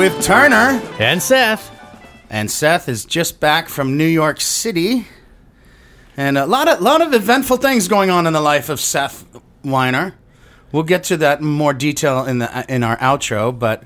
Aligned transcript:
With 0.00 0.24
Turner. 0.24 0.80
And 0.98 1.22
Seth. 1.22 1.70
And 2.30 2.50
Seth 2.50 2.88
is 2.88 3.04
just 3.04 3.38
back 3.38 3.68
from 3.68 3.98
New 3.98 4.06
York 4.06 4.40
City. 4.40 5.06
And 6.16 6.38
a 6.38 6.46
lot 6.46 6.68
of 6.68 6.80
lot 6.80 7.02
of 7.02 7.12
eventful 7.12 7.58
things 7.58 7.86
going 7.86 8.08
on 8.08 8.26
in 8.26 8.32
the 8.32 8.40
life 8.40 8.70
of 8.70 8.80
Seth 8.80 9.26
Weiner. 9.62 10.14
We'll 10.72 10.84
get 10.84 11.04
to 11.04 11.18
that 11.18 11.40
in 11.40 11.46
more 11.46 11.74
detail 11.74 12.24
in 12.24 12.38
the 12.38 12.64
in 12.66 12.82
our 12.82 12.96
outro, 12.96 13.52
but 13.52 13.84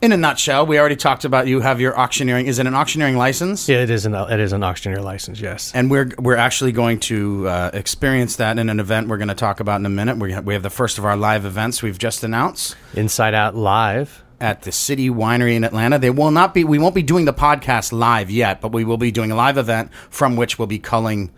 in 0.00 0.12
a 0.12 0.16
nutshell, 0.16 0.66
we 0.66 0.78
already 0.78 0.94
talked 0.94 1.24
about 1.24 1.48
you 1.48 1.58
have 1.62 1.80
your 1.80 1.98
auctioneering. 1.98 2.46
Is 2.46 2.60
it 2.60 2.68
an 2.68 2.74
auctioneering 2.76 3.16
license? 3.16 3.68
Yeah, 3.68 3.78
it 3.78 3.90
is 3.90 4.06
an 4.06 4.14
it 4.14 4.38
is 4.38 4.52
an 4.52 4.62
auctioneer 4.62 5.02
license. 5.02 5.40
Yes. 5.40 5.72
And 5.74 5.90
we're 5.90 6.12
we're 6.16 6.36
actually 6.36 6.70
going 6.70 7.00
to 7.00 7.48
uh, 7.48 7.70
experience 7.74 8.36
that 8.36 8.56
in 8.60 8.68
an 8.70 8.78
event 8.78 9.08
we're 9.08 9.18
going 9.18 9.26
to 9.26 9.34
talk 9.34 9.58
about 9.58 9.80
in 9.80 9.86
a 9.86 9.90
minute. 9.90 10.16
We 10.16 10.30
have, 10.30 10.46
we 10.46 10.54
have 10.54 10.62
the 10.62 10.70
first 10.70 10.96
of 10.96 11.04
our 11.04 11.16
live 11.16 11.44
events 11.44 11.82
we've 11.82 11.98
just 11.98 12.22
announced 12.22 12.76
Inside 12.94 13.34
Out 13.34 13.56
Live. 13.56 14.22
At 14.40 14.62
the 14.62 14.72
City 14.72 15.10
Winery 15.10 15.54
in 15.54 15.64
Atlanta. 15.64 15.98
They 15.98 16.10
will 16.10 16.30
not 16.30 16.54
be. 16.54 16.64
We 16.64 16.78
won't 16.78 16.94
be 16.94 17.02
doing 17.02 17.24
the 17.24 17.32
podcast 17.34 17.92
live 17.92 18.30
yet, 18.30 18.60
but 18.60 18.72
we 18.72 18.84
will 18.84 18.96
be 18.98 19.10
doing 19.10 19.30
a 19.30 19.36
live 19.36 19.58
event 19.58 19.92
from 20.08 20.36
which 20.36 20.58
we'll 20.58 20.66
be 20.68 20.78
culling 20.78 21.30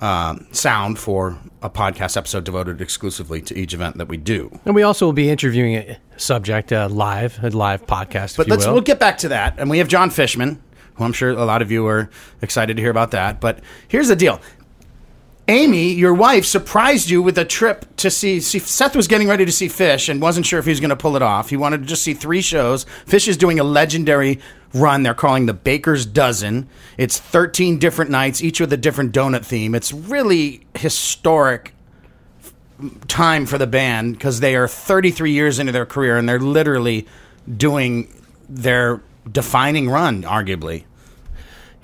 um, 0.00 0.46
sound 0.50 0.98
for 0.98 1.38
a 1.62 1.70
podcast 1.70 2.16
episode 2.16 2.44
devoted 2.44 2.80
exclusively 2.80 3.40
to 3.42 3.56
each 3.56 3.72
event 3.74 3.96
that 3.98 4.08
we 4.08 4.16
do. 4.16 4.58
And 4.64 4.74
we 4.74 4.82
also 4.82 5.06
will 5.06 5.12
be 5.12 5.30
interviewing 5.30 5.76
a 5.76 5.98
subject 6.16 6.72
uh, 6.72 6.88
live, 6.88 7.38
a 7.42 7.50
live 7.50 7.86
podcast, 7.86 8.36
But 8.36 8.48
let's 8.48 8.66
will. 8.66 8.74
we'll 8.74 8.82
get 8.82 8.98
back 9.00 9.18
to 9.18 9.28
that. 9.28 9.54
And 9.58 9.70
we 9.70 9.78
have 9.78 9.88
John 9.88 10.10
Fishman, 10.10 10.62
who 10.94 11.04
I'm 11.04 11.12
sure 11.12 11.30
a 11.30 11.44
lot 11.44 11.62
of 11.62 11.70
you 11.70 11.86
are 11.86 12.10
excited 12.42 12.76
to 12.76 12.82
hear 12.82 12.90
about 12.90 13.12
that. 13.12 13.40
But 13.40 13.60
here's 13.88 14.08
the 14.08 14.16
deal. 14.16 14.40
Amy, 15.46 15.92
your 15.92 16.14
wife, 16.14 16.46
surprised 16.46 17.10
you 17.10 17.20
with 17.20 17.36
a 17.36 17.44
trip 17.44 17.84
to 17.96 18.10
see, 18.10 18.40
see. 18.40 18.58
Seth 18.58 18.96
was 18.96 19.06
getting 19.06 19.28
ready 19.28 19.44
to 19.44 19.52
see 19.52 19.68
Phish 19.68 20.08
and 20.08 20.22
wasn't 20.22 20.46
sure 20.46 20.58
if 20.58 20.64
he 20.64 20.70
was 20.70 20.80
going 20.80 20.90
to 20.90 20.96
pull 20.96 21.16
it 21.16 21.22
off. 21.22 21.50
He 21.50 21.56
wanted 21.58 21.82
to 21.82 21.86
just 21.86 22.02
see 22.02 22.14
three 22.14 22.40
shows. 22.40 22.86
Phish 23.06 23.28
is 23.28 23.36
doing 23.36 23.60
a 23.60 23.64
legendary 23.64 24.40
run 24.72 25.02
they're 25.02 25.12
calling 25.12 25.44
the 25.44 25.52
Baker's 25.52 26.06
Dozen. 26.06 26.66
It's 26.96 27.18
13 27.18 27.78
different 27.78 28.10
nights, 28.10 28.42
each 28.42 28.58
with 28.58 28.72
a 28.72 28.78
different 28.78 29.12
donut 29.12 29.44
theme. 29.44 29.74
It's 29.74 29.92
really 29.92 30.66
historic 30.74 31.74
time 33.06 33.44
for 33.44 33.58
the 33.58 33.66
band 33.66 34.14
because 34.14 34.40
they 34.40 34.56
are 34.56 34.66
33 34.66 35.30
years 35.30 35.58
into 35.58 35.72
their 35.72 35.86
career 35.86 36.16
and 36.16 36.26
they're 36.28 36.40
literally 36.40 37.06
doing 37.54 38.08
their 38.48 39.02
defining 39.30 39.90
run, 39.90 40.22
arguably. 40.22 40.84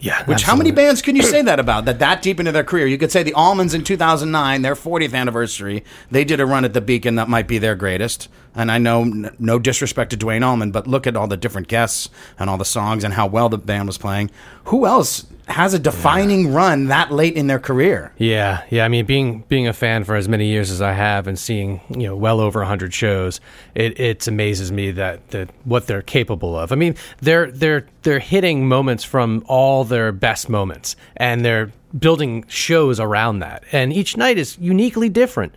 Yeah. 0.00 0.24
Which 0.24 0.42
how 0.42 0.56
many 0.56 0.70
bands 0.70 1.02
can 1.02 1.14
you 1.14 1.22
say 1.22 1.42
that 1.42 1.60
about? 1.60 1.84
That 1.84 1.98
that 1.98 2.22
deep 2.22 2.40
into 2.40 2.52
their 2.52 2.64
career, 2.64 2.86
you 2.86 2.96
could 2.98 3.12
say 3.12 3.22
the 3.22 3.32
Allmans 3.32 3.74
in 3.74 3.84
2009, 3.84 4.62
their 4.62 4.74
40th 4.74 5.14
anniversary, 5.14 5.84
they 6.10 6.24
did 6.24 6.40
a 6.40 6.46
run 6.46 6.64
at 6.64 6.72
the 6.72 6.80
Beacon 6.80 7.16
that 7.16 7.28
might 7.28 7.46
be 7.46 7.58
their 7.58 7.74
greatest. 7.74 8.28
And 8.54 8.72
I 8.72 8.78
know 8.78 9.02
n- 9.02 9.36
no 9.38 9.58
disrespect 9.58 10.10
to 10.10 10.16
Duane 10.16 10.42
Allman, 10.42 10.70
but 10.72 10.86
look 10.86 11.06
at 11.06 11.16
all 11.16 11.26
the 11.28 11.36
different 11.36 11.68
guests 11.68 12.08
and 12.38 12.48
all 12.48 12.56
the 12.56 12.64
songs 12.64 13.04
and 13.04 13.14
how 13.14 13.26
well 13.26 13.48
the 13.48 13.58
band 13.58 13.86
was 13.88 13.98
playing. 13.98 14.30
Who 14.64 14.86
else 14.86 15.26
has 15.50 15.74
a 15.74 15.78
defining 15.78 16.52
run 16.52 16.86
that 16.86 17.10
late 17.12 17.34
in 17.34 17.46
their 17.46 17.58
career? 17.58 18.12
Yeah, 18.16 18.62
yeah. 18.70 18.84
I 18.84 18.88
mean, 18.88 19.04
being 19.06 19.44
being 19.48 19.66
a 19.68 19.72
fan 19.72 20.04
for 20.04 20.14
as 20.16 20.28
many 20.28 20.46
years 20.46 20.70
as 20.70 20.80
I 20.80 20.92
have, 20.92 21.26
and 21.26 21.38
seeing 21.38 21.80
you 21.90 22.06
know 22.08 22.16
well 22.16 22.40
over 22.40 22.64
hundred 22.64 22.94
shows, 22.94 23.40
it 23.74 23.98
it 24.00 24.26
amazes 24.26 24.70
me 24.72 24.90
that 24.92 25.28
that 25.30 25.50
what 25.64 25.86
they're 25.86 26.02
capable 26.02 26.58
of. 26.58 26.72
I 26.72 26.76
mean, 26.76 26.94
they're 27.20 27.50
they're 27.50 27.86
they're 28.02 28.18
hitting 28.20 28.66
moments 28.68 29.04
from 29.04 29.44
all 29.46 29.84
their 29.84 30.12
best 30.12 30.48
moments, 30.48 30.96
and 31.16 31.44
they're 31.44 31.70
building 31.98 32.44
shows 32.48 33.00
around 33.00 33.40
that. 33.40 33.64
And 33.72 33.92
each 33.92 34.16
night 34.16 34.38
is 34.38 34.56
uniquely 34.58 35.08
different. 35.08 35.54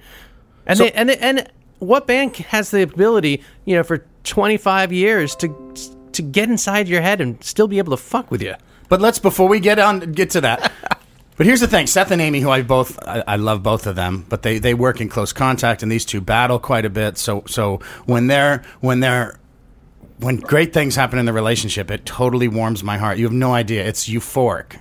And 0.66 0.78
So- 0.78 0.84
they, 0.86 0.92
and 0.94 1.12
and 1.12 1.50
what 1.80 2.08
band 2.08 2.36
has 2.38 2.72
the 2.72 2.82
ability, 2.82 3.44
you 3.66 3.76
know, 3.76 3.84
for 3.84 4.03
twenty 4.24 4.58
five 4.58 4.91
years 4.91 5.35
to 5.38 5.73
to 6.14 6.22
get 6.22 6.50
inside 6.50 6.88
your 6.88 7.02
head 7.02 7.20
and 7.22 7.44
still 7.44 7.67
be 7.67 7.78
able 7.79 7.91
to 7.96 8.02
fuck 8.03 8.32
with 8.32 8.41
you? 8.41 8.56
But 8.93 9.01
let's 9.01 9.17
before 9.17 9.47
we 9.47 9.59
get 9.59 9.79
on 9.79 10.11
get 10.11 10.29
to 10.29 10.41
that. 10.41 10.72
But 11.35 11.47
here's 11.47 11.61
the 11.61 11.67
thing: 11.67 11.87
Seth 11.87 12.11
and 12.11 12.22
Amy, 12.22 12.41
who 12.41 12.51
I 12.51 12.61
both 12.61 12.99
I, 13.07 13.23
I 13.28 13.35
love 13.37 13.63
both 13.63 13.87
of 13.87 13.95
them, 13.95 14.23
but 14.29 14.43
they 14.43 14.59
they 14.59 14.75
work 14.75 15.01
in 15.01 15.09
close 15.09 15.34
contact, 15.34 15.81
and 15.81 15.91
these 15.91 16.05
two 16.05 16.22
battle 16.22 16.59
quite 16.59 16.85
a 16.85 16.91
bit. 16.91 17.17
So 17.17 17.43
so 17.47 17.79
when 18.05 18.28
they're 18.28 18.61
when 18.81 18.99
they're 18.99 19.40
when 20.19 20.37
great 20.37 20.73
things 20.73 20.95
happen 20.95 21.17
in 21.17 21.25
the 21.25 21.34
relationship, 21.34 21.90
it 21.90 22.05
totally 22.05 22.47
warms 22.47 22.84
my 22.84 22.99
heart. 22.99 23.17
You 23.17 23.25
have 23.25 23.34
no 23.34 23.51
idea; 23.51 23.84
it's 23.84 24.07
euphoric. 24.07 24.79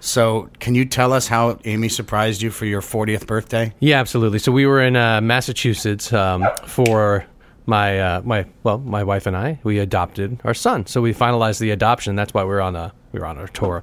So, 0.00 0.50
can 0.58 0.74
you 0.74 0.84
tell 0.84 1.14
us 1.14 1.26
how 1.28 1.58
Amy 1.64 1.88
surprised 1.88 2.42
you 2.42 2.50
for 2.50 2.66
your 2.66 2.82
40th 2.82 3.26
birthday? 3.26 3.72
Yeah, 3.80 4.00
absolutely. 4.00 4.38
So 4.38 4.52
we 4.52 4.66
were 4.66 4.82
in 4.82 4.96
uh, 4.96 5.22
Massachusetts 5.22 6.12
um, 6.12 6.46
for 6.66 7.24
my 7.64 7.98
uh, 7.98 8.20
my 8.22 8.44
well, 8.64 8.76
my 8.76 9.02
wife 9.02 9.26
and 9.26 9.34
I. 9.34 9.60
We 9.62 9.78
adopted 9.78 10.42
our 10.44 10.52
son, 10.52 10.84
so 10.84 11.00
we 11.00 11.14
finalized 11.14 11.58
the 11.58 11.70
adoption. 11.70 12.16
That's 12.16 12.34
why 12.34 12.44
we're 12.44 12.60
on 12.60 12.76
a 12.76 12.92
we 13.12 13.20
were 13.20 13.26
on 13.26 13.38
our 13.38 13.48
tour, 13.48 13.82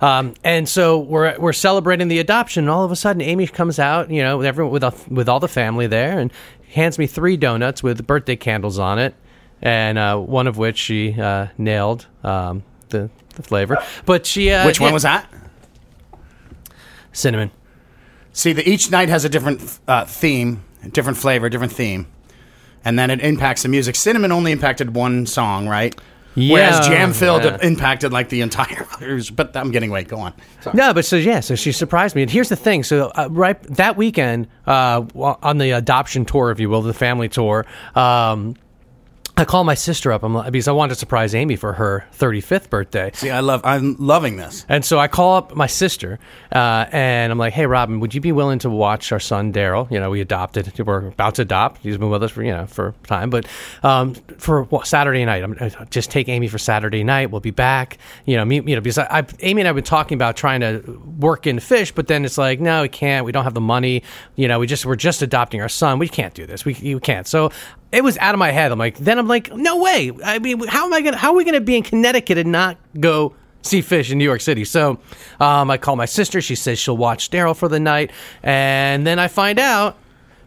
um, 0.00 0.34
and 0.44 0.68
so 0.68 0.98
we're 0.98 1.38
we're 1.38 1.52
celebrating 1.52 2.08
the 2.08 2.18
adoption. 2.18 2.64
And 2.64 2.70
all 2.70 2.84
of 2.84 2.92
a 2.92 2.96
sudden, 2.96 3.22
Amy 3.22 3.46
comes 3.46 3.78
out, 3.78 4.10
you 4.10 4.22
know, 4.22 4.38
with 4.38 4.46
everyone 4.46 4.72
with 4.72 4.84
a, 4.84 4.94
with 5.08 5.28
all 5.28 5.40
the 5.40 5.48
family 5.48 5.86
there, 5.86 6.18
and 6.18 6.32
hands 6.72 6.98
me 6.98 7.06
three 7.06 7.36
donuts 7.36 7.82
with 7.82 8.06
birthday 8.06 8.36
candles 8.36 8.78
on 8.78 8.98
it, 8.98 9.14
and 9.62 9.98
uh, 9.98 10.16
one 10.16 10.46
of 10.46 10.58
which 10.58 10.78
she 10.78 11.20
uh, 11.20 11.48
nailed 11.56 12.06
um, 12.22 12.62
the 12.90 13.10
the 13.34 13.42
flavor. 13.42 13.78
But 14.06 14.26
she 14.26 14.50
uh, 14.50 14.66
Which 14.66 14.80
one 14.80 14.90
yeah, 14.90 14.94
was 14.94 15.02
that? 15.02 15.32
cinnamon? 17.12 17.50
See, 18.32 18.52
the, 18.52 18.68
each 18.68 18.90
night 18.90 19.08
has 19.08 19.24
a 19.24 19.28
different 19.28 19.80
uh, 19.88 20.04
theme, 20.04 20.62
different 20.92 21.18
flavor, 21.18 21.48
different 21.48 21.72
theme, 21.72 22.06
and 22.84 22.98
then 22.98 23.10
it 23.10 23.20
impacts 23.20 23.62
the 23.62 23.68
music. 23.68 23.96
Cinnamon 23.96 24.30
only 24.30 24.52
impacted 24.52 24.94
one 24.94 25.26
song, 25.26 25.68
right? 25.68 25.98
Whereas 26.38 26.86
Yeah, 26.86 26.88
Jam 26.94 27.12
Filled 27.12 27.44
yeah. 27.44 27.58
impacted 27.62 28.12
like 28.12 28.28
the 28.28 28.40
entire. 28.42 28.86
But 29.34 29.56
I'm 29.56 29.70
getting 29.70 29.90
away. 29.90 30.04
Go 30.04 30.18
on. 30.18 30.32
Sorry. 30.60 30.76
No, 30.76 30.92
but 30.94 31.04
so 31.04 31.16
yeah, 31.16 31.40
so 31.40 31.54
she 31.54 31.72
surprised 31.72 32.14
me. 32.14 32.22
And 32.22 32.30
here's 32.30 32.48
the 32.48 32.56
thing: 32.56 32.82
so 32.84 33.08
uh, 33.16 33.28
right 33.30 33.60
that 33.74 33.96
weekend, 33.96 34.48
uh, 34.66 35.04
on 35.14 35.58
the 35.58 35.70
adoption 35.72 36.24
tour, 36.24 36.50
if 36.50 36.60
you 36.60 36.68
will, 36.68 36.82
the 36.82 36.92
family 36.94 37.28
tour, 37.28 37.64
um, 37.94 38.54
I 39.38 39.44
call 39.44 39.62
my 39.62 39.74
sister 39.74 40.10
up 40.10 40.24
I'm, 40.24 40.34
like- 40.34 40.50
because 40.50 40.66
I 40.66 40.72
wanted 40.72 40.94
to 40.94 40.98
surprise 40.98 41.32
Amy 41.32 41.54
for 41.54 41.74
her 41.74 42.04
35th 42.18 42.68
birthday. 42.70 43.12
See, 43.14 43.30
I 43.30 43.38
love. 43.38 43.60
I'm 43.62 43.94
loving 43.96 44.36
this. 44.36 44.66
And 44.68 44.84
so 44.84 44.98
I 44.98 45.06
call 45.06 45.36
up 45.36 45.54
my 45.54 45.68
sister, 45.68 46.18
uh, 46.52 46.86
and 46.90 47.30
I'm 47.30 47.38
like, 47.38 47.52
"Hey, 47.52 47.66
Robin, 47.66 48.00
would 48.00 48.16
you 48.16 48.20
be 48.20 48.32
willing 48.32 48.58
to 48.60 48.68
watch 48.68 49.12
our 49.12 49.20
son 49.20 49.52
Daryl? 49.52 49.88
You 49.92 50.00
know, 50.00 50.10
we 50.10 50.20
adopted. 50.20 50.76
We're 50.84 51.06
about 51.06 51.36
to 51.36 51.42
adopt. 51.42 51.82
He's 51.82 51.96
been 51.96 52.10
with 52.10 52.24
us 52.24 52.32
for 52.32 52.42
you 52.42 52.50
know 52.50 52.66
for 52.66 52.94
time, 53.04 53.30
but 53.30 53.46
um, 53.84 54.14
for 54.38 54.64
what, 54.64 54.88
Saturday 54.88 55.24
night, 55.24 55.44
I'm 55.44 55.56
uh, 55.60 55.84
just 55.84 56.10
take 56.10 56.28
Amy 56.28 56.48
for 56.48 56.58
Saturday 56.58 57.04
night. 57.04 57.30
We'll 57.30 57.40
be 57.40 57.52
back. 57.52 57.98
You 58.26 58.38
know, 58.38 58.44
me, 58.44 58.56
you 58.56 58.74
know, 58.74 58.80
because 58.80 58.98
I, 58.98 59.20
I, 59.20 59.26
Amy 59.38 59.60
and 59.60 59.68
I've 59.68 59.76
been 59.76 59.84
talking 59.84 60.16
about 60.16 60.36
trying 60.36 60.62
to 60.62 61.00
work 61.16 61.46
in 61.46 61.58
Phish, 61.58 61.94
but 61.94 62.08
then 62.08 62.24
it's 62.24 62.38
like, 62.38 62.58
no, 62.58 62.82
we 62.82 62.88
can't. 62.88 63.24
We 63.24 63.30
don't 63.30 63.44
have 63.44 63.54
the 63.54 63.60
money. 63.60 64.02
You 64.34 64.48
know, 64.48 64.58
we 64.58 64.66
just 64.66 64.84
we're 64.84 64.96
just 64.96 65.22
adopting 65.22 65.60
our 65.60 65.68
son. 65.68 66.00
We 66.00 66.08
can't 66.08 66.34
do 66.34 66.44
this. 66.44 66.64
We 66.64 66.74
you 66.74 66.98
can't. 66.98 67.28
So 67.28 67.52
it 67.92 68.04
was 68.04 68.18
out 68.18 68.34
of 68.34 68.38
my 68.38 68.50
head. 68.50 68.72
I'm 68.72 68.78
like, 68.78 68.98
then 68.98 69.18
I'm 69.18 69.28
like, 69.28 69.54
no 69.54 69.78
way. 69.78 70.12
I 70.24 70.38
mean, 70.38 70.66
how 70.66 70.86
am 70.86 70.92
I 70.92 71.00
gonna? 71.00 71.16
How 71.16 71.30
are 71.30 71.36
we 71.36 71.44
gonna 71.44 71.60
be 71.60 71.76
in 71.76 71.82
Connecticut 71.82 72.38
and 72.38 72.52
not 72.52 72.76
go? 72.98 73.34
see 73.62 73.82
Phish 73.82 74.10
in 74.10 74.18
New 74.18 74.24
York 74.24 74.40
City. 74.40 74.64
So 74.64 74.98
um, 75.40 75.70
I 75.70 75.78
call 75.78 75.96
my 75.96 76.06
sister. 76.06 76.40
She 76.40 76.54
says 76.54 76.78
she'll 76.78 76.96
watch 76.96 77.30
Daryl 77.30 77.56
for 77.56 77.68
the 77.68 77.80
night, 77.80 78.12
and 78.42 79.06
then 79.06 79.18
I 79.18 79.28
find 79.28 79.58
out 79.58 79.96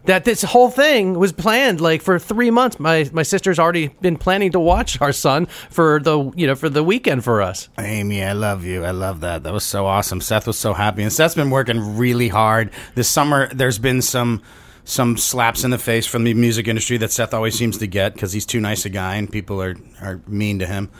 that 0.04 0.24
this 0.24 0.42
whole 0.42 0.70
thing 0.70 1.16
was 1.18 1.32
planned 1.32 1.80
like 1.80 2.02
for 2.02 2.18
three 2.18 2.50
months. 2.50 2.80
My 2.80 3.08
my 3.12 3.22
sister's 3.22 3.58
already 3.58 3.88
been 3.88 4.16
planning 4.16 4.52
to 4.52 4.60
watch 4.60 5.00
our 5.00 5.12
son 5.12 5.46
for 5.46 6.00
the 6.00 6.32
you 6.34 6.46
know 6.46 6.54
for 6.54 6.68
the 6.68 6.82
weekend 6.82 7.24
for 7.24 7.40
us. 7.42 7.68
Amy, 7.78 8.24
I 8.24 8.32
love 8.32 8.64
you. 8.64 8.84
I 8.84 8.90
love 8.90 9.20
that. 9.20 9.44
That 9.44 9.52
was 9.52 9.64
so 9.64 9.86
awesome. 9.86 10.20
Seth 10.20 10.46
was 10.46 10.58
so 10.58 10.72
happy, 10.72 11.02
and 11.02 11.12
Seth's 11.12 11.34
been 11.34 11.50
working 11.50 11.96
really 11.96 12.28
hard 12.28 12.70
this 12.94 13.08
summer. 13.08 13.52
There's 13.54 13.78
been 13.78 14.02
some 14.02 14.42
some 14.84 15.16
slaps 15.16 15.64
in 15.64 15.70
the 15.70 15.78
face 15.78 16.06
from 16.06 16.24
the 16.24 16.34
music 16.34 16.66
industry 16.66 16.96
that 16.98 17.12
Seth 17.12 17.34
always 17.34 17.56
seems 17.56 17.78
to 17.78 17.86
get 17.86 18.14
because 18.14 18.32
he's 18.32 18.46
too 18.46 18.60
nice 18.60 18.84
a 18.84 18.88
guy 18.88 19.16
and 19.16 19.30
people 19.30 19.62
are 19.62 19.76
are 20.00 20.20
mean 20.26 20.58
to 20.58 20.66
him. 20.66 20.90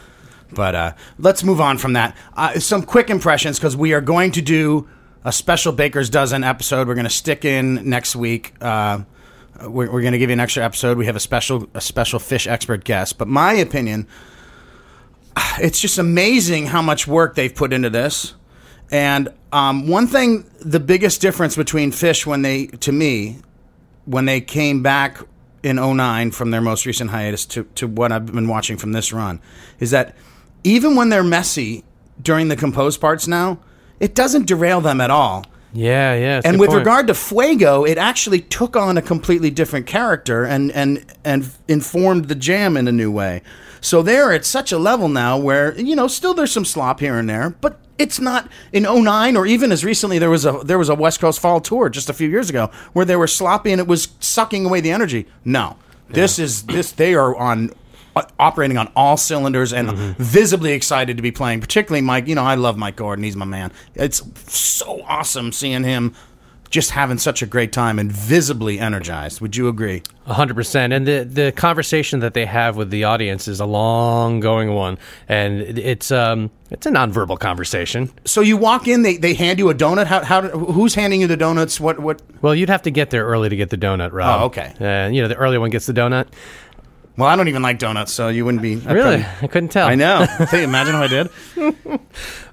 But 0.55 0.75
uh, 0.75 0.93
let's 1.19 1.43
move 1.43 1.61
on 1.61 1.79
from 1.79 1.95
that. 1.95 2.17
Uh, 2.35 2.59
some 2.61 2.83
quick 2.83 3.11
impressions 3.11 3.59
because 3.59 3.77
we 3.77 3.93
are 3.95 4.01
going 4.01 4.33
to 4.33 4.43
do 4.43 4.89
a 5.25 5.33
special 5.33 5.73
Baker's 5.73 6.11
Dozen 6.11 6.45
episode. 6.45 6.89
We're 6.89 6.95
going 6.95 7.05
to 7.05 7.11
stick 7.11 7.45
in 7.45 7.89
next 7.89 8.15
week. 8.15 8.55
Uh, 8.61 9.01
we're, 9.63 9.91
we're 9.91 10.01
going 10.01 10.13
to 10.13 10.19
give 10.19 10.31
you 10.31 10.35
an 10.35 10.41
extra 10.41 10.65
episode. 10.65 10.99
We 10.99 11.07
have 11.07 11.17
a 11.17 11.21
special 11.21 11.69
a 11.75 11.81
special 11.81 12.19
Phish 12.19 12.47
expert 12.47 12.85
guest. 12.85 13.19
But 13.19 13.29
my 13.29 13.55
opinion, 13.55 14.07
it's 15.59 15.81
just 15.81 15.99
amazing 15.99 16.67
how 16.67 16.83
much 16.83 17.07
work 17.07 17.35
they've 17.35 17.55
put 17.55 17.73
into 17.73 17.91
this. 17.91 18.35
And 18.91 19.31
um, 19.53 19.89
one 19.89 20.07
thing, 20.07 20.51
the 20.61 20.81
biggest 20.81 21.23
difference 21.23 21.57
between 21.57 21.93
Phish 21.93 22.27
when 22.27 22.43
they, 22.43 22.67
to 22.67 22.93
me, 22.93 23.39
when 24.05 24.25
they 24.25 24.41
came 24.41 24.83
back 24.83 25.19
in 25.63 25.77
09 25.77 26.31
from 26.33 26.51
their 26.51 26.61
most 26.61 26.87
recent 26.87 27.11
hiatus 27.11 27.47
to, 27.47 27.65
to 27.75 27.87
what 27.87 28.13
I've 28.13 28.27
been 28.27 28.49
watching 28.49 28.77
from 28.77 28.93
this 28.93 29.13
run, 29.13 29.41
is 29.79 29.91
that 29.91 30.17
even 30.65 30.97
when 30.97 31.09
they're 31.09 31.25
messy 31.25 31.85
during 32.21 32.49
the 32.49 32.57
composed 32.57 33.01
parts 33.01 33.27
now, 33.27 33.59
it 34.01 34.15
doesn't 34.15 34.47
derail 34.47 34.81
them 34.81 35.01
at 35.01 35.11
all. 35.11 35.47
Yeah, 35.73 36.15
yeah. 36.15 36.41
And 36.45 36.61
with 36.61 36.71
point. 36.71 36.81
regard 36.81 37.07
to 37.07 37.15
Fuego, 37.15 37.85
it 37.85 37.97
actually 37.97 38.41
took 38.41 38.77
on 38.77 38.99
a 38.99 39.03
completely 39.03 39.51
different 39.51 39.87
character 39.87 40.45
and 40.45 40.71
and 40.73 41.05
and 41.25 41.51
informed 41.67 42.27
the 42.27 42.35
jam 42.35 42.77
in 42.77 42.89
a 42.89 42.93
new 42.93 43.11
way. 43.11 43.43
So 43.83 44.01
they're 44.01 44.33
at 44.33 44.47
such 44.47 44.73
a 44.73 44.79
level 44.79 45.09
now 45.09 45.37
where 45.37 45.79
you 45.79 45.95
know 45.95 46.07
still 46.07 46.33
there's 46.33 46.53
some 46.53 46.65
slop 46.65 47.01
here 47.01 47.19
and 47.19 47.29
there, 47.29 47.51
but 47.51 47.79
it's 47.99 48.21
not 48.21 48.49
in 48.73 48.85
09 48.85 49.37
or 49.37 49.45
even 49.45 49.71
as 49.71 49.85
recently 49.85 50.19
there 50.19 50.31
was 50.31 50.47
a 50.47 50.53
there 50.65 50.79
was 50.79 50.89
a 50.89 50.95
West 50.95 51.21
Coast 51.21 51.41
Fall 51.41 51.61
tour 51.61 51.89
just 51.89 52.09
a 52.09 52.13
few 52.13 52.29
years 52.29 52.49
ago 52.49 52.71
where 52.93 53.05
they 53.05 53.17
were 53.17 53.27
sloppy 53.27 53.73
and 53.73 53.81
it 53.81 53.87
was 53.87 54.09
sucking 54.21 54.65
away 54.65 54.81
the 54.81 54.93
energy. 54.93 55.27
No, 55.45 55.77
this 56.09 56.39
is 56.39 56.63
this 56.63 56.93
they 56.93 57.15
are 57.15 57.37
on 57.37 57.71
uh, 58.15 58.23
operating 58.39 58.79
on 58.79 58.91
all 58.95 59.17
cylinders 59.17 59.73
and 59.73 59.91
visibly 60.17 60.73
excited 60.73 61.17
to 61.17 61.23
be 61.23 61.33
playing. 61.33 61.61
Particularly 61.61 62.03
Mike, 62.03 62.29
you 62.29 62.37
know 62.37 62.45
I 62.45 62.55
love 62.55 62.79
Mike 62.79 62.97
Gordon. 62.97 63.25
He's 63.25 63.37
my 63.37 63.47
man. 63.47 63.73
It's 63.97 64.23
so 64.51 65.03
awesome 65.09 65.51
seeing 65.51 65.83
him 65.83 66.15
just 66.73 66.91
having 66.91 67.19
such 67.19 67.43
a 67.43 67.47
great 67.47 67.71
time 67.71 67.99
and 67.99 68.11
visibly 68.11 68.81
energized. 68.81 69.43
Would 69.43 69.55
you 69.55 69.69
agree? 69.69 70.03
A 70.27 70.33
hundred 70.33 70.55
percent, 70.55 70.93
and 70.93 71.07
the 71.07 71.25
the 71.25 71.53
conversation 71.53 72.21
that 72.21 72.33
they 72.33 72.47
have 72.47 72.77
with 72.77 72.91
the 72.91 73.05
audience 73.05 73.47
is 73.47 73.61
a 73.61 73.67
long 73.67 74.41
going 74.41 74.73
one, 74.73 74.99
and 75.29 75.61
it's 75.61 76.11
um 76.11 76.51
it's 76.71 76.87
a 76.87 76.91
nonverbal 76.91 77.39
conversation. 77.39 78.11
So 78.25 78.41
you 78.41 78.57
walk 78.57 78.89
in, 78.89 79.03
they, 79.03 79.19
they 79.19 79.35
hand 79.35 79.59
you 79.59 79.69
a 79.69 79.75
donut. 79.75 80.07
How, 80.07 80.25
how 80.25 80.43
who's 80.49 80.95
handing 80.95 81.21
you 81.21 81.27
the 81.27 81.37
donuts? 81.37 81.79
What 81.79 81.99
what? 82.01 82.23
Well, 82.41 82.55
you'd 82.55 82.71
have 82.71 82.83
to 82.83 82.91
get 82.91 83.11
there 83.11 83.27
early 83.27 83.51
to 83.51 83.57
get 83.57 83.71
the 83.71 83.77
donut, 83.77 84.13
Rob. 84.13 84.41
Oh, 84.41 84.45
okay. 84.47 84.73
Uh, 84.81 85.11
you 85.11 85.21
know, 85.21 85.29
the 85.29 85.37
earlier 85.37 85.61
one 85.61 85.71
gets 85.71 85.87
the 85.87 85.93
donut. 85.93 86.29
Well, 87.17 87.29
I 87.29 87.37
don't 87.37 87.49
even 87.49 87.61
like 87.63 87.79
donuts, 87.79 88.11
so 88.11 88.29
you 88.29 88.45
wouldn't 88.45 88.63
be 88.63 88.75
I'd 88.77 88.93
Really, 88.95 89.23
probably- 89.23 89.43
I 89.43 89.47
couldn't 89.49 89.69
tell. 89.69 89.87
I 89.87 89.95
know. 89.97 90.25
Hey, 90.51 90.65
imagine 90.65 90.95
if 90.95 91.01
I 91.01 91.07
did. 91.09 92.01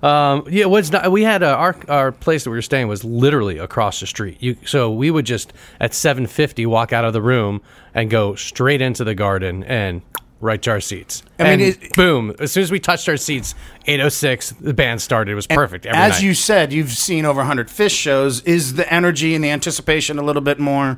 Um, 0.02 0.46
yeah, 0.50 0.66
what's 0.66 0.92
not, 0.92 1.12
we 1.12 1.24
had 1.24 1.44
uh, 1.44 1.48
our 1.56 1.76
our 1.90 2.12
place 2.14 2.46
that 2.46 2.50
we 2.52 2.56
were 2.58 2.62
staying 2.62 2.88
was 2.88 3.04
literally 3.04 3.58
across 3.58 4.00
the 4.00 4.08
street. 4.08 4.38
You, 4.40 4.56
so 4.66 4.90
we 4.92 5.12
would 5.12 5.26
just 5.26 5.52
at 5.82 5.94
seven 5.94 6.26
fifty 6.26 6.66
walk 6.66 6.94
out 6.94 7.04
of 7.04 7.12
the 7.12 7.22
room 7.22 7.62
and 7.94 8.10
go 8.10 8.36
straight 8.36 8.80
into 8.82 9.04
the 9.04 9.14
garden 9.14 9.64
and 9.66 10.02
right 10.40 10.62
to 10.62 10.72
our 10.72 10.80
seats. 10.80 11.22
I 11.38 11.44
mean, 11.44 11.52
and 11.54 11.62
it- 11.62 11.94
boom! 11.96 12.34
As 12.40 12.54
soon 12.54 12.64
as 12.64 12.72
we 12.72 12.80
touched 12.80 13.10
our 13.10 13.18
seats, 13.18 13.56
eight 13.88 14.00
oh 14.00 14.08
six, 14.08 14.52
the 14.52 14.74
band 14.74 15.02
started. 15.02 15.34
It 15.34 15.36
was 15.36 15.48
perfect. 15.48 15.86
Every 15.86 16.00
As 16.00 16.12
night. 16.14 16.24
you 16.24 16.34
said, 16.34 16.72
you've 16.72 16.92
seen 16.92 17.26
over 17.26 17.40
100 17.40 17.68
Phish 17.68 17.92
shows. 18.00 18.42
Is 18.44 18.76
the 18.76 18.92
energy 18.94 19.36
and 19.36 19.44
the 19.44 19.50
anticipation 19.50 20.18
a 20.18 20.24
little 20.24 20.42
bit 20.42 20.60
more? 20.60 20.98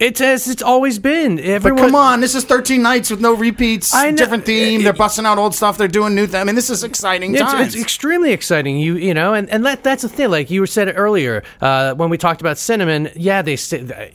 It's 0.00 0.20
as 0.20 0.48
it's 0.48 0.62
always 0.62 0.98
been. 0.98 1.36
But 1.36 1.44
Everyone, 1.44 1.78
come 1.84 1.94
on, 1.94 2.20
this 2.20 2.34
is 2.34 2.44
13 2.44 2.82
nights 2.82 3.10
with 3.10 3.20
no 3.20 3.34
repeats. 3.34 3.94
I 3.94 4.10
know- 4.10 4.16
Different 4.16 4.46
theme. 4.46 4.82
They're 4.82 4.92
busting 4.94 5.26
out 5.26 5.38
old 5.38 5.54
stuff. 5.54 5.76
They're 5.78 5.86
doing 5.88 6.14
new. 6.14 6.26
Th- 6.26 6.36
I 6.36 6.44
mean, 6.44 6.54
this 6.54 6.70
is 6.70 6.82
exciting 6.82 7.34
It's, 7.34 7.42
times. 7.42 7.74
it's 7.74 7.82
extremely 7.82 8.32
exciting, 8.32 8.78
you 8.78 8.96
you 8.96 9.14
know, 9.14 9.34
and, 9.34 9.48
and 9.50 9.64
that 9.66 9.84
that's 9.84 10.02
the 10.02 10.08
thing. 10.08 10.30
Like 10.30 10.50
you 10.50 10.64
said 10.66 10.88
it 10.88 10.94
earlier 10.94 11.42
uh, 11.60 11.94
when 11.94 12.08
we 12.10 12.18
talked 12.18 12.40
about 12.40 12.58
cinnamon. 12.58 13.10
Yeah, 13.14 13.42
they 13.42 13.56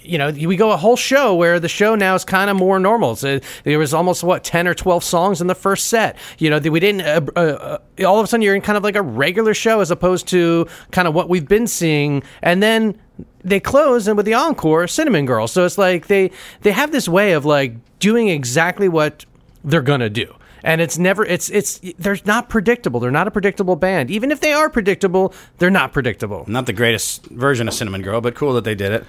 you 0.02 0.18
know 0.18 0.32
we 0.32 0.56
go 0.56 0.72
a 0.72 0.78
whole 0.78 0.98
show 0.98 1.36
where 1.36 1.60
the 1.60 1.70
show 1.70 1.96
now 1.96 2.16
is 2.16 2.26
kind 2.26 2.50
of 2.50 2.58
more 2.58 2.80
normal. 2.80 3.16
So 3.16 3.40
there 3.64 3.78
was 3.80 3.94
almost 3.94 4.24
what 4.24 4.44
ten 4.44 4.68
or 4.68 4.74
twelve 4.74 5.04
songs 5.04 5.40
in 5.40 5.48
the 5.48 5.56
first 5.56 5.88
set. 5.88 6.18
You 6.40 6.50
know, 6.50 6.58
we 6.58 6.80
didn't. 6.80 7.02
Uh, 7.02 7.22
uh, 7.36 7.80
uh, 8.00 8.06
all 8.06 8.20
of 8.20 8.26
a 8.26 8.28
sudden, 8.28 8.42
you're 8.42 8.56
in 8.56 8.62
kind 8.62 8.78
of 8.78 8.84
like 8.84 8.96
a 8.96 9.02
regular 9.02 9.54
show 9.54 9.80
as 9.82 9.92
opposed 9.92 10.28
to 10.30 10.68
kind 10.92 11.08
of 11.08 11.14
what 11.14 11.30
we've 11.30 11.48
been 11.48 11.68
seeing, 11.68 12.24
and 12.42 12.62
then 12.64 13.00
they 13.44 13.60
close 13.60 14.08
and 14.08 14.18
with 14.18 14.26
the 14.26 14.34
encore 14.34 14.88
cinnamon 14.88 15.26
girl 15.26 15.48
so 15.48 15.66
it's 15.66 15.78
like 15.78 16.08
they 16.08 16.32
they 16.62 16.72
have 16.72 16.92
this 16.92 17.08
way 17.08 17.34
of 17.34 17.46
like 17.46 17.74
doing 18.00 18.28
exactly 18.30 18.90
what 18.90 19.26
they're 19.64 19.82
gonna 19.82 20.10
do 20.10 20.34
and 20.64 20.82
it's 20.82 20.98
never 20.98 21.24
it's 21.26 21.50
it's 21.50 21.80
they're 22.00 22.18
not 22.26 22.50
predictable 22.50 23.00
they're 23.00 23.12
not 23.12 23.28
a 23.28 23.32
predictable 23.32 23.76
band 23.76 24.10
even 24.10 24.32
if 24.32 24.42
they 24.42 24.52
are 24.52 24.70
predictable 24.70 25.34
they're 25.60 25.70
not 25.70 25.94
predictable 25.94 26.44
Not 26.48 26.66
the 26.66 26.74
greatest 26.74 27.26
version 27.28 27.68
of 27.68 27.74
Cinnamon 27.74 28.02
Girl, 28.02 28.20
but 28.20 28.36
cool 28.36 28.54
that 28.54 28.64
they 28.64 28.76
did 28.76 28.92
it. 28.92 29.06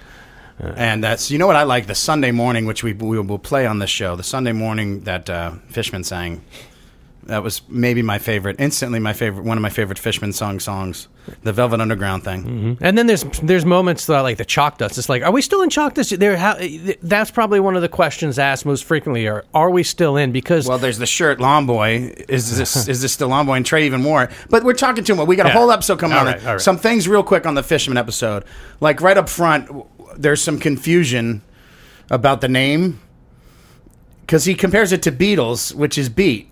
and 0.59 1.03
that's 1.03 1.29
you 1.31 1.37
know 1.37 1.47
what 1.47 1.55
I 1.55 1.63
like 1.63 1.87
the 1.87 1.95
Sunday 1.95 2.31
morning, 2.31 2.65
which 2.65 2.83
we 2.83 2.93
we 2.93 3.19
will 3.19 3.39
play 3.39 3.65
on 3.65 3.79
this 3.79 3.89
show. 3.89 4.15
The 4.15 4.23
Sunday 4.23 4.53
morning 4.53 5.01
that 5.01 5.29
uh, 5.29 5.51
Fishman 5.69 6.03
sang. 6.03 6.43
That 7.23 7.43
was 7.43 7.61
maybe 7.67 8.01
my 8.01 8.19
favorite, 8.19 8.55
instantly 8.57 8.99
my 8.99 9.11
favorite, 9.11 9.43
one 9.43 9.57
of 9.57 9.61
my 9.61 9.69
favorite 9.69 9.99
Fishman 9.99 10.31
song 10.31 10.61
songs, 10.61 11.09
the 11.43 11.51
Velvet 11.51 11.81
Underground 11.81 12.23
thing. 12.23 12.43
Mm-hmm. 12.43 12.83
and 12.85 12.97
then 12.97 13.07
there's 13.07 13.23
there's 13.43 13.65
moments 13.65 14.05
that 14.05 14.21
like 14.21 14.37
the 14.37 14.45
chalk 14.45 14.77
dust 14.77 14.97
it's 14.97 15.09
like 15.09 15.23
are 15.23 15.31
we 15.31 15.41
still 15.41 15.61
in 15.61 15.69
chalk 15.69 15.93
dust 15.95 16.17
there 16.19 16.37
how, 16.37 16.55
that's 17.01 17.29
probably 17.29 17.59
one 17.59 17.75
of 17.75 17.81
the 17.81 17.89
questions 17.89 18.39
asked 18.39 18.65
most 18.65 18.85
frequently 18.85 19.27
are 19.27 19.43
are 19.53 19.69
we 19.69 19.83
still 19.83 20.15
in 20.15 20.31
because 20.31 20.69
Well, 20.69 20.77
there's 20.77 20.99
the 20.99 21.05
shirt, 21.05 21.41
Lawn 21.41 21.65
Boy. 21.65 22.13
Is 22.29 22.57
this 22.61 22.87
is 22.87 23.01
this 23.01 23.11
still 23.11 23.27
Lawn 23.27 23.45
Boy? 23.45 23.55
And 23.55 23.65
Trey 23.65 23.85
even 23.85 24.01
more. 24.01 24.29
But 24.49 24.63
we're 24.63 24.71
talking 24.73 25.03
too 25.03 25.15
much. 25.15 25.27
We 25.27 25.35
got 25.35 25.47
a 25.47 25.49
Yeah. 25.49 25.55
whole 25.55 25.71
episode 25.71 25.99
coming 25.99 26.17
All 26.17 26.27
on. 26.27 26.41
right. 26.45 26.61
Some 26.61 26.77
things 26.77 27.09
real 27.09 27.23
quick 27.23 27.45
on 27.45 27.55
the 27.55 27.63
Fishman 27.63 27.97
episode. 27.97 28.45
Like 28.79 29.01
right 29.01 29.17
up 29.17 29.27
front, 29.27 29.69
there's 30.15 30.41
some 30.41 30.59
confusion 30.59 31.41
about 32.09 32.39
the 32.39 32.47
name 32.47 33.01
because 34.21 34.45
he 34.45 34.55
compares 34.55 34.93
it 34.93 35.01
to 35.03 35.11
Beatles, 35.11 35.73
which 35.73 35.97
is 35.97 36.07
beat, 36.09 36.49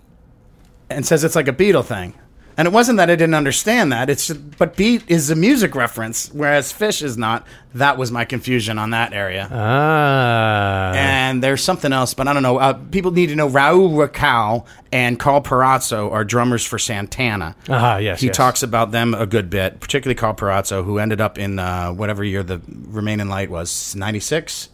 and 0.90 1.06
says 1.06 1.24
it's 1.24 1.36
like 1.36 1.48
a 1.48 1.52
Beatle 1.52 1.84
thing. 1.84 2.14
And 2.58 2.66
it 2.66 2.72
wasn't 2.72 2.96
that 2.96 3.10
I 3.10 3.16
didn't 3.16 3.34
understand 3.34 3.92
that. 3.92 4.08
It's 4.08 4.30
but 4.32 4.76
beat 4.76 5.02
is 5.08 5.28
a 5.28 5.36
music 5.36 5.74
reference, 5.74 6.30
whereas 6.32 6.72
fish 6.72 7.02
is 7.02 7.18
not. 7.18 7.46
That 7.74 7.98
was 7.98 8.10
my 8.10 8.24
confusion 8.24 8.78
on 8.78 8.90
that 8.90 9.12
area. 9.12 9.46
ah 9.52 10.92
And 10.94 11.42
there's 11.42 11.62
something 11.62 11.92
else, 11.92 12.14
but 12.14 12.28
I 12.28 12.32
don't 12.32 12.42
know. 12.42 12.56
Uh, 12.56 12.72
people 12.72 13.10
need 13.10 13.26
to 13.26 13.36
know 13.36 13.46
Raul 13.46 13.90
Rekow 13.90 14.64
and 14.90 15.18
Carl 15.18 15.42
Perazzo 15.42 16.10
are 16.10 16.24
drummers 16.24 16.64
for 16.64 16.78
Santana. 16.78 17.54
Ah, 17.68 17.98
yes, 17.98 18.22
He 18.22 18.28
yes. 18.28 18.36
talks 18.36 18.62
about 18.62 18.90
them 18.90 19.12
a 19.12 19.26
good 19.26 19.50
bit, 19.50 19.78
particularly 19.78 20.14
Carl 20.14 20.34
Perazzo, 20.34 20.82
who 20.82 20.98
ended 20.98 21.20
up 21.20 21.38
in 21.38 21.58
uh, 21.58 21.90
whatever 21.90 22.24
year 22.24 22.42
the 22.42 22.62
Remain 22.66 23.20
in 23.20 23.28
Light 23.28 23.50
was, 23.50 23.94
96. 23.94 24.70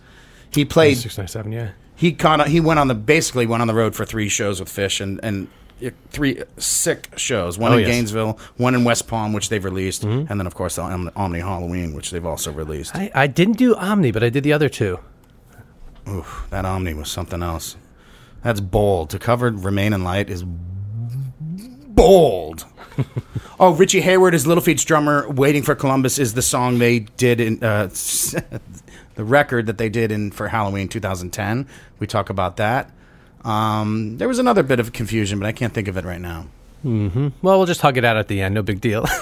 He 0.53 0.65
played, 0.65 0.99
697 0.99 1.51
yeah 1.51 1.71
he 2.03 2.13
caught, 2.13 2.49
he 2.49 2.59
went 2.59 2.81
on 2.81 2.89
the, 2.89 2.97
basically 2.97 3.47
went 3.47 3.61
on 3.61 3.69
the 3.69 3.75
road 3.75 3.95
for 3.95 4.05
three 4.05 4.29
shows 4.29 4.59
with 4.59 4.69
Phish 4.69 5.01
and, 5.01 5.21
and 5.23 5.47
three 6.11 6.43
sick 6.59 7.09
shows. 7.17 7.59
One 7.59 7.73
Oh, 7.73 7.77
in 7.77 7.81
yes. 7.81 7.89
Mm-hmm. 7.89 7.97
Gainesville, 7.97 8.39
one 8.57 8.75
in 8.75 8.85
West 8.85 9.09
Palm, 9.09 9.33
which 9.33 9.49
they've 9.49 9.65
released, 9.65 10.05
and 10.05 10.29
then, 10.29 10.47
of 10.47 10.55
course, 10.55 10.77
the 10.77 10.83
Om- 10.83 11.11
Omni 11.17 11.41
Halloween, 11.41 11.95
which 11.95 12.11
they've 12.11 12.27
also 12.27 12.53
released. 12.53 12.95
I, 12.97 13.11
I 13.15 13.27
didn't 13.27 13.57
do 13.59 13.75
Omni, 13.77 14.11
but 14.11 14.23
I 14.23 14.29
did 14.29 14.45
the 14.45 14.53
other 14.53 14.69
two. 14.69 14.99
Oof, 16.09 16.47
that 16.51 16.65
Omni 16.65 16.95
was 16.95 17.11
something 17.11 17.43
else. 17.43 17.77
That's 18.43 18.61
bold. 18.61 19.11
To 19.11 19.19
cover 19.19 19.51
Remain 19.51 19.93
in 19.93 20.03
Light 20.03 20.29
is 20.29 20.43
bold. 20.45 22.67
oh, 23.61 23.73
Richie 23.75 24.01
Hayward 24.01 24.35
is 24.35 24.47
Little 24.47 24.63
Feat's 24.63 24.85
drummer. 24.85 25.29
Waiting 25.31 25.63
for 25.63 25.75
Columbus 25.75 26.19
is 26.19 26.35
the 26.35 26.43
song 26.43 26.79
they 26.79 27.01
did 27.01 27.41
in 27.41 27.63
uh, 27.63 27.87
the 27.87 29.25
record 29.25 29.67
that 29.67 29.79
they 29.79 29.89
did 29.89 30.11
in 30.13 30.31
for 30.31 30.49
Halloween 30.49 30.89
2010. 30.89 31.67
We 31.99 32.07
talk 32.07 32.31
about 32.31 32.57
that. 32.57 32.91
Um, 33.45 34.19
there 34.19 34.29
was 34.29 34.39
another 34.39 34.63
bit 34.63 34.79
of 34.81 34.93
confusion, 34.93 35.39
but 35.41 35.47
I 35.47 35.53
can't 35.53 35.73
think 35.73 35.89
of 35.89 35.97
it 35.97 36.05
right 36.05 36.21
now. 36.21 36.47
Well, 36.85 37.31
we'll 37.43 37.67
just 37.67 37.81
hug 37.81 37.97
it 37.97 38.05
out 38.05 38.17
at 38.17 38.29
the 38.29 38.41
end. 38.43 38.55
No 38.55 38.63
big 38.63 38.81
deal. 38.81 39.07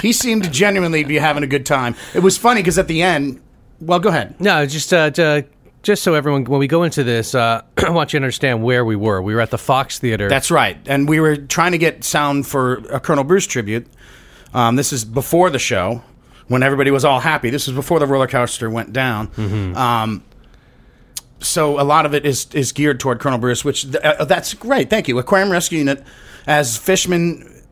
He 0.00 0.12
seemed 0.14 0.44
to 0.44 0.50
genuinely 0.50 1.04
be 1.04 1.16
having 1.18 1.42
a 1.42 1.46
good 1.46 1.66
time. 1.66 1.94
It 2.14 2.20
was 2.20 2.38
funny 2.38 2.60
because 2.62 2.78
at 2.78 2.88
the 2.88 3.02
end, 3.02 3.40
well, 3.80 3.98
go 3.98 4.08
ahead. 4.08 4.40
no, 4.40 4.64
just 4.64 4.94
uh, 4.94 5.10
to, 5.10 5.44
just 5.82 6.02
so 6.02 6.14
everyone, 6.14 6.44
when 6.44 6.58
we 6.58 6.68
go 6.68 6.84
into 6.84 7.04
this, 7.04 7.34
uh, 7.34 7.62
I 7.76 7.90
want 7.90 8.12
you 8.12 8.18
to 8.18 8.24
understand 8.24 8.62
where 8.62 8.82
we 8.84 8.96
were. 8.96 9.20
We 9.20 9.34
were 9.34 9.40
at 9.42 9.50
the 9.50 9.58
Fox 9.58 9.98
Theater. 9.98 10.28
That's 10.28 10.50
right. 10.50 10.78
And 10.86 11.06
we 11.06 11.20
were 11.20 11.36
trying 11.36 11.72
to 11.72 11.78
get 11.78 12.02
sound 12.04 12.46
for 12.46 12.76
a 12.90 12.98
Colonel 13.00 13.24
Bruce 13.24 13.46
tribute. 13.46 13.86
Um, 14.54 14.76
this 14.76 14.90
is 14.92 15.04
before 15.04 15.50
the 15.50 15.58
show 15.58 16.02
when 16.48 16.62
everybody 16.62 16.90
was 16.90 17.04
all 17.04 17.20
happy. 17.20 17.50
This 17.50 17.66
was 17.66 17.76
before 17.76 17.98
the 17.98 18.06
roller 18.06 18.28
coaster 18.28 18.70
went 18.70 18.94
down. 18.94 19.28
Um, 19.76 20.22
so 21.40 21.80
a 21.80 21.82
lot 21.84 22.06
of 22.06 22.14
it 22.14 22.24
is 22.24 22.46
is 22.52 22.72
geared 22.72 23.00
toward 23.00 23.20
Colonel 23.20 23.38
Bruce, 23.38 23.64
which 23.64 23.82
th- 23.82 23.96
uh, 23.96 24.24
that's 24.24 24.54
great. 24.54 24.90
Thank 24.90 25.08
you. 25.08 25.18
Aquarium 25.18 25.50
Rescue 25.50 25.78
Unit, 25.78 26.04
as 26.46 26.76
Fishman 26.76 27.62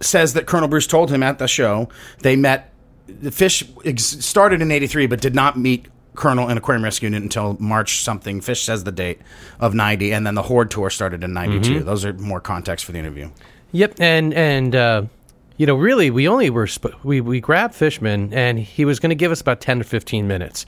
says 0.00 0.34
that 0.34 0.46
Colonel 0.46 0.68
Bruce 0.68 0.86
told 0.86 1.10
him 1.10 1.22
at 1.22 1.38
the 1.38 1.46
show, 1.48 1.88
they 2.20 2.36
met. 2.36 2.68
The 3.06 3.30
Phish 3.30 3.68
ex- 3.84 4.24
started 4.24 4.62
in 4.62 4.70
'83, 4.70 5.06
but 5.06 5.20
did 5.20 5.34
not 5.34 5.58
meet 5.58 5.86
Colonel 6.14 6.48
and 6.48 6.58
Aquarium 6.58 6.84
Rescue 6.84 7.06
Unit 7.06 7.22
until 7.22 7.56
March 7.60 8.02
something. 8.02 8.40
Fish 8.40 8.62
says 8.62 8.84
the 8.84 8.92
date 8.92 9.20
of 9.60 9.74
'90, 9.74 10.12
and 10.12 10.26
then 10.26 10.34
the 10.34 10.42
Horde 10.42 10.70
tour 10.70 10.88
started 10.88 11.22
in 11.22 11.32
'92. 11.32 11.80
Those 11.84 12.04
are 12.04 12.12
more 12.14 12.40
context 12.40 12.84
for 12.84 12.92
the 12.92 12.98
interview. 12.98 13.30
Yep, 13.72 14.00
and 14.00 14.32
and 14.34 14.74
uh, 14.74 15.02
you 15.56 15.66
know, 15.66 15.74
really, 15.74 16.10
we 16.10 16.26
only 16.28 16.48
were 16.50 16.66
sp- 16.66 16.96
we 17.02 17.20
we 17.20 17.40
grabbed 17.40 17.74
Fishman, 17.74 18.32
and 18.32 18.58
he 18.58 18.84
was 18.84 18.98
going 18.98 19.10
to 19.10 19.16
give 19.16 19.32
us 19.32 19.40
about 19.40 19.60
ten 19.60 19.78
to 19.78 19.84
fifteen 19.84 20.26
minutes, 20.26 20.64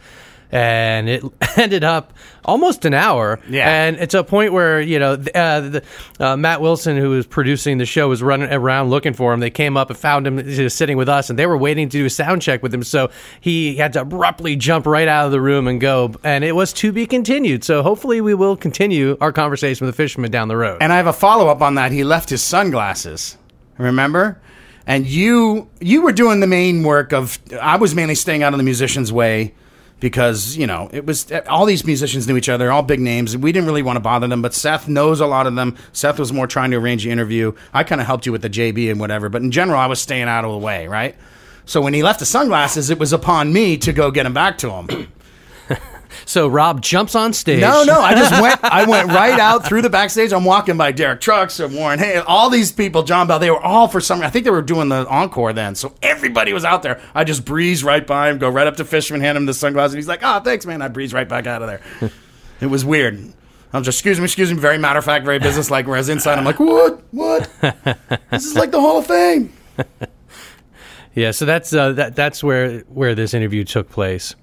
and 0.55 1.09
it 1.09 1.25
ended 1.57 1.83
up 1.83 2.13
almost 2.45 2.85
an 2.85 2.95
hour. 2.95 3.41
Yeah. 3.49 3.69
and 3.69 3.97
it's 3.97 4.15
a 4.15 4.23
point 4.23 4.53
where 4.53 4.81
you 4.81 4.99
know 5.01 5.13
uh, 5.15 5.61
the, 5.61 5.83
uh, 6.21 6.37
Matt 6.37 6.61
Wilson, 6.61 6.97
who 6.97 7.11
was 7.11 7.27
producing 7.27 7.79
the 7.79 7.87
show, 7.87 8.09
was 8.09 8.23
running 8.23 8.51
around 8.51 8.89
looking 8.89 9.13
for 9.13 9.35
him. 9.35 9.41
They 9.41 9.51
came 9.51 9.77
up 9.77 9.91
and 9.91 9.99
found 9.99 10.27
him 10.27 10.71
sitting 10.71 10.97
with 10.97 11.09
us, 11.09 11.29
and 11.29 11.39
they 11.39 11.47
were 11.47 11.59
waiting 11.59 11.89
to 11.89 11.99
do 11.99 12.07
a 12.07 12.11
sound 12.11 12.41
check 12.41 12.63
with 12.63 12.73
him. 12.73 12.85
So 12.85 13.11
he 13.41 13.77
had 13.77 13.93
to 13.95 14.03
abruptly 14.03 14.55
jump 14.55 14.87
right 14.87 15.09
out 15.09 15.27
of 15.27 15.33
the 15.33 15.41
room 15.41 15.67
and 15.67 15.81
go, 15.81 16.15
and 16.23 16.45
it 16.45 16.55
was 16.55 16.73
to 16.75 16.93
be 16.93 17.07
continued. 17.07 17.65
So 17.65 17.83
hopefully, 17.83 18.21
we 18.21 18.35
will 18.35 18.57
continue 18.57 19.17
our 19.21 19.33
conversation 19.33 19.87
with 19.87 19.95
the 19.95 20.03
fisherman 20.03 20.31
down 20.31 20.47
the 20.47 20.57
road. 20.57 20.79
And 20.81 20.93
I 20.93 20.97
have 20.97 21.09
a 21.09 21.13
follow 21.13 21.49
up 21.49 21.63
on 21.63 21.75
that. 21.75 21.91
He 21.91 22.05
left 22.05 22.31
his 22.31 22.43
sunglasses. 22.43 23.37
Remember? 23.77 24.41
and 24.87 25.07
you 25.07 25.69
you 25.81 26.03
were 26.03 26.13
doing 26.13 26.41
the 26.41 26.47
main 26.47 26.83
work 26.85 27.13
of. 27.13 27.39
I 27.61 27.77
was 27.77 27.95
mainly 27.95 28.15
staying 28.15 28.43
out 28.43 28.53
of 28.53 28.59
the 28.59 28.63
musician's 28.65 29.11
way 29.11 29.55
because 30.01 30.57
you 30.57 30.67
know 30.67 30.89
it 30.93 31.07
was 31.07 31.31
all 31.49 31.65
these 31.67 31.85
musicians 31.85 32.29
knew 32.29 32.37
each 32.37 32.49
other, 32.49 32.71
all 32.71 32.83
big 32.83 33.01
names. 33.01 33.37
We 33.37 33.53
didn't 33.53 33.67
really 33.67 33.83
want 33.83 33.97
to 33.97 34.01
bother 34.01 34.27
them, 34.27 34.43
but 34.43 34.55
Seth 34.55 34.89
knows 34.89 35.21
a 35.21 35.27
lot 35.27 35.47
of 35.47 35.55
them. 35.55 35.77
Seth 35.93 36.19
was 36.19 36.33
more 36.33 36.47
trying 36.47 36.71
to 36.73 36.77
arrange 36.77 37.05
the 37.05 37.11
interview. 37.11 37.53
I 37.73 37.85
kind 37.85 38.01
of 38.01 38.07
helped 38.07 38.27
you 38.27 38.33
with 38.33 38.43
the 38.43 38.51
JB 38.51 38.91
and 38.91 39.01
whatever, 39.01 39.29
but 39.29 39.43
in 39.43 39.51
general, 39.51 39.79
I 39.79 39.87
was 39.87 40.01
staying 40.01 40.25
out 40.25 40.45
of 40.45 40.51
the 40.51 40.59
way, 40.59 40.87
right? 40.87 41.15
So 41.67 41.81
when 41.81 41.95
he 41.95 42.03
left 42.03 42.19
the 42.19 42.27
sunglasses, 42.27 42.91
it 42.91 42.99
was 42.99 43.13
upon 43.13 43.53
me 43.53 43.79
to 43.79 43.93
go 43.93 44.11
get 44.11 44.27
him 44.27 44.35
back 44.35 44.59
to 44.59 44.71
him. 44.71 45.13
So 46.27 46.49
Rob 46.49 46.81
jumps 46.81 47.15
on 47.15 47.33
stage. 47.33 47.61
No, 47.61 47.85
no, 47.85 48.01
I 48.01 48.15
just 48.15 48.33
went. 48.43 48.63
I 48.65 48.85
went 48.85 49.09
right 49.09 49.39
out 49.39 49.67
through 49.67 49.83
the 49.83 49.91
backstage. 49.91 50.33
I'm 50.33 50.45
walking 50.45 50.77
by 50.77 50.93
Derek 50.93 51.21
Trucks 51.21 51.61
and 51.61 51.75
Warren 51.75 51.99
Haynes, 51.99 52.25
all 52.27 52.51
these 52.51 52.73
people, 52.73 53.03
John 53.03 53.27
Bell. 53.27 53.39
They 53.39 53.51
were 53.51 53.61
all 53.61 53.89
for 53.89 54.01
some. 54.01 54.23
I 54.23 54.31
think 54.31 54.45
they 54.45 54.51
were 54.51 54.63
doing 54.63 54.89
the 54.89 55.07
encore 55.09 55.53
then, 55.53 55.75
so 55.75 55.95
everybody 56.03 56.53
was 56.53 56.65
out 56.65 56.83
there. 56.83 57.01
I 57.15 57.25
just 57.25 57.45
breeze 57.45 57.85
right 57.85 58.07
by 58.07 58.31
him, 58.31 58.39
go 58.39 58.49
right 58.49 58.67
up 58.67 58.77
to 58.77 58.85
Fishman, 58.85 59.21
hand 59.21 59.37
him 59.37 59.47
the 59.47 59.55
sunglasses, 59.55 59.95
and 59.95 59.99
he's 59.99 60.09
like, 60.09 60.21
"Oh, 60.23 60.41
thanks, 60.41 60.67
man." 60.67 60.83
I 60.83 60.89
breeze 60.89 61.13
right 61.13 61.29
back 61.29 61.47
out 61.47 61.63
of 61.63 61.69
there. 61.69 62.11
it 62.61 62.67
was 62.67 62.85
weird. 62.85 63.33
I'm 63.73 63.83
just 63.83 63.99
excuse 63.99 64.19
me, 64.19 64.25
excuse 64.25 64.53
me. 64.53 64.59
Very 64.59 64.79
matter 64.79 65.01
of 65.01 65.05
fact, 65.05 65.25
very 65.25 65.39
business 65.39 65.71
like. 65.71 65.87
Whereas 65.87 66.09
inside, 66.09 66.39
I'm 66.39 66.45
like, 66.45 66.61
what, 66.61 67.03
what? 67.11 67.51
this 68.31 68.45
is 68.47 68.55
like 68.55 68.71
the 68.71 68.81
Hall 68.81 68.99
of 68.99 69.07
Fame. 69.07 69.53
Yeah, 71.15 71.31
so 71.31 71.45
that's 71.45 71.73
uh, 71.73 71.93
that 71.93 72.17
that's 72.17 72.43
where 72.43 72.81
where 72.83 73.15
this 73.15 73.35
interview 73.35 73.65
took 73.65 73.89
place. 73.91 74.35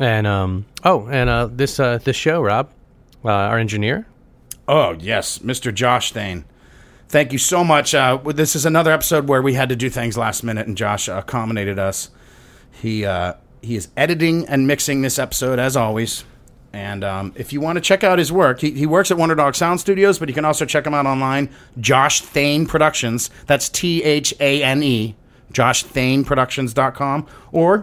And 0.00 0.26
um 0.26 0.66
oh, 0.82 1.06
and 1.06 1.30
uh 1.30 1.48
this 1.50 1.78
uh 1.78 1.98
this 1.98 2.16
show, 2.16 2.42
Rob, 2.42 2.70
uh, 3.24 3.30
our 3.30 3.58
engineer. 3.58 4.06
Oh, 4.66 4.92
yes, 4.92 5.38
Mr. 5.40 5.72
Josh 5.72 6.12
Thane. 6.12 6.44
Thank 7.08 7.32
you 7.32 7.38
so 7.38 7.62
much. 7.62 7.94
Uh, 7.94 8.16
this 8.16 8.56
is 8.56 8.64
another 8.64 8.90
episode 8.90 9.28
where 9.28 9.42
we 9.42 9.54
had 9.54 9.68
to 9.68 9.76
do 9.76 9.90
things 9.90 10.16
last 10.16 10.42
minute, 10.42 10.66
and 10.66 10.76
Josh 10.76 11.06
accommodated 11.06 11.78
us. 11.78 12.10
He 12.72 13.04
uh, 13.04 13.34
he 13.62 13.76
is 13.76 13.88
editing 13.96 14.46
and 14.46 14.66
mixing 14.66 15.02
this 15.02 15.18
episode 15.18 15.58
as 15.58 15.76
always. 15.76 16.24
And 16.72 17.04
um, 17.04 17.32
if 17.36 17.52
you 17.52 17.60
want 17.60 17.76
to 17.76 17.80
check 17.80 18.02
out 18.02 18.18
his 18.18 18.32
work, 18.32 18.60
he, 18.60 18.72
he 18.72 18.84
works 18.84 19.12
at 19.12 19.16
Wonder 19.16 19.36
Dog 19.36 19.54
Sound 19.54 19.78
Studios, 19.78 20.18
but 20.18 20.28
you 20.28 20.34
can 20.34 20.44
also 20.44 20.64
check 20.64 20.84
him 20.84 20.92
out 20.92 21.06
online. 21.06 21.48
Josh 21.78 22.20
Thane 22.20 22.66
Productions. 22.66 23.30
That's 23.46 23.68
T 23.68 24.02
H 24.02 24.34
A 24.40 24.62
N 24.62 24.82
E. 24.82 25.14
JoshThaneProductions.com 25.52 27.26
or 27.52 27.78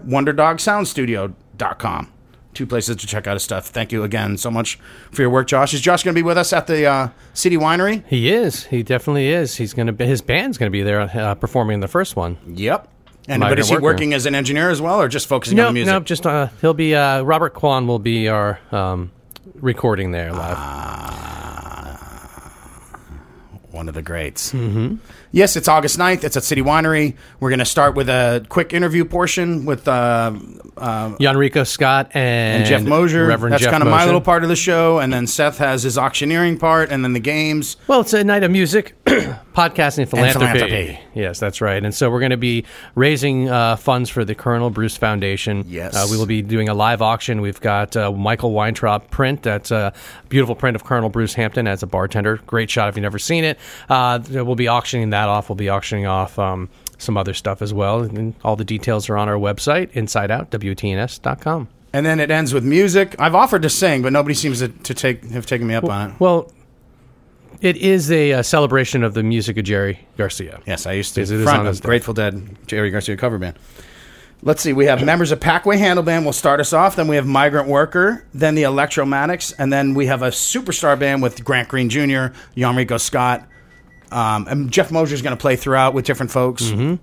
WonderDogSoundStudio.com. 1.62 2.12
Two 2.54 2.68
places 2.68 2.98
to 2.98 3.08
check 3.08 3.28
out 3.28 3.34
his 3.36 3.44
stuff. 3.44 3.68
Thank 3.68 3.94
you 3.94 4.04
again 4.04 4.36
so 4.38 4.52
much 4.52 4.78
for 5.12 5.22
your 5.22 5.32
work, 5.32 5.48
Josh. 5.48 5.74
Is 5.74 5.80
Josh 5.80 6.04
going 6.04 6.14
to 6.14 6.18
be 6.18 6.24
with 6.24 6.38
us 6.38 6.52
at 6.52 6.68
the 6.68 6.86
uh, 6.86 7.10
City 7.34 7.56
Winery? 7.56 8.06
He 8.08 8.30
is. 8.30 8.66
He 8.66 8.84
definitely 8.84 9.30
is. 9.30 9.56
He's 9.56 9.74
gonna 9.74 9.94
be. 9.94 10.06
His 10.06 10.22
band's 10.22 10.58
gonna 10.58 10.70
be 10.70 10.82
there 10.84 11.02
uh, 11.02 11.36
performing 11.36 11.80
the 11.80 11.88
first 11.88 12.18
one. 12.18 12.38
Yep. 12.46 12.90
And 13.30 13.40
but 13.40 13.58
is 13.58 13.70
he 13.70 13.78
working 13.78 14.14
as 14.14 14.26
an 14.26 14.36
engineer 14.36 14.70
as 14.70 14.82
well, 14.82 15.00
or 15.00 15.08
just 15.08 15.28
focusing 15.28 15.58
on 15.62 15.68
the 15.68 15.74
music? 15.74 15.94
no, 15.94 16.00
just 16.02 16.26
uh, 16.26 16.48
he'll 16.60 16.74
be. 16.74 16.94
Uh, 16.94 17.22
Robert 17.22 17.54
Kwan 17.54 17.88
will 17.88 18.00
be 18.00 18.28
our 18.28 18.60
um, 18.74 19.12
recording 19.56 20.12
there 20.12 20.34
live. 20.34 20.58
One 23.72 23.88
of 23.88 23.96
the 23.96 24.02
greats. 24.02 24.52
Mm-hmm. 24.52 24.96
Yes, 25.34 25.56
it's 25.56 25.70
August 25.70 25.98
9th. 25.98 26.26
It's 26.26 26.36
at 26.36 26.44
City 26.44 26.62
Winery. 26.62 27.16
We're 27.40 27.50
going 27.50 27.60
to 27.60 27.66
start 27.66 27.96
with 27.96 28.10
a 28.10 28.46
quick 28.50 28.74
interview 28.74 29.06
portion 29.06 29.66
with 29.66 29.88
uh, 29.88 30.34
uh, 30.76 31.64
Scott 31.64 32.12
and, 32.14 32.64
and 32.64 32.66
Jeff 32.66 32.84
Mosier. 32.84 33.28
Reverend 33.28 33.54
That's 33.54 33.64
Jeff 33.64 33.72
kind 33.72 33.82
of 33.82 33.90
my 33.90 34.04
little 34.04 34.20
part 34.20 34.44
of 34.44 34.50
the 34.50 34.58
show. 34.58 35.00
And 35.00 35.14
then 35.14 35.28
Seth 35.28 35.58
has 35.60 35.84
his 35.84 35.98
auctioneering 35.98 36.58
part, 36.58 36.92
and 36.92 37.04
then 37.06 37.14
the 37.14 37.22
games. 37.22 37.78
Well, 37.88 38.02
it's 38.02 38.14
a 38.14 38.26
night 38.26 38.44
of 38.44 38.52
music, 38.52 38.94
podcasting, 39.06 40.00
and 40.00 40.10
philanthropy. 40.10 40.60
philanthropy. 40.60 41.00
Yes, 41.14 41.40
that's 41.40 41.62
right. 41.62 41.84
And 41.84 41.96
so 41.96 42.10
we're 42.12 42.20
going 42.20 42.32
to 42.32 42.38
be 42.38 42.66
raising 42.96 43.50
uh, 43.50 43.78
funds 43.78 44.10
for 44.10 44.26
the 44.26 44.36
Colonel 44.36 44.70
Bruce 44.70 44.98
Foundation. 44.98 45.64
Yes. 45.68 45.96
Uh, 45.96 46.08
we 46.12 46.18
will 46.18 46.26
be 46.26 46.42
doing 46.42 46.68
a 46.68 46.74
live 46.74 47.02
auction. 47.02 47.40
We've 47.40 47.62
got 47.62 47.96
uh, 47.96 48.12
Michael 48.12 48.52
Weintraub 48.52 49.10
print. 49.10 49.44
That's 49.44 49.72
a 49.72 49.94
beautiful 50.28 50.56
print 50.56 50.76
of 50.76 50.84
Colonel 50.84 51.10
Bruce 51.10 51.34
Hampton 51.34 51.68
as 51.68 51.84
a 51.84 51.88
bartender. 51.88 52.38
Great 52.48 52.70
shot 52.70 52.90
if 52.90 52.96
you've 52.96 53.04
never 53.04 53.20
seen 53.20 53.46
it. 53.46 53.58
Uh, 53.90 54.20
we'll 54.30 54.56
be 54.56 54.68
auctioning 54.68 55.12
that 55.12 55.21
off. 55.30 55.50
We'll 55.50 55.56
be 55.56 55.70
auctioning 55.70 56.06
off. 56.06 56.38
Um, 56.40 56.70
some 57.02 57.18
other 57.18 57.34
stuff 57.34 57.62
as 57.62 57.74
well. 57.74 58.02
And 58.04 58.36
all 58.44 58.56
the 58.56 58.64
details 58.64 59.10
are 59.10 59.18
on 59.18 59.28
our 59.28 59.36
website, 59.36 59.92
insideout.wtns.com. 59.94 61.68
And 61.94 62.06
then 62.06 62.20
it 62.20 62.32
ends 62.32 62.54
with 62.54 62.64
music. 62.64 63.16
I've 63.20 63.36
offered 63.36 63.64
to 63.64 63.70
sing, 63.70 64.02
but 64.02 64.14
nobody 64.14 64.34
seems 64.34 64.60
to, 64.60 64.70
to 64.70 64.94
take 64.94 65.30
have 65.32 65.46
taken 65.46 65.68
me 65.68 65.74
up 65.74 65.84
on 65.84 66.12
it. 66.12 66.20
Well, 66.20 66.52
it 67.60 67.76
is 67.78 68.10
a, 68.12 68.34
uh 68.34 68.44
celebration 68.44 69.04
of 69.04 69.14
the 69.14 69.24
music 69.24 69.58
of 69.58 69.66
Jerry 69.66 70.00
Garcia. 70.18 70.62
Yes, 70.66 70.86
I 70.86 70.94
used 70.94 71.16
to 71.16 71.22
it 71.22 71.30
is 71.30 71.44
front 71.44 71.68
of. 71.68 71.82
Grateful 71.82 72.14
Dead 72.14 72.58
Jerry 72.66 72.92
Garcia 72.92 73.18
cover 73.18 73.38
band. 73.38 73.58
Let's 74.44 74.64
see. 74.64 74.74
We 74.74 74.86
have 74.86 75.04
members 75.04 75.32
of 75.32 75.40
Packway 75.40 75.78
Handle 75.78 76.04
Band 76.04 76.26
will 76.26 76.34
start 76.34 76.60
us 76.60 76.74
off. 76.74 76.96
Then 76.96 77.08
we 77.08 77.16
have 77.16 77.28
Migrant 77.28 77.68
Worker. 77.68 78.26
Then 78.34 78.56
the 78.56 78.64
Electromatics, 78.64 79.52
and 79.52 79.72
then 79.72 79.94
we 79.94 80.08
have 80.08 80.24
a 80.24 80.30
superstar 80.30 80.98
band 80.98 81.22
with 81.22 81.44
Grant 81.44 81.68
Green 81.68 81.90
Jr., 81.90 82.34
Jan 82.58 82.98
Scott, 82.98 83.48
um, 84.12 84.48
and 84.48 84.72
Jeff 84.72 84.92
Mosier's 84.92 85.22
going 85.22 85.36
to 85.36 85.42
play 85.42 85.56
throughout 85.56 85.94
with 85.94 86.06
different 86.06 86.32
folks. 86.32 86.64
Mm-hmm. 86.64 86.96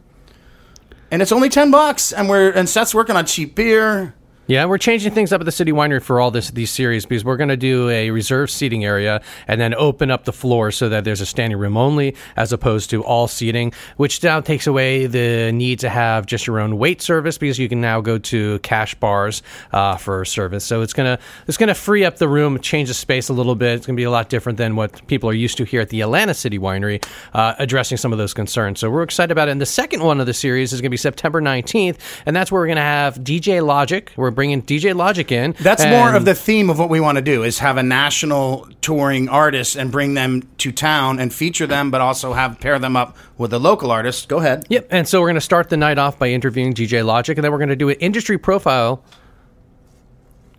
And 1.10 1.22
it's 1.22 1.32
only 1.32 1.48
ten 1.48 1.70
bucks, 1.70 2.12
and 2.12 2.28
we're 2.28 2.50
and 2.50 2.68
Seth's 2.68 2.94
working 2.94 3.16
on 3.16 3.24
cheap 3.26 3.54
beer. 3.54 4.14
Yeah, 4.49 4.64
we're 4.64 4.78
changing 4.78 5.12
things 5.12 5.31
up 5.31 5.43
at 5.43 5.45
the 5.45 5.52
City 5.52 5.73
Winery 5.73 6.02
for 6.02 6.21
all 6.21 6.31
this 6.31 6.50
these 6.50 6.71
series 6.71 7.05
because 7.05 7.23
we're 7.23 7.37
going 7.37 7.50
to 7.50 7.57
do 7.59 7.90
a 7.90 8.11
reserved 8.11 8.50
seating 8.50 8.83
area 8.83 9.21
and 9.47 9.61
then 9.61 9.75
open 9.75 10.11
up 10.11 10.25
the 10.25 10.33
floor 10.33 10.71
so 10.71 10.88
that 10.88 11.05
there's 11.05 11.21
a 11.21 11.26
standing 11.26 11.59
room 11.59 11.76
only 11.76 12.17
as 12.35 12.50
opposed 12.50 12.88
to 12.88 13.05
all 13.05 13.28
seating, 13.28 13.75
which 13.99 14.23
now 14.23 14.40
takes 14.40 14.67
away 14.67 15.07
the 15.07 15.52
need 15.52 15.81
to 15.81 15.90
have 15.90 16.25
just 16.25 16.47
your 16.47 16.61
own 16.61 16.78
wait 16.78 17.02
service 17.02 17.37
because 17.37 17.59
you 17.59 17.69
can 17.69 17.83
now 17.83 18.00
go 18.00 18.17
to 18.17 18.59
cash 18.61 18.95
bars 18.95 19.43
uh, 19.75 19.99
for 19.99 20.25
service. 20.25 20.64
So 20.64 20.81
it's 20.81 20.95
gonna 20.95 21.19
it's 21.47 21.59
gonna 21.59 21.75
free 21.75 22.07
up 22.07 22.17
the 22.17 22.26
room, 22.26 22.59
change 22.59 22.88
the 22.88 22.95
space 22.95 23.28
a 23.28 23.35
little 23.35 23.55
bit. 23.55 23.75
It's 23.75 23.87
gonna 23.87 23.99
be 23.99 24.05
a 24.05 24.11
lot 24.11 24.31
different 24.31 24.57
than 24.57 24.76
what 24.76 25.07
people 25.09 25.28
are 25.28 25.35
used 25.35 25.59
to 25.59 25.64
here 25.64 25.83
at 25.83 25.90
the 25.90 26.00
Atlanta 26.00 26.33
City 26.33 26.59
Winery, 26.59 27.05
uh, 27.35 27.52
addressing 27.59 27.99
some 27.99 28.12
of 28.12 28.19
those 28.19 28.33
concerns. 28.33 28.81
So 28.81 28.88
we're 28.88 29.02
excited 29.02 29.31
about 29.31 29.49
it. 29.49 29.50
And 29.50 29.61
the 29.61 29.67
second 29.67 30.02
one 30.02 30.21
of 30.21 30.26
the 30.26 30.33
series 30.33 30.73
is 30.73 30.81
gonna 30.81 30.88
be 30.88 30.97
September 30.97 31.43
19th, 31.43 31.99
and 32.25 32.35
that's 32.35 32.50
where 32.50 32.62
we're 32.62 32.69
gonna 32.69 32.81
have 32.81 33.17
DJ 33.17 33.62
Logic. 33.62 34.11
We're 34.17 34.38
bringing 34.38 34.62
DJ 34.62 34.95
Logic 34.95 35.33
in. 35.33 35.57
That's 35.59 35.85
more 35.85 36.14
of 36.14 36.25
the 36.25 36.33
theme 36.33 36.71
of 36.71 36.78
what 36.78 36.88
we 36.88 37.00
want 37.00 37.16
to 37.16 37.23
do 37.23 37.42
is 37.42 37.59
have 37.59 37.76
a 37.76 37.83
national 37.83 38.68
touring 38.80 39.28
artist 39.28 39.75
and 39.75 39.90
bring 39.90 40.14
them 40.14 40.49
to 40.59 40.71
town 40.71 41.18
and 41.18 41.35
feature 41.35 41.66
them, 41.66 41.90
but 41.90 42.00
also 42.00 42.35
have 42.35 42.61
pair 42.61 42.78
them 42.78 42.95
up 42.95 43.16
with 43.37 43.52
a 43.52 43.59
local 43.59 43.90
artist. 43.90 44.28
Go 44.28 44.38
ahead. 44.38 44.64
Yep. 44.68 44.87
And 44.90 45.09
so 45.09 45.21
we're 45.21 45.26
going 45.26 45.35
to 45.35 45.40
start 45.40 45.71
the 45.71 45.76
night 45.76 45.99
off 45.99 46.21
by 46.21 46.28
interviewing 46.28 46.73
DJ 46.73 47.04
Logic, 47.04 47.37
and 47.37 47.45
then 47.45 47.50
we're 47.50 47.59
going 47.59 47.68
to 47.71 47.75
do 47.75 47.88
an 47.88 47.97
industry 47.97 48.38
profile 48.38 49.02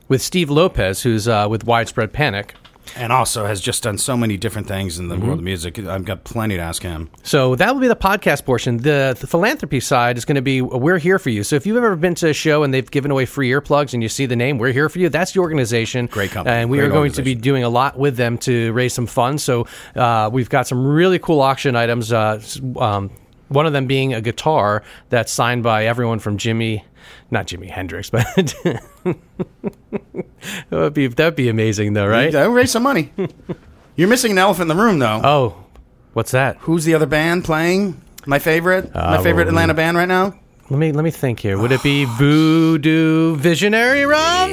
with 0.09 0.21
Steve 0.21 0.49
Lopez, 0.49 1.03
who's 1.03 1.29
uh, 1.29 1.47
with 1.49 1.63
Widespread 1.63 2.11
Panic. 2.11 2.55
And 2.95 3.11
also 3.13 3.45
has 3.45 3.61
just 3.61 3.83
done 3.83 3.97
so 3.97 4.17
many 4.17 4.37
different 4.37 4.67
things 4.67 4.99
in 4.99 5.07
the 5.07 5.15
Mm-hmm. 5.15 5.25
world 5.27 5.39
of 5.39 5.43
music. 5.43 5.79
I've 5.79 6.05
got 6.05 6.23
plenty 6.23 6.55
to 6.55 6.61
ask 6.61 6.81
him. 6.81 7.09
So 7.23 7.55
that 7.55 7.73
will 7.73 7.81
be 7.81 7.87
the 7.87 7.95
podcast 7.95 8.45
portion. 8.45 8.77
The, 8.77 9.17
the 9.19 9.27
philanthropy 9.27 9.79
side 9.79 10.17
is 10.17 10.25
going 10.25 10.35
to 10.35 10.41
be 10.41 10.61
we're 10.61 10.97
here 10.97 11.19
for 11.19 11.29
you. 11.29 11.43
So 11.43 11.55
if 11.55 11.65
you've 11.65 11.77
ever 11.77 11.95
been 11.95 12.15
to 12.15 12.29
a 12.29 12.33
show 12.33 12.63
and 12.63 12.73
they've 12.73 12.89
given 12.89 13.11
away 13.11 13.25
free 13.25 13.49
earplugs 13.49 13.93
and 13.93 14.01
you 14.01 14.09
see 14.09 14.25
the 14.25 14.35
name, 14.35 14.57
we're 14.57 14.71
here 14.71 14.87
for 14.89 14.99
you. 14.99 15.09
That's 15.09 15.33
the 15.33 15.39
organization. 15.41 16.05
Great 16.07 16.31
company. 16.31 16.55
And 16.55 16.69
we 16.69 16.77
Great 16.77 16.87
are 16.87 16.91
going 16.91 17.11
to 17.13 17.21
be 17.21 17.35
doing 17.35 17.63
a 17.63 17.69
lot 17.69 17.97
with 17.99 18.15
them 18.17 18.37
to 18.39 18.71
raise 18.73 18.93
some 18.93 19.07
funds. 19.07 19.43
So 19.43 19.67
uh, 19.95 20.29
we've 20.31 20.49
got 20.49 20.67
some 20.67 20.85
really 20.87 21.19
cool 21.19 21.41
auction 21.41 21.75
items. 21.75 22.11
Uh, 22.13 22.41
um, 22.77 23.11
one 23.49 23.65
of 23.65 23.73
them 23.73 23.87
being 23.87 24.13
a 24.13 24.21
guitar 24.21 24.83
that's 25.09 25.31
signed 25.31 25.63
by 25.63 25.85
everyone 25.85 26.19
from 26.19 26.37
Jimmy, 26.37 26.85
not 27.31 27.47
Jimi 27.47 27.69
Hendrix, 27.69 28.09
but 28.09 28.25
that 29.03 29.19
would 30.71 30.93
be 30.93 31.07
that'd 31.07 31.35
be 31.35 31.49
amazing 31.49 31.93
though, 31.93 32.07
right? 32.07 32.31
That 32.31 32.47
would 32.47 32.55
raise 32.55 32.71
some 32.71 32.83
money. 32.83 33.11
You're 33.95 34.07
missing 34.07 34.31
an 34.31 34.37
elephant 34.37 34.71
in 34.71 34.77
the 34.77 34.81
room, 34.81 34.99
though. 34.99 35.19
Oh, 35.23 35.63
what's 36.13 36.31
that? 36.31 36.55
Who's 36.61 36.85
the 36.85 36.93
other 36.93 37.05
band 37.05 37.43
playing? 37.43 37.99
My 38.25 38.39
favorite, 38.39 38.93
my 38.93 39.01
Uh, 39.17 39.21
favorite 39.23 39.45
well, 39.45 39.49
Atlanta 39.55 39.73
band 39.73 39.97
right 39.97 40.07
now. 40.07 40.33
Let 40.69 40.77
me 40.79 40.91
let 40.91 41.03
me 41.03 41.11
think 41.11 41.39
here. 41.39 41.57
Would 41.57 41.71
it 41.71 41.83
be 41.83 42.05
Voodoo 42.05 43.35
Visionary, 43.37 44.05
Rob? 44.05 44.49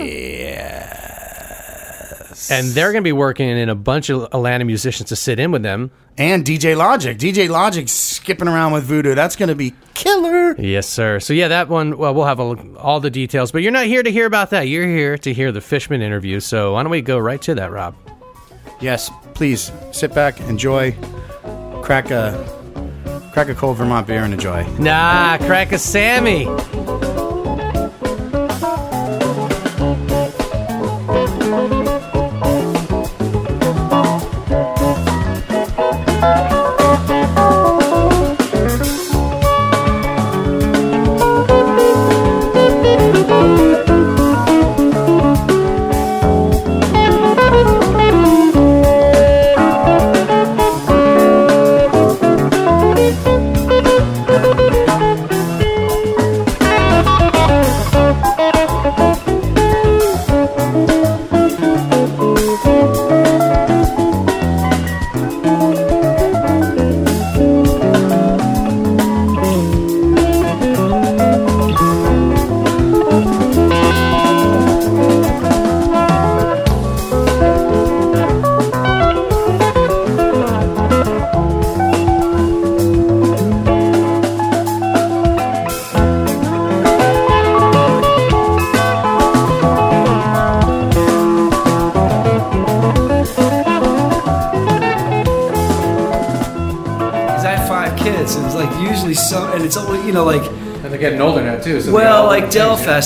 And 2.50 2.68
they're 2.68 2.92
going 2.92 3.02
to 3.02 3.08
be 3.08 3.12
working 3.12 3.48
in 3.48 3.68
a 3.68 3.74
bunch 3.74 4.10
of 4.10 4.24
Atlanta 4.24 4.64
musicians 4.64 5.08
to 5.08 5.16
sit 5.16 5.38
in 5.38 5.50
with 5.50 5.62
them. 5.62 5.90
And 6.18 6.44
DJ 6.44 6.76
Logic. 6.76 7.18
DJ 7.18 7.48
Logic 7.48 7.88
skipping 7.88 8.48
around 8.48 8.72
with 8.72 8.84
Voodoo. 8.84 9.14
That's 9.14 9.36
going 9.36 9.48
to 9.48 9.54
be 9.54 9.74
killer. 9.94 10.54
Yes, 10.58 10.88
sir. 10.88 11.20
So 11.20 11.32
yeah, 11.32 11.48
that 11.48 11.68
one. 11.68 11.98
Well, 11.98 12.14
we'll 12.14 12.24
have 12.24 12.40
a, 12.40 12.56
all 12.78 13.00
the 13.00 13.10
details, 13.10 13.52
but 13.52 13.62
you're 13.62 13.72
not 13.72 13.86
here 13.86 14.02
to 14.02 14.10
hear 14.10 14.26
about 14.26 14.50
that. 14.50 14.62
You're 14.68 14.86
here 14.86 15.18
to 15.18 15.32
hear 15.32 15.52
the 15.52 15.60
Fishman 15.60 16.02
interview. 16.02 16.40
So 16.40 16.74
why 16.74 16.82
don't 16.82 16.90
we 16.90 17.02
go 17.02 17.18
right 17.18 17.40
to 17.42 17.54
that, 17.56 17.70
Rob? 17.70 17.94
Yes, 18.80 19.10
please 19.34 19.72
sit 19.92 20.14
back, 20.14 20.40
enjoy, 20.40 20.92
crack 21.82 22.10
a 22.10 22.32
crack 23.32 23.48
a 23.48 23.54
cold 23.54 23.76
Vermont 23.76 24.06
beer 24.06 24.22
and 24.22 24.32
enjoy. 24.32 24.66
Nah, 24.78 25.38
crack 25.38 25.72
a 25.72 25.78
Sammy. 25.78 26.46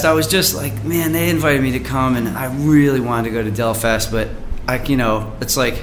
Delfest, 0.01 0.05
I 0.09 0.13
was 0.13 0.27
just 0.27 0.55
like, 0.55 0.85
man, 0.85 1.13
they 1.13 1.31
invited 1.31 1.63
me 1.63 1.73
to 1.73 1.81
come, 1.81 2.17
and 2.17 2.29
I 2.29 2.53
really 2.55 3.01
wanted 3.01 3.31
to 3.31 3.35
go 3.35 3.43
to 3.43 3.51
Delfest, 3.51 4.11
but 4.11 4.29
I, 4.67 4.83
you 4.85 4.97
know, 4.97 5.33
it's 5.41 5.57
like, 5.57 5.83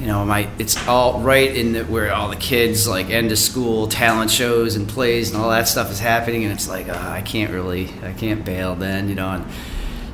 you 0.00 0.06
know, 0.06 0.24
my 0.24 0.48
it's 0.58 0.76
all 0.86 1.20
right 1.20 1.54
in 1.54 1.72
the, 1.72 1.84
where 1.84 2.12
all 2.12 2.28
the 2.28 2.36
kids 2.36 2.86
like 2.86 3.08
end 3.08 3.32
of 3.32 3.38
school 3.38 3.86
talent 3.86 4.30
shows 4.30 4.76
and 4.76 4.86
plays 4.86 5.30
and 5.30 5.40
all 5.40 5.48
that 5.50 5.68
stuff 5.68 5.90
is 5.90 5.98
happening, 5.98 6.44
and 6.44 6.52
it's 6.52 6.68
like, 6.68 6.88
uh, 6.88 6.92
I 6.92 7.22
can't 7.22 7.52
really, 7.52 7.90
I 8.02 8.12
can't 8.12 8.44
bail 8.44 8.74
then, 8.74 9.08
you 9.08 9.14
know, 9.14 9.30
and 9.30 9.44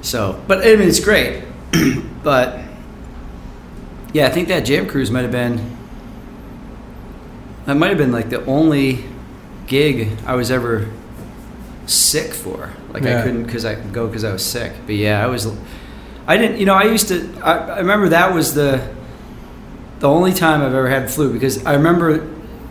so, 0.03 0.40
but 0.46 0.59
I 0.59 0.77
mean, 0.77 0.88
it's 0.88 1.01
great, 1.01 1.44
but 2.22 2.61
yeah, 4.12 4.27
I 4.27 4.31
think 4.31 4.48
that 4.48 4.61
Jam 4.61 4.87
Cruise 4.87 5.11
might 5.11 5.22
have 5.22 5.33
been, 5.33 5.77
that 7.66 7.75
might 7.75 7.88
have 7.88 7.98
been 7.98 8.12
like 8.12 8.31
the 8.31 8.44
only 8.46 9.05
gig 9.66 10.11
I 10.27 10.35
was 10.35 10.51
ever. 10.51 10.90
Like 13.02 13.10
Yeah. 13.12 13.20
I 13.20 13.22
couldn't 13.22 13.44
because 13.44 13.64
I 13.64 13.74
could 13.74 13.92
go 13.92 14.06
because 14.06 14.24
I 14.24 14.32
was 14.32 14.44
sick. 14.44 14.72
But 14.86 14.94
yeah, 14.94 15.22
I 15.22 15.26
was. 15.28 15.46
I 16.26 16.36
didn't. 16.36 16.58
You 16.58 16.66
know, 16.66 16.74
I 16.74 16.84
used 16.84 17.08
to. 17.08 17.32
I, 17.42 17.56
I 17.58 17.78
remember 17.78 18.08
that 18.10 18.32
was 18.34 18.54
the 18.54 18.88
the 20.00 20.08
only 20.08 20.32
time 20.32 20.60
I've 20.62 20.74
ever 20.74 20.88
had 20.88 21.10
flu 21.10 21.32
because 21.32 21.64
I 21.64 21.74
remember 21.74 22.28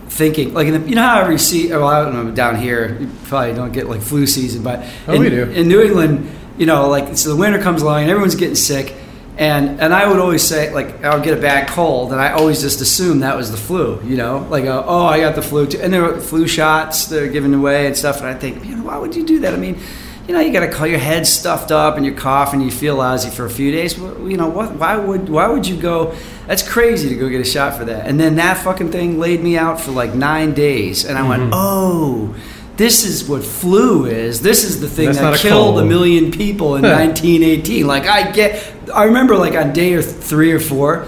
thinking 0.08 0.52
like 0.52 0.66
in 0.66 0.82
the, 0.82 0.88
you 0.88 0.94
know 0.94 1.00
how 1.02 1.20
every 1.22 1.38
see 1.38 1.70
well 1.70 1.86
I 1.86 2.02
don't 2.04 2.12
know 2.12 2.30
down 2.32 2.56
here 2.56 2.98
you 3.00 3.08
probably 3.24 3.54
don't 3.54 3.72
get 3.72 3.88
like 3.88 4.02
flu 4.02 4.26
season 4.26 4.62
but 4.62 4.84
Oh, 5.08 5.14
in, 5.14 5.20
we 5.22 5.30
do. 5.30 5.44
in 5.44 5.68
New 5.68 5.80
England 5.80 6.30
you 6.58 6.66
know 6.66 6.90
like 6.90 7.16
so 7.16 7.30
the 7.30 7.36
winter 7.36 7.58
comes 7.62 7.80
along 7.80 8.02
and 8.02 8.10
everyone's 8.10 8.34
getting 8.34 8.54
sick 8.54 8.94
and 9.38 9.80
and 9.80 9.94
I 9.94 10.06
would 10.06 10.18
always 10.18 10.42
say 10.42 10.70
like 10.74 11.02
I 11.02 11.14
would 11.14 11.24
get 11.24 11.38
a 11.38 11.40
bad 11.40 11.68
cold 11.68 12.12
and 12.12 12.20
I 12.20 12.32
always 12.32 12.60
just 12.60 12.82
assumed 12.82 13.22
that 13.22 13.34
was 13.38 13.50
the 13.50 13.56
flu 13.56 14.02
you 14.04 14.18
know 14.18 14.46
like 14.50 14.66
uh, 14.66 14.84
oh 14.86 15.06
I 15.06 15.20
got 15.20 15.34
the 15.34 15.40
flu 15.40 15.66
too 15.66 15.80
and 15.80 15.90
there 15.90 16.02
were 16.02 16.20
flu 16.20 16.46
shots 16.46 17.06
they're 17.06 17.28
giving 17.28 17.54
away 17.54 17.86
and 17.86 17.96
stuff 17.96 18.18
and 18.18 18.26
I 18.26 18.34
think 18.34 18.62
man 18.62 18.84
why 18.84 18.98
would 18.98 19.16
you 19.16 19.24
do 19.24 19.40
that 19.40 19.54
I 19.54 19.56
mean 19.56 19.80
you 20.26 20.34
know, 20.34 20.40
you 20.40 20.52
got 20.52 20.60
to 20.60 20.70
call 20.70 20.86
your 20.86 20.98
head 20.98 21.26
stuffed 21.26 21.72
up 21.72 21.96
and 21.96 22.06
you're 22.06 22.14
coughing, 22.14 22.60
and 22.60 22.70
you 22.70 22.76
feel 22.76 22.96
lousy 22.96 23.30
for 23.30 23.44
a 23.44 23.50
few 23.50 23.72
days. 23.72 23.98
Well, 23.98 24.28
you 24.28 24.36
know 24.36 24.48
what? 24.48 24.72
Why 24.76 24.96
would 24.96 25.28
why 25.28 25.48
would 25.48 25.66
you 25.66 25.80
go? 25.80 26.14
That's 26.46 26.66
crazy 26.66 27.08
to 27.08 27.16
go 27.16 27.28
get 27.28 27.40
a 27.40 27.44
shot 27.44 27.76
for 27.76 27.84
that. 27.86 28.06
And 28.06 28.20
then 28.20 28.36
that 28.36 28.58
fucking 28.58 28.92
thing 28.92 29.18
laid 29.18 29.42
me 29.42 29.56
out 29.56 29.80
for 29.80 29.90
like 29.90 30.14
nine 30.14 30.54
days, 30.54 31.04
and 31.04 31.18
I 31.18 31.28
went, 31.28 31.42
mm-hmm. 31.42 31.52
oh. 31.54 32.36
This 32.74 33.04
is 33.04 33.28
what 33.28 33.44
flu 33.44 34.06
is. 34.06 34.40
This 34.40 34.64
is 34.64 34.80
the 34.80 34.88
thing 34.88 35.06
That's 35.06 35.18
that 35.18 35.38
killed 35.38 35.76
a 35.76 35.80
cold. 35.80 35.88
million 35.88 36.30
people 36.32 36.76
in 36.76 36.82
1918. 36.82 37.86
Like 37.86 38.06
I 38.06 38.30
get, 38.32 38.74
I 38.92 39.04
remember 39.04 39.36
like 39.36 39.54
on 39.54 39.74
day 39.74 39.92
or 39.92 40.00
three 40.00 40.52
or 40.52 40.58
four, 40.58 41.06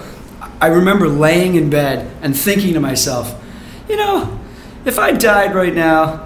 I 0.61 0.67
remember 0.67 1.07
laying 1.07 1.55
in 1.55 1.71
bed 1.71 2.15
and 2.21 2.37
thinking 2.37 2.75
to 2.75 2.79
myself, 2.79 3.43
you 3.89 3.97
know, 3.97 4.39
if 4.85 4.99
I 4.99 5.11
died 5.11 5.55
right 5.55 5.73
now, 5.73 6.24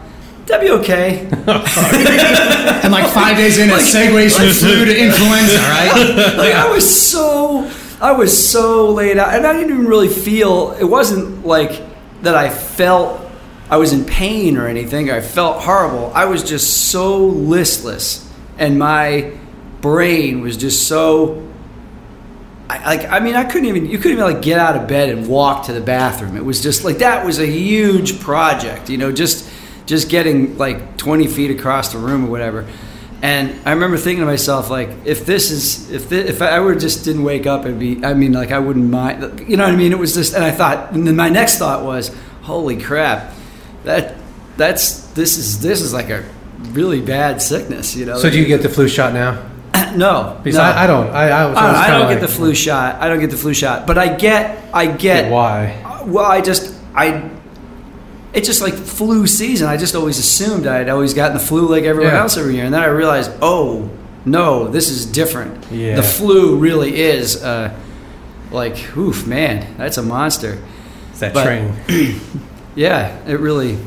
that'd 0.50 0.68
be 0.68 0.74
okay. 0.82 1.30
And 2.82 2.94
like 2.94 3.12
five 3.14 3.38
days 3.38 3.58
in, 3.58 3.70
it 3.70 3.74
segues 3.74 4.36
from 4.36 4.50
flu 4.50 4.86
to 4.86 4.98
influenza, 4.98 5.58
right? 5.70 6.36
like 6.38 6.54
I 6.54 6.72
was 6.72 7.10
so 7.10 7.70
I 8.02 8.14
was 8.14 8.50
so 8.50 8.92
laid 8.92 9.18
out, 9.18 9.36
and 9.36 9.46
I 9.46 9.54
didn't 9.54 9.72
even 9.72 9.86
really 9.86 10.08
feel. 10.08 10.72
It 10.80 10.86
wasn't 10.86 11.46
like 11.46 11.82
that. 12.22 12.36
I 12.36 12.50
felt 12.50 13.30
I 13.70 13.78
was 13.78 13.92
in 13.92 14.06
pain 14.06 14.58
or 14.58 14.68
anything. 14.68 15.12
I 15.12 15.20
felt 15.20 15.62
horrible. 15.62 16.12
I 16.16 16.26
was 16.26 16.44
just 16.44 16.90
so 16.90 17.18
listless, 17.18 18.32
and 18.58 18.80
my 18.80 19.38
brain 19.82 20.42
was 20.42 20.56
just 20.56 20.88
so. 20.88 21.46
I, 22.70 22.96
like 22.96 23.10
I 23.10 23.20
mean, 23.20 23.36
I 23.36 23.44
couldn't 23.44 23.68
even. 23.68 23.88
You 23.88 23.98
couldn't 23.98 24.18
even 24.18 24.34
like 24.34 24.42
get 24.42 24.60
out 24.60 24.78
of 24.78 24.88
bed 24.88 25.10
and 25.10 25.28
walk 25.28 25.66
to 25.66 25.74
the 25.74 25.82
bathroom. 25.82 26.38
It 26.38 26.46
was 26.46 26.62
just 26.62 26.86
like 26.86 27.00
that 27.00 27.26
was 27.26 27.40
a 27.40 27.48
huge 27.48 28.22
project. 28.22 28.90
You 28.90 28.98
know, 28.98 29.12
just 29.12 29.49
just 29.90 30.08
getting 30.08 30.56
like 30.58 30.98
20 30.98 31.26
feet 31.28 31.50
across 31.50 31.92
the 31.92 31.98
room 31.98 32.26
or 32.26 32.30
whatever. 32.30 32.68
And 33.22 33.60
I 33.68 33.72
remember 33.74 33.98
thinking 33.98 34.22
to 34.22 34.26
myself, 34.26 34.70
like, 34.70 34.90
if 35.04 35.26
this 35.26 35.52
is, 35.52 35.92
if 35.92 36.06
thi- 36.06 36.20
if 36.20 36.42
I 36.42 36.60
were 36.62 36.76
just 36.76 37.04
didn't 37.04 37.24
wake 37.24 37.48
up 37.48 37.66
it'd 37.66 37.80
be, 37.80 38.06
I 38.06 38.14
mean, 38.14 38.32
like, 38.32 38.52
I 38.52 38.60
wouldn't 38.60 38.90
mind, 38.90 39.50
you 39.50 39.58
know 39.58 39.66
what 39.66 39.74
I 39.74 39.76
mean? 39.76 39.92
It 39.92 40.00
was 40.00 40.14
just, 40.14 40.36
and 40.36 40.44
I 40.46 40.52
thought, 40.52 40.94
and 40.94 41.06
then 41.06 41.18
my 41.18 41.28
next 41.28 41.58
thought 41.58 41.84
was, 41.84 42.16
holy 42.44 42.82
crap, 42.82 43.34
that 43.84 44.16
that's 44.58 45.08
this 45.14 45.38
is 45.38 45.62
this 45.62 45.82
is 45.82 45.94
like 45.94 46.10
a 46.10 46.24
really 46.72 47.02
bad 47.02 47.42
sickness, 47.42 47.96
you 47.96 48.06
know? 48.06 48.18
So 48.18 48.30
do 48.30 48.40
you 48.40 48.46
get 48.46 48.62
the 48.62 48.70
flu 48.70 48.88
shot 48.88 49.14
now? 49.14 49.50
no, 49.96 50.40
Because 50.44 50.58
no. 50.58 50.64
I, 50.64 50.84
I 50.84 50.88
don't. 50.88 51.10
I, 51.10 51.30
I, 51.30 51.46
was 51.46 51.58
I 51.58 51.62
oh, 51.62 51.74
don't, 51.74 51.82
I 51.82 51.88
don't 51.90 52.10
get 52.14 52.22
the 52.22 52.28
flu 52.28 52.54
shot. 52.54 53.02
I 53.02 53.08
don't 53.10 53.20
get 53.20 53.32
the 53.32 53.38
flu 53.38 53.54
shot, 53.54 53.88
but 53.88 53.98
I 53.98 54.16
get, 54.16 54.64
I 54.74 54.86
get 54.86 55.32
Why? 55.32 56.04
well, 56.06 56.26
I 56.26 56.42
just 56.42 56.76
I. 56.94 57.32
It's 58.40 58.48
just 58.48 58.62
like 58.62 58.74
flu 58.74 59.28
season. 59.28 59.68
I 59.68 59.76
just 59.76 59.96
always 59.96 60.18
assumed 60.18 60.66
I'd 60.66 60.88
always 60.88 61.14
gotten 61.14 61.34
the 61.38 61.44
flu 61.44 61.68
like 61.68 61.84
everyone 61.84 62.14
Yeah. 62.14 62.22
else 62.22 62.38
every 62.38 62.56
year, 62.56 62.64
and 62.64 62.74
then 62.74 62.82
I 62.82 62.86
realized, 62.88 63.32
oh 63.42 63.90
no, 64.26 64.70
this 64.70 64.90
is 64.90 65.06
different. 65.06 65.66
Yeah. 65.72 65.98
The 65.98 66.04
flu 66.04 66.56
really 66.58 67.02
is, 67.02 67.44
uh, 67.44 67.72
like, 68.52 68.96
oof, 68.98 69.28
man, 69.28 69.76
that's 69.78 69.98
a 69.98 70.02
monster. 70.04 70.58
It's 71.12 71.20
that 71.20 71.34
But- 71.34 71.44
train. 71.44 71.74
Yeah, 72.76 73.18
it 73.28 73.40
really. 73.42 73.78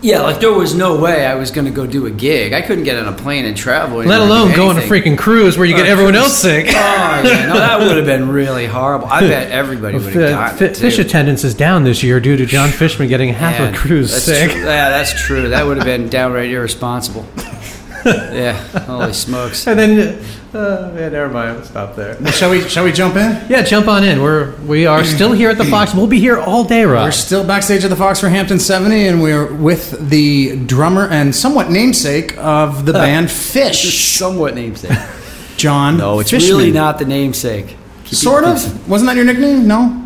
Yeah, 0.00 0.20
like 0.20 0.38
there 0.40 0.52
was 0.52 0.74
no 0.76 0.96
way 0.96 1.26
I 1.26 1.34
was 1.34 1.50
going 1.50 1.64
to 1.64 1.72
go 1.72 1.84
do 1.84 2.06
a 2.06 2.10
gig. 2.10 2.52
I 2.52 2.62
couldn't 2.62 2.84
get 2.84 2.96
on 3.04 3.12
a 3.12 3.16
plane 3.16 3.44
and 3.44 3.56
travel. 3.56 3.98
Let 3.98 4.20
alone 4.20 4.54
go 4.54 4.68
on 4.68 4.78
a 4.78 4.80
freaking 4.80 5.18
cruise 5.18 5.58
where 5.58 5.66
you 5.66 5.74
get 5.74 5.86
Uh, 5.86 5.90
everyone 5.90 6.14
else 6.14 6.38
sick. 6.38 6.66
Oh 6.68 6.70
yeah, 6.70 7.46
no, 7.46 7.54
that 7.54 7.80
would 7.86 7.96
have 7.96 8.06
been 8.06 8.28
really 8.28 8.66
horrible. 8.66 9.08
I 9.08 9.20
bet 9.20 9.50
everybody 9.50 9.98
would 9.98 10.12
have 10.12 10.30
gotten 10.30 10.66
it 10.66 10.72
Phish 10.74 11.00
attendance 11.00 11.42
is 11.42 11.54
down 11.54 11.82
this 11.82 12.02
year 12.04 12.20
due 12.20 12.36
to 12.36 12.46
John 12.46 12.70
Fishman 12.70 13.08
getting 13.08 13.32
half 13.34 13.58
Man, 13.58 13.74
a 13.74 13.76
cruise 13.76 14.12
sick. 14.22 14.52
True. 14.52 14.60
Yeah, 14.60 14.90
that's 14.90 15.20
true. 15.20 15.48
That 15.48 15.66
would 15.66 15.78
have 15.78 15.86
been 15.86 16.08
downright 16.08 16.50
irresponsible. 16.50 17.26
yeah, 18.06 18.52
holy 18.86 19.12
smokes. 19.12 19.66
And 19.66 19.78
then, 19.78 20.24
uh, 20.54 20.92
yeah, 20.96 21.08
never 21.10 21.28
mind. 21.28 21.56
We'll 21.56 21.64
stop 21.66 21.94
there. 21.96 22.14
shall 22.32 22.50
we? 22.50 22.68
Shall 22.68 22.84
we 22.84 22.92
jump 22.92 23.16
in? 23.16 23.44
Yeah, 23.50 23.62
jump 23.62 23.86
on 23.88 24.04
in. 24.04 24.22
We're 24.22 24.54
we 24.62 24.86
are 24.86 25.04
still 25.04 25.32
here 25.32 25.50
at 25.50 25.58
the 25.58 25.64
Fox. 25.64 25.94
We'll 25.94 26.06
be 26.06 26.18
here 26.20 26.38
all 26.38 26.64
day, 26.64 26.84
Rob. 26.84 27.04
We're 27.06 27.10
still 27.12 27.46
backstage 27.46 27.84
at 27.84 27.90
the 27.90 27.96
Fox 27.96 28.20
for 28.20 28.28
Hampton 28.28 28.58
70, 28.58 29.06
and 29.08 29.22
we're 29.22 29.52
with 29.52 30.08
the 30.10 30.56
drummer 30.64 31.06
and 31.08 31.34
somewhat 31.34 31.70
namesake 31.70 32.36
of 32.38 32.86
the 32.86 32.92
band 32.92 33.28
Phish, 33.28 34.16
Somewhat 34.18 34.54
namesake. 34.54 34.96
John. 35.56 35.98
No, 35.98 36.20
it's 36.20 36.30
Fishman. 36.30 36.56
really 36.58 36.70
not 36.72 36.98
the 36.98 37.04
namesake. 37.04 37.76
Keep 38.04 38.14
Sort 38.18 38.44
it- 38.44 38.50
of. 38.50 38.88
Wasn't 38.88 39.06
that 39.08 39.16
your 39.16 39.24
nickname? 39.26 39.66
No. 39.66 40.04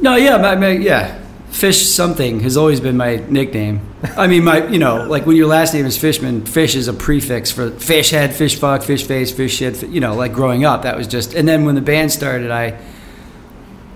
No, 0.00 0.16
yeah, 0.16 0.36
my, 0.36 0.54
my, 0.54 0.70
yeah. 0.70 1.18
Fish 1.50 1.86
something 1.88 2.40
has 2.40 2.56
always 2.56 2.78
been 2.80 2.96
my 2.96 3.16
nickname. 3.28 3.80
I 4.16 4.26
mean, 4.28 4.44
my 4.44 4.66
you 4.68 4.78
know, 4.78 5.04
like 5.08 5.26
when 5.26 5.36
your 5.36 5.48
last 5.48 5.74
name 5.74 5.84
is 5.86 5.98
Fishman, 5.98 6.44
fish 6.46 6.74
is 6.76 6.86
a 6.88 6.92
prefix 6.92 7.50
for 7.50 7.70
fish 7.70 8.10
head, 8.10 8.34
fish 8.34 8.56
fuck, 8.56 8.82
fish 8.82 9.04
face, 9.04 9.32
fish 9.32 9.56
shit. 9.56 9.82
You 9.88 10.00
know, 10.00 10.14
like 10.14 10.32
growing 10.32 10.64
up, 10.64 10.82
that 10.82 10.96
was 10.96 11.08
just. 11.08 11.34
And 11.34 11.48
then 11.48 11.64
when 11.64 11.74
the 11.74 11.80
band 11.80 12.12
started, 12.12 12.50
I, 12.50 12.78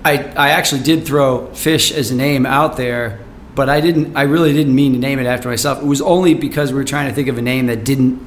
I, 0.05 0.19
I 0.37 0.49
actually 0.51 0.83
did 0.83 1.07
throw 1.07 1.47
fish 1.55 1.93
as 1.93 2.11
a 2.11 2.17
name 2.17 2.47
out 2.47 2.77
there, 2.77 3.21
but 3.55 3.69
I 3.69 3.81
didn't. 3.81 4.17
I 4.17 4.23
really 4.23 4.53
didn't 4.53 4.75
mean 4.75 4.93
to 4.95 4.99
name 4.99 5.21
it 5.21 5.27
after 5.27 5.49
myself. 5.49 5.81
It 5.81 5.87
was 5.87 6.01
only 6.03 6.35
because 6.35 6.73
we 6.73 6.79
were 6.79 6.85
trying 6.85 7.09
to 7.09 7.15
think 7.15 7.29
of 7.29 7.39
a 7.39 7.43
name 7.43 7.67
that 7.67 7.85
didn't. 7.85 8.21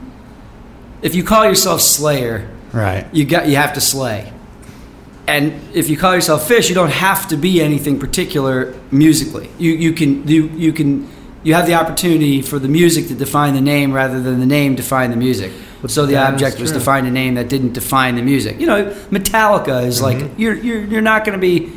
If 1.01 1.13
you 1.13 1.23
call 1.23 1.45
yourself 1.45 1.81
Slayer, 1.81 2.49
Right. 2.71 3.05
you 3.13 3.25
got 3.25 3.47
you 3.49 3.57
have 3.57 3.73
to 3.73 3.81
slay. 3.81 4.31
And 5.27 5.53
if 5.73 5.89
you 5.89 5.97
call 5.97 6.13
yourself 6.13 6.47
Fish, 6.47 6.69
you 6.69 6.75
don't 6.75 6.91
have 6.91 7.27
to 7.29 7.35
be 7.37 7.59
anything 7.59 7.99
particular 7.99 8.73
musically. 8.91 9.49
You 9.57 9.71
you 9.73 9.91
can 9.91 10.27
you 10.27 10.47
you 10.49 10.71
can 10.71 11.09
you 11.45 11.53
have 11.53 11.67
the 11.67 11.75
opportunity 11.75 12.41
for 12.41 12.57
the 12.57 12.67
music 12.67 13.07
to 13.07 13.13
define 13.13 13.53
the 13.53 13.61
name 13.61 13.93
rather 13.93 14.19
than 14.19 14.39
the 14.39 14.47
name 14.47 14.75
define 14.75 15.11
the 15.11 15.15
music. 15.15 15.53
So 15.87 16.07
the 16.07 16.17
object 16.17 16.59
was 16.59 16.71
to 16.71 16.79
find 16.79 17.05
a 17.05 17.11
name 17.11 17.35
that 17.35 17.47
didn't 17.47 17.73
define 17.73 18.15
the 18.15 18.23
music. 18.23 18.59
You 18.59 18.65
know, 18.65 18.85
Metallica 19.11 19.85
is 19.85 20.01
like 20.01 20.17
mm-hmm. 20.17 20.41
you're 20.41 20.55
you're 20.55 20.81
you're 20.81 21.01
not 21.01 21.23
going 21.23 21.39
to 21.39 21.41
be. 21.41 21.71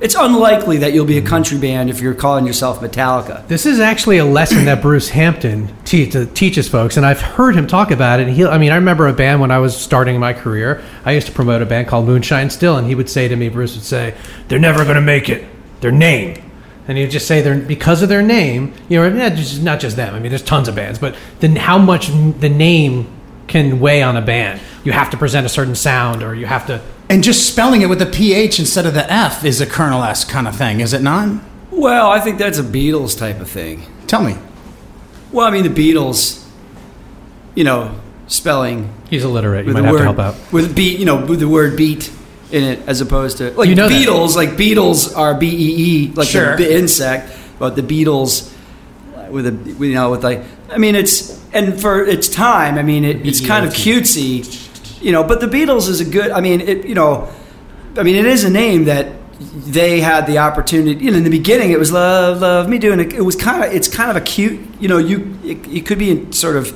It's 0.00 0.14
unlikely 0.14 0.78
that 0.78 0.92
you'll 0.92 1.06
be 1.06 1.18
a 1.18 1.20
mm-hmm. 1.20 1.28
country 1.28 1.58
band 1.58 1.90
if 1.90 2.00
you're 2.00 2.14
calling 2.14 2.46
yourself 2.46 2.80
Metallica. 2.80 3.46
This 3.48 3.66
is 3.66 3.80
actually 3.80 4.18
a 4.18 4.24
lesson 4.24 4.66
that 4.66 4.80
Bruce 4.80 5.08
Hampton 5.08 5.74
te- 5.84 6.08
to- 6.10 6.26
teaches 6.26 6.68
folks, 6.68 6.96
and 6.96 7.04
I've 7.04 7.20
heard 7.20 7.56
him 7.56 7.66
talk 7.66 7.90
about 7.90 8.20
it. 8.20 8.28
And 8.28 8.36
he, 8.36 8.44
I 8.44 8.58
mean, 8.58 8.70
I 8.70 8.76
remember 8.76 9.08
a 9.08 9.12
band 9.12 9.40
when 9.40 9.50
I 9.50 9.58
was 9.58 9.76
starting 9.76 10.20
my 10.20 10.32
career. 10.32 10.84
I 11.04 11.12
used 11.12 11.26
to 11.26 11.32
promote 11.32 11.60
a 11.60 11.66
band 11.66 11.88
called 11.88 12.06
Moonshine 12.06 12.50
Still, 12.50 12.76
and 12.76 12.86
he 12.86 12.94
would 12.94 13.10
say 13.10 13.26
to 13.26 13.34
me, 13.34 13.48
Bruce 13.48 13.74
would 13.74 13.84
say, 13.84 14.14
"They're 14.46 14.60
never 14.60 14.84
going 14.84 14.96
to 14.96 15.00
make 15.00 15.28
it. 15.28 15.44
Their 15.80 15.92
name." 15.92 16.43
And 16.86 16.98
he'd 16.98 17.10
just 17.10 17.26
say 17.26 17.40
they're 17.40 17.56
because 17.56 18.02
of 18.02 18.08
their 18.08 18.22
name. 18.22 18.74
You 18.88 19.00
know, 19.00 19.08
not 19.08 19.34
just, 19.34 19.62
not 19.62 19.80
just 19.80 19.96
them. 19.96 20.14
I 20.14 20.18
mean, 20.18 20.30
there's 20.30 20.42
tons 20.42 20.68
of 20.68 20.74
bands, 20.74 20.98
but 20.98 21.16
then 21.40 21.56
how 21.56 21.78
much 21.78 22.08
the 22.08 22.48
name 22.48 23.10
can 23.46 23.80
weigh 23.80 24.02
on 24.02 24.16
a 24.16 24.22
band. 24.22 24.60
You 24.84 24.92
have 24.92 25.10
to 25.10 25.16
present 25.16 25.46
a 25.46 25.48
certain 25.48 25.74
sound, 25.74 26.22
or 26.22 26.34
you 26.34 26.46
have 26.46 26.66
to. 26.66 26.82
And 27.08 27.22
just 27.22 27.48
spelling 27.48 27.82
it 27.82 27.88
with 27.88 27.98
the 27.98 28.06
PH 28.06 28.58
instead 28.58 28.86
of 28.86 28.94
the 28.94 29.10
F 29.12 29.44
is 29.44 29.60
a 29.60 29.66
Colonel 29.66 30.02
S 30.02 30.24
kind 30.24 30.48
of 30.48 30.56
thing, 30.56 30.80
is 30.80 30.92
it 30.92 31.02
not? 31.02 31.42
Well, 31.70 32.10
I 32.10 32.20
think 32.20 32.38
that's 32.38 32.58
a 32.58 32.62
Beatles 32.62 33.18
type 33.18 33.40
of 33.40 33.48
thing. 33.48 33.82
Tell 34.06 34.22
me. 34.22 34.36
Well, 35.32 35.46
I 35.46 35.50
mean, 35.50 35.64
the 35.64 35.68
Beatles, 35.94 36.46
you 37.54 37.64
know, 37.64 38.00
spelling 38.26 38.92
He's 39.10 39.24
illiterate. 39.24 39.66
You 39.66 39.72
might 39.72 39.84
have 39.84 39.92
word 39.92 39.98
to 39.98 40.04
help 40.04 40.18
out. 40.18 40.52
with 40.52 40.74
beat, 40.74 40.98
you 40.98 41.04
know, 41.04 41.24
with 41.24 41.40
the 41.40 41.48
word 41.48 41.76
beat 41.76 42.10
in 42.54 42.62
it, 42.62 42.78
as 42.86 43.00
opposed 43.00 43.38
to 43.38 43.50
like 43.52 43.68
You 43.68 43.74
know 43.74 43.88
that. 43.88 44.06
Beatles. 44.06 44.36
Like 44.36 44.50
Beatles 44.50 45.16
are 45.16 45.34
B 45.34 45.46
E 45.48 46.06
E, 46.08 46.12
like 46.14 46.28
Sure. 46.28 46.56
the, 46.56 46.76
insect. 46.78 47.36
but 47.58 47.74
the 47.74 47.82
Beatles 47.82 48.52
with 49.30 49.46
a 49.46 49.84
you 49.84 49.94
know 49.94 50.10
with 50.12 50.22
like 50.22 50.42
I 50.70 50.78
mean 50.78 50.94
it's 50.94 51.42
and 51.52 51.80
for 51.80 52.04
its 52.04 52.28
time 52.28 52.78
I 52.78 52.82
mean 52.82 53.04
it, 53.04 53.26
it's 53.26 53.44
kind 53.44 53.66
of 53.66 53.72
cutesy, 53.72 54.44
you 55.02 55.10
know. 55.12 55.24
But 55.24 55.40
the 55.40 55.46
Beatles 55.48 55.88
is 55.88 56.00
a 56.00 56.04
good. 56.04 56.30
I 56.30 56.40
mean 56.40 56.60
it 56.60 56.86
you 56.86 56.94
know, 56.94 57.28
I 57.96 58.02
mean 58.04 58.14
it 58.16 58.26
is 58.26 58.44
a 58.44 58.50
name 58.50 58.84
that 58.84 59.06
they 59.66 60.00
had 60.00 60.26
the 60.26 60.38
opportunity. 60.38 61.04
You 61.04 61.10
know, 61.10 61.16
in 61.18 61.24
the 61.24 61.30
beginning 61.30 61.72
it 61.72 61.78
was 61.78 61.90
love 61.90 62.40
love 62.40 62.68
me 62.68 62.78
doing 62.78 63.00
it. 63.00 63.12
It 63.12 63.22
was 63.22 63.34
kind 63.34 63.64
of 63.64 63.72
it's 63.72 63.88
kind 63.88 64.10
of 64.10 64.16
a 64.16 64.20
cute 64.20 64.60
you 64.80 64.86
know 64.88 64.98
you 64.98 65.36
it, 65.42 65.66
it 65.66 65.86
could 65.86 65.98
be 65.98 66.10
in 66.12 66.32
sort 66.32 66.56
of 66.56 66.68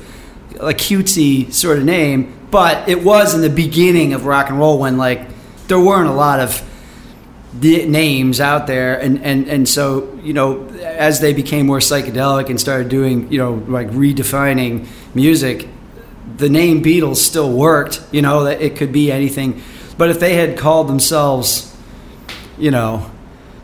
a 0.59 0.73
cutesy 0.73 1.51
sort 1.53 1.77
of 1.77 1.85
name, 1.85 2.33
but 2.51 2.89
it 2.89 3.01
was 3.05 3.33
in 3.33 3.39
the 3.39 3.49
beginning 3.49 4.13
of 4.13 4.25
rock 4.25 4.49
and 4.49 4.59
roll 4.59 4.77
when 4.77 4.97
like 4.97 5.21
there 5.69 5.79
weren't 5.79 6.09
a 6.09 6.13
lot 6.13 6.39
of 6.41 6.61
the 7.59 7.85
names 7.87 8.39
out 8.39 8.67
there 8.67 8.99
and, 8.99 9.23
and 9.23 9.47
and 9.47 9.67
so 9.67 10.19
you 10.21 10.33
know 10.33 10.67
as 10.83 11.19
they 11.19 11.33
became 11.33 11.65
more 11.65 11.79
psychedelic 11.79 12.47
and 12.49 12.59
started 12.61 12.89
doing 12.89 13.31
you 13.31 13.39
know 13.39 13.53
like 13.67 13.87
redefining 13.89 14.85
music 15.15 15.67
the 16.37 16.47
name 16.49 16.83
Beatles 16.83 17.15
still 17.17 17.51
worked 17.51 18.03
you 18.11 18.21
know 18.21 18.43
that 18.43 18.61
it 18.61 18.75
could 18.75 18.91
be 18.91 19.11
anything. 19.11 19.61
But 19.97 20.09
if 20.11 20.19
they 20.19 20.35
had 20.35 20.57
called 20.59 20.87
themselves 20.87 21.75
you 22.59 22.69
know 22.71 23.09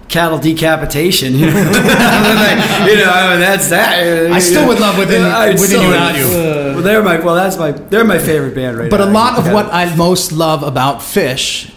cattle 0.07 0.39
decapitation 0.39 1.33
you 1.41 1.45
know, 1.45 1.51
you 2.89 2.95
know 2.97 3.11
I 3.11 3.29
mean, 3.31 3.39
that's 3.39 3.69
that. 3.69 4.31
I 4.31 4.39
still 4.39 4.67
would 4.67 4.79
love 4.79 4.97
within- 4.97 5.23
within 5.23 5.57
still- 5.59 5.81
you 5.83 5.87
without 5.89 6.17
you. 6.17 6.25
well 6.73 6.81
they're 6.81 7.03
my 7.03 7.19
well 7.19 7.35
that's 7.35 7.57
my 7.57 7.71
they're 7.71 8.03
my 8.03 8.17
favorite 8.17 8.55
band 8.55 8.77
right 8.79 8.89
But 8.89 8.97
now. 8.97 9.09
a 9.09 9.11
lot 9.11 9.37
of 9.37 9.51
what 9.53 9.71
I 9.71 9.95
most 9.95 10.31
love 10.31 10.63
about 10.63 10.99
Phish 11.01 11.71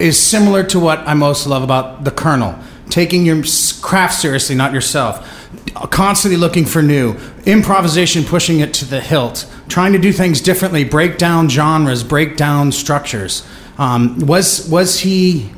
is 0.00 0.20
similar 0.20 0.64
to 0.64 0.80
what 0.80 1.00
I 1.00 1.14
most 1.14 1.46
love 1.46 1.62
about 1.62 2.04
the 2.04 2.10
Colonel. 2.10 2.58
Taking 2.88 3.24
your 3.24 3.44
craft 3.82 4.14
seriously, 4.14 4.56
not 4.56 4.72
yourself. 4.72 5.26
Constantly 5.74 6.36
looking 6.36 6.64
for 6.64 6.82
new. 6.82 7.16
Improvisation, 7.44 8.24
pushing 8.24 8.60
it 8.60 8.74
to 8.74 8.84
the 8.84 9.00
hilt. 9.00 9.48
Trying 9.68 9.92
to 9.92 9.98
do 9.98 10.12
things 10.12 10.40
differently. 10.40 10.82
Break 10.82 11.18
down 11.18 11.48
genres. 11.48 12.02
Break 12.02 12.36
down 12.36 12.72
structures. 12.72 13.46
Um, 13.78 14.18
was 14.20 14.68
was 14.68 15.00
he 15.00 15.50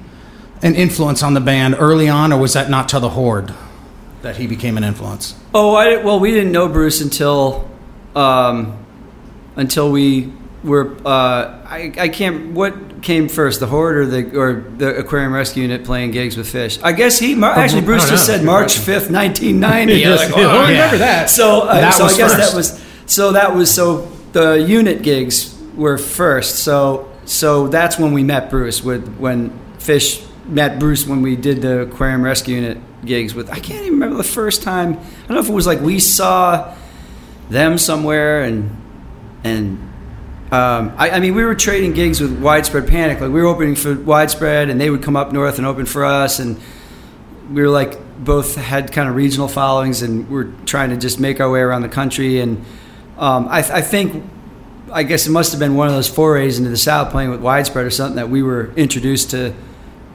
an 0.62 0.74
influence 0.74 1.22
on 1.22 1.34
the 1.34 1.40
band 1.40 1.76
early 1.78 2.08
on, 2.08 2.32
or 2.32 2.38
was 2.38 2.52
that 2.52 2.68
not 2.68 2.88
till 2.88 3.00
the 3.00 3.10
Horde 3.10 3.54
that 4.20 4.36
he 4.36 4.46
became 4.46 4.76
an 4.76 4.84
influence? 4.84 5.34
Oh, 5.54 5.74
I 5.74 5.96
well, 5.96 6.20
we 6.20 6.30
didn't 6.32 6.52
know 6.52 6.68
Bruce 6.68 7.00
until 7.00 7.68
um, 8.14 8.84
until 9.56 9.90
we 9.90 10.32
were. 10.62 10.96
Uh, 11.04 11.60
I, 11.66 11.92
I 11.98 12.08
can't. 12.08 12.52
What 12.52 13.02
came 13.02 13.28
first, 13.28 13.60
the 13.60 13.66
horde 13.66 13.96
or 13.96 14.06
the 14.06 14.38
or 14.38 14.64
the 14.78 14.96
aquarium 14.96 15.32
rescue 15.32 15.62
unit 15.62 15.84
playing 15.84 16.10
gigs 16.12 16.36
with 16.36 16.52
Phish? 16.52 16.80
I 16.82 16.92
guess 16.92 17.18
he. 17.18 17.34
Mar- 17.34 17.52
actually, 17.56 17.82
Bruce 17.82 18.08
just 18.08 18.28
know. 18.28 18.36
said 18.36 18.44
March 18.44 18.78
fifth, 18.78 19.10
nineteen 19.10 19.58
ninety. 19.60 19.94
Yes, 19.94 20.18
like, 20.20 20.28
yeah. 20.36 20.46
oh, 20.46 20.62
yeah. 20.62 20.68
remember 20.68 20.98
that. 20.98 21.30
So, 21.30 21.62
uh, 21.62 21.74
That 21.80 21.94
so 21.94 22.04
was 22.04 22.14
I 22.14 22.16
guess 22.18 22.34
first. 22.34 22.50
that 22.50 22.56
was 22.56 22.84
so 23.06 23.32
that 23.32 23.54
was 23.54 23.74
so 23.74 24.08
the 24.32 24.54
unit 24.54 25.02
gigs 25.02 25.58
were 25.76 25.98
first. 25.98 26.60
So 26.60 27.10
so 27.24 27.68
that's 27.68 27.98
when 27.98 28.12
we 28.12 28.22
met 28.22 28.50
Bruce 28.50 28.82
with 28.82 29.16
when 29.16 29.50
Phish 29.78 30.26
met 30.46 30.78
Bruce 30.78 31.06
when 31.06 31.22
we 31.22 31.36
did 31.36 31.62
the 31.62 31.82
aquarium 31.82 32.22
rescue 32.22 32.56
unit 32.56 32.78
gigs 33.04 33.34
with. 33.34 33.50
I 33.50 33.58
can't 33.58 33.80
even 33.80 33.94
remember 33.94 34.16
the 34.16 34.22
first 34.24 34.62
time. 34.62 34.94
I 34.98 35.26
don't 35.26 35.30
know 35.36 35.40
if 35.40 35.48
it 35.48 35.52
was 35.52 35.66
like 35.66 35.80
we 35.80 35.98
saw 35.98 36.74
them 37.50 37.78
somewhere 37.78 38.42
and 38.44 38.76
and. 39.42 39.88
Um, 40.52 40.92
I, 40.98 41.12
I 41.12 41.20
mean, 41.20 41.34
we 41.34 41.44
were 41.44 41.54
trading 41.54 41.94
gigs 41.94 42.20
with 42.20 42.38
Widespread 42.38 42.86
Panic. 42.86 43.22
Like 43.22 43.32
we 43.32 43.40
were 43.40 43.46
opening 43.46 43.74
for 43.74 43.94
Widespread, 43.94 44.68
and 44.68 44.78
they 44.78 44.90
would 44.90 45.02
come 45.02 45.16
up 45.16 45.32
north 45.32 45.56
and 45.56 45.66
open 45.66 45.86
for 45.86 46.04
us, 46.04 46.40
and 46.40 46.60
we 47.50 47.62
were 47.62 47.70
like 47.70 47.98
both 48.22 48.56
had 48.56 48.92
kind 48.92 49.08
of 49.08 49.14
regional 49.14 49.48
followings, 49.48 50.02
and 50.02 50.28
we're 50.28 50.52
trying 50.66 50.90
to 50.90 50.98
just 50.98 51.18
make 51.18 51.40
our 51.40 51.50
way 51.50 51.60
around 51.60 51.80
the 51.80 51.88
country. 51.88 52.38
And 52.38 52.62
um, 53.16 53.48
I, 53.48 53.60
I 53.60 53.80
think, 53.80 54.30
I 54.92 55.04
guess 55.04 55.26
it 55.26 55.30
must 55.30 55.52
have 55.52 55.58
been 55.58 55.74
one 55.74 55.88
of 55.88 55.94
those 55.94 56.08
forays 56.08 56.58
into 56.58 56.68
the 56.68 56.76
South, 56.76 57.10
playing 57.10 57.30
with 57.30 57.40
Widespread 57.40 57.86
or 57.86 57.90
something, 57.90 58.16
that 58.16 58.28
we 58.28 58.42
were 58.42 58.74
introduced 58.74 59.30
to 59.30 59.54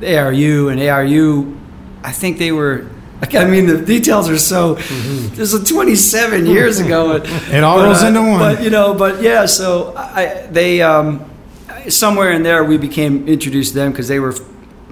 ARU, 0.04 0.70
and 0.70 0.80
ARU. 0.80 1.58
I 2.04 2.12
think 2.12 2.38
they 2.38 2.52
were. 2.52 2.88
Like, 3.22 3.34
I 3.34 3.46
mean, 3.46 3.66
the 3.66 3.82
details 3.84 4.30
are 4.30 4.38
so. 4.38 4.76
This 4.76 5.52
was 5.54 5.68
27 5.68 6.46
years 6.46 6.80
ago. 6.80 7.16
It 7.52 7.64
all 7.64 7.82
rolls 7.84 8.04
uh, 8.04 8.08
into 8.08 8.22
one. 8.22 8.40
But 8.40 8.64
you 8.64 8.70
know, 8.70 8.94
but 8.94 9.22
yeah. 9.22 9.48
So 9.48 9.96
I, 9.96 10.48
they 10.52 10.82
um, 10.82 11.30
somewhere 11.90 12.32
in 12.32 12.44
there 12.44 12.64
we 12.64 12.78
became 12.78 13.28
introduced 13.28 13.72
to 13.74 13.76
them 13.80 13.92
because 13.92 14.08
they 14.08 14.20
were 14.20 14.36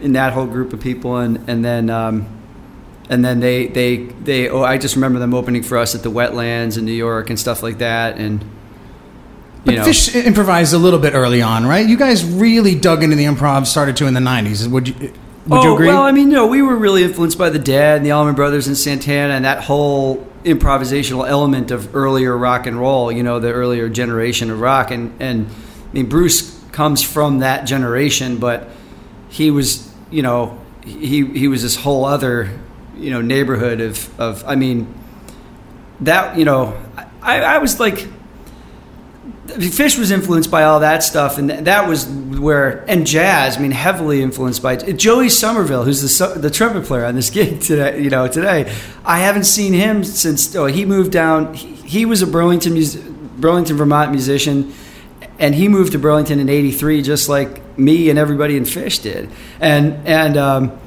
in 0.02 0.14
that 0.14 0.34
whole 0.34 0.48
group 0.48 0.74
of 0.74 0.80
people, 0.80 1.18
and 1.18 1.48
and 1.48 1.64
then 1.64 1.90
um, 1.92 2.28
and 3.10 3.24
then 3.24 3.40
they 3.42 3.68
they 3.68 3.98
they. 3.98 4.50
Oh, 4.50 4.64
I 4.64 4.78
just 4.78 4.96
remember 4.96 5.20
them 5.20 5.34
opening 5.34 5.62
for 5.62 5.78
us 5.78 5.94
at 5.94 6.02
the 6.02 6.12
wetlands 6.12 6.78
in 6.78 6.86
New 6.86 6.94
York 6.94 7.30
and 7.30 7.40
stuff 7.40 7.62
like 7.62 7.78
that, 7.78 8.18
and 8.18 8.42
you 8.42 8.48
But 9.66 9.76
know. 9.76 9.84
Phish 9.84 10.16
improvised 10.16 10.74
a 10.74 10.78
little 10.80 11.00
bit 11.00 11.14
early 11.14 11.42
on, 11.42 11.66
right? 11.68 11.88
You 11.88 11.98
guys 11.98 12.26
really 12.26 12.76
dug 12.76 13.04
into 13.04 13.16
the 13.16 13.26
improv, 13.26 13.68
started 13.68 13.96
to 13.98 14.08
in 14.08 14.14
the 14.16 14.20
'90s. 14.20 14.68
Would 14.68 14.88
you 14.88 15.14
would 15.48 15.64
you 15.64 15.70
oh, 15.70 15.76
agree? 15.76 15.88
Well, 15.88 16.02
I 16.02 16.12
mean, 16.12 16.30
you 16.32 16.36
know, 16.36 16.48
we 16.48 16.62
were 16.64 16.76
really 16.76 17.04
influenced 17.04 17.38
by 17.38 17.52
the 17.52 17.60
Dead 17.60 17.98
and 17.98 18.06
the 18.06 18.12
Allman 18.12 18.34
Brothers 18.34 18.68
and 18.68 18.76
Santana 18.76 19.34
and 19.34 19.46
that 19.46 19.64
whole 19.64 20.26
improvisational 20.44 21.28
element 21.28 21.70
of 21.70 21.96
earlier 21.96 22.36
rock 22.36 22.66
and 22.66 22.80
roll. 22.80 23.12
You 23.12 23.22
know, 23.22 23.40
the 23.40 23.52
earlier 23.52 23.88
generation 23.88 24.50
of 24.50 24.60
rock, 24.60 24.90
and 24.90 25.16
and 25.20 25.48
I 25.48 25.94
mean, 25.94 26.08
Bruce 26.08 26.60
comes 26.72 27.04
from 27.04 27.40
that 27.40 27.66
generation, 27.66 28.38
but 28.38 28.70
he 29.30 29.52
was, 29.52 29.94
you 30.10 30.24
know, 30.24 30.60
he 30.84 31.26
he 31.26 31.48
was 31.48 31.62
this 31.62 31.76
whole 31.76 32.06
other, 32.06 32.50
you 32.98 33.12
know, 33.12 33.22
neighborhood 33.22 33.82
of 33.82 34.20
of. 34.20 34.44
I 34.48 34.56
mean, 34.56 34.92
that 36.02 36.38
you 36.38 36.46
know, 36.46 36.76
I, 37.22 37.42
I 37.42 37.58
was 37.60 37.80
like. 37.80 38.08
Phish 39.46 39.98
was 39.98 40.12
influenced 40.12 40.50
by 40.50 40.64
all 40.64 40.80
that 40.80 41.04
stuff, 41.04 41.38
and 41.38 41.50
that 41.50 41.88
was 41.88 42.08
where 42.08 42.84
and 42.90 43.06
jazz. 43.06 43.58
I 43.58 43.60
mean, 43.60 43.72
heavily 43.72 44.24
influenced 44.24 44.62
by 44.62 44.76
Joey 44.76 45.30
Somerville, 45.30 45.84
who's 45.84 46.02
the 46.02 46.40
the 46.40 46.50
trumpet 46.50 46.86
player 46.86 47.06
on 47.06 47.16
this 47.16 47.30
gig 47.32 47.62
today. 47.62 48.02
You 48.02 48.10
know, 48.10 48.28
today 48.28 48.74
I 49.06 49.20
haven't 49.20 49.46
seen 49.46 49.74
him 49.74 50.04
since 50.04 50.56
oh, 50.56 50.66
he 50.66 50.86
moved 50.86 51.12
down. 51.12 51.54
He, 51.54 51.68
he 51.76 52.06
was 52.06 52.22
a 52.22 52.28
Burlington, 52.28 52.74
Burlington, 53.38 53.78
Vermont 53.78 54.12
musician, 54.12 54.74
and 55.38 55.54
he 55.54 55.68
moved 55.68 55.92
to 55.92 56.00
Burlington 56.00 56.40
in 56.40 56.50
'83, 56.50 57.04
just 57.04 57.30
like 57.30 57.78
me 57.78 58.10
and 58.10 58.18
everybody 58.18 58.58
in 58.58 58.64
Phish 58.64 59.02
did. 59.02 59.30
And 59.60 60.08
and 60.08 60.38
um, 60.38 60.80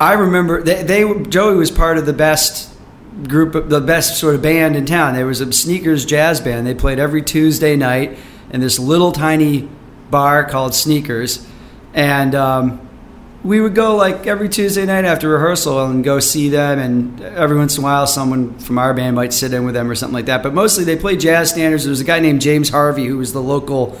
I 0.00 0.14
remember 0.14 0.62
they, 0.62 0.82
they 0.82 1.22
Joey 1.24 1.54
was 1.54 1.70
part 1.70 1.98
of 1.98 2.06
the 2.06 2.12
best 2.12 2.69
group 3.28 3.54
of 3.54 3.68
the 3.68 3.80
best 3.80 4.18
sort 4.18 4.34
of 4.34 4.42
band 4.42 4.76
in 4.76 4.86
town. 4.86 5.14
There 5.14 5.26
was 5.26 5.40
a 5.40 5.52
sneakers 5.52 6.04
jazz 6.04 6.40
band. 6.40 6.66
They 6.66 6.74
played 6.74 6.98
every 6.98 7.22
Tuesday 7.22 7.76
night 7.76 8.18
in 8.50 8.60
this 8.60 8.78
little 8.78 9.12
tiny 9.12 9.68
bar 10.10 10.44
called 10.44 10.74
Sneakers, 10.74 11.46
and 11.94 12.34
um, 12.34 12.88
we 13.42 13.60
would 13.60 13.74
go 13.74 13.96
like 13.96 14.26
every 14.26 14.48
Tuesday 14.48 14.84
night 14.84 15.04
after 15.04 15.28
rehearsal 15.28 15.84
and 15.86 16.04
go 16.04 16.20
see 16.20 16.48
them. 16.48 16.78
And 16.78 17.20
every 17.20 17.56
once 17.56 17.76
in 17.76 17.82
a 17.82 17.84
while, 17.84 18.06
someone 18.06 18.58
from 18.58 18.78
our 18.78 18.92
band 18.92 19.16
might 19.16 19.32
sit 19.32 19.54
in 19.54 19.64
with 19.64 19.74
them 19.74 19.90
or 19.90 19.94
something 19.94 20.14
like 20.14 20.26
that. 20.26 20.42
But 20.42 20.52
mostly 20.52 20.84
they 20.84 20.96
played 20.96 21.20
jazz 21.20 21.50
standards. 21.50 21.84
There 21.84 21.90
was 21.90 22.00
a 22.00 22.04
guy 22.04 22.20
named 22.20 22.42
James 22.42 22.68
Harvey 22.68 23.06
who 23.06 23.16
was 23.16 23.32
the 23.32 23.42
local 23.42 23.98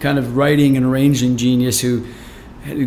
kind 0.00 0.18
of 0.18 0.36
writing 0.36 0.76
and 0.76 0.84
arranging 0.84 1.36
genius 1.36 1.80
who 1.80 2.04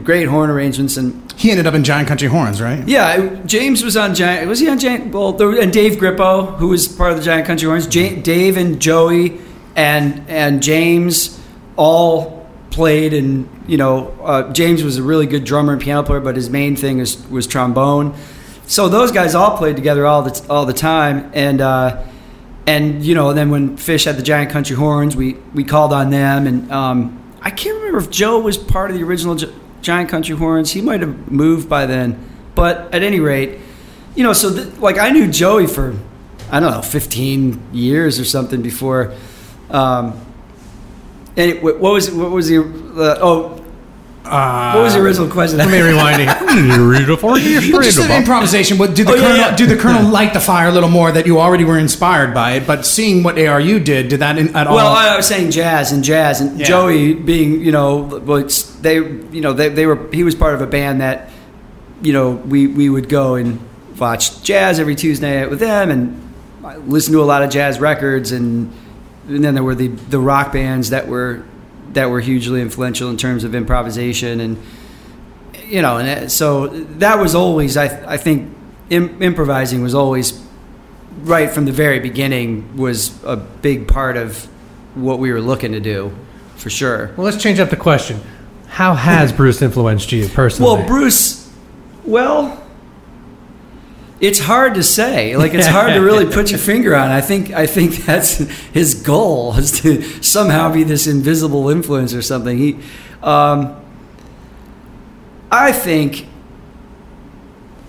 great 0.03 0.27
horn 0.27 0.49
arrangements 0.49 0.97
and 0.97 1.21
he 1.37 1.51
ended 1.51 1.67
up 1.67 1.73
in 1.73 1.83
Giant 1.83 2.07
Country 2.07 2.29
Horns, 2.29 2.61
right? 2.61 2.87
yeah, 2.87 3.41
James 3.45 3.83
was 3.83 3.97
on 3.97 4.15
Giant. 4.15 4.47
Was 4.47 4.59
he 4.59 4.69
on 4.69 4.79
Giant? 4.79 5.13
Well, 5.13 5.33
there, 5.33 5.51
and 5.59 5.71
Dave 5.73 5.93
Grippo, 5.99 6.55
who 6.57 6.69
was 6.69 6.87
part 6.87 7.11
of 7.11 7.17
the 7.17 7.23
Giant 7.23 7.45
Country 7.45 7.67
Horns. 7.67 7.93
Ja- 7.93 8.15
Dave 8.21 8.55
and 8.57 8.79
Joey 8.81 9.39
and 9.75 10.23
and 10.29 10.63
James 10.63 11.37
all 11.75 12.47
played, 12.71 13.13
and 13.13 13.49
you 13.67 13.75
know, 13.77 14.17
uh, 14.23 14.51
James 14.53 14.81
was 14.83 14.95
a 14.97 15.03
really 15.03 15.25
good 15.25 15.43
drummer 15.43 15.73
and 15.73 15.81
piano 15.81 16.03
player, 16.03 16.21
but 16.21 16.35
his 16.37 16.49
main 16.49 16.75
thing 16.77 16.99
was 16.99 17.27
was 17.29 17.45
trombone. 17.45 18.13
So 18.67 18.87
those 18.87 19.11
guys 19.11 19.35
all 19.35 19.57
played 19.57 19.75
together 19.75 20.05
all 20.07 20.21
the 20.23 20.45
all 20.49 20.65
the 20.65 20.73
time, 20.73 21.29
and 21.33 21.59
uh, 21.59 22.01
and 22.65 23.03
you 23.03 23.13
know, 23.13 23.33
then 23.33 23.49
when 23.49 23.75
Phish 23.77 24.05
had 24.05 24.15
the 24.15 24.23
Giant 24.23 24.51
Country 24.51 24.77
Horns, 24.77 25.17
we 25.17 25.33
we 25.53 25.65
called 25.65 25.91
on 25.91 26.11
them, 26.11 26.47
and 26.47 26.71
um, 26.71 27.21
I 27.41 27.49
can't 27.51 27.75
remember 27.77 27.99
if 27.99 28.09
Joe 28.09 28.39
was 28.39 28.57
part 28.57 28.89
of 28.89 28.97
the 28.97 29.03
original 29.03 29.35
Gi- 29.35 29.53
Giant 29.85 30.09
Country 30.09 30.35
Horns. 30.35 30.71
He 30.71 30.81
might 30.81 31.01
have 31.01 31.31
moved 31.31 31.69
by 31.69 31.85
then, 31.85 32.17
but 32.55 32.93
at 32.93 33.03
any 33.03 33.19
rate, 33.19 33.59
you 34.15 34.23
know, 34.23 34.33
so 34.33 34.51
th- 34.51 34.77
like 34.79 34.97
I 34.97 35.11
knew 35.11 35.27
Joey 35.31 35.67
for 35.67 35.95
I 36.51 36.59
don't 36.59 36.71
know, 36.71 36.81
fifteen 36.81 37.61
years 37.71 38.19
or 38.19 38.25
something 38.25 38.61
before. 38.61 39.13
Um, 39.69 40.19
and 41.37 41.51
it, 41.51 41.63
what 41.63 41.79
was 41.79 42.09
what 42.11 42.31
was 42.31 42.49
the 42.49 42.61
uh, 42.61 43.19
oh 43.21 43.64
Uh, 44.25 44.73
what 44.73 44.83
was 44.83 44.93
the 44.93 44.99
original 45.01 45.29
question? 45.29 45.57
Let 45.59 45.69
me 45.69 45.79
rewind 45.79 46.21
it. 46.21 46.29
Well, 47.21 47.35
just 47.83 47.99
an 47.99 48.11
improvisation. 48.11 48.77
What 48.77 48.95
did 48.95 49.07
the 49.07 49.13
Oh, 49.13 49.15
colonel? 49.19 49.37
yeah. 49.37 49.55
Did 49.55 49.69
the 49.69 49.75
colonel 49.77 50.09
light 50.09 50.33
the 50.33 50.39
fire 50.39 50.69
a 50.69 50.71
little 50.71 50.89
more 50.89 51.11
that 51.11 51.25
you 51.25 51.39
already 51.39 51.63
were 51.63 51.77
inspired 51.77 52.33
by 52.33 52.53
it? 52.53 52.65
But 52.67 52.85
seeing 52.85 53.23
what 53.23 53.37
ARU 53.37 53.79
did, 53.79 54.07
did 54.09 54.19
that 54.21 54.37
in, 54.37 54.55
at 54.55 54.67
all? 54.67 54.75
Well, 54.75 54.87
I 54.93 55.15
was 55.15 55.27
saying 55.27 55.51
jazz 55.51 55.91
and 55.91 56.03
jazz, 56.03 56.41
and 56.41 56.59
Yeah. 56.59 56.65
Joey 56.65 57.13
being, 57.13 57.61
you 57.61 57.71
know, 57.71 58.19
they, 58.81 58.95
you 58.95 59.41
know, 59.41 59.53
they, 59.53 59.69
they 59.69 59.85
were. 59.85 60.09
He 60.11 60.23
was 60.23 60.33
part 60.35 60.53
of 60.55 60.61
a 60.61 60.67
band 60.67 61.01
that, 61.01 61.29
you 62.01 62.13
know, 62.13 62.31
we 62.31 62.67
we 62.67 62.89
would 62.89 63.09
go 63.09 63.35
and 63.35 63.59
watch 63.99 64.41
jazz 64.43 64.79
every 64.79 64.95
Tuesday 64.95 65.39
night 65.41 65.49
with 65.49 65.59
them, 65.59 65.89
and 65.91 66.33
I 66.63 66.77
listened 66.77 67.13
to 67.15 67.21
a 67.21 67.25
lot 67.25 67.43
of 67.43 67.49
jazz 67.49 67.79
records, 67.79 68.31
and 68.31 68.71
and 69.27 69.43
then 69.43 69.53
there 69.55 69.63
were 69.63 69.75
the 69.75 69.87
the 69.89 70.19
rock 70.19 70.51
bands 70.53 70.89
that 70.91 71.07
were 71.07 71.43
that 71.95 72.09
were 72.09 72.19
hugely 72.21 72.61
influential 72.61 73.09
in 73.09 73.17
terms 73.17 73.43
of 73.43 73.53
improvisation 73.55 74.39
and 74.39 74.57
you 75.67 75.81
know, 75.81 75.97
and 75.97 76.07
that- 76.07 76.31
so 76.31 76.67
that 76.99 77.17
was 77.19 77.33
always 77.33 77.75
I 77.75 77.85
I 78.07 78.17
think 78.17 78.51
Im- 78.91 79.19
improvising 79.21 79.81
was 79.81 79.95
always 79.95 80.39
right 81.23 81.49
from 81.49 81.65
the 81.65 81.71
very 81.71 81.99
beginning 81.99 82.77
was 82.77 83.11
a 83.25 83.35
big 83.35 83.87
part 83.87 84.15
of 84.15 84.47
what 84.93 85.17
we 85.17 85.31
were 85.31 85.41
looking 85.41 85.71
to 85.71 85.79
do, 85.79 86.11
for 86.55 86.69
sure. 86.69 87.09
Well, 87.17 87.25
let's 87.25 87.41
change 87.41 87.59
up 87.59 87.69
the 87.71 87.75
question. 87.77 88.21
How 88.67 88.93
has 88.93 89.31
Bruce 89.33 89.61
influenced 89.61 90.11
you 90.11 90.27
personally? 90.27 90.71
Well, 90.77 90.85
Bruce, 90.87 91.49
well, 92.05 92.61
it's 94.19 94.39
hard 94.39 94.75
to 94.75 94.83
say. 94.83 95.35
Like 95.35 95.53
it's 95.53 95.67
hard 95.67 95.93
to 95.93 95.99
really 95.99 96.25
put 96.25 96.49
your 96.49 96.59
finger 96.73 96.95
on. 96.95 97.11
I 97.11 97.21
think 97.21 97.51
I 97.51 97.67
think 97.67 97.95
that's 97.97 98.37
his 98.37 98.95
goal 98.95 99.53
is 99.57 99.81
to 99.81 100.01
somehow 100.23 100.71
be 100.71 100.83
this 100.83 101.07
invisible 101.07 101.69
influence 101.69 102.13
or 102.13 102.21
something. 102.21 102.57
He, 102.57 102.79
um, 103.21 103.81
I 105.51 105.71
think, 105.71 106.27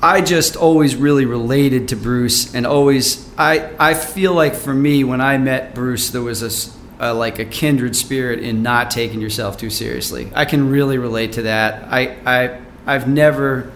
I 0.02 0.20
just 0.20 0.56
always 0.56 0.94
really 0.96 1.24
related 1.24 1.88
to 1.88 1.96
Bruce, 1.96 2.54
and 2.54 2.66
always 2.66 3.32
I 3.38 3.72
I 3.78 3.94
feel 3.94 4.34
like 4.34 4.54
for 4.54 4.74
me 4.74 5.04
when 5.04 5.20
I 5.20 5.38
met 5.38 5.74
Bruce 5.74 6.10
there 6.10 6.22
was 6.22 6.76
a, 6.98 7.14
like 7.14 7.38
a 7.38 7.44
kindred 7.44 7.94
spirit 7.94 8.40
in 8.40 8.62
not 8.62 8.90
taking 8.90 9.20
yourself 9.20 9.58
too 9.58 9.70
seriously. 9.70 10.30
I 10.34 10.44
can 10.44 10.70
really 10.70 10.98
relate 10.98 11.32
to 11.34 11.42
that. 11.42 11.84
I 11.92 12.16
I 12.26 12.60
I've 12.84 13.08
never 13.08 13.72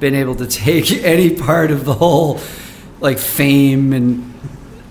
been 0.00 0.14
able 0.14 0.34
to 0.36 0.46
take 0.46 0.90
any 1.04 1.34
part 1.36 1.70
of 1.70 1.84
the 1.84 1.94
whole 1.94 2.40
like 3.00 3.18
fame 3.18 3.92
and 3.92 4.32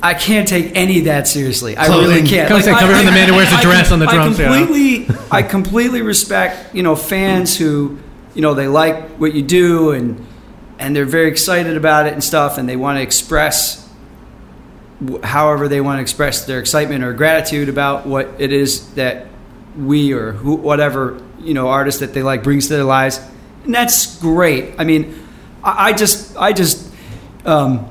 I 0.02 0.14
can't 0.14 0.46
take 0.48 0.76
any 0.76 1.00
of 1.00 1.06
that 1.06 1.30
seriously. 1.30 1.78
I 1.78 1.88
really 1.88 2.28
can't. 2.28 2.50
Come 2.50 2.58
I- 2.58 2.62
from 2.64 3.06
the 3.06 3.12
man 3.12 3.30
who 3.30 3.36
wears 3.36 3.50
the 3.50 3.56
I- 3.56 3.62
dress 3.62 3.90
on 3.92 4.00
the 4.00 4.06
I 4.06 4.14
drums, 4.16 4.38
know? 4.38 4.54
completely, 4.54 5.16
I 5.32 5.44
completely 5.44 6.02
respect 6.02 6.76
you 6.76 6.84
know 6.84 6.96
fans 6.96 7.58
who 7.58 7.98
you 8.36 8.42
know 8.42 8.54
they 8.54 8.68
like 8.68 9.10
what 9.12 9.34
you 9.34 9.42
do 9.42 9.92
and 9.92 10.26
and 10.80 10.96
they're 10.96 11.06
very 11.06 11.30
excited 11.30 11.78
about 11.78 12.08
it 12.08 12.14
and 12.14 12.24
stuff 12.24 12.58
and 12.58 12.68
they 12.68 12.76
want 12.76 12.98
to 12.98 13.02
express 13.02 13.80
however 15.24 15.68
they 15.68 15.82
want 15.82 15.98
to 15.98 16.02
express 16.02 16.46
their 16.46 16.60
excitement 16.60 17.04
or 17.04 17.14
gratitude 17.14 17.70
about 17.70 18.06
what 18.06 18.30
it 18.40 18.52
is 18.52 18.94
that 18.96 19.28
we 19.78 20.14
or 20.14 20.32
who, 20.34 20.56
whatever 20.56 21.22
you 21.40 21.54
know 21.54 21.68
artist 21.68 22.00
that 22.00 22.14
they 22.14 22.24
like 22.24 22.44
brings 22.44 22.68
to 22.68 22.74
their 22.74 22.84
lives 22.84 23.20
and 23.66 23.74
that's 23.74 24.18
great. 24.20 24.76
I 24.78 24.84
mean 24.84 25.24
i, 25.64 25.90
I 25.90 25.94
just 25.94 26.36
i 26.38 26.54
just 26.54 26.92
um, 27.46 27.90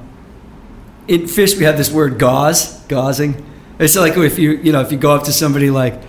in 1.09 1.23
Phish 1.23 1.59
we 1.59 1.65
have 1.65 1.77
this 1.77 1.91
word 1.91 2.19
gauze 2.19 2.81
gauzing. 2.87 3.45
It's 3.79 3.97
like 3.97 4.17
if 4.17 4.39
you 4.39 4.53
you 4.53 4.73
know 4.73 4.81
if 4.81 4.93
you 4.93 4.99
go 4.99 5.15
up 5.15 5.25
to 5.25 5.33
somebody 5.33 5.69
like 5.69 6.01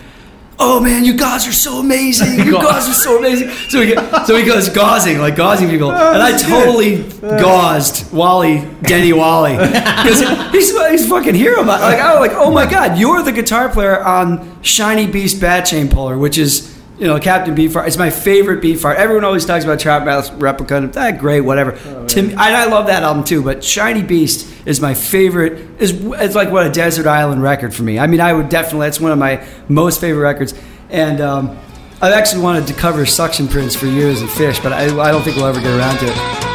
oh 0.59 0.79
man 0.79 1.03
you 1.03 1.17
guys 1.17 1.45
are 1.45 1.51
so 1.51 1.79
amazing. 1.79 2.45
You 2.45 2.53
guys 2.61 2.87
are 2.87 2.93
so 2.93 3.17
amazing. 3.17 3.49
So 3.69 3.79
we 3.79 3.87
get, 3.87 4.27
so 4.27 4.37
he 4.37 4.45
goes 4.45 4.69
gauzing 4.69 5.19
like 5.19 5.35
gauzing 5.35 5.69
people. 5.69 5.91
And 5.91 6.21
i 6.21 6.37
totally 6.37 7.03
gauzed 7.19 8.13
wally 8.13 8.65
Denny 8.83 9.11
Walley. 9.11 9.57
Because 10.03 10.21
he's, 10.51 10.71
he's 10.89 11.09
fucking 11.09 11.35
hero 11.35 11.63
like 11.63 11.99
i 11.99 12.13
was 12.13 12.27
like 12.27 12.37
oh 12.37 12.51
my 12.51 12.65
god 12.69 12.97
you're 12.97 13.23
the 13.23 13.31
guitar 13.31 13.69
player 13.69 14.01
on 14.03 14.61
shiny 14.61 15.07
beast 15.07 15.41
bat 15.41 15.65
chain 15.65 15.89
puller 15.89 16.17
which 16.17 16.37
is 16.37 16.72
you 16.97 17.07
know, 17.07 17.19
Captain 17.19 17.55
Beefheart. 17.55 17.87
It's 17.87 17.97
my 17.97 18.09
favorite 18.09 18.61
Beefheart. 18.61 18.95
Everyone 18.95 19.23
always 19.23 19.45
talks 19.45 19.63
about 19.63 19.79
Trout 19.79 20.05
Mask 20.05 20.31
Replica. 20.37 20.81
That 20.93 21.19
great, 21.19 21.41
whatever. 21.41 21.71
to 22.07 22.21
me, 22.21 22.31
and 22.31 22.39
I 22.39 22.65
love 22.65 22.87
that 22.87 23.03
album 23.03 23.23
too. 23.23 23.43
But 23.43 23.63
Shiny 23.63 24.03
Beast 24.03 24.47
is 24.65 24.79
my 24.79 24.93
favorite. 24.93 25.81
is 25.81 25.91
It's 25.93 26.35
like 26.35 26.51
what 26.51 26.65
a 26.65 26.71
desert 26.71 27.07
island 27.07 27.41
record 27.41 27.73
for 27.73 27.83
me. 27.83 27.99
I 27.99 28.07
mean, 28.07 28.21
I 28.21 28.33
would 28.33 28.49
definitely. 28.49 28.87
That's 28.87 28.99
one 28.99 29.11
of 29.11 29.17
my 29.17 29.45
most 29.67 29.99
favorite 29.99 30.21
records. 30.21 30.53
And 30.89 31.21
um, 31.21 31.57
I've 32.01 32.13
actually 32.13 32.43
wanted 32.43 32.67
to 32.67 32.73
cover 32.73 33.05
Suction 33.05 33.47
Prints 33.47 33.75
for 33.75 33.87
years 33.87 34.21
and 34.21 34.29
Phish, 34.29 34.61
but 34.61 34.73
I, 34.73 34.83
I 34.85 35.11
don't 35.11 35.23
think 35.23 35.37
we'll 35.37 35.47
ever 35.47 35.61
get 35.61 35.77
around 35.77 35.97
to 35.99 36.05
it. 36.07 36.52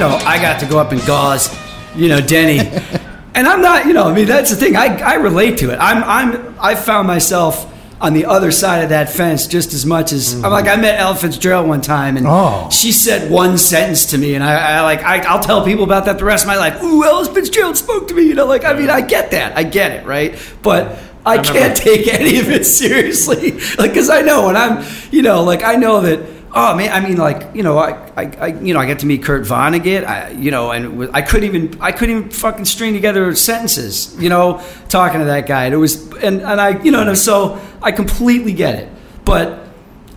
Know, 0.00 0.08
I 0.24 0.40
got 0.40 0.60
to 0.60 0.66
go 0.66 0.78
up 0.78 0.92
and 0.92 1.00
gauze, 1.06 1.54
you 1.94 2.08
know, 2.08 2.20
Denny, 2.20 2.58
and 3.34 3.46
I'm 3.46 3.62
not, 3.62 3.86
you 3.86 3.92
know, 3.92 4.04
I 4.04 4.14
mean, 4.14 4.26
that's 4.26 4.50
the 4.50 4.56
thing. 4.56 4.76
I, 4.76 4.98
I 5.00 5.14
relate 5.14 5.58
to 5.58 5.70
it. 5.70 5.76
I'm, 5.78 6.02
I'm, 6.02 6.56
I 6.60 6.74
found 6.74 7.06
myself 7.06 7.66
on 8.00 8.14
the 8.14 8.24
other 8.24 8.50
side 8.50 8.82
of 8.82 8.88
that 8.88 9.10
fence 9.10 9.46
just 9.46 9.74
as 9.74 9.84
much 9.84 10.10
as 10.10 10.42
I'm 10.42 10.50
like 10.50 10.66
I 10.66 10.76
met 10.76 10.98
Ella 10.98 11.14
Fitzgerald 11.14 11.68
one 11.68 11.82
time, 11.82 12.16
and 12.16 12.26
Oh. 12.26 12.70
she 12.70 12.92
said 12.92 13.30
one 13.30 13.58
sentence 13.58 14.06
to 14.06 14.18
me, 14.18 14.34
and 14.34 14.42
I, 14.42 14.78
I 14.78 14.80
like, 14.80 15.02
I, 15.02 15.18
I'll 15.28 15.42
tell 15.42 15.64
people 15.64 15.84
about 15.84 16.06
that 16.06 16.16
the 16.18 16.24
rest 16.24 16.44
of 16.44 16.48
my 16.48 16.56
life. 16.56 16.82
Ooh, 16.82 17.04
Ella 17.04 17.26
Fitzgerald 17.32 17.76
spoke 17.76 18.08
to 18.08 18.14
me, 18.14 18.22
you 18.22 18.34
know, 18.34 18.46
like 18.46 18.64
I 18.64 18.72
mean, 18.72 18.88
I 18.88 19.02
get 19.02 19.32
that, 19.32 19.56
I 19.56 19.62
get 19.64 19.92
it, 19.92 20.06
right? 20.06 20.34
But. 20.62 20.98
I 21.22 21.36
can't 21.36 21.76
take 21.76 22.08
any 22.08 22.40
of 22.40 22.48
it 22.48 22.64
seriously, 22.64 23.50
like, 23.78 23.90
because 23.90 24.08
I 24.08 24.22
know 24.22 24.46
when 24.46 24.56
I'm, 24.56 24.82
you 25.10 25.20
know, 25.20 25.42
like 25.44 25.62
I 25.62 25.76
know 25.76 26.00
that 26.00 26.39
Oh 26.52 26.76
man, 26.76 26.90
I 26.92 27.06
mean, 27.06 27.16
like 27.16 27.54
you 27.54 27.62
know, 27.62 27.78
I, 27.78 27.90
I, 28.16 28.22
I 28.40 28.46
you 28.48 28.74
know, 28.74 28.80
I 28.80 28.86
got 28.86 28.98
to 29.00 29.06
meet 29.06 29.22
Kurt 29.22 29.44
Vonnegut, 29.44 30.04
I, 30.04 30.30
you 30.30 30.50
know, 30.50 30.72
and 30.72 31.08
I 31.14 31.22
couldn't 31.22 31.54
even, 31.54 31.80
I 31.80 31.92
couldn't 31.92 32.16
even 32.16 32.30
fucking 32.30 32.64
string 32.64 32.92
together 32.92 33.32
sentences, 33.36 34.16
you 34.18 34.28
know, 34.28 34.60
talking 34.88 35.20
to 35.20 35.26
that 35.26 35.46
guy. 35.46 35.66
And 35.66 35.74
it 35.74 35.76
was, 35.76 36.12
and 36.16 36.42
and 36.42 36.60
I, 36.60 36.82
you 36.82 36.90
know, 36.90 37.06
and 37.06 37.16
so 37.16 37.60
I 37.80 37.92
completely 37.92 38.52
get 38.52 38.74
it, 38.74 38.88
but 39.24 39.68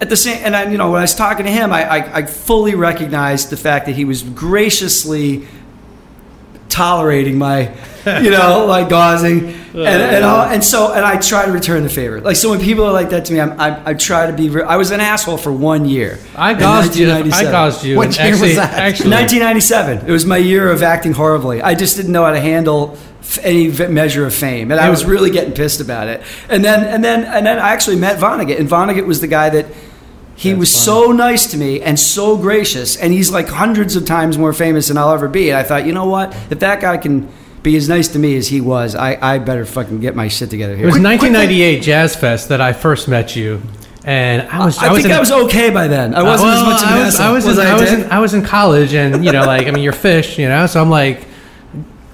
at 0.01 0.09
the 0.09 0.17
same, 0.17 0.43
and 0.43 0.55
I, 0.55 0.69
you 0.69 0.77
know, 0.77 0.91
when 0.91 0.99
I 0.99 1.03
was 1.03 1.15
talking 1.15 1.45
to 1.45 1.51
him, 1.51 1.71
I, 1.71 1.85
I, 1.87 2.17
I 2.17 2.25
fully 2.25 2.75
recognized 2.75 3.49
the 3.49 3.57
fact 3.57 3.85
that 3.85 3.95
he 3.95 4.03
was 4.03 4.23
graciously 4.23 5.47
tolerating 6.67 7.37
my, 7.37 7.71
you 8.05 8.31
know, 8.31 8.65
like 8.67 8.89
gauzing, 8.89 9.55
and 9.73 9.88
and, 10.15 10.23
all, 10.23 10.41
and 10.43 10.63
so 10.63 10.93
and 10.93 11.03
I 11.03 11.17
try 11.19 11.45
to 11.45 11.51
return 11.51 11.83
the 11.83 11.89
favor. 11.89 12.21
Like 12.21 12.36
so, 12.36 12.51
when 12.51 12.59
people 12.59 12.86
are 12.86 12.91
like 12.91 13.09
that 13.09 13.25
to 13.25 13.33
me, 13.33 13.41
I'm, 13.41 13.59
I, 13.59 13.89
I 13.89 13.93
try 13.95 14.27
to 14.27 14.33
be. 14.33 14.49
re- 14.49 14.63
I 14.63 14.77
was 14.77 14.91
an 14.91 15.01
asshole 15.01 15.38
for 15.38 15.51
one 15.51 15.86
year. 15.86 16.19
I 16.36 16.51
in 16.51 16.59
gauzed 16.59 16.95
you. 16.95 17.09
I 17.09 17.21
1997. 17.21 17.51
gauzed 17.51 17.83
you. 17.83 17.97
What 17.97 18.17
year 18.19 18.31
was 18.31 18.55
that? 18.55 18.73
Actually, 18.73 19.12
1997. 19.12 20.07
It 20.07 20.12
was 20.12 20.25
my 20.25 20.38
year 20.38 20.69
of 20.69 20.83
acting 20.83 21.13
horribly. 21.13 21.62
I 21.62 21.73
just 21.73 21.95
didn't 21.97 22.12
know 22.12 22.23
how 22.23 22.31
to 22.31 22.39
handle 22.39 22.97
f- 23.21 23.39
any 23.43 23.67
v- 23.67 23.88
measure 23.88 24.25
of 24.25 24.33
fame, 24.36 24.71
and 24.71 24.79
I 24.79 24.89
was 24.89 25.05
really 25.05 25.31
getting 25.31 25.53
pissed 25.53 25.81
about 25.81 26.07
it. 26.07 26.21
And 26.49 26.63
then, 26.63 26.83
and 26.83 27.03
then, 27.03 27.23
and 27.23 27.45
then, 27.45 27.57
I 27.57 27.69
actually 27.69 27.95
met 27.95 28.19
Vonnegut, 28.19 28.59
and 28.59 28.69
Vonnegut 28.69 29.07
was 29.07 29.21
the 29.21 29.27
guy 29.27 29.49
that 29.49 29.65
he 30.36 30.53
was 30.53 30.73
so 30.73 31.12
nice 31.12 31.47
to 31.51 31.57
me 31.57 31.81
and 31.81 31.99
so 31.99 32.38
gracious, 32.38 32.95
and 32.95 33.12
he's 33.13 33.31
like 33.31 33.47
hundreds 33.47 33.95
of 33.95 34.05
times 34.05 34.38
more 34.38 34.53
famous 34.53 34.88
than 34.89 34.97
I'll 34.97 35.13
ever 35.13 35.27
be. 35.27 35.49
And 35.49 35.57
I 35.57 35.63
thought, 35.63 35.86
you 35.86 35.93
know 35.93 36.05
what? 36.05 36.36
If 36.51 36.59
that 36.59 36.79
guy 36.81 36.97
can 36.97 37.29
be 37.63 37.76
as 37.78 37.88
nice 37.89 38.10
to 38.10 38.19
me 38.19 38.36
as 38.36 38.47
he 38.47 38.62
was, 38.62 38.93
I, 38.93 39.17
I 39.21 39.39
better 39.39 39.65
fucking 39.65 39.99
get 40.02 40.15
my 40.15 40.28
shit 40.28 40.49
together 40.49 40.76
here. 40.76 40.88
It 40.88 40.93
here. 40.93 40.99
was 40.99 41.04
1998 41.04 41.82
Jazz 41.82 42.15
Fest 42.15 42.49
that 42.49 42.62
I 42.62 42.73
first 42.73 43.08
met 43.08 43.36
you, 43.36 43.62
and 44.04 44.41
I 44.43 44.65
was. 44.65 44.78
I, 44.78 44.91
was 44.91 45.02
think 45.02 45.12
in- 45.12 45.17
I 45.17 45.19
was 45.19 45.32
okay 45.32 45.69
by 45.69 45.88
then. 45.88 46.13
I 46.13 46.23
wasn't 46.23 46.49
well, 46.49 46.58
as 46.58 46.73
much 46.73 46.84
of 46.84 46.88
an 46.89 46.93
I 46.93 47.06
was, 47.06 47.15
asshole. 47.15 47.26
I 47.26 47.32
was, 47.32 47.45
Was 47.45 47.58
in, 47.58 47.65
I, 47.65 47.69
I, 47.69 47.73
was 47.73 47.89
Dick? 47.89 47.99
in, 47.99 48.12
I 48.12 48.19
was 48.19 48.34
in 48.34 48.43
college, 48.43 48.93
and 48.93 49.26
you 49.26 49.32
know, 49.32 49.45
like 49.45 49.67
I 49.67 49.71
mean, 49.71 49.84
you're 49.84 49.93
Phish, 49.93 50.38
you 50.38 50.47
know, 50.49 50.67
so 50.67 50.82
I'm 50.82 50.89
like 50.89 51.26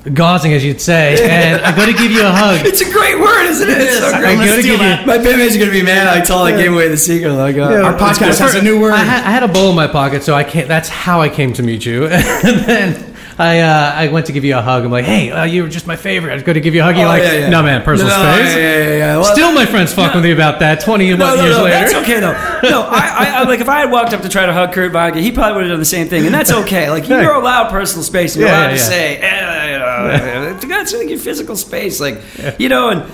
gauzing, 0.05 0.55
as 0.55 0.63
you'd 0.63 0.79
say, 0.79 1.17
and 1.29 1.61
I 1.61 1.75
go 1.75 1.85
to 1.85 1.93
give 1.93 2.11
you 2.11 2.21
a 2.25 2.31
hug. 2.31 2.65
It's 2.65 2.81
a 2.81 2.91
great 2.91 3.19
word, 3.19 3.45
isn't 3.49 3.69
it? 3.69 3.77
It's 3.81 3.99
so 3.99 4.11
great. 4.11 4.25
I 4.25 4.35
great. 4.35 4.45
go 4.45 4.55
to 4.55 4.61
give 4.61 4.73
you. 4.73 5.05
My 5.07 5.17
bandmates 5.17 5.55
are 5.55 5.59
gonna 5.59 5.71
be 5.71 5.83
mad. 5.83 6.07
I 6.07 6.21
told 6.23 6.47
I 6.47 6.55
gave 6.55 6.71
away 6.71 6.89
the 6.89 6.97
secret. 6.97 7.33
Like, 7.33 7.57
uh, 7.57 7.81
Our 7.83 7.97
podcast 7.97 8.39
has 8.39 8.55
a 8.55 8.61
new 8.61 8.79
word. 8.79 8.93
I 8.93 9.03
had, 9.03 9.23
I 9.25 9.31
had 9.31 9.43
a 9.43 9.47
bowl 9.47 9.71
in 9.71 9.75
my 9.75 9.87
pocket, 9.87 10.21
so 10.23 10.35
I 10.35 10.43
can't. 10.43 10.67
That's 10.67 10.89
how 10.89 11.21
I 11.21 11.29
came 11.29 11.53
to 11.53 11.63
meet 11.63 11.85
you. 11.85 12.05
and 12.07 12.59
then 12.65 13.08
I 13.39 13.61
uh, 13.61 13.93
I 13.95 14.07
went 14.09 14.25
to 14.25 14.33
give 14.33 14.43
you 14.43 14.57
a 14.57 14.61
hug. 14.61 14.83
I'm 14.83 14.91
like, 14.91 15.05
hey, 15.05 15.31
uh, 15.31 15.45
you 15.45 15.63
were 15.63 15.69
just 15.69 15.87
my 15.87 15.95
favorite. 15.95 16.31
I 16.31 16.33
was 16.33 16.43
going 16.43 16.55
to 16.55 16.59
give 16.61 16.75
you 16.75 16.81
a 16.81 16.83
hug. 16.83 16.97
You're 16.97 17.05
Oh, 17.05 17.09
like, 17.09 17.23
yeah, 17.23 17.31
yeah. 17.33 17.49
no, 17.49 17.63
man, 17.63 17.83
personal 17.83 18.11
No, 18.11 18.33
space. 18.35 18.53
yeah, 18.55 18.59
yeah, 18.59 18.95
yeah. 18.97 19.15
Well, 19.17 19.33
Still, 19.33 19.53
my 19.53 19.65
friends 19.65 19.93
fuck 19.93 20.13
with 20.13 20.25
me 20.25 20.31
about 20.33 20.59
that. 20.59 20.81
Twenty 20.81 21.09
No, 21.11 21.15
no, 21.35 21.41
years 21.41 21.55
no, 21.57 21.63
later. 21.63 21.75
that's 21.79 21.93
okay 21.93 22.19
though. 22.19 22.33
No, 22.69 22.81
I, 22.89 22.99
I, 23.17 23.29
I 23.39 23.43
like 23.43 23.61
if 23.61 23.69
I 23.69 23.79
had 23.79 23.91
walked 23.91 24.13
up 24.13 24.21
to 24.23 24.29
try 24.29 24.45
to 24.45 24.51
hug 24.51 24.73
Kurt 24.73 24.91
Vonnegut, 24.91 25.21
he 25.21 25.31
probably 25.31 25.53
would 25.55 25.63
have 25.63 25.71
done 25.71 25.79
the 25.79 25.85
same 25.85 26.09
thing, 26.09 26.25
and 26.25 26.35
that's 26.35 26.51
okay. 26.51 26.89
Like 26.89 27.07
you're 27.07 27.33
allowed 27.33 27.69
personal 27.71 28.03
space, 28.03 28.35
you're 28.35 28.49
allowed 28.49 28.71
to 28.71 28.77
say, 28.77 29.15
eh, 29.17 29.71
you 29.73 29.79
know, 29.79 30.53
that's 30.67 30.93
like 30.93 31.07
your 31.09 31.17
physical 31.17 31.55
space, 31.55 32.01
like 32.01 32.21
you 32.59 32.67
know, 32.67 32.89
and 32.89 33.09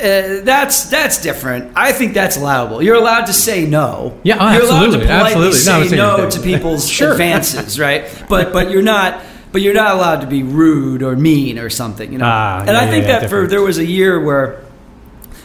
uh, 0.00 0.44
that's 0.44 0.84
that's 0.84 1.20
different. 1.22 1.72
I 1.76 1.92
think 1.92 2.14
that's 2.14 2.36
allowable. 2.36 2.82
You're 2.82 2.96
allowed 2.96 3.26
to 3.26 3.32
say 3.32 3.66
no. 3.66 4.18
Yeah, 4.22 4.38
oh, 4.40 4.52
you're 4.52 4.62
allowed 4.62 4.84
absolutely, 4.84 4.98
to 4.98 5.06
politely 5.06 5.46
absolutely. 5.48 5.88
Say 5.88 6.00
I'm 6.00 6.18
no 6.18 6.30
to 6.30 6.40
people's 6.40 7.00
advances, 7.00 7.78
right? 7.86 8.24
But 8.28 8.52
but 8.52 8.70
you're 8.70 8.82
not. 8.82 9.22
But 9.52 9.62
you're 9.62 9.74
not 9.74 9.96
allowed 9.96 10.20
to 10.20 10.28
be 10.28 10.44
rude 10.44 11.02
or 11.02 11.16
mean 11.16 11.58
or 11.58 11.70
something, 11.70 12.12
you 12.12 12.18
know. 12.18 12.24
Ah, 12.24 12.60
and 12.60 12.68
yeah, 12.68 12.80
I 12.80 12.86
think 12.86 13.08
yeah, 13.08 13.18
that 13.18 13.30
for 13.30 13.48
there 13.48 13.60
was 13.60 13.78
a 13.78 13.84
year 13.84 14.20
where 14.20 14.64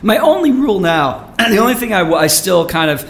my 0.03 0.19
only 0.19 0.51
rule 0.51 0.79
now, 0.79 1.33
and 1.39 1.51
the 1.53 1.57
only 1.57 1.73
thing 1.73 1.91
I, 1.91 2.07
I 2.11 2.27
still 2.27 2.67
kind 2.67 2.91
of 2.91 3.03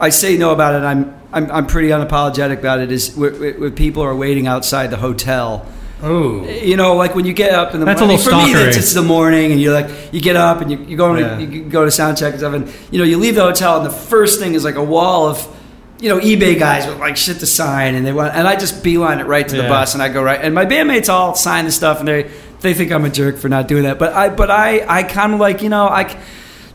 I 0.00 0.08
say 0.08 0.36
no 0.36 0.50
about 0.50 0.74
it. 0.74 0.84
I'm 0.84 1.14
I'm, 1.32 1.50
I'm 1.52 1.66
pretty 1.68 1.88
unapologetic 1.88 2.58
about 2.58 2.80
it. 2.80 2.90
Is 2.90 3.16
when 3.16 3.72
people 3.76 4.02
are 4.02 4.14
waiting 4.14 4.46
outside 4.46 4.88
the 4.88 4.96
hotel. 4.96 5.66
Ooh. 6.04 6.46
You 6.48 6.76
know, 6.76 6.94
like 6.96 7.14
when 7.14 7.26
you 7.26 7.32
get 7.32 7.52
up 7.52 7.74
in 7.74 7.80
the 7.80 7.86
That's 7.86 8.00
a 8.00 8.04
morning. 8.06 8.24
little 8.24 8.40
For 8.40 8.46
me, 8.46 8.52
it's, 8.68 8.76
it's 8.76 8.94
the 8.94 9.02
morning, 9.02 9.52
and 9.52 9.60
you're 9.60 9.74
like, 9.74 9.90
you 10.12 10.20
get 10.20 10.36
up 10.36 10.60
and 10.62 10.70
you, 10.70 10.78
you 10.78 10.96
go 10.96 11.14
Yeah. 11.14 11.36
to 11.36 11.42
you 11.44 11.62
go 11.64 11.84
to 11.84 11.90
sound 11.90 12.16
check 12.16 12.30
and 12.32 12.40
stuff, 12.40 12.54
and 12.54 12.72
you 12.90 12.98
know, 12.98 13.04
you 13.04 13.18
leave 13.18 13.34
the 13.34 13.42
hotel, 13.42 13.76
and 13.78 13.86
the 13.86 13.90
first 13.94 14.40
thing 14.40 14.54
is 14.54 14.64
like 14.64 14.76
a 14.76 14.84
wall 14.84 15.28
of. 15.28 15.56
You 16.02 16.08
know, 16.08 16.18
eBay 16.18 16.58
guys 16.58 16.86
with 16.86 16.98
like 16.98 17.18
shit 17.18 17.40
to 17.40 17.46
sign, 17.46 17.94
and 17.94 18.06
they 18.06 18.12
want, 18.14 18.34
and 18.34 18.48
I 18.48 18.56
just 18.56 18.82
beeline 18.82 19.18
it 19.20 19.26
right 19.26 19.46
to 19.46 19.54
the 19.54 19.64
bus, 19.64 19.92
and 19.92 20.02
I 20.02 20.08
go 20.08 20.22
right, 20.22 20.40
and 20.40 20.54
my 20.54 20.64
bandmates 20.64 21.10
all 21.10 21.34
sign 21.34 21.66
the 21.66 21.70
stuff, 21.70 21.98
and 21.98 22.08
they 22.08 22.30
they 22.60 22.72
think 22.72 22.90
I'm 22.90 23.04
a 23.04 23.10
jerk 23.10 23.36
for 23.36 23.50
not 23.50 23.68
doing 23.68 23.82
that, 23.82 23.98
but 23.98 24.14
I 24.14 24.30
but 24.30 24.50
I 24.50 24.82
I 24.88 25.02
kind 25.02 25.34
of 25.34 25.40
like 25.40 25.60
you 25.60 25.68
know 25.68 25.86
I 25.86 26.18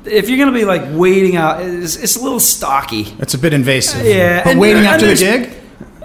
if 0.05 0.29
you're 0.29 0.37
gonna 0.37 0.51
be 0.55 0.63
like 0.63 0.83
waiting 0.91 1.37
out, 1.37 1.63
it's, 1.63 1.95
it's 1.95 2.15
a 2.15 2.21
little 2.21 2.39
stocky. 2.39 3.15
It's 3.17 3.33
a 3.33 3.39
bit 3.39 3.51
invasive. 3.53 4.05
Yeah, 4.05 4.43
But 4.43 4.51
and- 4.51 4.59
waiting 4.59 4.85
and 4.85 4.87
after 4.89 5.07
the 5.07 5.15
gig? 5.15 5.49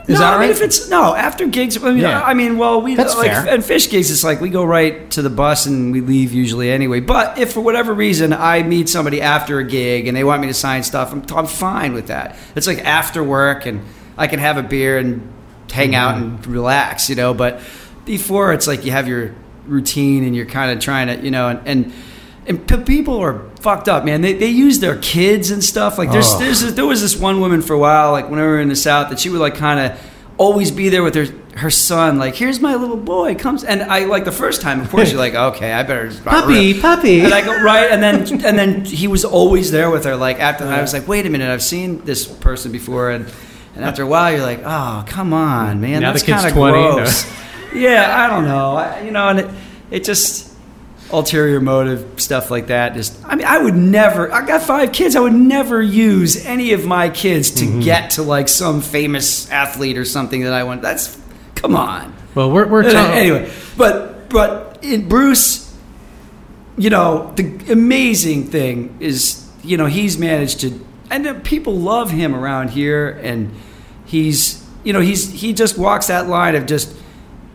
Is 0.08 0.14
no, 0.18 0.20
that 0.20 0.34
I 0.34 0.40
mean, 0.40 0.50
if 0.50 0.60
it's 0.60 0.88
no 0.88 1.14
after 1.14 1.46
gigs, 1.46 1.76
I 1.82 1.90
mean, 1.90 1.98
Yeah. 1.98 2.20
I 2.22 2.34
mean, 2.34 2.58
well, 2.58 2.80
we 2.82 2.94
That's 2.96 3.16
like 3.16 3.30
fair. 3.30 3.48
and 3.48 3.62
Phish 3.62 3.88
gigs. 3.90 4.10
It's 4.10 4.24
like 4.24 4.40
we 4.40 4.48
go 4.48 4.64
right 4.64 5.08
to 5.12 5.22
the 5.22 5.30
bus 5.30 5.66
and 5.66 5.92
we 5.92 6.00
leave 6.00 6.32
usually 6.32 6.70
anyway. 6.70 7.00
But 7.00 7.38
if 7.38 7.52
for 7.52 7.60
whatever 7.60 7.94
reason 7.94 8.32
I 8.32 8.62
meet 8.62 8.88
somebody 8.88 9.20
after 9.22 9.58
a 9.58 9.64
gig 9.64 10.08
and 10.08 10.16
they 10.16 10.24
want 10.24 10.40
me 10.42 10.48
to 10.48 10.54
sign 10.54 10.82
stuff, 10.82 11.12
I'm, 11.12 11.24
I'm 11.36 11.46
fine 11.46 11.92
with 11.92 12.08
that. 12.08 12.36
It's 12.56 12.66
like 12.66 12.84
after 12.84 13.22
work 13.22 13.66
and 13.66 13.82
I 14.18 14.26
can 14.26 14.38
have 14.40 14.56
a 14.56 14.62
beer 14.62 14.98
and 14.98 15.32
hang 15.70 15.94
out 15.94 16.16
Mm-hmm. 16.16 16.24
and 16.36 16.46
relax, 16.48 17.08
you 17.08 17.14
know. 17.16 17.32
But 17.34 17.60
before 18.04 18.52
it's 18.52 18.66
like 18.66 18.84
you 18.84 18.90
have 18.90 19.06
your 19.06 19.34
routine 19.66 20.24
and 20.24 20.34
you're 20.34 20.46
kind 20.46 20.72
of 20.72 20.82
trying 20.82 21.06
to, 21.08 21.22
you 21.24 21.30
know, 21.30 21.48
and. 21.48 21.60
and 21.68 21.92
and 22.46 22.66
p- 22.66 22.76
people 22.78 23.18
are 23.18 23.40
fucked 23.60 23.88
up, 23.88 24.04
man. 24.04 24.22
They, 24.22 24.32
they 24.34 24.48
use 24.48 24.80
their 24.80 24.96
kids 24.98 25.50
and 25.50 25.62
stuff. 25.62 25.98
Like 25.98 26.10
there's, 26.10 26.32
Oh. 26.34 26.38
there's 26.38 26.74
there 26.74 26.86
was 26.86 27.00
this 27.02 27.16
one 27.16 27.40
woman 27.40 27.62
for 27.62 27.74
a 27.74 27.78
while, 27.78 28.12
like 28.12 28.30
when 28.30 28.40
we 28.40 28.46
were 28.46 28.60
in 28.60 28.68
the 28.68 28.76
south, 28.76 29.10
that 29.10 29.20
she 29.20 29.28
would 29.30 29.40
like 29.40 29.54
kind 29.56 29.78
of 29.92 30.00
always 30.38 30.70
be 30.70 30.88
there 30.88 31.02
with 31.02 31.14
her 31.14 31.26
her 31.58 31.70
son. 31.70 32.18
Like 32.18 32.34
here's 32.34 32.60
my 32.60 32.74
little 32.76 32.96
boy 32.96 33.34
comes, 33.34 33.62
and 33.64 33.82
I 33.82 34.06
like 34.06 34.24
the 34.24 34.32
first 34.32 34.62
time, 34.62 34.80
of 34.80 34.88
course, 34.90 35.10
you're 35.10 35.18
like, 35.20 35.34
okay, 35.34 35.72
I 35.72 35.82
better 35.82 36.10
Puppy, 36.24 36.80
puppy. 36.80 37.20
And 37.20 37.34
I 37.34 37.44
go 37.44 37.62
right, 37.62 37.90
and 37.90 38.02
then 38.02 38.20
and 38.44 38.58
then 38.58 38.84
he 38.84 39.06
was 39.08 39.24
always 39.24 39.70
there 39.70 39.90
with 39.90 40.04
her. 40.04 40.16
Like 40.16 40.38
after 40.40 40.64
I 40.64 40.80
was 40.80 40.92
like, 40.92 41.06
wait 41.06 41.26
a 41.26 41.30
minute, 41.30 41.50
I've 41.50 41.62
seen 41.62 42.04
this 42.04 42.26
person 42.26 42.72
before, 42.72 43.10
and 43.10 43.30
and 43.76 43.84
after 43.84 44.02
a 44.02 44.06
while, 44.06 44.32
you're 44.32 44.40
like, 44.42 44.60
oh 44.64 45.04
come 45.06 45.32
on, 45.34 45.80
man, 45.80 46.00
Now 46.00 46.08
the 46.12 46.14
that's 46.14 46.24
kid's 46.24 46.36
kind 46.42 46.48
of 46.48 46.54
20, 46.54 46.94
gross. 46.94 47.26
yeah, 47.74 48.24
I 48.24 48.28
don't 48.34 48.44
know, 48.44 48.76
I, 48.76 49.02
you 49.02 49.10
know, 49.12 49.28
and 49.28 49.40
it, 49.40 49.50
it 49.90 50.04
just 50.04 50.49
ulterior 51.12 51.60
motive 51.60 52.20
stuff 52.20 52.50
like 52.50 52.68
that 52.68 52.94
just 52.94 53.18
i 53.24 53.34
mean 53.34 53.46
i 53.46 53.58
would 53.58 53.74
never 53.74 54.32
i 54.32 54.44
got 54.46 54.62
five 54.62 54.92
kids 54.92 55.16
i 55.16 55.20
would 55.20 55.32
never 55.32 55.82
use 55.82 56.44
any 56.46 56.72
of 56.72 56.86
my 56.86 57.08
kids 57.08 57.50
to 57.50 57.64
Mm-hmm. 57.64 57.80
get 57.80 58.10
to 58.10 58.22
like 58.22 58.48
some 58.48 58.80
famous 58.80 59.50
athlete 59.50 59.98
or 59.98 60.04
something 60.04 60.42
that 60.42 60.52
i 60.52 60.62
want 60.64 60.82
that's 60.82 61.20
come 61.56 61.74
on 61.76 62.14
Well, 62.34 62.50
we're 62.50 62.66
we're 62.66 62.84
talking. 62.90 63.12
anyway 63.18 63.50
but 63.76 64.28
but 64.28 64.78
in 64.82 65.08
bruce 65.08 65.74
you 66.78 66.90
know 66.90 67.32
the 67.36 67.72
amazing 67.72 68.44
thing 68.46 68.96
is 69.00 69.48
you 69.62 69.76
know 69.76 69.86
he's 69.86 70.16
managed 70.18 70.60
to 70.60 70.84
and 71.10 71.42
people 71.44 71.76
love 71.76 72.10
him 72.10 72.34
around 72.34 72.70
here 72.70 73.08
and 73.22 73.52
he's 74.06 74.64
you 74.84 74.92
know 74.92 75.00
he's 75.00 75.30
he 75.32 75.52
just 75.52 75.76
walks 75.76 76.06
that 76.06 76.28
line 76.28 76.54
of 76.54 76.66
just 76.66 76.94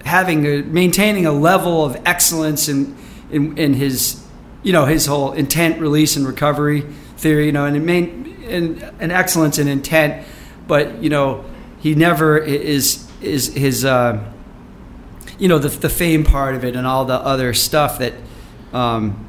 having 0.04 0.46
a, 0.46 0.62
maintaining 0.62 1.26
a 1.26 1.32
level 1.32 1.84
of 1.84 1.98
excellence 2.06 2.70
in, 2.70 2.96
in 3.32 3.58
in 3.58 3.74
his 3.74 4.24
you 4.64 4.74
know 4.74 4.86
his 4.86 5.06
whole 5.06 5.32
intent 5.34 5.80
release 5.80 6.16
and 6.16 6.26
recovery 6.26 6.82
theory 7.18 7.48
you 7.48 7.52
know 7.52 7.66
and 7.66 7.76
it 7.76 7.82
main 7.82 8.26
and 8.48 8.82
an 9.00 9.12
excellence 9.12 9.58
in 9.58 9.68
intent 9.68 10.26
but 10.68 11.02
you 11.02 11.10
know 11.10 11.44
he 11.80 11.96
never 11.96 12.38
is 12.38 13.08
is 13.22 13.54
his 13.54 13.86
uh, 13.86 14.24
you 15.38 15.48
know 15.48 15.58
the 15.58 15.70
the 15.70 15.90
fame 15.90 16.24
part 16.24 16.56
of 16.56 16.64
it 16.64 16.76
and 16.76 16.88
all 16.88 17.06
the 17.06 17.14
other 17.14 17.54
stuff 17.54 18.00
that 18.00 18.14
um, 18.74 19.28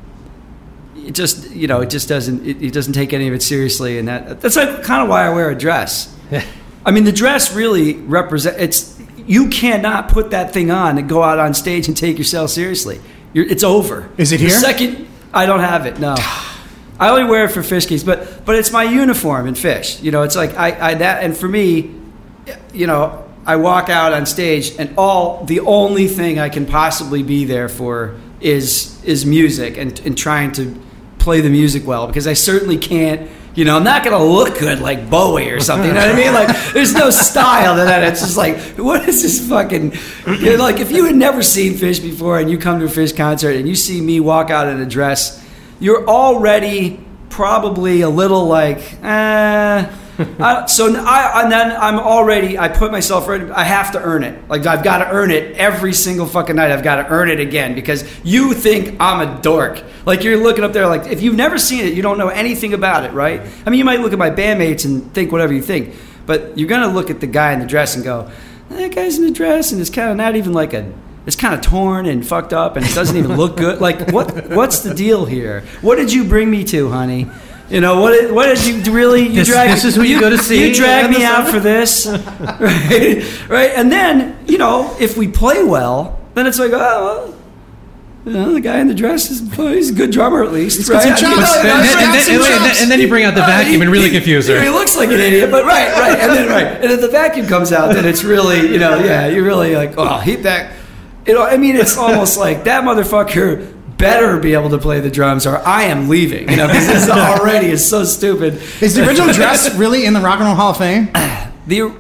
it 0.96 1.14
just 1.14 1.50
you 1.50 1.66
know 1.66 1.80
it 1.80 1.90
just 1.90 2.08
doesn't 2.08 2.46
it, 2.46 2.62
it 2.62 2.72
doesn't 2.72 2.92
take 2.92 3.12
any 3.12 3.28
of 3.28 3.34
it 3.34 3.42
seriously 3.42 3.98
and 3.98 4.08
that 4.08 4.40
that's 4.40 4.56
like 4.56 4.82
kind 4.82 5.02
of 5.02 5.08
why 5.08 5.26
I 5.26 5.30
wear 5.30 5.50
a 5.50 5.54
dress. 5.54 6.14
I 6.86 6.90
mean 6.90 7.04
the 7.04 7.12
dress 7.12 7.52
really 7.52 7.94
represent 7.94 8.60
it's 8.60 8.98
you 9.26 9.48
cannot 9.48 10.08
put 10.08 10.30
that 10.30 10.52
thing 10.52 10.70
on 10.70 10.98
and 10.98 11.08
go 11.08 11.22
out 11.22 11.38
on 11.38 11.52
stage 11.52 11.88
and 11.88 11.96
take 11.96 12.16
yourself 12.16 12.50
seriously. 12.50 13.00
You're, 13.36 13.46
it's 13.46 13.62
over. 13.62 14.08
Is 14.16 14.32
it 14.32 14.38
The 14.38 14.46
here? 14.46 14.58
second 14.58 15.06
I 15.34 15.44
don't 15.44 15.60
have 15.60 15.84
it. 15.84 16.00
No. 16.00 16.14
I 16.98 17.10
only 17.10 17.24
wear 17.24 17.44
it 17.44 17.50
for 17.50 17.60
Phish 17.60 17.86
gigs, 17.86 18.02
but 18.02 18.46
but 18.46 18.56
it's 18.56 18.72
my 18.72 18.82
uniform 18.84 19.46
in 19.46 19.52
Phish. 19.52 20.02
You 20.02 20.10
know, 20.10 20.22
it's 20.22 20.36
like 20.36 20.56
I, 20.56 20.68
I 20.92 20.94
that 20.94 21.22
and 21.22 21.36
for 21.36 21.46
me, 21.46 21.94
you 22.72 22.86
know, 22.86 23.30
I 23.44 23.56
walk 23.56 23.90
out 23.90 24.14
on 24.14 24.24
stage 24.24 24.72
and 24.78 24.94
all 24.96 25.44
the 25.44 25.60
only 25.60 26.08
thing 26.08 26.38
I 26.38 26.48
can 26.48 26.64
possibly 26.64 27.22
be 27.22 27.44
there 27.44 27.68
for 27.68 28.18
is 28.40 29.04
is 29.04 29.26
music 29.26 29.76
and 29.76 30.00
and 30.06 30.16
trying 30.16 30.52
to 30.52 30.74
play 31.18 31.42
the 31.42 31.50
music 31.50 31.86
well 31.86 32.06
because 32.06 32.26
I 32.26 32.32
certainly 32.32 32.78
can't. 32.78 33.28
You 33.56 33.64
know, 33.64 33.76
I'm 33.76 33.84
not 33.84 34.04
gonna 34.04 34.22
look 34.22 34.58
good 34.58 34.80
like 34.80 35.08
Bowie 35.08 35.50
or 35.50 35.60
something. 35.60 35.88
You 35.88 35.94
know 35.94 36.06
what 36.06 36.14
I 36.14 36.16
mean? 36.16 36.34
Like, 36.34 36.72
there's 36.74 36.92
no 36.92 37.08
style 37.08 37.74
to 37.76 37.84
that. 37.84 38.04
It's 38.04 38.20
just 38.20 38.36
like, 38.36 38.58
what 38.76 39.08
is 39.08 39.22
this 39.22 39.48
fucking? 39.48 39.94
You 40.26 40.56
know, 40.56 40.62
like, 40.62 40.78
if 40.78 40.92
you 40.92 41.06
had 41.06 41.16
never 41.16 41.42
seen 41.42 41.72
Phish 41.72 42.02
before 42.02 42.38
and 42.38 42.50
you 42.50 42.58
come 42.58 42.78
to 42.80 42.84
a 42.84 42.88
Phish 42.88 43.16
concert 43.16 43.56
and 43.56 43.66
you 43.66 43.74
see 43.74 44.00
me 44.00 44.20
walk 44.20 44.50
out 44.50 44.68
in 44.68 44.78
a 44.78 44.86
dress, 44.86 45.42
you're 45.80 46.06
already 46.06 47.00
probably 47.30 48.02
a 48.02 48.10
little 48.10 48.46
like, 48.46 49.02
eh. 49.02 49.90
Uh, 50.38 50.62
I, 50.64 50.66
so 50.66 50.94
I, 50.94 51.42
and 51.42 51.52
then 51.52 51.72
I'm 51.72 51.98
already, 51.98 52.58
I 52.58 52.68
put 52.68 52.92
myself. 52.92 53.28
I 53.28 53.64
have 53.64 53.92
to 53.92 54.02
earn 54.02 54.22
it. 54.22 54.48
Like 54.48 54.66
I've 54.66 54.84
got 54.84 54.98
to 54.98 55.10
earn 55.10 55.30
it 55.30 55.56
every 55.56 55.92
single 55.92 56.26
fucking 56.26 56.56
night. 56.56 56.70
I've 56.70 56.82
got 56.82 56.96
to 56.96 57.08
earn 57.08 57.30
it 57.30 57.40
again 57.40 57.74
because 57.74 58.04
you 58.24 58.52
think 58.52 58.96
I'm 59.00 59.26
a 59.26 59.42
dork. 59.42 59.82
Like 60.04 60.24
you're 60.24 60.36
looking 60.36 60.62
up 60.64 60.72
there, 60.72 60.86
like 60.86 61.06
if 61.06 61.22
you've 61.22 61.36
never 61.36 61.58
seen 61.58 61.84
it, 61.84 61.94
you 61.94 62.02
don't 62.02 62.18
know 62.18 62.28
anything 62.28 62.74
about 62.74 63.04
it, 63.04 63.12
right? 63.12 63.40
I 63.64 63.70
mean, 63.70 63.78
you 63.78 63.84
might 63.84 64.00
look 64.00 64.12
at 64.12 64.18
my 64.18 64.30
bandmates 64.30 64.84
and 64.84 65.12
think 65.14 65.32
whatever 65.32 65.52
you 65.52 65.62
think, 65.62 65.94
but 66.26 66.56
you're 66.58 66.68
gonna 66.68 66.92
look 66.92 67.10
at 67.10 67.20
the 67.20 67.26
guy 67.26 67.52
in 67.52 67.60
the 67.60 67.66
dress 67.66 67.94
and 67.94 68.04
go, 68.04 68.30
that 68.70 68.94
guy's 68.94 69.18
in 69.18 69.24
the 69.24 69.30
dress 69.32 69.72
and 69.72 69.80
it's 69.80 69.90
kind 69.90 70.10
of 70.10 70.16
not 70.16 70.36
even 70.36 70.52
like 70.52 70.72
a. 70.74 70.92
It's 71.26 71.34
kind 71.36 71.54
of 71.54 71.60
torn 71.60 72.06
and 72.06 72.24
fucked 72.24 72.52
up, 72.52 72.76
and 72.76 72.86
it 72.86 72.94
doesn't 72.94 73.16
even 73.16 73.36
look 73.36 73.56
good. 73.56 73.80
Like, 73.80 74.12
what? 74.12 74.48
What's 74.48 74.80
the 74.80 74.94
deal 74.94 75.24
here? 75.24 75.64
What 75.80 75.96
did 75.96 76.12
you 76.12 76.22
bring 76.22 76.48
me 76.48 76.62
to, 76.64 76.88
honey? 76.88 77.26
You 77.68 77.80
know 77.80 78.00
what? 78.00 78.32
What 78.32 78.46
did 78.46 78.64
you 78.64 78.92
really? 78.92 79.22
You 79.26 79.32
This- 79.34 79.48
drag, 79.48 79.70
this 79.70 79.84
is 79.84 79.94
who 79.96 80.02
you 80.02 80.20
go 80.20 80.30
to 80.30 80.38
see 80.38 80.68
You 80.68 80.74
drag 80.74 81.10
me 81.10 81.24
out 81.24 81.48
for 81.48 81.58
this, 81.60 82.06
right? 82.60 83.48
Right? 83.48 83.72
And 83.74 83.90
then 83.90 84.38
you 84.46 84.58
know, 84.58 84.94
if 85.00 85.16
we 85.16 85.28
play 85.28 85.62
well, 85.64 86.20
then 86.34 86.46
it's 86.46 86.58
like, 86.58 86.70
oh, 86.72 86.76
well, 86.76 87.34
you 88.24 88.32
know, 88.32 88.52
the 88.54 88.60
guy 88.60 88.78
in 88.78 88.88
the 88.88 88.94
dress 88.94 89.30
is 89.30 89.40
he's 89.56 89.90
a 89.90 89.94
good 89.94 90.10
drummer 90.10 90.42
at 90.44 90.52
least, 90.52 90.88
right? 90.88 91.04
got 91.08 91.18
some 91.18 91.30
chops. 91.30 91.56
You 91.56 91.62
know, 91.64 91.74
And 91.76 91.84
then, 91.84 91.98
and, 91.98 92.14
and 92.16 92.40
then- 92.42 92.58
chops. 92.68 92.82
and 92.82 92.90
then 92.90 93.00
you 93.00 93.08
bring 93.08 93.24
out 93.24 93.34
the 93.34 93.40
vacuum 93.40 93.82
and 93.82 93.90
really 93.90 94.10
confuse 94.10 94.46
He 94.46 94.68
looks 94.68 94.96
like 94.96 95.08
an 95.10 95.20
idiot, 95.20 95.50
but 95.50 95.64
right, 95.64 95.92
right, 95.92 96.18
and 96.18 96.32
then 96.32 96.48
right, 96.48 96.66
and 96.82 96.90
if 96.92 97.00
the 97.00 97.08
vacuum 97.08 97.46
comes 97.46 97.72
out, 97.72 97.94
then 97.94 98.04
it's 98.04 98.22
really, 98.24 98.72
you 98.72 98.78
know, 98.78 98.98
yeah, 98.98 99.26
you're 99.28 99.44
really 99.44 99.74
like, 99.76 99.94
oh, 99.96 100.18
he 100.18 100.36
that, 100.36 100.72
you 101.26 101.34
know, 101.34 101.42
I 101.44 101.56
mean, 101.56 101.76
it's 101.76 101.96
almost 101.96 102.36
like 102.38 102.64
that 102.64 102.82
motherfucker 102.84 103.72
better 103.98 104.38
be 104.38 104.54
able 104.54 104.70
to 104.70 104.78
play 104.78 105.00
the 105.00 105.10
drums, 105.10 105.46
or 105.46 105.58
I 105.66 105.84
am 105.84 106.08
leaving, 106.08 106.48
you 106.50 106.56
know, 106.56 106.66
because 106.66 106.86
this 106.86 107.08
already 107.10 107.68
is 107.68 107.88
so 107.88 108.04
stupid. 108.04 108.54
Is 108.80 108.94
the 108.94 109.06
original 109.06 109.32
dress 109.32 109.74
really 109.76 110.04
in 110.04 110.12
the 110.12 110.20
Rock 110.20 110.38
and 110.40 110.46
Roll 110.46 110.54
Hall 110.54 110.70
of 110.70 110.76
Fame? 110.78 111.06
the, 111.66 111.94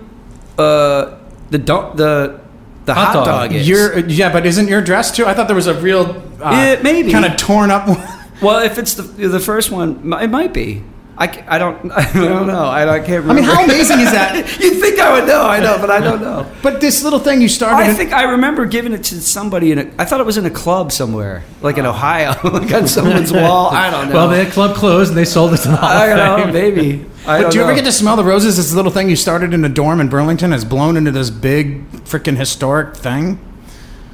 uh, 0.58 1.18
the 1.50 1.58
do- 1.58 1.90
the 1.94 2.40
the 2.84 2.94
hot, 2.94 3.14
Hot 3.16 3.24
dog, 3.24 3.50
dog. 3.50 3.52
Your 3.60 3.98
yeah, 4.06 4.32
but 4.32 4.46
isn't 4.46 4.68
your 4.68 4.80
dress 4.80 5.10
too? 5.14 5.26
I 5.26 5.34
thought 5.34 5.48
there 5.48 5.56
was 5.56 5.66
a 5.66 5.74
real 5.74 6.22
uh, 6.40 6.50
Yeah, 6.52 6.82
maybe. 6.82 7.10
kind 7.10 7.24
of 7.24 7.36
torn 7.36 7.70
up. 7.72 7.88
one. 7.88 7.98
well, 8.40 8.62
if 8.62 8.78
it's 8.78 8.94
the 8.94 9.02
the 9.02 9.40
first 9.40 9.70
one, 9.72 10.12
it 10.22 10.28
might 10.30 10.52
be. 10.54 10.84
I, 11.18 11.44
I 11.48 11.56
don't 11.58 11.90
I 11.96 12.12
don't 12.12 12.46
know. 12.46 12.64
I, 12.66 12.84
don't- 12.84 12.94
I 12.94 12.98
can't 12.98 13.24
remember. 13.24 13.30
I 13.32 13.34
mean, 13.34 13.44
how 13.44 13.64
amazing 13.64 14.00
is 14.00 14.12
that? 14.12 14.34
You'd 14.60 14.80
think 14.80 14.98
I 15.00 15.18
would 15.18 15.26
know. 15.26 15.42
I 15.46 15.60
know, 15.60 15.78
but 15.80 15.90
I 15.90 16.00
don't 16.00 16.20
know. 16.20 16.50
But 16.62 16.80
this 16.80 17.02
little 17.04 17.18
thing 17.20 17.40
you 17.40 17.48
started. 17.48 17.76
I 17.76 17.88
in- 17.90 17.96
think 17.96 18.12
I 18.12 18.24
remember 18.32 18.66
giving 18.66 18.92
it 18.92 19.04
to 19.04 19.20
somebody 19.22 19.72
in 19.72 19.78
a. 19.78 19.90
I 19.98 20.04
thought 20.04 20.20
it 20.20 20.26
was 20.26 20.36
in 20.36 20.44
a 20.46 20.50
club 20.50 20.92
somewhere, 20.92 21.42
like 21.62 21.78
in 21.78 21.86
Ohio, 21.86 22.34
like 22.44 22.72
on 22.72 22.86
someone's 22.88 23.32
wall. 23.32 23.68
I 23.70 23.90
don't 23.90 24.08
know. 24.08 24.14
Well, 24.14 24.28
the 24.44 24.50
club 24.50 24.76
closed 24.76 25.10
and 25.10 25.16
they 25.18 25.24
sold 25.24 25.54
it 25.54 25.58
to 25.58 25.68
the 25.68 25.76
Hall 25.76 25.88
I 25.88 26.06
don't 26.06 26.16
know, 26.18 26.44
Fame. 26.44 26.52
maybe. 26.52 27.06
I 27.26 27.38
but 27.38 27.42
don't 27.42 27.50
do 27.52 27.58
you 27.58 27.64
ever 27.64 27.74
get 27.74 27.84
to 27.86 27.92
smell 27.92 28.16
the 28.16 28.24
roses? 28.24 28.56
This 28.56 28.72
little 28.74 28.92
thing 28.92 29.08
you 29.08 29.16
started 29.16 29.54
in 29.54 29.64
a 29.64 29.68
dorm 29.68 30.00
in 30.00 30.08
Burlington 30.08 30.52
has 30.52 30.64
blown 30.64 30.96
into 30.96 31.10
this 31.12 31.30
big 31.30 31.90
freaking 32.04 32.36
historic 32.36 32.94
thing, 32.96 33.38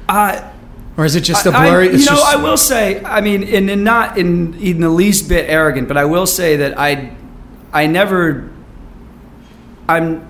Uh, 0.09 0.52
or 0.97 1.05
is 1.05 1.17
it 1.17 1.23
just 1.23 1.47
a 1.47 1.51
blurry? 1.51 1.89
I, 1.89 1.93
you 1.93 2.05
know, 2.05 2.23
I 2.23 2.37
will 2.37 2.57
say, 2.57 3.03
I 3.03 3.21
mean, 3.21 3.43
and, 3.45 3.71
and 3.71 3.85
not 3.85 4.19
in 4.19 4.55
in 4.61 4.81
the 4.81 4.91
least 4.91 5.29
bit 5.29 5.49
arrogant, 5.49 5.89
but 5.89 5.97
I 5.97 6.05
will 6.05 6.27
say 6.27 6.57
that 6.57 6.79
I, 6.79 7.17
I 7.73 7.87
never, 7.87 8.51
I'm, 9.89 10.29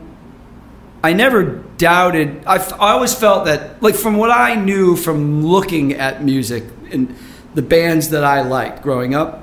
I 1.03 1.13
never 1.15 1.43
doubted. 1.79 2.45
I, 2.47 2.59
I 2.59 2.93
always 2.93 3.15
felt 3.15 3.47
that, 3.47 3.83
like, 3.83 3.97
from 3.97 4.17
what 4.17 4.31
I 4.31 4.55
knew 4.55 4.97
from 4.97 5.45
looking 5.45 5.95
at 5.95 6.23
music 6.23 6.65
and 6.93 7.17
the 7.55 7.63
bands 7.63 8.11
that 8.11 8.23
I 8.23 8.43
liked 8.43 8.83
growing 8.83 9.15
up, 9.15 9.43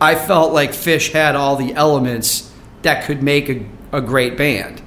I 0.00 0.14
felt 0.14 0.52
like 0.52 0.70
Phish 0.70 1.12
had 1.12 1.34
all 1.34 1.56
the 1.56 1.72
elements 1.74 2.52
that 2.82 3.04
could 3.04 3.22
make 3.22 3.48
a, 3.48 3.66
a 3.92 4.00
great 4.00 4.36
band 4.36 4.82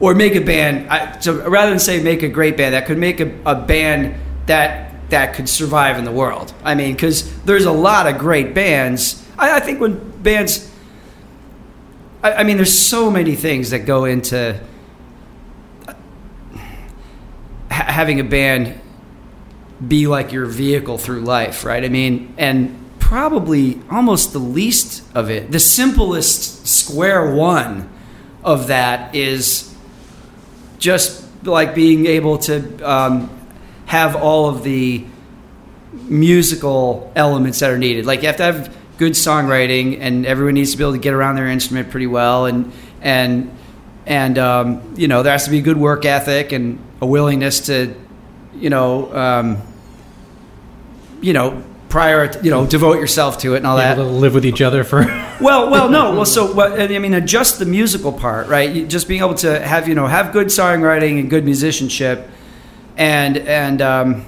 or 0.00 0.14
make 0.14 0.34
a 0.34 0.40
band. 0.40 0.88
I, 0.90 1.18
so 1.20 1.48
rather 1.48 1.70
than 1.70 1.78
say 1.78 2.02
make 2.02 2.22
a 2.22 2.28
great 2.28 2.56
band, 2.56 2.74
that 2.74 2.86
could 2.86 2.98
make 2.98 3.20
a, 3.20 3.32
a 3.46 3.54
band 3.54 4.14
that 4.46 5.10
that 5.10 5.34
could 5.34 5.48
survive 5.48 5.98
in 5.98 6.04
the 6.04 6.12
world. 6.12 6.52
I 6.64 6.74
mean, 6.74 6.94
because 6.94 7.32
there's 7.42 7.66
a 7.66 7.72
lot 7.72 8.06
of 8.06 8.18
great 8.18 8.54
bands. 8.54 9.24
I, 9.38 9.56
I 9.56 9.60
think 9.60 9.80
when 9.80 10.22
bands, 10.22 10.70
I, 12.22 12.32
I 12.32 12.42
mean, 12.44 12.56
there's 12.56 12.76
so 12.76 13.10
many 13.10 13.36
things 13.36 13.70
that 13.70 13.80
go 13.80 14.06
into 14.06 14.60
ha- 17.70 17.92
having 17.92 18.18
a 18.18 18.24
band 18.24 18.80
be 19.86 20.06
like 20.06 20.32
your 20.32 20.46
vehicle 20.46 20.98
through 20.98 21.20
life, 21.20 21.64
right? 21.64 21.84
I 21.84 21.88
mean, 21.88 22.34
and 22.38 22.80
probably 22.98 23.80
almost 23.90 24.32
the 24.32 24.38
least 24.38 25.02
of 25.14 25.30
it, 25.30 25.52
the 25.52 25.60
simplest 25.60 26.66
square 26.66 27.34
one 27.34 27.90
of 28.42 28.68
that 28.68 29.14
is 29.14 29.73
just 30.84 31.24
like 31.46 31.74
being 31.74 32.04
able 32.04 32.36
to 32.36 32.78
um, 32.88 33.30
have 33.86 34.14
all 34.14 34.50
of 34.50 34.62
the 34.62 35.02
musical 35.92 37.10
elements 37.16 37.60
that 37.60 37.70
are 37.70 37.78
needed. 37.78 38.04
Like 38.04 38.20
you 38.20 38.26
have 38.26 38.36
to 38.36 38.42
have 38.42 38.76
good 38.98 39.12
songwriting, 39.12 39.98
and 39.98 40.26
everyone 40.26 40.54
needs 40.54 40.72
to 40.72 40.76
be 40.76 40.84
able 40.84 40.92
to 40.92 40.98
get 40.98 41.14
around 41.14 41.36
their 41.36 41.48
instrument 41.48 41.90
pretty 41.90 42.06
well, 42.06 42.44
and 42.44 42.70
and 43.00 43.50
and 44.04 44.36
um, 44.36 44.94
you 44.94 45.08
know 45.08 45.22
there 45.22 45.32
has 45.32 45.46
to 45.46 45.50
be 45.50 45.62
good 45.62 45.78
work 45.78 46.04
ethic 46.04 46.52
and 46.52 46.78
a 47.00 47.06
willingness 47.06 47.60
to, 47.66 47.94
you 48.54 48.68
know, 48.68 49.14
um, 49.16 49.62
you 51.22 51.32
know, 51.32 51.64
prior, 51.94 52.28
you 52.42 52.50
know, 52.50 52.66
devote 52.66 52.98
yourself 52.98 53.38
to 53.38 53.54
it 53.54 53.58
and 53.58 53.68
all 53.68 53.76
that. 53.76 53.96
Able 53.96 54.08
to 54.08 54.16
live 54.16 54.34
with 54.34 54.44
each 54.44 54.60
other 54.60 54.82
for. 54.82 55.04
Well, 55.40 55.68
well, 55.68 55.90
no. 55.90 56.12
Well, 56.12 56.24
so 56.24 56.52
what, 56.54 56.80
I 56.80 56.98
mean, 56.98 57.12
uh, 57.12 57.18
just 57.18 57.58
the 57.58 57.66
musical 57.66 58.12
part, 58.12 58.46
right? 58.46 58.86
Just 58.88 59.08
being 59.08 59.20
able 59.20 59.34
to 59.34 59.60
have 59.60 59.88
you 59.88 59.96
know 59.96 60.06
have 60.06 60.32
good 60.32 60.46
songwriting 60.46 61.18
and 61.18 61.28
good 61.28 61.44
musicianship, 61.44 62.30
and 62.96 63.36
and 63.38 63.82
um, 63.82 64.24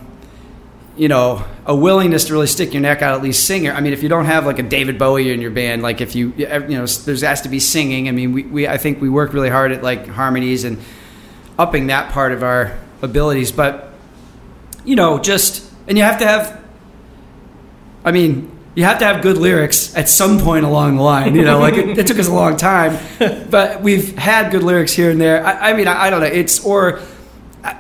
you 0.97 1.07
know 1.07 1.45
a 1.65 1.77
willingness 1.77 2.25
to 2.25 2.33
really 2.33 2.49
stick 2.49 2.75
your 2.75 2.83
neck 2.83 3.03
out 3.03 3.15
at 3.15 3.23
least 3.23 3.47
sing. 3.47 3.71
I 3.71 3.81
mean, 3.81 3.93
if 3.93 4.03
you 4.03 4.09
don't 4.09 4.25
have 4.25 4.47
like 4.47 4.59
a 4.59 4.65
David 4.65 4.99
Bowie 4.99 5.33
in 5.33 5.41
your 5.41 5.53
band, 5.53 5.81
like 5.81 6.01
if 6.01 6.17
you 6.17 6.33
you 6.37 6.49
know 6.49 6.87
there's 6.87 7.23
has 7.23 7.43
to 7.43 7.49
be 7.49 7.61
singing. 7.61 8.09
I 8.09 8.11
mean, 8.11 8.33
we, 8.33 8.43
we 8.43 8.69
I 8.69 8.77
think 8.77 9.01
we 9.01 9.09
work 9.09 9.33
really 9.33 9.49
hard 9.49 9.71
at 9.71 9.85
like 9.85 10.09
harmonies 10.09 10.65
and 10.65 10.79
upping 11.57 11.87
that 11.87 12.11
part 12.13 12.33
of 12.33 12.43
our 12.43 12.77
abilities, 13.01 13.53
but 13.53 13.93
you 14.85 14.97
know 14.97 15.21
just 15.21 15.73
and 15.87 15.97
you 15.97 16.03
have 16.03 16.19
to 16.19 16.27
have 16.27 16.66
I 18.07 18.13
mean, 18.13 18.57
you 18.77 18.85
have 18.85 19.01
to 19.01 19.05
have 19.05 19.21
good 19.21 19.37
lyrics 19.37 19.97
at 19.97 20.09
some 20.09 20.39
point 20.39 20.65
along 20.65 20.97
the 20.97 21.03
line. 21.03 21.35
You 21.35 21.43
know, 21.43 21.59
like 21.59 21.75
it, 21.75 21.99
it 21.99 22.07
took 22.07 22.19
us 22.21 22.29
a 22.29 22.33
long 22.33 22.57
time, 22.57 22.97
but 23.51 23.83
we've 23.83 24.17
had 24.17 24.53
good 24.53 24.63
lyrics 24.63 24.93
here 24.93 25.11
and 25.11 25.21
there. 25.21 25.45
I, 25.45 25.71
I 25.71 25.73
mean, 25.73 25.89
I, 25.89 26.05
I 26.05 26.11
don't 26.11 26.21
know. 26.21 26.27
It's 26.27 26.65
or 26.65 27.01
I, 27.65 27.77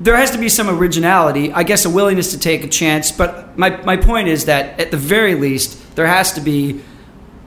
there 0.00 0.16
has 0.16 0.32
to 0.32 0.38
be 0.38 0.48
some 0.48 0.68
originality. 0.68 1.52
I 1.52 1.62
guess 1.62 1.84
a 1.84 1.90
willingness 1.90 2.32
to 2.32 2.40
take 2.40 2.64
a 2.64 2.68
chance. 2.68 3.12
But 3.12 3.56
my 3.56 3.76
my 3.84 3.96
point 3.96 4.26
is 4.26 4.46
that 4.46 4.80
at 4.80 4.90
the 4.90 4.96
very 4.96 5.36
least, 5.36 5.94
there 5.94 6.06
has 6.08 6.32
to 6.32 6.40
be 6.40 6.80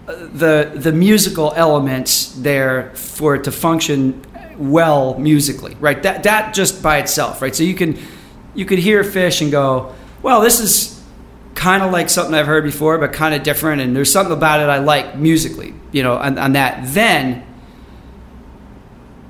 uh, 0.08 0.14
the 0.16 0.72
the 0.76 0.94
musical 0.94 1.54
elements 1.56 2.34
there 2.34 2.92
for 2.96 3.36
it 3.36 3.44
to 3.44 3.52
function 3.52 4.24
well 4.58 5.18
musically, 5.18 5.76
right? 5.80 6.02
That 6.04 6.24
that 6.24 6.54
just 6.54 6.82
by 6.82 7.00
itself, 7.00 7.42
right? 7.42 7.54
So 7.54 7.64
you 7.64 7.74
can 7.74 7.98
you 8.54 8.66
could 8.66 8.80
hear 8.80 9.04
Phish 9.04 9.42
and 9.42 9.52
go, 9.52 9.96
well, 10.22 10.40
this 10.40 10.60
is 10.60 10.99
kind 11.60 11.84
of 11.84 11.92
like 11.92 12.10
something 12.10 12.34
I've 12.34 12.48
heard 12.48 12.64
before, 12.64 12.98
but 12.98 13.12
kind 13.12 13.36
of 13.36 13.44
different, 13.44 13.82
and 13.82 13.94
there's 13.94 14.12
something 14.12 14.32
about 14.32 14.62
it 14.62 14.70
I 14.70 14.78
like 14.78 15.18
musically, 15.18 15.74
you 15.92 16.04
know, 16.04 16.16
on, 16.16 16.38
on 16.38 16.54
that. 16.54 16.94
Then 16.94 17.46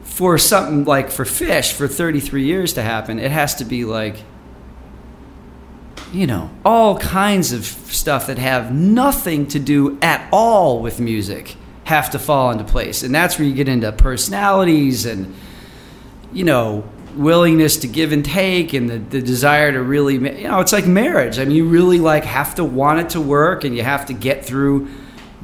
for 0.04 0.38
something 0.38 0.86
like 0.86 1.10
for 1.10 1.26
Phish 1.26 1.74
for 1.74 1.88
33 1.88 2.44
years 2.44 2.74
to 2.74 2.84
happen, 2.84 3.18
it 3.18 3.32
has 3.32 3.56
to 3.56 3.66
be 3.66 3.84
like 3.84 4.18
you 6.12 6.26
know, 6.26 6.50
all 6.66 6.98
kinds 6.98 7.52
of 7.52 7.66
stuff 7.66 8.28
that 8.28 8.40
have 8.40 8.74
nothing 8.74 9.48
to 9.48 9.60
do 9.60 9.98
at 10.02 10.28
all 10.32 10.82
with 10.82 11.00
music 11.00 11.56
have 11.84 12.10
to 12.12 12.18
fall 12.20 12.52
into 12.52 12.64
place. 12.64 13.04
And 13.04 13.14
that's 13.14 13.38
where 13.38 13.48
you 13.48 13.54
get 13.54 13.68
into 13.68 13.92
personalities 13.92 15.06
and, 15.06 15.36
you 16.34 16.44
know, 16.44 16.84
willingness 17.16 17.78
to 17.78 17.88
give 17.88 18.12
and 18.12 18.24
take 18.24 18.74
and 18.74 18.90
the, 18.90 18.98
the 18.98 19.22
desire 19.22 19.72
to 19.72 19.82
really, 19.82 20.16
you 20.16 20.48
know, 20.48 20.60
it's 20.60 20.74
like 20.74 20.88
marriage. 20.88 21.40
I 21.40 21.46
mean, 21.46 21.56
you 21.56 21.66
really 21.66 22.00
like 22.00 22.24
have 22.26 22.56
to 22.56 22.64
want 22.64 23.00
it 23.00 23.10
to 23.12 23.22
work 23.22 23.64
and 23.64 23.76
you 23.76 23.84
have 23.84 24.06
to 24.08 24.14
get 24.14 24.46
through 24.46 24.88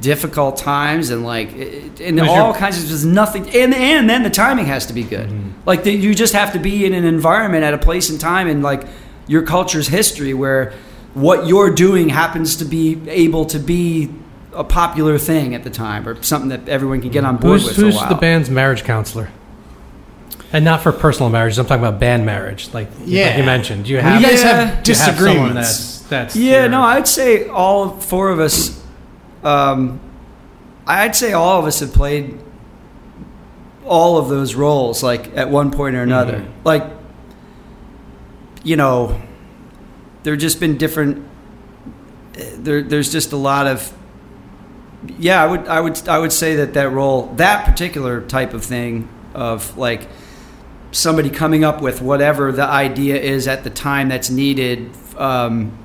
difficult 0.00 0.56
times 0.56 1.10
and 1.10 1.24
like, 1.24 1.52
and 2.00 2.20
all 2.20 2.54
kinds 2.54 2.82
of, 2.82 2.88
there's 2.88 3.04
nothing. 3.04 3.48
And, 3.50 3.74
and 3.74 4.08
then 4.08 4.22
the 4.22 4.30
timing 4.30 4.66
has 4.66 4.86
to 4.86 4.92
be 4.92 5.02
good. 5.02 5.28
Mm-hmm. 5.28 5.50
Like 5.66 5.84
the, 5.84 5.92
you 5.92 6.14
just 6.14 6.34
have 6.34 6.52
to 6.52 6.58
be 6.58 6.84
in 6.84 6.94
an 6.94 7.04
environment 7.04 7.64
at 7.64 7.74
a 7.74 7.78
place 7.78 8.10
and 8.10 8.20
time 8.20 8.48
and 8.48 8.62
like, 8.62 8.86
your 9.28 9.42
culture's 9.42 9.88
history 9.88 10.34
where 10.34 10.72
what 11.14 11.48
you're 11.48 11.74
doing 11.74 12.08
happens 12.08 12.54
to 12.56 12.64
be 12.64 13.08
able 13.08 13.44
to 13.46 13.58
be 13.58 14.08
a 14.52 14.62
popular 14.62 15.18
thing 15.18 15.52
at 15.52 15.64
the 15.64 15.70
time 15.70 16.06
or 16.08 16.22
something 16.22 16.50
that 16.50 16.68
everyone 16.68 17.00
can 17.00 17.10
get 17.10 17.24
on 17.24 17.34
mm-hmm. 17.34 17.42
board 17.48 17.60
Who's, 17.60 17.68
with 17.70 17.76
for 17.76 17.82
a 17.82 17.84
who's 17.86 17.96
while. 17.96 18.08
the 18.08 18.14
band's 18.14 18.48
marriage 18.48 18.84
counselor? 18.84 19.28
And 20.52 20.64
not 20.64 20.82
for 20.82 20.92
personal 20.92 21.28
marriages. 21.28 21.58
I'm 21.58 21.66
talking 21.66 21.84
about 21.84 21.98
band 22.00 22.24
marriage, 22.24 22.72
like, 22.72 22.88
like 23.00 23.08
you 23.08 23.44
mentioned. 23.44 23.84
Do 23.86 23.90
you 23.92 23.98
have 23.98 24.20
you 24.20 24.26
guys 24.28 24.42
Yeah. 24.42 24.48
have 24.66 24.82
do 24.82 24.92
you 24.92 24.98
have 24.98 25.06
disagreements. 25.14 25.36
someone 25.38 25.54
that's 25.54 25.98
that's 26.08 26.36
yeah, 26.36 26.60
your- 26.62 26.68
no, 26.70 26.82
I'd 26.82 27.08
say 27.08 27.48
all 27.48 27.90
four 28.00 28.30
of 28.30 28.38
us. 28.38 28.80
Um, 29.42 29.98
I'd 30.86 31.16
say 31.16 31.32
all 31.32 31.58
of 31.58 31.64
us 31.66 31.80
have 31.80 31.92
played 31.92 32.38
all 33.84 34.18
of 34.18 34.28
those 34.28 34.54
roles, 34.54 35.02
like 35.02 35.36
at 35.36 35.50
one 35.50 35.70
point 35.70 35.96
or 35.96 36.02
another. 36.02 36.38
Mhm. 36.38 36.46
Like, 36.64 36.84
you 38.62 38.76
know, 38.76 39.20
there 40.22 40.36
just 40.36 40.60
been 40.60 40.76
different. 40.76 41.24
There, 42.58 42.82
there's 42.82 43.10
just 43.10 43.32
a 43.32 43.36
lot 43.36 43.66
of. 43.66 43.92
Yeah, 45.18 45.42
I 45.42 45.46
would, 45.46 45.66
I 45.68 45.80
would, 45.80 46.08
I 46.08 46.18
would 46.18 46.32
say 46.32 46.56
that 46.56 46.74
that 46.74 46.90
role, 46.90 47.32
that 47.36 47.64
particular 47.64 48.20
type 48.22 48.54
of 48.54 48.64
thing, 48.64 49.08
of 49.34 49.76
like 49.76 50.08
somebody 50.92 51.30
coming 51.30 51.64
up 51.64 51.80
with 51.80 52.00
whatever 52.00 52.52
the 52.52 52.64
idea 52.64 53.16
is 53.16 53.48
at 53.48 53.64
the 53.64 53.70
time 53.70 54.08
that's 54.08 54.30
needed 54.30 54.90
um, 55.16 55.76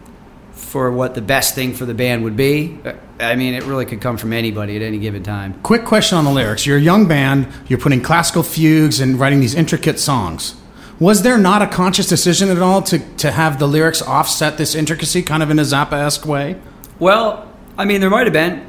for 0.51 0.91
what 0.91 1.15
the 1.15 1.21
best 1.21 1.55
thing 1.55 1.73
for 1.73 1.85
the 1.85 1.93
band 1.93 2.23
would 2.23 2.37
be. 2.37 2.79
I 3.19 3.35
mean, 3.35 3.53
it 3.53 3.63
really 3.63 3.85
could 3.85 4.01
come 4.01 4.17
from 4.17 4.33
anybody 4.33 4.75
at 4.75 4.81
any 4.81 4.99
given 4.99 5.23
time. 5.23 5.59
Quick 5.63 5.85
question 5.85 6.17
on 6.17 6.23
the 6.23 6.31
lyrics. 6.31 6.65
You're 6.65 6.77
a 6.77 6.81
young 6.81 7.07
band, 7.07 7.47
you're 7.67 7.79
putting 7.79 8.01
classical 8.01 8.43
fugues 8.43 8.99
and 8.99 9.19
writing 9.19 9.39
these 9.41 9.55
intricate 9.55 9.99
songs. 9.99 10.55
Was 10.99 11.23
there 11.23 11.37
not 11.37 11.63
a 11.63 11.67
conscious 11.67 12.07
decision 12.07 12.49
at 12.49 12.59
all 12.59 12.81
to, 12.83 12.99
to 13.17 13.31
have 13.31 13.57
the 13.57 13.67
lyrics 13.67 14.03
offset 14.03 14.57
this 14.57 14.75
intricacy 14.75 15.23
kind 15.23 15.41
of 15.41 15.49
in 15.49 15.57
a 15.57 15.63
Zappa 15.63 15.93
esque 15.93 16.27
way? 16.27 16.61
Well, 16.99 17.51
I 17.77 17.85
mean, 17.85 18.01
there 18.01 18.09
might 18.11 18.27
have 18.27 18.33
been. 18.33 18.67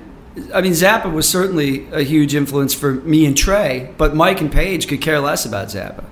I 0.54 0.62
mean, 0.62 0.72
Zappa 0.72 1.12
was 1.12 1.28
certainly 1.28 1.86
a 1.92 2.00
huge 2.00 2.34
influence 2.34 2.72
for 2.72 2.94
me 2.94 3.26
and 3.26 3.36
Trey, 3.36 3.92
but 3.98 4.16
Mike 4.16 4.40
and 4.40 4.50
Paige 4.50 4.88
could 4.88 5.02
care 5.02 5.20
less 5.20 5.44
about 5.44 5.68
Zappa. 5.68 6.04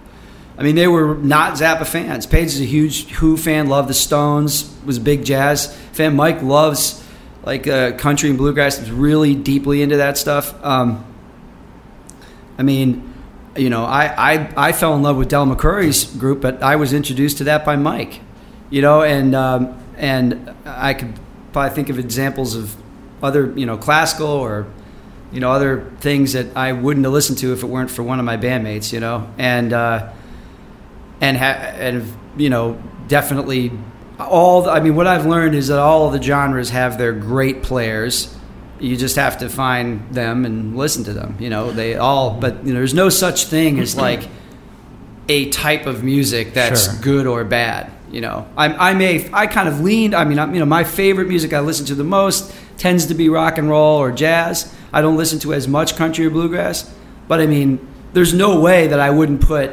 I 0.60 0.62
mean, 0.62 0.76
they 0.76 0.86
were 0.86 1.14
not 1.14 1.54
Zappa 1.54 1.86
fans. 1.86 2.26
Paige 2.26 2.48
is 2.48 2.60
a 2.60 2.64
huge 2.64 3.08
Who 3.12 3.36
fan, 3.38 3.68
loved 3.68 3.88
the 3.88 3.94
Stones, 3.94 4.72
was 4.84 4.98
a 4.98 5.00
big 5.00 5.24
jazz 5.24 5.74
fan. 5.92 6.14
Mike 6.14 6.42
loves 6.42 7.02
like 7.42 7.66
uh, 7.66 7.92
country 7.92 8.28
and 8.28 8.36
bluegrass, 8.36 8.78
was 8.78 8.90
really 8.90 9.34
deeply 9.34 9.80
into 9.80 9.96
that 9.96 10.18
stuff. 10.18 10.54
Um, 10.62 11.04
I 12.58 12.62
mean, 12.62 13.12
you 13.56 13.70
know, 13.70 13.84
I, 13.84 14.34
I, 14.34 14.68
I 14.68 14.72
fell 14.72 14.94
in 14.94 15.02
love 15.02 15.16
with 15.16 15.28
Del 15.28 15.46
McCoury's 15.46 16.04
group, 16.04 16.42
but 16.42 16.62
I 16.62 16.76
was 16.76 16.92
introduced 16.92 17.38
to 17.38 17.44
that 17.44 17.64
by 17.64 17.76
Mike, 17.76 18.20
you 18.68 18.82
know, 18.82 19.02
and, 19.02 19.34
um, 19.34 19.82
and 19.96 20.54
I 20.66 20.92
could 20.92 21.18
probably 21.52 21.74
think 21.74 21.88
of 21.88 21.98
examples 21.98 22.54
of 22.54 22.76
other 23.22 23.52
you 23.56 23.66
know 23.66 23.76
classical 23.76 24.28
or 24.28 24.66
you 25.32 25.40
know 25.40 25.50
other 25.50 25.90
things 26.00 26.32
that 26.32 26.56
I 26.56 26.72
wouldn't 26.72 27.04
have 27.04 27.12
listened 27.12 27.38
to 27.38 27.52
if 27.52 27.62
it 27.62 27.66
weren't 27.66 27.90
for 27.90 28.02
one 28.02 28.18
of 28.18 28.24
my 28.24 28.36
bandmates. 28.36 28.92
You 28.92 29.00
know, 29.00 29.32
and 29.38 29.72
uh, 29.72 30.12
and 31.20 31.36
ha- 31.36 31.44
and 31.76 32.04
you 32.36 32.50
know 32.50 32.80
definitely 33.08 33.72
all. 34.18 34.62
The, 34.62 34.70
I 34.70 34.80
mean, 34.80 34.94
what 34.96 35.06
I've 35.06 35.26
learned 35.26 35.54
is 35.54 35.68
that 35.68 35.78
all 35.78 36.06
of 36.06 36.12
the 36.12 36.22
genres 36.22 36.70
have 36.70 36.98
their 36.98 37.12
great 37.12 37.62
players. 37.62 38.34
You 38.78 38.96
just 38.96 39.16
have 39.16 39.38
to 39.38 39.48
find 39.50 40.08
them 40.14 40.44
and 40.46 40.76
listen 40.76 41.04
to 41.04 41.12
them. 41.12 41.36
You 41.38 41.50
know, 41.50 41.70
they 41.70 41.96
all. 41.96 42.38
But 42.40 42.64
you 42.64 42.72
know, 42.72 42.78
there's 42.80 42.94
no 42.94 43.08
such 43.10 43.44
thing 43.44 43.78
as 43.78 43.96
like 43.96 44.26
a 45.28 45.48
type 45.50 45.86
of 45.86 46.02
music 46.02 46.54
that's 46.54 46.86
Sure. 46.86 46.94
good 47.02 47.26
or 47.26 47.44
bad. 47.44 47.90
You 48.10 48.20
know, 48.20 48.48
I, 48.56 48.90
I 48.90 48.94
may 48.94 49.28
I 49.32 49.46
kind 49.46 49.68
of 49.68 49.80
leaned. 49.80 50.14
I 50.14 50.24
mean, 50.24 50.38
I, 50.38 50.52
you 50.52 50.58
know, 50.58 50.64
my 50.66 50.82
favorite 50.84 51.28
music 51.28 51.52
I 51.52 51.60
listen 51.60 51.86
to 51.86 51.94
the 51.94 52.02
most 52.04 52.52
tends 52.76 53.06
to 53.06 53.14
be 53.14 53.28
rock 53.28 53.58
and 53.58 53.68
roll 53.68 53.98
or 53.98 54.10
jazz. 54.10 54.74
I 54.92 55.00
don't 55.02 55.16
listen 55.16 55.38
to 55.40 55.54
as 55.54 55.68
much 55.68 55.94
country 55.94 56.26
or 56.26 56.30
bluegrass, 56.30 56.92
but 57.28 57.38
I 57.40 57.46
mean, 57.46 57.78
there's 58.12 58.34
no 58.34 58.58
way 58.60 58.88
that 58.88 58.98
I 58.98 59.10
wouldn't 59.10 59.42
put, 59.42 59.70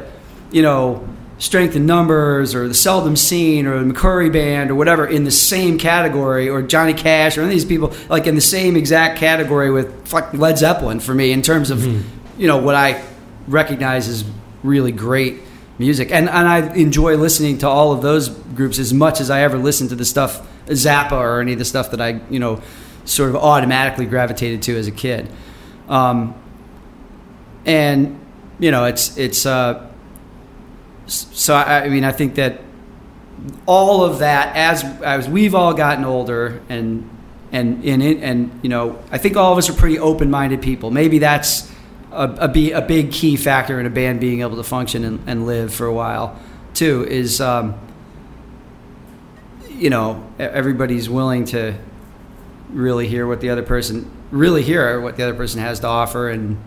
you 0.52 0.62
know, 0.62 1.08
Strength 1.38 1.76
in 1.76 1.86
Numbers 1.86 2.54
or 2.54 2.66
the 2.66 2.74
Seldom 2.74 3.16
Scene 3.16 3.66
or 3.66 3.82
the 3.82 3.92
McCoury 3.92 4.32
Band 4.32 4.70
or 4.70 4.74
whatever 4.74 5.06
in 5.06 5.24
the 5.24 5.30
same 5.30 5.78
category 5.78 6.48
or 6.48 6.62
Johnny 6.62 6.94
Cash 6.94 7.38
or 7.38 7.42
any 7.42 7.50
of 7.50 7.54
these 7.54 7.64
people 7.64 7.92
like 8.08 8.26
in 8.26 8.34
the 8.34 8.40
same 8.40 8.76
exact 8.76 9.18
category 9.18 9.70
with 9.70 10.08
fuck 10.08 10.34
Led 10.34 10.58
Zeppelin 10.58 10.98
for 10.98 11.14
me 11.14 11.32
in 11.32 11.42
terms 11.42 11.70
of, 11.70 11.84
you 12.38 12.46
know, 12.48 12.58
what 12.58 12.74
I 12.74 13.04
recognize 13.46 14.08
as 14.08 14.24
really 14.62 14.90
great 14.90 15.40
music. 15.78 16.10
And 16.10 16.28
and 16.28 16.48
I 16.48 16.74
enjoy 16.74 17.16
listening 17.16 17.58
to 17.58 17.68
all 17.68 17.92
of 17.92 18.02
those 18.02 18.28
groups 18.28 18.78
as 18.78 18.92
much 18.92 19.20
as 19.20 19.30
I 19.30 19.42
ever 19.42 19.58
listened 19.58 19.90
to 19.90 19.96
the 19.96 20.04
stuff 20.04 20.46
Zappa 20.66 21.12
or 21.12 21.40
any 21.40 21.52
of 21.52 21.58
the 21.58 21.64
stuff 21.64 21.92
that 21.92 22.00
I 22.00 22.20
you 22.30 22.38
know 22.38 22.60
sort 23.04 23.30
of 23.30 23.36
automatically 23.36 24.06
gravitated 24.06 24.62
to 24.62 24.76
as 24.76 24.86
a 24.86 24.92
kid. 24.92 25.30
Um, 25.88 26.34
and 27.64 28.18
you 28.58 28.70
know 28.70 28.84
it's 28.84 29.16
it's 29.16 29.46
uh, 29.46 29.87
so 31.08 31.54
I, 31.54 31.84
I 31.84 31.88
mean 31.88 32.04
I 32.04 32.12
think 32.12 32.36
that 32.36 32.60
all 33.66 34.02
of 34.04 34.18
that 34.20 34.56
as 34.56 34.84
as 35.02 35.28
we've 35.28 35.54
all 35.54 35.74
gotten 35.74 36.04
older 36.04 36.60
and 36.68 37.08
and 37.52 37.84
in 37.84 38.02
and, 38.02 38.22
and 38.22 38.60
you 38.62 38.68
know 38.68 39.02
I 39.10 39.18
think 39.18 39.36
all 39.36 39.52
of 39.52 39.58
us 39.58 39.68
are 39.68 39.74
pretty 39.74 39.98
open 39.98 40.30
minded 40.30 40.62
people. 40.62 40.90
Maybe 40.90 41.18
that's 41.18 41.70
a, 42.12 42.48
a, 42.54 42.70
a 42.72 42.82
big 42.82 43.12
key 43.12 43.36
factor 43.36 43.78
in 43.80 43.86
a 43.86 43.90
band 43.90 44.20
being 44.20 44.40
able 44.40 44.56
to 44.56 44.64
function 44.64 45.04
and, 45.04 45.20
and 45.26 45.46
live 45.46 45.72
for 45.72 45.86
a 45.86 45.92
while 45.92 46.38
too. 46.74 47.06
Is 47.08 47.40
um, 47.40 47.78
you 49.70 49.90
know 49.90 50.26
everybody's 50.38 51.08
willing 51.08 51.44
to 51.46 51.74
really 52.70 53.08
hear 53.08 53.26
what 53.26 53.40
the 53.40 53.50
other 53.50 53.62
person 53.62 54.10
really 54.30 54.62
hear 54.62 55.00
what 55.00 55.16
the 55.16 55.22
other 55.22 55.34
person 55.34 55.60
has 55.60 55.80
to 55.80 55.86
offer 55.86 56.28
and 56.28 56.58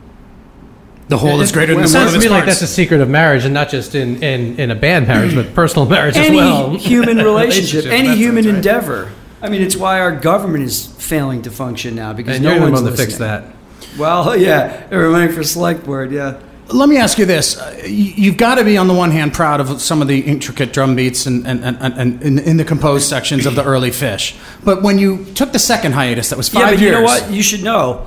The 1.07 1.17
whole 1.17 1.41
is 1.41 1.51
greater 1.51 1.73
than 1.73 1.81
It 1.81 1.87
the 1.87 1.89
sum 1.89 2.03
sounds 2.03 2.15
of 2.15 2.21
to 2.21 2.25
its 2.25 2.31
me 2.31 2.37
like 2.37 2.45
that's 2.45 2.61
a 2.61 2.67
secret 2.67 3.01
of 3.01 3.09
marriage, 3.09 3.43
and 3.43 3.53
not 3.53 3.69
just 3.69 3.95
in, 3.95 4.23
in, 4.23 4.57
in 4.59 4.71
a 4.71 4.75
band 4.75 5.07
marriage, 5.07 5.35
but 5.35 5.53
personal 5.53 5.85
marriage 5.85 6.15
as 6.15 6.27
any 6.27 6.37
well. 6.37 6.75
human 6.77 7.17
relationship, 7.31 7.85
any 7.87 8.15
human 8.15 8.45
right. 8.45 8.55
endeavor. 8.55 9.11
I 9.41 9.49
mean, 9.49 9.61
it's 9.61 9.75
why 9.75 9.99
our 9.99 10.15
government 10.15 10.63
is 10.63 10.85
failing 10.85 11.41
to 11.41 11.51
function 11.51 11.95
now 11.95 12.13
because 12.13 12.35
and 12.35 12.45
no 12.45 12.51
you're 12.53 12.61
one's 12.61 12.81
one 12.81 12.91
to 12.91 12.91
fix 12.97 13.19
listening. 13.19 13.27
that. 13.27 13.97
Well, 13.97 14.37
yeah, 14.37 14.87
we're 14.89 15.09
running 15.11 15.33
for 15.33 15.43
select 15.43 15.83
board. 15.83 16.11
Yeah, 16.11 16.39
Let 16.69 16.87
me 16.87 16.95
ask 16.97 17.17
you 17.17 17.25
this: 17.25 17.57
Uh, 17.59 17.81
You've 17.85 18.37
got 18.37 18.55
to 18.55 18.63
be, 18.63 18.77
on 18.77 18.87
the 18.87 18.93
one 18.93 19.11
hand, 19.11 19.33
proud 19.33 19.59
of 19.59 19.81
some 19.81 20.01
of 20.01 20.07
the 20.07 20.19
intricate 20.21 20.71
drum 20.71 20.95
beats 20.95 21.25
and, 21.25 21.45
and, 21.45 21.65
and, 21.65 21.75
and, 21.81 21.93
and 21.99 22.21
in, 22.21 22.39
in 22.39 22.57
the 22.57 22.63
composed 22.63 23.09
sections 23.09 23.45
of 23.45 23.55
the 23.55 23.63
early 23.65 23.89
Phish. 23.89 24.39
But 24.63 24.81
when 24.81 24.97
you 24.97 25.25
took 25.33 25.51
the 25.51 25.59
second 25.59 25.91
hiatus, 25.93 26.29
that 26.29 26.37
was 26.37 26.47
five 26.47 26.61
yeah, 26.61 26.69
but 26.69 26.79
years. 26.79 26.81
you 26.81 26.91
know 26.91 27.03
what? 27.03 27.31
You 27.31 27.43
should 27.43 27.63
know 27.63 28.05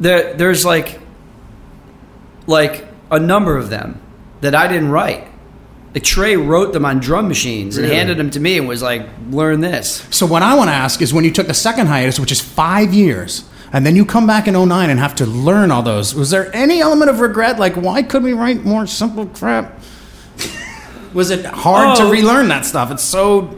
that 0.00 0.38
There's 0.38 0.64
like, 0.64 0.98
like 2.46 2.86
a 3.10 3.18
number 3.18 3.56
of 3.56 3.70
them 3.70 4.00
that 4.40 4.54
I 4.54 4.66
didn't 4.68 4.90
write. 4.90 5.28
Like 5.94 6.02
Trey 6.04 6.36
wrote 6.36 6.72
them 6.72 6.84
on 6.86 7.00
drum 7.00 7.28
machines 7.28 7.76
and 7.76 7.86
handed 7.86 8.16
them 8.16 8.30
to 8.30 8.40
me 8.40 8.56
and 8.56 8.66
was 8.66 8.82
like, 8.82 9.06
"Learn 9.30 9.60
this." 9.60 10.06
So 10.10 10.24
what 10.24 10.42
I 10.42 10.54
want 10.54 10.68
to 10.70 10.74
ask 10.74 11.02
is, 11.02 11.12
when 11.12 11.24
you 11.24 11.30
took 11.30 11.46
the 11.46 11.54
second 11.54 11.88
hiatus, 11.88 12.18
which 12.18 12.32
is 12.32 12.40
five 12.40 12.94
years, 12.94 13.44
and 13.74 13.84
then 13.84 13.94
you 13.94 14.06
come 14.06 14.26
back 14.26 14.48
in 14.48 14.54
09 14.54 14.88
and 14.88 14.98
have 14.98 15.14
to 15.16 15.26
learn 15.26 15.70
all 15.70 15.82
those, 15.82 16.14
was 16.14 16.30
there 16.30 16.50
any 16.56 16.80
element 16.80 17.10
of 17.10 17.20
regret? 17.20 17.58
Like, 17.58 17.74
why 17.74 18.02
couldn't 18.02 18.24
we 18.24 18.32
write 18.32 18.64
more 18.64 18.86
simple 18.86 19.26
crap? 19.26 19.80
Was 21.12 21.30
it 21.30 21.44
hard 21.44 21.96
to 21.98 22.04
Oh. 22.04 22.10
relearn 22.10 22.48
that 22.48 22.64
stuff? 22.64 22.90
It's 22.90 23.02
so. 23.02 23.54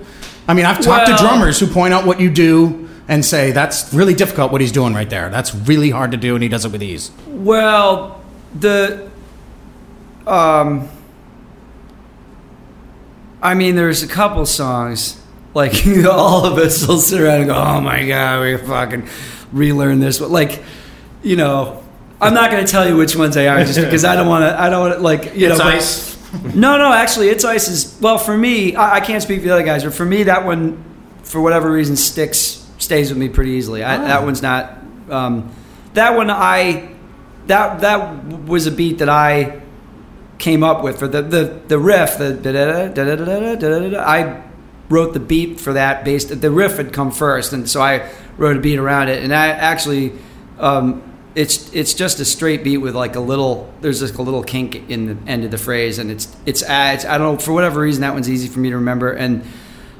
I 0.48 0.54
mean, 0.54 0.66
I've 0.66 0.80
talked 0.80 1.06
to 1.06 1.16
drummers 1.16 1.60
who 1.60 1.66
point 1.68 1.94
out 1.94 2.04
what 2.04 2.20
you 2.20 2.30
do 2.30 2.88
and 3.06 3.24
say 3.24 3.52
that's 3.52 3.94
really 3.94 4.12
difficult 4.14 4.50
what 4.50 4.60
he's 4.60 4.72
doing 4.72 4.92
right 4.92 5.08
there. 5.08 5.28
That's 5.30 5.54
really 5.54 5.90
hard 5.90 6.10
to 6.10 6.16
do, 6.16 6.34
and 6.34 6.42
he 6.42 6.48
does 6.48 6.64
it 6.64 6.72
with 6.72 6.82
ease. 6.82 7.12
Well, 7.28 8.20
the 8.58 9.10
um 10.26 10.88
I 13.42 13.54
mean 13.54 13.76
there's 13.76 14.02
a 14.02 14.08
couple 14.08 14.46
songs 14.46 15.20
like 15.54 15.86
all 16.10 16.44
of 16.46 16.58
us 16.58 16.86
will 16.86 16.98
sit 16.98 17.20
around 17.20 17.40
and 17.42 17.46
go, 17.48 17.54
"Oh 17.54 17.80
my 17.80 18.06
god, 18.06 18.42
we 18.42 18.56
fucking 18.56 19.08
relearn 19.52 20.00
this." 20.00 20.18
But 20.18 20.30
like, 20.30 20.62
you 21.22 21.36
know, 21.36 21.82
I'm 22.20 22.34
not 22.34 22.50
going 22.50 22.64
to 22.64 22.70
tell 22.70 22.88
you 22.88 22.96
which 22.96 23.14
ones 23.14 23.34
they 23.34 23.46
are 23.48 23.62
just 23.64 23.80
because 23.80 24.04
I 24.04 24.16
don't 24.16 24.26
want 24.28 24.42
to 24.44 24.60
I 24.60 24.68
don't 24.70 24.80
want 24.80 24.94
to 24.94 25.00
like, 25.00 25.34
you 25.36 25.48
know, 25.48 25.58
but- 25.58 26.10
no, 26.54 26.76
no, 26.78 26.92
actually, 26.92 27.28
It's 27.28 27.44
Ice 27.44 27.68
is 27.68 27.96
well 28.00 28.18
for 28.18 28.36
me. 28.36 28.74
I, 28.74 28.96
I 28.96 29.00
can't 29.00 29.22
speak 29.22 29.40
for 29.40 29.46
the 29.46 29.54
other 29.54 29.62
guys, 29.62 29.84
but 29.84 29.94
for 29.94 30.04
me, 30.04 30.24
that 30.24 30.44
one, 30.44 30.82
for 31.22 31.40
whatever 31.40 31.70
reason, 31.70 31.94
sticks 31.94 32.66
stays 32.78 33.10
with 33.10 33.18
me 33.18 33.28
pretty 33.28 33.52
easily. 33.52 33.84
I, 33.84 33.98
That 33.98 34.24
one's 34.24 34.42
not. 34.42 34.76
Um, 35.08 35.54
that 35.92 36.16
one, 36.16 36.30
I 36.30 36.93
that 37.46 37.80
that 37.80 38.24
was 38.46 38.66
a 38.66 38.70
beat 38.70 38.98
that 38.98 39.08
I 39.08 39.60
came 40.38 40.62
up 40.62 40.82
with 40.82 40.98
for 40.98 41.08
the 41.08 41.22
the, 41.22 41.60
the 41.68 41.78
riff. 41.78 42.18
The. 42.18 44.04
I 44.06 44.42
wrote 44.88 45.14
the 45.14 45.20
beat 45.20 45.60
for 45.60 45.72
that 45.74 46.04
based. 46.04 46.40
The 46.40 46.50
riff 46.50 46.76
had 46.76 46.92
come 46.92 47.10
first, 47.10 47.52
and 47.52 47.68
so 47.68 47.80
I 47.80 48.10
wrote 48.36 48.56
a 48.56 48.60
beat 48.60 48.78
around 48.78 49.08
it. 49.08 49.22
And 49.22 49.34
I 49.34 49.48
actually. 49.48 50.12
Um, 50.58 51.02
it's 51.34 51.72
it's 51.74 51.94
just 51.94 52.20
a 52.20 52.24
straight 52.24 52.62
beat 52.62 52.76
with 52.78 52.94
like 52.94 53.16
a 53.16 53.20
little 53.20 53.72
there's 53.80 54.00
like 54.00 54.18
a 54.18 54.22
little 54.22 54.44
kink 54.44 54.88
in 54.88 55.06
the 55.06 55.16
end 55.28 55.42
of 55.44 55.50
the 55.50 55.58
phrase 55.58 55.98
and 55.98 56.08
it's 56.08 56.28
it's, 56.46 56.62
uh, 56.62 56.92
it's 56.94 57.04
I 57.04 57.18
don't 57.18 57.34
know 57.34 57.38
for 57.40 57.52
whatever 57.52 57.80
reason 57.80 58.02
that 58.02 58.14
one's 58.14 58.30
easy 58.30 58.46
for 58.46 58.60
me 58.60 58.70
to 58.70 58.76
remember 58.76 59.10
and 59.10 59.42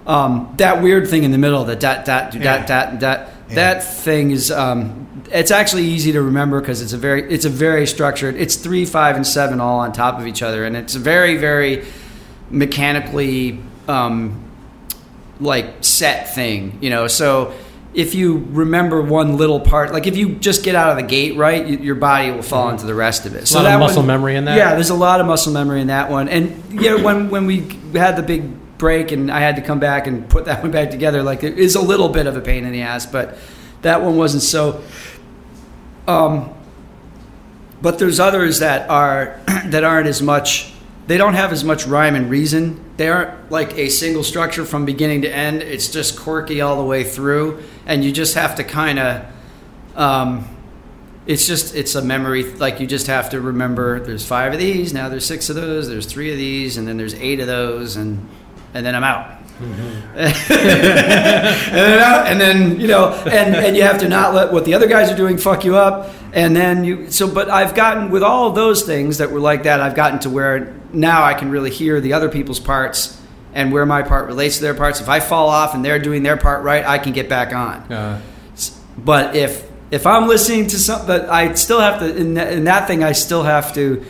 um, 0.06 0.54
that 0.58 0.80
weird 0.80 1.08
thing 1.08 1.24
in 1.24 1.32
the 1.32 1.38
middle 1.38 1.64
the 1.64 1.74
dot 1.74 2.04
dot 2.04 2.30
dot 2.30 2.40
Yeah. 2.40 2.64
dot 2.66 3.00
dot 3.00 3.30
that 3.50 3.84
thing 3.84 4.30
is 4.30 4.50
um, 4.50 5.24
it's 5.30 5.50
actually 5.50 5.84
easy 5.84 6.12
to 6.12 6.22
remember 6.22 6.60
because 6.60 6.80
it's 6.82 6.92
a 6.92 6.98
very 6.98 7.30
it's 7.32 7.44
a 7.44 7.50
very 7.50 7.86
structured 7.86 8.36
it's 8.36 8.56
three 8.56 8.84
five 8.84 9.16
and 9.16 9.26
seven 9.26 9.60
all 9.60 9.80
on 9.80 9.92
top 9.92 10.18
of 10.18 10.26
each 10.26 10.42
other 10.42 10.64
and 10.64 10.76
it's 10.76 10.94
a 10.94 10.98
very 10.98 11.36
very 11.36 11.84
mechanically 12.50 13.60
um, 13.88 14.44
like 15.40 15.84
set 15.84 16.34
thing, 16.34 16.78
you 16.80 16.90
know. 16.90 17.06
So 17.06 17.54
if 17.92 18.14
you 18.14 18.46
remember 18.50 19.02
one 19.02 19.36
little 19.36 19.60
part, 19.60 19.92
like 19.92 20.06
if 20.06 20.16
you 20.16 20.34
just 20.36 20.64
get 20.64 20.74
out 20.74 20.90
of 20.90 20.96
the 20.96 21.02
gate 21.02 21.36
right, 21.36 21.66
you, 21.66 21.78
your 21.78 21.94
body 21.94 22.30
will 22.30 22.42
fall 22.42 22.70
into 22.70 22.86
the 22.86 22.94
rest 22.94 23.26
of 23.26 23.34
it. 23.34 23.44
Mm-hmm. 23.44 23.56
A 23.56 23.62
lot 23.62 23.66
of 23.66 23.72
that 23.72 23.78
muscle 23.78 23.96
one- 23.98 24.06
memory 24.06 24.36
in 24.36 24.44
that? 24.46 24.56
Yeah, 24.56 24.74
there's 24.74 24.90
a 24.90 24.94
lot 24.94 25.20
of 25.20 25.26
muscle 25.26 25.52
memory 25.52 25.80
in 25.80 25.88
that 25.88 26.10
one. 26.10 26.28
And 26.28 26.62
yeah, 26.80 26.94
when 26.96 27.30
when 27.30 27.46
we 27.46 27.60
had 27.94 28.16
the 28.16 28.22
big 28.22 28.44
break 28.78 29.12
and 29.12 29.30
I 29.30 29.40
had 29.40 29.56
to 29.56 29.62
come 29.62 29.78
back 29.78 30.06
and 30.06 30.28
put 30.28 30.46
that 30.46 30.62
one 30.62 30.70
back 30.70 30.90
together, 30.90 31.22
like 31.22 31.42
it 31.42 31.58
is 31.58 31.74
a 31.74 31.82
little 31.82 32.08
bit 32.08 32.26
of 32.26 32.36
a 32.36 32.40
pain 32.40 32.64
in 32.64 32.72
the 32.72 32.82
ass, 32.82 33.06
but 33.06 33.36
that 33.82 34.02
one 34.02 34.16
wasn't 34.16 34.42
so. 34.42 34.82
Um, 36.06 36.52
but 37.80 37.98
there's 37.98 38.18
others 38.18 38.60
that 38.60 38.88
are 38.88 39.40
that 39.66 39.84
aren't 39.84 40.08
as 40.08 40.22
much 40.22 40.72
they 41.06 41.18
don't 41.18 41.34
have 41.34 41.52
as 41.52 41.62
much 41.62 41.86
rhyme 41.86 42.14
and 42.14 42.30
reason 42.30 42.82
they 42.96 43.08
aren't 43.08 43.50
like 43.50 43.76
a 43.76 43.90
single 43.90 44.24
structure 44.24 44.64
from 44.64 44.86
beginning 44.86 45.22
to 45.22 45.30
end 45.30 45.62
it's 45.62 45.88
just 45.88 46.18
quirky 46.18 46.60
all 46.62 46.76
the 46.76 46.84
way 46.84 47.04
through 47.04 47.62
and 47.84 48.02
you 48.02 48.10
just 48.10 48.34
have 48.34 48.54
to 48.56 48.64
kind 48.64 48.98
of 48.98 49.26
um, 49.96 50.48
it's 51.26 51.46
just 51.46 51.74
it's 51.74 51.94
a 51.94 52.02
memory 52.02 52.44
like 52.54 52.80
you 52.80 52.86
just 52.86 53.06
have 53.06 53.30
to 53.30 53.40
remember 53.40 54.00
there's 54.00 54.26
five 54.26 54.52
of 54.52 54.58
these 54.58 54.92
now 54.92 55.08
there's 55.08 55.26
six 55.26 55.48
of 55.50 55.56
those 55.56 55.88
there's 55.88 56.06
three 56.06 56.30
of 56.30 56.38
these 56.38 56.76
and 56.76 56.88
then 56.88 56.96
there's 56.96 57.14
eight 57.14 57.40
of 57.40 57.46
those 57.46 57.96
and 57.96 58.28
and 58.74 58.84
then 58.84 58.94
i'm 58.94 59.04
out 59.04 59.40
and, 60.16 60.34
then 61.76 62.00
out, 62.00 62.26
and 62.26 62.40
then 62.40 62.80
you 62.80 62.88
know, 62.88 63.12
and 63.24 63.54
and 63.54 63.76
you 63.76 63.82
have 63.82 63.98
to 63.98 64.08
not 64.08 64.34
let 64.34 64.52
what 64.52 64.64
the 64.64 64.74
other 64.74 64.88
guys 64.88 65.10
are 65.12 65.16
doing 65.16 65.38
fuck 65.38 65.64
you 65.64 65.76
up. 65.76 66.10
And 66.32 66.56
then 66.56 66.84
you 66.84 67.10
so, 67.10 67.32
but 67.32 67.48
I've 67.48 67.74
gotten 67.74 68.10
with 68.10 68.24
all 68.24 68.50
those 68.50 68.82
things 68.82 69.18
that 69.18 69.30
were 69.30 69.38
like 69.38 69.62
that. 69.62 69.80
I've 69.80 69.94
gotten 69.94 70.18
to 70.20 70.30
where 70.30 70.74
now 70.92 71.22
I 71.22 71.34
can 71.34 71.50
really 71.50 71.70
hear 71.70 72.00
the 72.00 72.14
other 72.14 72.28
people's 72.28 72.58
parts 72.58 73.20
and 73.52 73.72
where 73.72 73.86
my 73.86 74.02
part 74.02 74.26
relates 74.26 74.56
to 74.56 74.62
their 74.62 74.74
parts. 74.74 75.00
If 75.00 75.08
I 75.08 75.20
fall 75.20 75.48
off 75.48 75.74
and 75.74 75.84
they're 75.84 76.00
doing 76.00 76.24
their 76.24 76.36
part 76.36 76.64
right, 76.64 76.84
I 76.84 76.98
can 76.98 77.12
get 77.12 77.28
back 77.28 77.52
on. 77.54 77.92
Uh, 77.92 78.20
But 78.98 79.36
if 79.36 79.70
if 79.92 80.04
I'm 80.06 80.26
listening 80.26 80.66
to 80.68 80.78
something, 80.78 81.06
but 81.06 81.28
I 81.28 81.54
still 81.54 81.80
have 81.80 82.00
to 82.00 82.16
in 82.16 82.34
that, 82.34 82.52
in 82.52 82.64
that 82.64 82.88
thing, 82.88 83.04
I 83.04 83.12
still 83.12 83.44
have 83.44 83.72
to. 83.74 84.04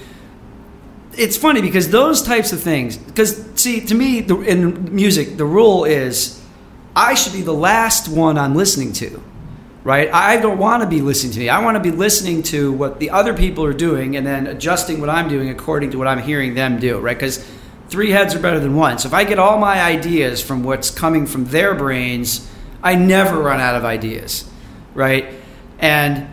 It's 1.19 1.37
funny 1.37 1.61
because 1.63 1.91
those 1.91 2.23
types 2.23 2.53
of 2.53 2.61
things. 2.63 2.97
Because 2.97 3.45
see, 3.55 3.81
to 3.87 3.95
me, 3.95 4.21
the, 4.21 4.41
in 4.41 4.95
music, 4.95 5.37
the 5.37 5.45
rule 5.45 5.85
is 5.85 6.41
I 6.97 7.15
should 7.15 7.33
be 7.33 7.43
the 7.43 7.55
last 7.55 8.09
one 8.09 8.39
I'm 8.39 8.55
listening 8.55 8.93
to. 8.95 9.23
right? 9.85 10.13
I 10.13 10.39
don't 10.39 10.59
want 10.59 10.83
to 10.83 10.89
be 10.89 11.03
listening 11.03 11.33
to 11.35 11.39
me. 11.39 11.49
I 11.51 11.63
want 11.63 11.77
to 11.77 11.81
be 11.81 11.91
listening 11.91 12.43
to 12.45 12.73
what 12.73 12.99
the 12.99 13.11
other 13.11 13.35
people 13.35 13.65
are 13.65 13.75
doing 13.75 14.17
and 14.17 14.27
then 14.27 14.47
adjusting 14.47 14.99
what 14.99 15.11
I'm 15.11 15.29
doing 15.29 15.51
according 15.51 15.91
to 15.93 15.99
what 15.99 16.09
I'm 16.09 16.21
hearing 16.21 16.55
them 16.55 16.81
do, 16.81 16.99
right? 16.99 17.17
Because 17.17 17.47
three 17.91 18.11
heads 18.11 18.35
are 18.35 18.41
better 18.41 18.59
than 18.59 18.75
one. 18.75 18.99
So 18.99 19.09
if 19.09 19.15
I 19.15 19.25
get 19.25 19.39
all 19.39 19.59
my 19.59 19.81
ideas 19.83 20.43
from 20.43 20.65
what's 20.65 20.91
coming 20.91 21.27
from 21.27 21.45
their 21.45 21.75
brains, 21.75 22.51
I 22.83 22.95
never 22.95 23.39
run 23.39 23.61
out 23.61 23.77
of 23.77 23.85
ideas, 23.85 24.51
right? 24.95 25.35
And 25.79 26.29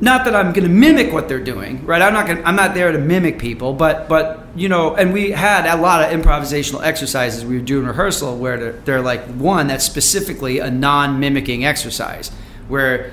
not 0.00 0.24
that 0.24 0.34
I'm 0.34 0.52
going 0.52 0.66
to 0.66 0.72
mimic 0.72 1.12
what 1.12 1.28
they're 1.28 1.44
doing, 1.44 1.84
right? 1.84 2.00
I'm 2.00 2.14
not 2.14 2.26
going 2.26 2.44
I'm 2.44 2.56
not 2.56 2.74
there 2.74 2.90
to 2.90 2.98
mimic 2.98 3.38
people, 3.38 3.74
but 3.74 4.08
but 4.08 4.46
you 4.56 4.68
know, 4.68 4.94
and 4.94 5.12
we 5.12 5.30
had 5.30 5.66
a 5.66 5.80
lot 5.80 6.02
of 6.02 6.18
improvisational 6.18 6.82
exercises 6.82 7.44
we 7.44 7.58
were 7.58 7.64
doing 7.64 7.86
rehearsal 7.86 8.36
where 8.36 8.58
they're, 8.58 8.72
they're 8.72 9.00
like 9.02 9.22
one 9.34 9.66
that's 9.66 9.84
specifically 9.84 10.58
a 10.58 10.70
non-mimicking 10.70 11.64
exercise 11.64 12.30
where 12.68 13.12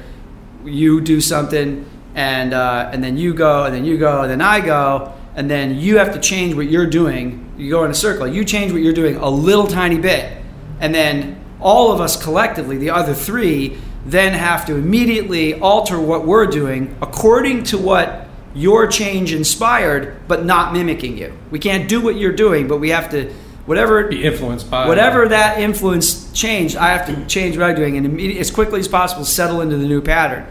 you 0.64 1.02
do 1.02 1.20
something 1.20 1.90
and 2.16 2.54
uh, 2.54 2.90
and 2.94 3.04
then 3.04 3.18
you 3.18 3.34
go 3.34 3.66
and 3.66 3.76
then 3.76 3.84
you 3.84 3.98
go 3.98 4.22
and 4.22 4.32
then 4.32 4.42
I 4.42 4.62
go 4.62 5.14
and 5.36 5.52
then 5.52 5.78
you 5.78 5.98
have 5.98 6.14
to 6.14 6.20
change 6.20 6.56
what 6.56 6.68
you're 6.68 6.88
doing. 6.88 7.54
You 7.58 7.70
go 7.70 7.84
in 7.84 7.92
a 7.92 7.96
circle. 7.96 8.28
You 8.28 8.46
change 8.46 8.72
what 8.72 8.82
you're 8.82 8.94
doing 8.94 9.18
a 9.18 9.30
little 9.30 9.68
tiny 9.68 10.00
bit, 10.00 10.42
and 10.80 10.96
then 10.96 11.44
all 11.60 11.92
of 11.92 12.00
us 12.00 12.22
collectively, 12.22 12.78
the 12.78 12.92
other 12.92 13.14
three, 13.14 13.78
then 14.08 14.34
have 14.34 14.66
to 14.66 14.76
immediately 14.76 15.60
alter 15.60 16.00
what 16.00 16.26
we're 16.26 16.48
doing 16.48 16.96
according 17.02 17.64
to 17.64 17.78
what 17.78 18.28
your 18.56 18.88
change 18.88 19.34
inspired, 19.34 20.28
but 20.28 20.46
not 20.46 20.74
mimicking 20.74 21.18
you. 21.18 21.38
We 21.52 21.60
can't 21.60 21.88
do 21.88 22.02
what 22.02 22.16
you're 22.16 22.32
doing, 22.32 22.68
but 22.68 22.78
we 22.78 22.90
have 22.90 23.12
to 23.12 23.32
whatever 23.66 24.08
Be 24.08 24.24
influenced 24.24 24.72
by 24.72 24.88
whatever 24.88 25.28
that 25.28 25.60
influence 25.60 26.32
changed. 26.32 26.78
I 26.78 26.88
have 26.98 27.06
to 27.08 27.26
change 27.26 27.58
what 27.58 27.70
I'm 27.70 27.76
doing 27.76 27.98
and 27.98 28.20
as 28.38 28.50
quickly 28.50 28.80
as 28.80 28.88
possible 28.88 29.26
settle 29.26 29.60
into 29.60 29.78
the 29.78 29.86
new 29.86 30.02
pattern. 30.02 30.46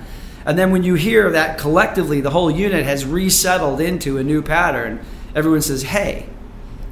And 0.45 0.59
then 0.59 0.71
when 0.71 0.83
you 0.83 0.95
hear 0.95 1.31
that 1.31 1.59
collectively 1.59 2.21
the 2.21 2.31
whole 2.31 2.51
unit 2.51 2.85
has 2.85 3.07
resettled 3.07 3.81
into 3.81 4.19
a 4.19 4.23
new 4.23 4.43
pattern, 4.43 5.01
everyone 5.35 5.63
says, 5.63 5.83
"Hey." 5.83 6.27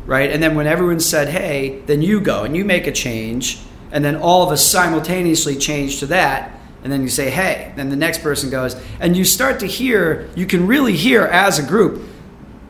Right? 0.06 0.30
And 0.30 0.42
then 0.42 0.54
when 0.54 0.66
everyone 0.66 1.00
said, 1.00 1.28
"Hey," 1.28 1.80
then 1.86 2.02
you 2.02 2.20
go 2.20 2.42
and 2.42 2.56
you 2.56 2.64
make 2.64 2.86
a 2.86 2.92
change, 2.92 3.58
and 3.94 4.04
then 4.04 4.16
all 4.16 4.42
of 4.42 4.50
us 4.50 4.62
simultaneously 4.66 5.56
change 5.56 6.00
to 6.00 6.06
that. 6.06 6.50
And 6.82 6.92
then 6.92 7.00
you 7.00 7.08
say, 7.08 7.30
"Hey." 7.30 7.72
Then 7.76 7.88
the 7.88 7.96
next 7.96 8.22
person 8.22 8.50
goes, 8.50 8.76
and 9.00 9.16
you 9.16 9.24
start 9.24 9.60
to 9.60 9.66
hear, 9.66 10.28
you 10.34 10.44
can 10.44 10.66
really 10.66 10.94
hear 10.94 11.22
as 11.22 11.58
a 11.58 11.62
group 11.62 12.02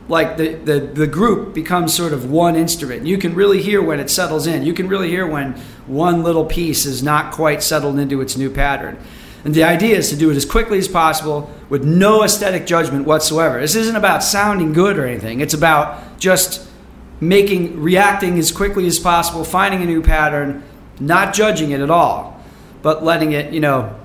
like 0.07 0.37
the, 0.37 0.53
the, 0.53 0.79
the 0.79 1.07
group 1.07 1.53
becomes 1.53 1.93
sort 1.93 2.13
of 2.13 2.29
one 2.29 2.55
instrument. 2.55 3.05
You 3.05 3.17
can 3.17 3.33
really 3.33 3.61
hear 3.61 3.81
when 3.81 3.99
it 3.99 4.09
settles 4.09 4.45
in. 4.45 4.63
You 4.63 4.73
can 4.73 4.87
really 4.87 5.09
hear 5.09 5.25
when 5.25 5.53
one 5.87 6.23
little 6.23 6.45
piece 6.45 6.85
is 6.85 7.01
not 7.01 7.33
quite 7.33 7.63
settled 7.63 7.97
into 7.97 8.21
its 8.21 8.37
new 8.37 8.49
pattern. 8.49 8.97
And 9.43 9.53
the 9.53 9.63
idea 9.63 9.97
is 9.97 10.09
to 10.09 10.15
do 10.15 10.29
it 10.31 10.35
as 10.35 10.45
quickly 10.45 10.77
as 10.77 10.87
possible 10.87 11.51
with 11.69 11.83
no 11.83 12.23
aesthetic 12.23 12.65
judgment 12.67 13.05
whatsoever. 13.05 13.59
This 13.59 13.75
isn't 13.75 13.95
about 13.95 14.23
sounding 14.23 14.73
good 14.73 14.97
or 14.97 15.05
anything. 15.05 15.39
It's 15.39 15.53
about 15.53 16.19
just 16.19 16.67
making 17.19 17.81
reacting 17.81 18.37
as 18.37 18.51
quickly 18.51 18.85
as 18.87 18.99
possible, 18.99 19.43
finding 19.43 19.81
a 19.81 19.85
new 19.85 20.01
pattern, 20.01 20.63
not 20.99 21.33
judging 21.33 21.71
it 21.71 21.81
at 21.81 21.89
all, 21.89 22.41
but 22.81 23.03
letting 23.03 23.31
it, 23.31 23.53
you 23.53 23.59
know, 23.59 23.95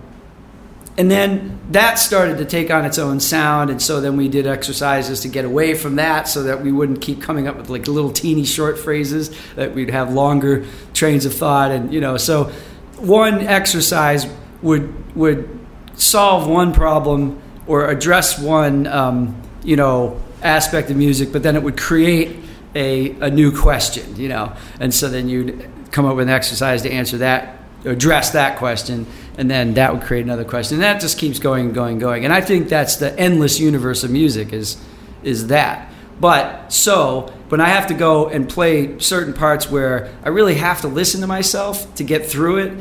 and 1.01 1.11
then 1.11 1.59
that 1.71 1.99
started 1.99 2.37
to 2.39 2.45
take 2.45 2.71
on 2.71 2.85
its 2.85 2.99
own 2.99 3.21
sound 3.21 3.71
and 3.71 3.81
so 3.81 4.03
then 4.03 4.19
we 4.19 4.29
did 4.29 4.47
exercises 4.47 5.21
to 5.21 5.29
get 5.29 5.47
away 5.47 5.73
from 5.75 5.97
that 5.97 6.29
so 6.29 6.43
that 6.43 6.63
we 6.63 6.71
wouldn't 6.71 7.01
keep 7.01 7.23
coming 7.23 7.49
up 7.49 7.57
with 7.57 7.71
like 7.71 7.89
little 7.89 8.13
teeny 8.13 8.45
short 8.45 8.79
phrases 8.79 9.31
that 9.55 9.73
we'd 9.75 9.89
have 9.89 10.13
longer 10.13 10.67
trains 10.93 11.25
of 11.25 11.33
thought 11.33 11.71
and 11.71 11.91
you 11.91 12.03
know. 12.03 12.19
So 12.19 12.53
one 12.99 13.41
exercise 13.41 14.27
would 14.61 15.17
would 15.17 15.59
solve 15.95 16.47
one 16.47 16.75
problem 16.75 17.41
or 17.67 17.89
address 17.89 18.39
one 18.39 18.87
um, 18.87 19.41
you 19.63 19.77
know 19.77 20.21
aspect 20.43 20.91
of 20.91 20.99
music 20.99 21.33
but 21.33 21.43
then 21.43 21.57
it 21.57 21.63
would 21.63 21.79
create 21.79 22.37
a, 22.75 23.13
a 23.21 23.31
new 23.31 23.57
question 23.57 24.17
you 24.17 24.29
know. 24.29 24.55
And 24.81 24.93
so 24.93 25.09
then 25.09 25.31
you'd 25.31 25.71
come 25.91 26.07
up 26.07 26.17
with 26.17 26.29
an 26.29 26.35
exercise 26.35 26.83
to 26.83 26.91
answer 26.91 27.19
that 27.19 27.57
address 27.85 28.31
that 28.31 28.59
question 28.59 29.07
and 29.39 29.51
then 29.51 29.75
that 29.75 29.93
would 29.93 30.03
create 30.03 30.25
another 30.25 30.45
question. 30.45 30.75
And 30.75 30.83
that 30.83 31.01
just 31.01 31.17
keeps 31.17 31.39
going 31.39 31.67
and 31.67 31.75
going 31.75 31.93
and 31.93 32.01
going. 32.01 32.25
And 32.25 32.33
i 32.33 32.41
think 32.41 32.69
that's 32.69 32.97
the 32.97 33.19
endless 33.19 33.59
universe 33.59 34.05
of 34.05 34.11
music 34.11 34.53
is 34.53 34.77
is 35.23 35.49
that. 35.49 35.91
But 36.21 36.73
so 36.73 37.33
when 37.51 37.61
i 37.61 37.69
have 37.69 37.89
to 37.89 37.95
go 37.95 38.29
and 38.29 38.49
play 38.49 38.99
certain 38.99 39.35
parts 39.35 39.71
where 39.71 40.11
i 40.25 40.29
really 40.29 40.55
have 40.55 40.81
to 40.83 40.89
listen 40.89 41.21
to 41.21 41.27
myself 41.27 41.93
to 41.97 42.05
get 42.05 42.25
through 42.25 42.59
it 42.59 42.79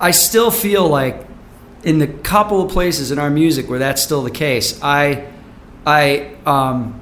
i 0.00 0.10
still 0.10 0.50
feel 0.50 0.88
like 0.88 1.26
in 1.84 1.98
the 1.98 2.06
couple 2.06 2.62
of 2.62 2.72
places 2.72 3.10
in 3.10 3.18
our 3.18 3.28
music 3.28 3.68
where 3.68 3.78
that's 3.78 4.02
still 4.02 4.22
the 4.22 4.30
case 4.30 4.82
i 4.82 5.30
i 5.86 6.34
um 6.46 7.01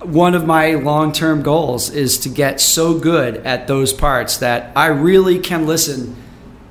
one 0.00 0.34
of 0.34 0.46
my 0.46 0.74
long-term 0.74 1.42
goals 1.42 1.90
is 1.90 2.18
to 2.18 2.28
get 2.28 2.60
so 2.60 2.98
good 2.98 3.38
at 3.38 3.66
those 3.66 3.92
parts 3.92 4.38
that 4.38 4.70
I 4.76 4.86
really 4.86 5.38
can 5.38 5.66
listen 5.66 6.16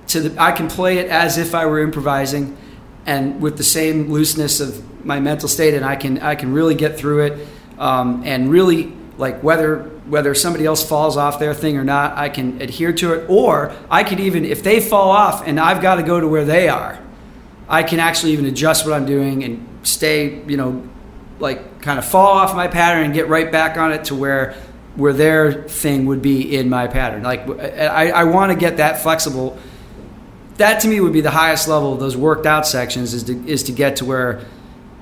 to 0.08 0.22
the 0.22 0.42
I 0.42 0.54
can 0.54 0.70
play 0.70 1.00
it 1.00 1.10
as 1.10 1.38
if 1.38 1.54
I 1.54 1.66
were 1.66 1.80
improvising 1.80 2.58
and 3.06 3.42
with 3.42 3.58
the 3.58 3.64
same 3.64 4.10
looseness 4.10 4.60
of 4.60 5.06
my 5.06 5.20
mental 5.20 5.50
state 5.50 5.74
and 5.74 5.86
I 5.86 5.98
can 5.98 6.20
I 6.20 6.36
can 6.36 6.54
really 6.54 6.76
get 6.76 6.98
through 6.98 7.26
it 7.26 7.48
um, 7.78 8.24
and 8.26 8.50
really 8.50 8.94
like 9.18 9.42
whether 9.44 9.80
whether 10.08 10.34
somebody 10.34 10.66
else 10.66 10.88
falls 10.88 11.18
off 11.18 11.38
their 11.38 11.54
thing 11.54 11.78
or 11.78 11.84
not 11.84 12.18
I 12.18 12.30
can 12.30 12.62
adhere 12.62 12.94
to 12.94 13.14
it. 13.14 13.26
Or 13.30 13.76
I 13.90 14.06
could 14.06 14.22
even 14.22 14.46
if 14.46 14.64
they 14.64 14.80
fall 14.80 15.12
off 15.12 15.46
and 15.46 15.60
I've 15.60 15.82
got 15.82 15.96
to 15.96 16.04
go 16.04 16.20
to 16.20 16.28
where 16.28 16.46
they 16.46 16.70
are 16.70 16.98
I 17.68 17.84
can 17.84 18.00
actually 18.00 18.32
even 18.32 18.46
adjust 18.46 18.86
what 18.86 18.94
I'm 18.94 19.06
doing 19.06 19.44
and 19.44 19.68
stay 19.84 20.42
you 20.46 20.56
know 20.56 20.88
like 21.40 21.77
kind 21.88 21.98
of 21.98 22.04
fall 22.04 22.34
off 22.34 22.54
my 22.54 22.68
pattern 22.68 23.06
and 23.06 23.14
get 23.14 23.30
right 23.30 23.50
back 23.50 23.78
on 23.78 23.94
it 23.94 24.04
to 24.04 24.14
where 24.14 24.56
where 24.98 25.14
their 25.14 25.64
thing 25.64 26.06
would 26.08 26.22
be 26.22 26.58
in 26.58 26.70
my 26.70 26.86
pattern. 26.86 27.24
Like 27.24 27.48
I, 27.48 28.10
I 28.10 28.24
want 28.26 28.52
to 28.52 28.58
get 28.58 28.76
that 28.78 29.00
flexible. 29.02 29.58
That 30.58 30.82
to 30.82 30.88
me 30.90 31.00
would 31.00 31.14
be 31.14 31.22
the 31.22 31.32
highest 31.32 31.70
level 31.70 31.94
of 31.94 32.02
those 32.02 32.18
worked 32.18 32.46
out 32.46 32.68
sections 32.68 33.14
is 33.14 33.24
to 33.24 33.48
is 33.48 33.64
to 33.64 33.72
get 33.72 33.96
to 33.98 34.06
where 34.06 34.44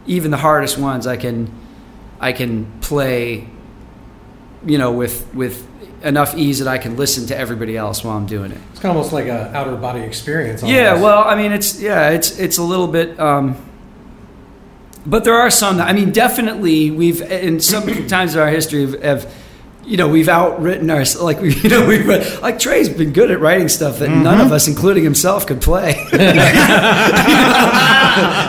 even 0.05 0.29
the 0.29 0.37
hardest 0.37 0.77
ones 0.77 1.07
I 1.07 1.17
can 1.17 1.51
I 2.19 2.33
can 2.33 2.71
play 2.81 3.49
you 4.63 4.77
know 4.77 4.91
with 4.91 5.33
with 5.33 5.67
enough 6.03 6.37
ease 6.37 6.59
that 6.59 6.67
I 6.67 6.77
can 6.77 6.97
listen 6.97 7.25
to 7.27 7.35
everybody 7.35 7.75
else 7.75 8.03
while 8.03 8.15
I'm 8.15 8.27
doing 8.27 8.51
it. 8.51 8.59
It's 8.73 8.79
kind 8.79 8.91
of 8.91 8.97
almost 8.97 9.11
like 9.11 9.25
an 9.25 9.55
outer 9.55 9.75
body 9.75 10.01
experience. 10.01 10.61
Yeah, 10.61 11.01
well, 11.01 11.23
I 11.23 11.33
mean, 11.33 11.51
it's 11.51 11.81
yeah, 11.81 12.11
it's 12.11 12.37
it's 12.37 12.59
a 12.59 12.63
little 12.63 12.87
bit. 12.87 13.19
Um, 13.19 13.57
but 15.05 15.23
there 15.23 15.35
are 15.35 15.49
some. 15.49 15.77
That, 15.77 15.87
I 15.87 15.93
mean, 15.93 16.11
definitely 16.11 16.91
we've 16.91 17.21
in 17.21 17.59
some 17.59 18.07
times 18.07 18.35
in 18.35 18.41
our 18.41 18.49
history 18.49 18.81
have, 18.81 19.01
have 19.01 19.33
you 19.85 19.97
know 19.97 20.07
we've 20.07 20.29
outwritten 20.29 20.89
our 20.89 21.03
like 21.21 21.39
we 21.43 21.53
you 21.55 21.69
know 21.69 21.87
we've 21.87 22.07
like 22.41 22.59
Trey's 22.59 22.89
been 22.89 23.13
good 23.13 23.31
at 23.31 23.39
writing 23.39 23.69
stuff 23.69 23.99
that 23.99 24.09
none 24.09 24.39
of 24.39 24.47
mm-hmm. 24.47 24.53
us, 24.53 24.67
including 24.67 25.03
himself, 25.03 25.45
could 25.45 25.61
play. 25.61 25.91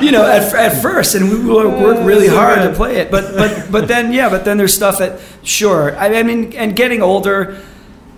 you 0.03 0.13
know, 0.13 0.27
at, 0.27 0.55
at 0.55 0.81
first, 0.83 1.15
and 1.15 1.31
we 1.31 1.45
work 1.45 1.79
work 1.79 2.07
really 2.07 2.29
hard 2.29 2.61
to 2.63 2.73
play 2.75 2.97
it. 2.97 3.11
But 3.11 3.37
but 3.37 3.71
but 3.71 3.89
then 3.89 4.13
yeah, 4.13 4.29
but 4.29 4.45
then 4.45 4.57
there's 4.57 4.75
stuff 4.75 4.99
that 4.99 5.21
sure. 5.43 5.97
I, 5.97 6.19
I 6.19 6.23
mean, 6.23 6.53
and 6.55 6.75
getting 6.75 7.03
older. 7.03 7.63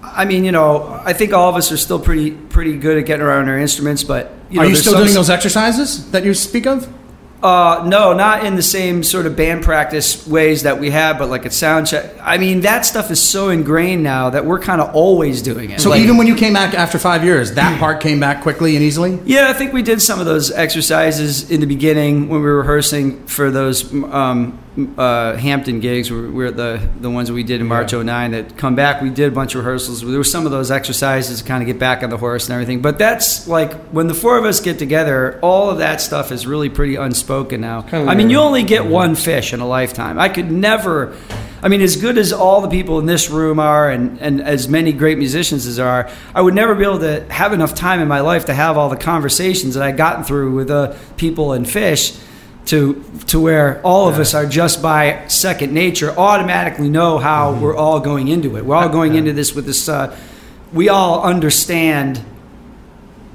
I 0.00 0.24
mean, 0.24 0.44
you 0.44 0.52
know, 0.52 1.00
I 1.04 1.12
think 1.12 1.32
all 1.32 1.48
of 1.48 1.56
us 1.56 1.70
are 1.70 1.76
still 1.76 2.00
pretty 2.00 2.30
pretty 2.30 2.76
good 2.76 2.98
at 2.98 3.06
getting 3.06 3.24
around 3.24 3.48
our 3.48 3.58
instruments. 3.58 4.04
But 4.04 4.32
you 4.50 4.56
know, 4.56 4.62
Are 4.62 4.68
you 4.68 4.76
still 4.76 4.96
doing 4.96 5.14
those 5.14 5.30
exercises 5.30 6.10
that 6.12 6.24
you 6.24 6.34
speak 6.34 6.66
of? 6.66 6.88
Uh, 7.42 7.84
no, 7.86 8.12
not 8.14 8.44
in 8.44 8.56
the 8.56 8.62
same 8.62 9.04
sort 9.04 9.24
of 9.24 9.36
band 9.36 9.62
practice 9.62 10.26
ways 10.26 10.64
that 10.64 10.80
we 10.80 10.90
have, 10.90 11.18
but 11.18 11.28
like 11.28 11.46
at 11.46 11.52
sound 11.52 11.86
check. 11.86 12.12
I 12.20 12.36
mean, 12.36 12.62
that 12.62 12.84
stuff 12.84 13.12
is 13.12 13.22
so 13.22 13.50
ingrained 13.50 14.02
now 14.02 14.30
that 14.30 14.44
we're 14.44 14.58
kind 14.58 14.80
of 14.80 14.92
always 14.94 15.40
doing 15.40 15.70
it. 15.70 15.80
So 15.80 15.90
Like- 15.90 16.00
even 16.00 16.16
when 16.16 16.26
you 16.26 16.34
came 16.34 16.52
back 16.52 16.74
after 16.74 16.98
five 16.98 17.24
years, 17.24 17.52
that 17.52 17.78
part 17.78 18.00
came 18.00 18.18
back 18.18 18.42
quickly 18.42 18.74
and 18.74 18.84
easily. 18.84 19.20
Yeah, 19.24 19.48
I 19.48 19.52
think 19.52 19.72
we 19.72 19.82
did 19.82 20.02
some 20.02 20.18
of 20.18 20.26
those 20.26 20.50
exercises 20.50 21.48
in 21.48 21.60
the 21.60 21.66
beginning 21.66 22.28
when 22.28 22.40
we 22.40 22.46
were 22.46 22.58
rehearsing 22.58 23.24
for 23.26 23.52
those 23.52 23.92
um, 23.94 24.58
uh, 24.96 25.36
Hampton 25.36 25.80
gigs. 25.80 26.10
We 26.10 26.30
were 26.30 26.50
the 26.50 26.80
the 27.00 27.10
ones 27.10 27.28
that 27.28 27.34
we 27.34 27.42
did 27.42 27.60
in 27.60 27.66
March 27.66 27.92
'09 27.92 28.30
that 28.32 28.56
come 28.56 28.74
back. 28.74 29.02
We 29.02 29.10
did 29.10 29.28
a 29.28 29.34
bunch 29.34 29.54
of 29.54 29.64
rehearsals. 29.64 30.02
There 30.02 30.16
were 30.16 30.24
some 30.24 30.46
of 30.46 30.52
those 30.52 30.70
exercises 30.70 31.40
to 31.42 31.44
kind 31.46 31.62
of 31.62 31.66
get 31.66 31.78
back 31.78 32.02
on 32.02 32.10
the 32.10 32.16
horse 32.16 32.46
and 32.46 32.54
everything. 32.54 32.80
But 32.80 32.98
that's 32.98 33.48
like 33.48 33.72
when 33.88 34.06
the 34.06 34.14
four 34.14 34.38
of 34.38 34.44
us 34.44 34.60
get 34.60 34.78
together, 34.78 35.38
all 35.42 35.70
of 35.70 35.78
that 35.78 36.00
stuff 36.00 36.30
is 36.30 36.46
really 36.46 36.68
pretty 36.68 36.96
unspoken 36.96 37.60
now. 37.60 37.82
Kinda 37.82 38.10
I 38.10 38.14
mean, 38.14 38.30
you 38.30 38.38
only 38.38 38.62
get 38.62 38.86
one 38.86 39.14
Phish 39.14 39.52
in 39.52 39.60
a 39.60 39.66
lifetime. 39.66 40.18
I 40.18 40.28
could 40.28 40.50
never. 40.50 41.16
I 41.60 41.66
mean, 41.66 41.80
as 41.80 41.96
good 41.96 42.18
as 42.18 42.32
all 42.32 42.60
the 42.60 42.68
people 42.68 43.00
in 43.00 43.06
this 43.06 43.30
room 43.30 43.58
are, 43.58 43.90
and, 43.90 44.20
and 44.20 44.40
as 44.40 44.68
many 44.68 44.92
great 44.92 45.18
musicians 45.18 45.66
as 45.66 45.80
are, 45.80 46.08
I 46.32 46.40
would 46.40 46.54
never 46.54 46.76
be 46.76 46.84
able 46.84 47.00
to 47.00 47.24
have 47.32 47.52
enough 47.52 47.74
time 47.74 48.00
in 48.00 48.06
my 48.06 48.20
life 48.20 48.44
to 48.44 48.54
have 48.54 48.78
all 48.78 48.88
the 48.88 48.96
conversations 48.96 49.74
that 49.74 49.82
I've 49.82 49.96
gotten 49.96 50.22
through 50.22 50.54
with 50.54 50.68
the 50.68 50.96
people 51.16 51.52
and 51.52 51.66
Phish 51.66 52.22
to 52.68 53.02
to 53.26 53.40
where 53.40 53.80
all 53.82 54.08
of 54.08 54.18
us 54.18 54.34
are 54.34 54.46
just 54.46 54.82
by 54.82 55.26
second 55.28 55.72
nature 55.72 56.10
automatically 56.10 56.88
know 56.88 57.18
how 57.18 57.52
we're 57.52 57.76
all 57.76 58.00
going 58.00 58.28
into 58.28 58.56
it. 58.56 58.64
We're 58.64 58.76
all 58.76 58.88
going 58.88 59.14
into 59.14 59.32
this 59.32 59.54
with 59.54 59.66
this. 59.66 59.88
Uh, 59.88 60.16
we 60.72 60.88
all 60.88 61.22
understand 61.22 62.18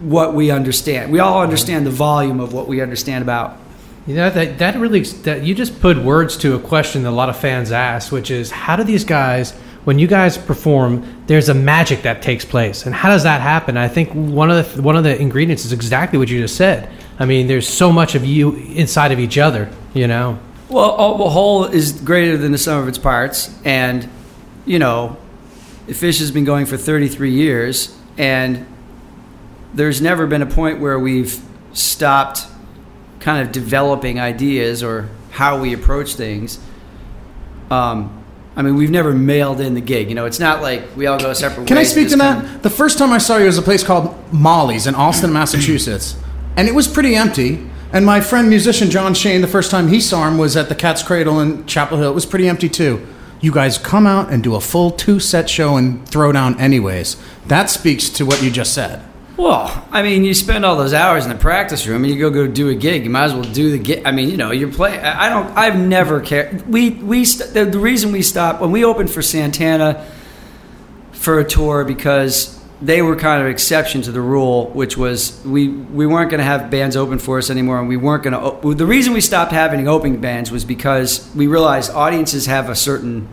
what 0.02 0.34
we 0.34 0.52
understand. 0.52 1.12
We 1.12 1.20
all 1.20 1.42
understand 1.42 1.86
the 1.86 1.92
volume 1.92 2.40
of 2.40 2.54
what 2.54 2.68
we 2.68 2.82
understand 2.82 3.24
about. 3.24 3.58
You 4.06 4.16
know 4.16 4.30
that 4.30 4.60
that 4.60 4.76
really 4.76 5.02
that 5.02 5.44
you 5.44 5.56
just 5.56 5.80
put 5.80 5.98
words 5.98 6.38
to 6.38 6.56
a 6.56 6.60
question 6.60 7.04
that 7.04 7.10
a 7.10 7.12
lot 7.12 7.30
of 7.30 7.38
fans 7.38 7.72
ask, 7.72 8.12
which 8.12 8.30
is 8.30 8.52
how 8.52 8.76
do 8.76 8.84
these 8.84 9.04
guys 9.04 9.54
when 9.84 10.00
you 10.00 10.08
guys 10.08 10.38
perform, 10.38 11.24
there's 11.28 11.50
a 11.50 11.54
magic 11.54 12.04
that 12.04 12.22
takes 12.22 12.46
place, 12.46 12.86
and 12.86 12.96
how 12.96 13.10
does 13.10 13.24
that 13.24 13.42
happen? 13.42 13.76
I 13.76 13.88
think 13.88 14.12
one 14.12 14.50
of 14.50 14.76
the 14.76 14.82
one 14.82 14.96
of 14.96 15.04
the 15.04 15.20
ingredients 15.20 15.66
is 15.66 15.74
exactly 15.74 16.20
what 16.20 16.30
you 16.30 16.40
just 16.40 16.56
said. 16.56 16.90
I 17.20 17.26
mean, 17.26 17.48
there's 17.48 17.68
so 17.68 17.92
much 17.92 18.16
of 18.16 18.26
you 18.26 18.54
inside 18.56 19.12
of 19.12 19.20
each 19.20 19.38
other, 19.38 19.70
you 19.94 20.08
know. 20.08 20.40
Well, 20.70 20.90
a 20.98 21.24
a 21.26 21.30
whole 21.30 21.66
is 21.66 21.92
greater 21.92 22.38
than 22.38 22.52
the 22.52 22.58
sum 22.58 22.82
of 22.82 22.88
its 22.88 22.98
parts, 22.98 23.54
and 23.64 24.10
you 24.66 24.80
know, 24.80 25.18
Phish 25.88 26.20
has 26.20 26.32
been 26.32 26.46
going 26.46 26.66
for 26.66 26.78
33 26.78 27.32
years, 27.32 27.96
and 28.18 28.66
there's 29.74 30.02
never 30.02 30.26
been 30.26 30.42
a 30.42 30.46
point 30.48 30.80
where 30.80 30.98
we've 30.98 31.40
stopped 31.74 32.46
kind 33.20 33.46
of 33.46 33.52
developing 33.52 34.20
ideas 34.20 34.82
or 34.84 35.10
how 35.32 35.60
we 35.60 35.74
approach 35.74 36.16
things. 36.16 36.60
Um, 37.72 38.24
I 38.56 38.62
mean, 38.62 38.76
we've 38.76 38.92
never 38.92 39.14
mailed 39.14 39.60
in 39.60 39.74
the 39.74 39.82
gig. 39.82 40.10
You 40.10 40.16
know, 40.16 40.26
it's 40.26 40.40
not 40.40 40.62
like 40.62 40.96
we 40.96 41.08
all 41.08 41.20
go 41.20 41.34
separate 41.34 41.68
Can 41.68 41.78
I 41.78 41.84
speak 41.84 42.10
to 42.10 42.16
that? 42.18 42.44
kinda- 42.44 42.60
The 42.62 42.70
first 42.70 42.98
time 43.00 43.12
I 43.12 43.18
saw 43.18 43.38
you 43.38 43.46
was 43.46 43.58
a 43.58 43.62
place 43.64 43.84
called 43.84 44.14
Molly's 44.32 44.86
in 44.86 44.94
Austin, 44.96 45.34
Massachusetts, 45.34 46.16
and 46.56 46.68
it 46.68 46.76
was 46.76 46.88
pretty 46.88 47.16
empty. 47.16 47.68
And 47.92 48.06
my 48.06 48.22
friend 48.22 48.50
musician 48.50 48.90
John 48.90 49.14
Shane, 49.14 49.42
the 49.42 49.48
first 49.48 49.70
time 49.70 49.88
he 49.88 50.02
saw 50.02 50.28
him 50.28 50.38
was 50.38 50.58
at 50.58 50.68
the 50.68 50.76
Cat's 50.76 51.04
Cradle 51.04 51.40
in 51.40 51.66
Chapel 51.68 52.00
Hill. 52.00 52.10
It 52.10 52.16
was 52.16 52.26
pretty 52.26 52.48
empty 52.48 52.68
too. 52.68 53.06
You 53.40 53.52
guys 53.52 53.78
come 53.78 54.08
out 54.08 54.32
and 54.32 54.42
do 54.44 54.56
a 54.56 54.62
full 54.62 54.90
two 54.90 55.20
set 55.20 55.50
show 55.50 55.76
and 55.78 56.08
throw 56.08 56.32
down 56.32 56.60
anyways. 56.60 57.18
That 57.48 57.70
speaks 57.70 58.10
to 58.12 58.26
what 58.26 58.42
you 58.42 58.50
just 58.50 58.74
said. 58.74 59.04
Well, 59.36 59.88
I 59.92 60.04
mean, 60.04 60.24
you 60.24 60.34
spend 60.34 60.64
all 60.64 60.76
those 60.76 60.94
hours 60.94 61.26
in 61.26 61.30
the 61.30 61.38
practice 61.38 61.88
room, 61.88 62.04
and 62.04 62.14
you 62.14 62.20
go 62.20 62.30
go 62.30 62.48
do 62.48 62.70
a 62.70 62.76
gig. 62.76 63.04
You 63.04 63.10
might 63.10 63.26
as 63.26 63.34
well 63.34 63.44
do 63.44 63.72
the 63.72 63.80
gig. 63.80 64.04
I 64.06 64.12
mean, 64.12 64.30
you 64.30 64.38
know, 64.38 64.52
you're 64.52 64.72
playing. 64.72 65.00
I 65.02 65.28
don't. 65.28 65.58
I've 65.58 65.78
never 65.78 66.22
cared. 66.22 66.68
We 66.68 66.92
we 66.92 67.26
st- 67.26 67.54
the, 67.54 67.66
the 67.66 67.80
reason 67.80 68.12
we 68.12 68.22
stopped 68.22 68.62
when 68.62 68.72
we 68.72 68.86
opened 68.86 69.10
for 69.10 69.22
Santana 69.22 70.08
for 71.12 71.40
a 71.40 71.44
tour 71.44 71.84
because 71.84 72.63
they 72.82 73.02
were 73.02 73.16
kind 73.16 73.42
of 73.42 73.48
exception 73.48 74.02
to 74.02 74.12
the 74.12 74.22
rule, 74.22 74.70
which 74.72 74.98
was 74.98 75.42
we 75.46 75.70
we 75.70 76.06
weren't 76.06 76.30
going 76.30 76.40
to 76.40 76.46
have 76.46 76.70
bands 76.70 76.96
open 76.96 77.20
for 77.20 77.38
us 77.38 77.50
anymore, 77.50 77.80
and 77.80 77.88
we 77.88 77.98
weren't 77.98 78.24
going 78.24 78.34
to. 78.34 78.74
The 78.74 78.86
reason 78.86 79.14
we 79.14 79.22
stopped 79.22 79.52
having 79.52 79.88
opening 79.88 80.20
bands 80.20 80.52
was 80.52 80.66
because 80.66 81.30
we 81.36 81.48
realized 81.48 81.92
audiences 81.92 82.46
have 82.48 82.70
a 82.70 82.76
certain 82.76 83.28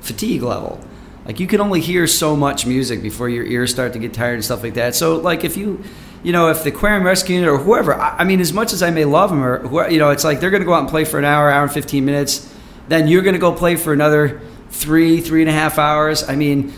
fatigue 0.00 0.42
level. 0.42 0.80
Like 1.26 1.40
you 1.40 1.46
can 1.46 1.60
only 1.60 1.82
hear 1.82 2.06
so 2.06 2.34
much 2.34 2.64
music 2.64 3.02
before 3.02 3.28
your 3.28 3.44
ears 3.44 3.70
start 3.70 3.92
to 3.92 3.98
get 3.98 4.14
tired 4.14 4.34
and 4.34 4.44
stuff 4.44 4.62
like 4.62 4.74
that. 4.74 4.94
So 4.94 5.16
like 5.16 5.44
if 5.44 5.58
you, 5.58 5.84
you 6.22 6.32
know, 6.32 6.48
if 6.48 6.64
the 6.64 6.70
Aquarium 6.70 7.04
Rescue 7.04 7.34
Unit 7.34 7.50
or 7.50 7.58
whoever, 7.58 7.94
I, 7.94 8.18
I 8.20 8.24
mean, 8.24 8.40
as 8.40 8.54
much 8.54 8.72
as 8.72 8.82
I 8.82 8.88
may 8.88 9.04
love 9.04 9.28
them 9.28 9.44
or 9.44 9.90
you 9.90 9.98
know, 9.98 10.08
it's 10.08 10.24
like 10.24 10.40
they're 10.40 10.50
going 10.50 10.62
to 10.62 10.66
go 10.66 10.72
out 10.72 10.80
and 10.80 10.88
play 10.88 11.04
for 11.04 11.18
an 11.18 11.26
hour, 11.26 11.50
hour 11.50 11.64
and 11.64 11.72
fifteen 11.72 12.06
minutes, 12.06 12.50
then 12.88 13.08
you're 13.08 13.20
going 13.20 13.34
to 13.34 13.40
go 13.40 13.52
play 13.52 13.76
for 13.76 13.92
another 13.92 14.40
three, 14.70 15.20
three 15.20 15.42
and 15.42 15.50
a 15.50 15.52
half 15.52 15.78
hours. 15.78 16.26
I 16.26 16.34
mean, 16.36 16.72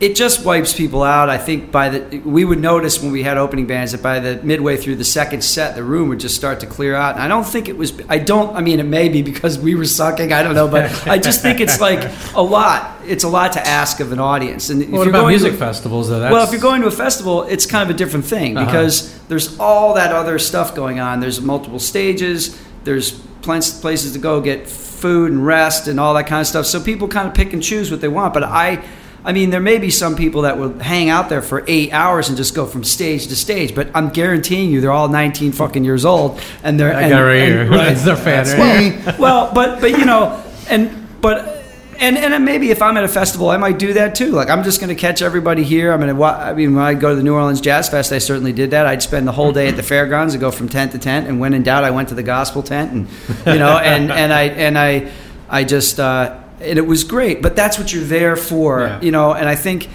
it 0.00 0.16
just 0.16 0.46
wipes 0.46 0.72
people 0.74 1.02
out. 1.02 1.28
I 1.28 1.36
think 1.36 1.70
by 1.70 1.90
the 1.90 2.18
we 2.20 2.42
would 2.44 2.58
notice 2.58 3.02
when 3.02 3.12
we 3.12 3.22
had 3.22 3.36
opening 3.36 3.66
bands 3.66 3.92
that 3.92 4.02
by 4.02 4.18
the 4.18 4.40
midway 4.42 4.78
through 4.78 4.96
the 4.96 5.04
second 5.04 5.42
set, 5.44 5.74
the 5.74 5.84
room 5.84 6.08
would 6.08 6.20
just 6.20 6.34
start 6.34 6.60
to 6.60 6.66
clear 6.66 6.94
out. 6.94 7.14
And 7.16 7.22
I 7.22 7.28
don't 7.28 7.44
think 7.46 7.68
it 7.68 7.76
was. 7.76 7.92
I 8.08 8.18
don't. 8.18 8.56
I 8.56 8.62
mean, 8.62 8.80
it 8.80 8.84
may 8.86 9.10
be 9.10 9.20
because 9.20 9.58
we 9.58 9.74
were 9.74 9.84
sucking. 9.84 10.32
I 10.32 10.42
don't 10.42 10.54
know, 10.54 10.68
but 10.68 11.06
I 11.06 11.18
just 11.18 11.42
think 11.42 11.60
it's 11.60 11.80
like 11.88 12.10
a 12.34 12.40
lot. 12.42 12.96
It's 13.06 13.24
a 13.24 13.28
lot 13.28 13.52
to 13.52 13.66
ask 13.66 14.00
of 14.00 14.10
an 14.12 14.18
audience. 14.20 14.70
And 14.70 14.82
if 14.82 14.88
What 14.90 15.06
about 15.06 15.26
music 15.28 15.52
to, 15.52 15.58
festivals 15.58 16.08
though? 16.08 16.20
Well, 16.30 16.44
if 16.44 16.52
you're 16.52 16.60
going 16.62 16.80
to 16.82 16.88
a 16.88 16.90
festival, 16.92 17.42
it's 17.42 17.66
kind 17.66 17.88
of 17.88 17.94
a 17.94 17.98
different 17.98 18.24
thing 18.24 18.56
Uh-huh. 18.56 18.66
because 18.66 19.18
there's 19.28 19.58
all 19.60 19.94
that 19.94 20.12
other 20.12 20.38
stuff 20.38 20.74
going 20.74 20.98
on. 21.00 21.20
There's 21.20 21.40
multiple 21.40 21.78
stages. 21.78 22.58
There's 22.84 23.12
places 23.42 24.12
to 24.12 24.18
go 24.18 24.40
get 24.40 24.66
food 24.68 25.32
and 25.32 25.44
rest 25.44 25.88
and 25.88 25.98
all 26.00 26.14
that 26.14 26.26
kind 26.26 26.40
of 26.40 26.46
stuff. 26.46 26.66
So 26.66 26.80
people 26.80 27.08
kind 27.08 27.26
of 27.28 27.34
pick 27.34 27.52
and 27.52 27.62
choose 27.62 27.90
what 27.90 28.00
they 28.00 28.08
want. 28.08 28.32
But 28.34 28.44
I, 28.44 28.82
I 29.24 29.32
mean, 29.32 29.50
there 29.50 29.60
may 29.60 29.78
be 29.78 29.90
some 29.90 30.16
people 30.16 30.42
that 30.42 30.56
will 30.58 30.78
hang 30.78 31.10
out 31.10 31.28
there 31.28 31.42
for 31.42 31.62
eight 31.66 31.92
hours 31.92 32.28
and 32.28 32.36
just 32.38 32.54
go 32.54 32.64
from 32.66 32.84
stage 32.84 33.26
to 33.28 33.36
stage. 33.36 33.74
But 33.74 33.88
I'm 33.94 34.08
guaranteeing 34.08 34.70
you, 34.70 34.80
they're 34.80 34.92
all 34.92 35.08
19 35.08 35.52
fucking 35.52 35.84
years 35.84 36.04
old, 36.06 36.40
and 36.62 36.80
they're 36.80 36.92
and, 36.92 37.12
right 37.12 37.34
and- 37.36 37.52
here. 37.52 37.70
right. 37.70 37.92
It's 37.92 38.04
their 38.04 38.16
fan. 38.16 38.46
right? 38.58 39.06
Me, 39.06 39.12
well, 39.18 39.52
but 39.54 39.80
but 39.80 39.90
you 39.90 40.04
know, 40.06 40.42
and 40.70 41.06
but 41.20 41.58
and 41.98 42.16
and 42.16 42.42
maybe 42.46 42.70
if 42.70 42.80
I'm 42.80 42.96
at 42.96 43.04
a 43.04 43.08
festival, 43.08 43.50
I 43.50 43.58
might 43.58 43.78
do 43.78 43.92
that 43.92 44.14
too. 44.14 44.30
Like 44.30 44.48
I'm 44.48 44.64
just 44.64 44.80
going 44.80 44.88
to 44.88 44.94
catch 44.94 45.20
everybody 45.20 45.64
here. 45.64 45.92
I'm 45.92 46.00
going 46.00 46.16
to. 46.16 46.24
I 46.24 46.54
mean, 46.54 46.74
when 46.74 46.82
I 46.82 46.94
go 46.94 47.10
to 47.10 47.14
the 47.16 47.22
New 47.22 47.34
Orleans 47.34 47.60
Jazz 47.60 47.90
Fest, 47.90 48.12
I 48.12 48.18
certainly 48.18 48.54
did 48.54 48.70
that. 48.70 48.86
I'd 48.86 49.02
spend 49.02 49.28
the 49.28 49.32
whole 49.32 49.52
day 49.52 49.68
at 49.68 49.76
the 49.76 49.82
fairgrounds 49.82 50.32
and 50.32 50.40
go 50.40 50.50
from 50.50 50.70
tent 50.70 50.92
to 50.92 50.98
tent. 50.98 51.28
And 51.28 51.38
when 51.40 51.52
in 51.52 51.62
doubt, 51.62 51.84
I 51.84 51.90
went 51.90 52.08
to 52.08 52.14
the 52.14 52.22
gospel 52.22 52.62
tent, 52.62 52.92
and 52.92 53.08
you 53.46 53.58
know, 53.58 53.76
and 53.76 54.10
and 54.10 54.32
I 54.32 54.42
and 54.44 54.78
I 54.78 55.12
I 55.48 55.64
just. 55.64 56.00
uh 56.00 56.38
and 56.60 56.78
it 56.78 56.86
was 56.86 57.04
great, 57.04 57.42
but 57.42 57.56
that's 57.56 57.78
what 57.78 57.92
you're 57.92 58.04
there 58.04 58.36
for, 58.36 58.80
Yeah. 58.80 59.00
you 59.00 59.10
know. 59.10 59.32
And 59.32 59.48
I 59.48 59.54
think 59.54 59.88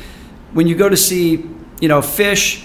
when 0.53 0.67
you 0.67 0.75
go 0.75 0.89
to 0.89 0.97
see, 0.97 1.45
you 1.79 1.87
know, 1.87 1.99
Phish, 2.01 2.63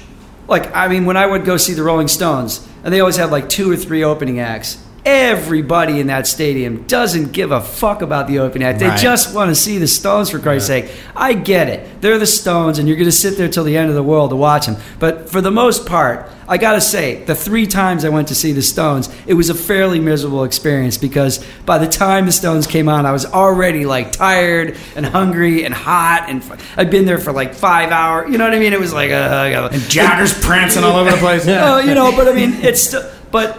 like 0.49 0.75
I 0.75 0.89
mean, 0.89 1.05
when 1.05 1.17
I 1.17 1.27
would 1.27 1.45
go 1.45 1.57
see 1.57 1.75
the 1.75 1.83
Rolling 1.83 2.09
Stones, 2.09 2.67
and 2.85 2.93
they 2.95 3.01
always 3.01 3.17
have 3.17 3.31
like 3.31 3.49
two 3.49 3.71
or 3.71 3.77
three 3.77 4.03
opening 4.03 4.41
acts. 4.41 4.79
Everybody 5.05 5.99
in 5.99 6.09
that 6.09 6.27
stadium 6.27 6.83
doesn't 6.87 7.33
give 7.33 7.53
a 7.53 7.61
fuck 7.61 8.03
about 8.03 8.29
the 8.29 8.39
opening 8.41 8.69
act. 8.69 8.79
They 8.81 8.89
Right. 8.89 8.99
just 8.99 9.35
want 9.35 9.49
to 9.49 9.55
see 9.55 9.79
the 9.79 9.87
Stones 9.87 10.29
for 10.31 10.39
Christ's 10.39 10.69
sake. 10.69 10.91
I 11.17 11.33
get 11.33 11.69
it. 11.69 12.01
They're 12.03 12.19
the 12.19 12.27
Stones, 12.27 12.79
and 12.79 12.87
you're 12.87 12.97
going 12.97 13.07
to 13.07 13.13
sit 13.13 13.39
there 13.39 13.49
till 13.49 13.65
the 13.65 13.77
end 13.77 13.89
of 13.89 13.95
the 13.95 14.03
world 14.03 14.31
to 14.31 14.37
watch 14.37 14.67
them. 14.67 14.77
But 14.99 15.31
for 15.31 15.41
the 15.41 15.51
most 15.51 15.87
part, 15.87 16.31
I 16.49 16.59
got 16.59 16.73
to 16.73 16.81
say, 16.81 17.23
the 17.25 17.35
three 17.35 17.67
times 17.67 18.05
I 18.05 18.09
went 18.09 18.29
to 18.29 18.35
see 18.35 18.53
the 18.53 18.61
Stones, 18.63 19.09
it 19.27 19.35
was 19.35 19.49
a 19.51 19.55
fairly 19.55 20.01
miserable 20.01 20.45
experience 20.45 20.99
because 20.99 21.39
by 21.65 21.79
the 21.79 21.87
time 21.87 22.27
the 22.27 22.33
Stones 22.33 22.67
came 22.67 22.89
on, 22.89 23.07
I 23.07 23.13
was 23.13 23.25
already 23.25 23.87
like 23.87 24.13
tired 24.13 24.77
and 24.97 25.07
hungry 25.07 25.65
and 25.65 25.73
hot, 25.73 26.27
and 26.29 26.43
f- 26.43 26.75
I'd 26.77 26.91
been 26.91 27.07
there 27.07 27.19
for 27.19 27.33
like 27.33 27.55
five 27.55 27.91
hours. 27.91 28.31
You 28.31 28.39
know 28.39 28.45
what 28.45 28.55
I 28.55 28.59
mean? 28.59 28.73
It 28.73 28.81
was 28.81 28.93
like, 28.93 29.11
uh, 29.13 29.71
Jagger's 29.89 30.39
prancing 30.45 30.85
all 30.85 30.97
over 30.97 31.11
the 31.11 31.17
place. 31.17 31.47
Oh, 31.49 31.79
you 31.79 31.95
know, 31.95 32.13
but 32.15 32.29
I 32.29 32.33
mean, 32.33 32.53
it's 32.63 32.83
still, 32.83 33.09
but 33.31 33.59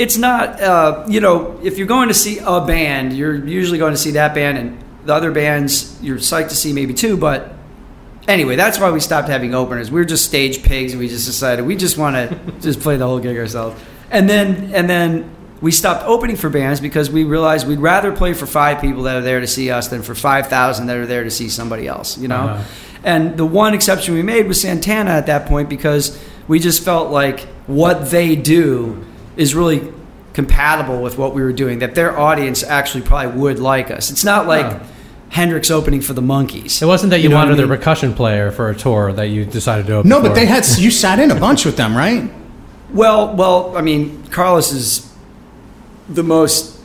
it's 0.00 0.16
not. 0.16 0.60
Uh, 0.60 1.04
you 1.08 1.20
know, 1.20 1.60
if 1.62 1.76
you're 1.76 1.86
going 1.86 2.08
to 2.08 2.14
see 2.14 2.38
a 2.38 2.64
band, 2.64 3.12
you're 3.12 3.34
usually 3.46 3.78
going 3.78 3.92
to 3.92 3.98
see 3.98 4.12
that 4.12 4.34
band, 4.34 4.56
and 4.56 4.84
the 5.04 5.14
other 5.14 5.30
bands 5.30 5.98
you're 6.02 6.16
psyched 6.16 6.48
to 6.48 6.56
see 6.56 6.72
maybe 6.72 6.94
too. 6.94 7.18
But 7.18 7.52
anyway, 8.26 8.56
that's 8.56 8.80
why 8.80 8.90
we 8.90 9.00
stopped 9.00 9.28
having 9.28 9.54
openers. 9.54 9.90
We 9.90 10.00
were 10.00 10.06
just 10.06 10.24
stage 10.24 10.62
pigs, 10.62 10.92
and 10.92 11.00
we 11.00 11.08
just 11.08 11.26
decided 11.26 11.66
we 11.66 11.76
just 11.76 11.98
want 11.98 12.16
to 12.16 12.52
just 12.60 12.80
play 12.80 12.96
the 12.96 13.06
whole 13.06 13.20
gig 13.20 13.36
ourselves. 13.36 13.80
And 14.10 14.28
then 14.28 14.72
and 14.72 14.88
then 14.88 15.36
we 15.60 15.70
stopped 15.70 16.06
opening 16.06 16.36
for 16.36 16.48
bands 16.48 16.80
because 16.80 17.10
we 17.10 17.24
realized 17.24 17.68
we'd 17.68 17.78
rather 17.78 18.10
play 18.10 18.32
for 18.32 18.46
five 18.46 18.80
people 18.80 19.02
that 19.02 19.16
are 19.16 19.20
there 19.20 19.40
to 19.40 19.46
see 19.46 19.70
us 19.70 19.88
than 19.88 20.02
for 20.02 20.14
five 20.14 20.46
thousand 20.46 20.86
that 20.86 20.96
are 20.96 21.06
there 21.06 21.24
to 21.24 21.30
see 21.30 21.50
somebody 21.50 21.86
else. 21.86 22.16
You 22.16 22.28
know. 22.28 22.48
Uh-huh. 22.48 22.64
And 23.02 23.36
the 23.36 23.46
one 23.46 23.74
exception 23.74 24.14
we 24.14 24.22
made 24.22 24.46
was 24.48 24.60
Santana 24.60 25.10
at 25.10 25.26
that 25.26 25.46
point 25.46 25.68
because 25.68 26.22
we 26.48 26.58
just 26.58 26.84
felt 26.84 27.10
like 27.10 27.40
what 27.66 28.10
they 28.10 28.36
do 28.36 29.06
is 29.40 29.54
really 29.54 29.92
compatible 30.32 31.02
with 31.02 31.18
what 31.18 31.34
we 31.34 31.42
were 31.42 31.52
doing. 31.52 31.80
That 31.80 31.94
their 31.94 32.18
audience 32.18 32.62
actually 32.62 33.02
probably 33.02 33.40
would 33.40 33.58
like 33.58 33.90
us. 33.90 34.10
It's 34.10 34.24
not 34.24 34.46
like. 34.46 34.80
Hendrix 35.30 35.70
opening 35.70 36.00
for 36.00 36.12
the 36.12 36.20
Monkees. 36.20 36.82
It 36.82 36.86
wasn't 36.86 37.10
that 37.10 37.20
you, 37.20 37.28
know 37.28 37.36
wanted 37.36 37.52
I 37.52 37.62
the 37.62 37.68
percussion 37.68 38.14
player 38.14 38.50
for 38.50 38.68
a 38.68 38.74
tour 38.74 39.12
that 39.12 39.28
you 39.28 39.44
decided 39.44 39.86
to 39.86 39.94
open. 39.94 40.08
No, 40.08 40.20
but 40.20 40.30
for. 40.30 40.34
they 40.34 40.44
had 40.44 40.66
you 40.76 40.90
sat 40.90 41.20
in 41.20 41.30
a 41.30 41.38
bunch 41.38 41.64
with 41.64 41.76
them, 41.76 41.96
right? 41.96 42.28
Well, 42.92 43.36
well, 43.36 43.76
I 43.76 43.80
mean, 43.80 44.24
Carlos 44.32 44.72
is 44.72 45.08
the 46.08 46.24
most 46.24 46.80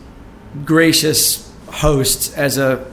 gracious 0.63 1.51
host 1.67 2.37
as 2.37 2.59
a 2.59 2.85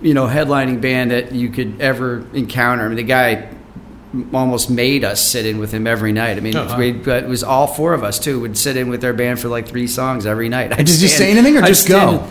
you 0.00 0.14
know 0.14 0.26
headlining 0.26 0.80
band 0.80 1.10
that 1.10 1.32
you 1.32 1.48
could 1.48 1.80
ever 1.80 2.24
encounter. 2.32 2.84
I 2.84 2.88
mean, 2.88 2.96
the 2.96 3.02
guy 3.02 3.48
almost 4.32 4.70
made 4.70 5.04
us 5.04 5.26
sit 5.26 5.46
in 5.46 5.58
with 5.58 5.72
him 5.72 5.86
every 5.86 6.12
night. 6.12 6.36
I 6.36 6.40
mean, 6.40 6.56
Oh, 6.56 6.78
we, 6.78 6.92
but 6.92 7.24
it 7.24 7.28
was 7.28 7.42
all 7.42 7.66
four 7.66 7.94
of 7.94 8.04
us 8.04 8.18
too 8.18 8.40
would 8.40 8.56
sit 8.58 8.76
in 8.76 8.88
with 8.90 9.00
their 9.00 9.12
band 9.14 9.40
for 9.40 9.48
like 9.48 9.66
three 9.68 9.86
songs 9.86 10.26
every 10.26 10.48
night. 10.48 10.72
I'd 10.72 10.84
Did 10.86 11.00
you 11.00 11.08
say 11.08 11.30
anything 11.30 11.56
or 11.56 11.62
just 11.62 11.88
go? 11.88 12.28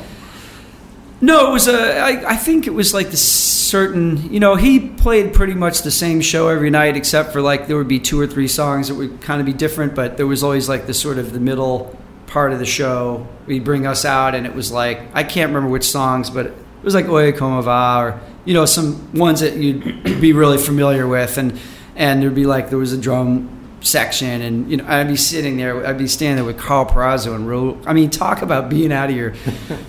No, 1.23 1.49
it 1.49 1.53
was 1.53 1.67
a. 1.67 1.99
I, 1.99 2.31
I 2.31 2.35
think 2.35 2.65
it 2.65 2.73
was 2.73 2.93
like 2.95 3.11
the 3.11 3.17
certain. 3.17 4.33
You 4.33 4.39
know, 4.39 4.55
he 4.55 4.79
played 4.89 5.33
pretty 5.33 5.53
much 5.53 5.83
the 5.83 5.91
same 5.91 6.19
show 6.19 6.47
every 6.47 6.71
night, 6.71 6.97
except 6.97 7.31
for 7.31 7.41
like 7.41 7.67
there 7.67 7.77
would 7.77 7.87
be 7.87 7.99
two 7.99 8.19
or 8.19 8.25
three 8.25 8.47
songs 8.47 8.87
that 8.87 8.95
would 8.95 9.21
kind 9.21 9.39
of 9.39 9.45
be 9.45 9.53
different. 9.53 9.93
But 9.93 10.17
there 10.17 10.25
was 10.25 10.43
always 10.43 10.67
like 10.67 10.87
the 10.87 10.95
sort 10.95 11.19
of 11.19 11.31
the 11.31 11.39
middle 11.39 11.95
part 12.25 12.53
of 12.53 12.59
the 12.59 12.65
show. 12.65 13.27
He'd 13.45 13.63
bring 13.63 13.85
us 13.85 14.03
out, 14.03 14.33
and 14.33 14.47
it 14.47 14.55
was 14.55 14.71
like 14.71 14.99
I 15.13 15.23
can't 15.23 15.49
remember 15.49 15.69
which 15.69 15.89
songs, 15.89 16.31
but 16.31 16.53
it 16.81 16.85
was 16.85 16.95
like 16.95 17.07
Oye 17.07 17.31
Como 17.31 17.61
Va, 17.61 17.97
or 17.99 18.19
you 18.45 18.53
know 18.53 18.65
some 18.65 19.13
ones 19.13 19.39
that 19.41 19.55
you'd 19.55 20.03
be 20.19 20.33
really 20.33 20.57
familiar 20.57 21.07
with, 21.07 21.37
and 21.37 21.59
and 21.95 22.21
there'd 22.21 22.33
be 22.35 22.45
like 22.45 22.69
there 22.69 22.79
was 22.79 22.91
a 22.93 22.97
drum 22.97 23.57
section 23.83 24.41
and 24.43 24.69
you 24.69 24.77
know 24.77 24.85
I'd 24.87 25.07
be 25.07 25.15
sitting 25.15 25.57
there 25.57 25.85
I'd 25.87 25.97
be 25.97 26.07
standing 26.07 26.35
there 26.35 26.45
with 26.45 26.59
Karl 26.59 26.85
Perazzo 26.85 27.33
and 27.33 27.47
Ro 27.47 27.79
I 27.87 27.93
mean 27.93 28.11
talk 28.11 28.43
about 28.43 28.69
being 28.69 28.91
out 28.93 29.09
of 29.09 29.15
your 29.15 29.33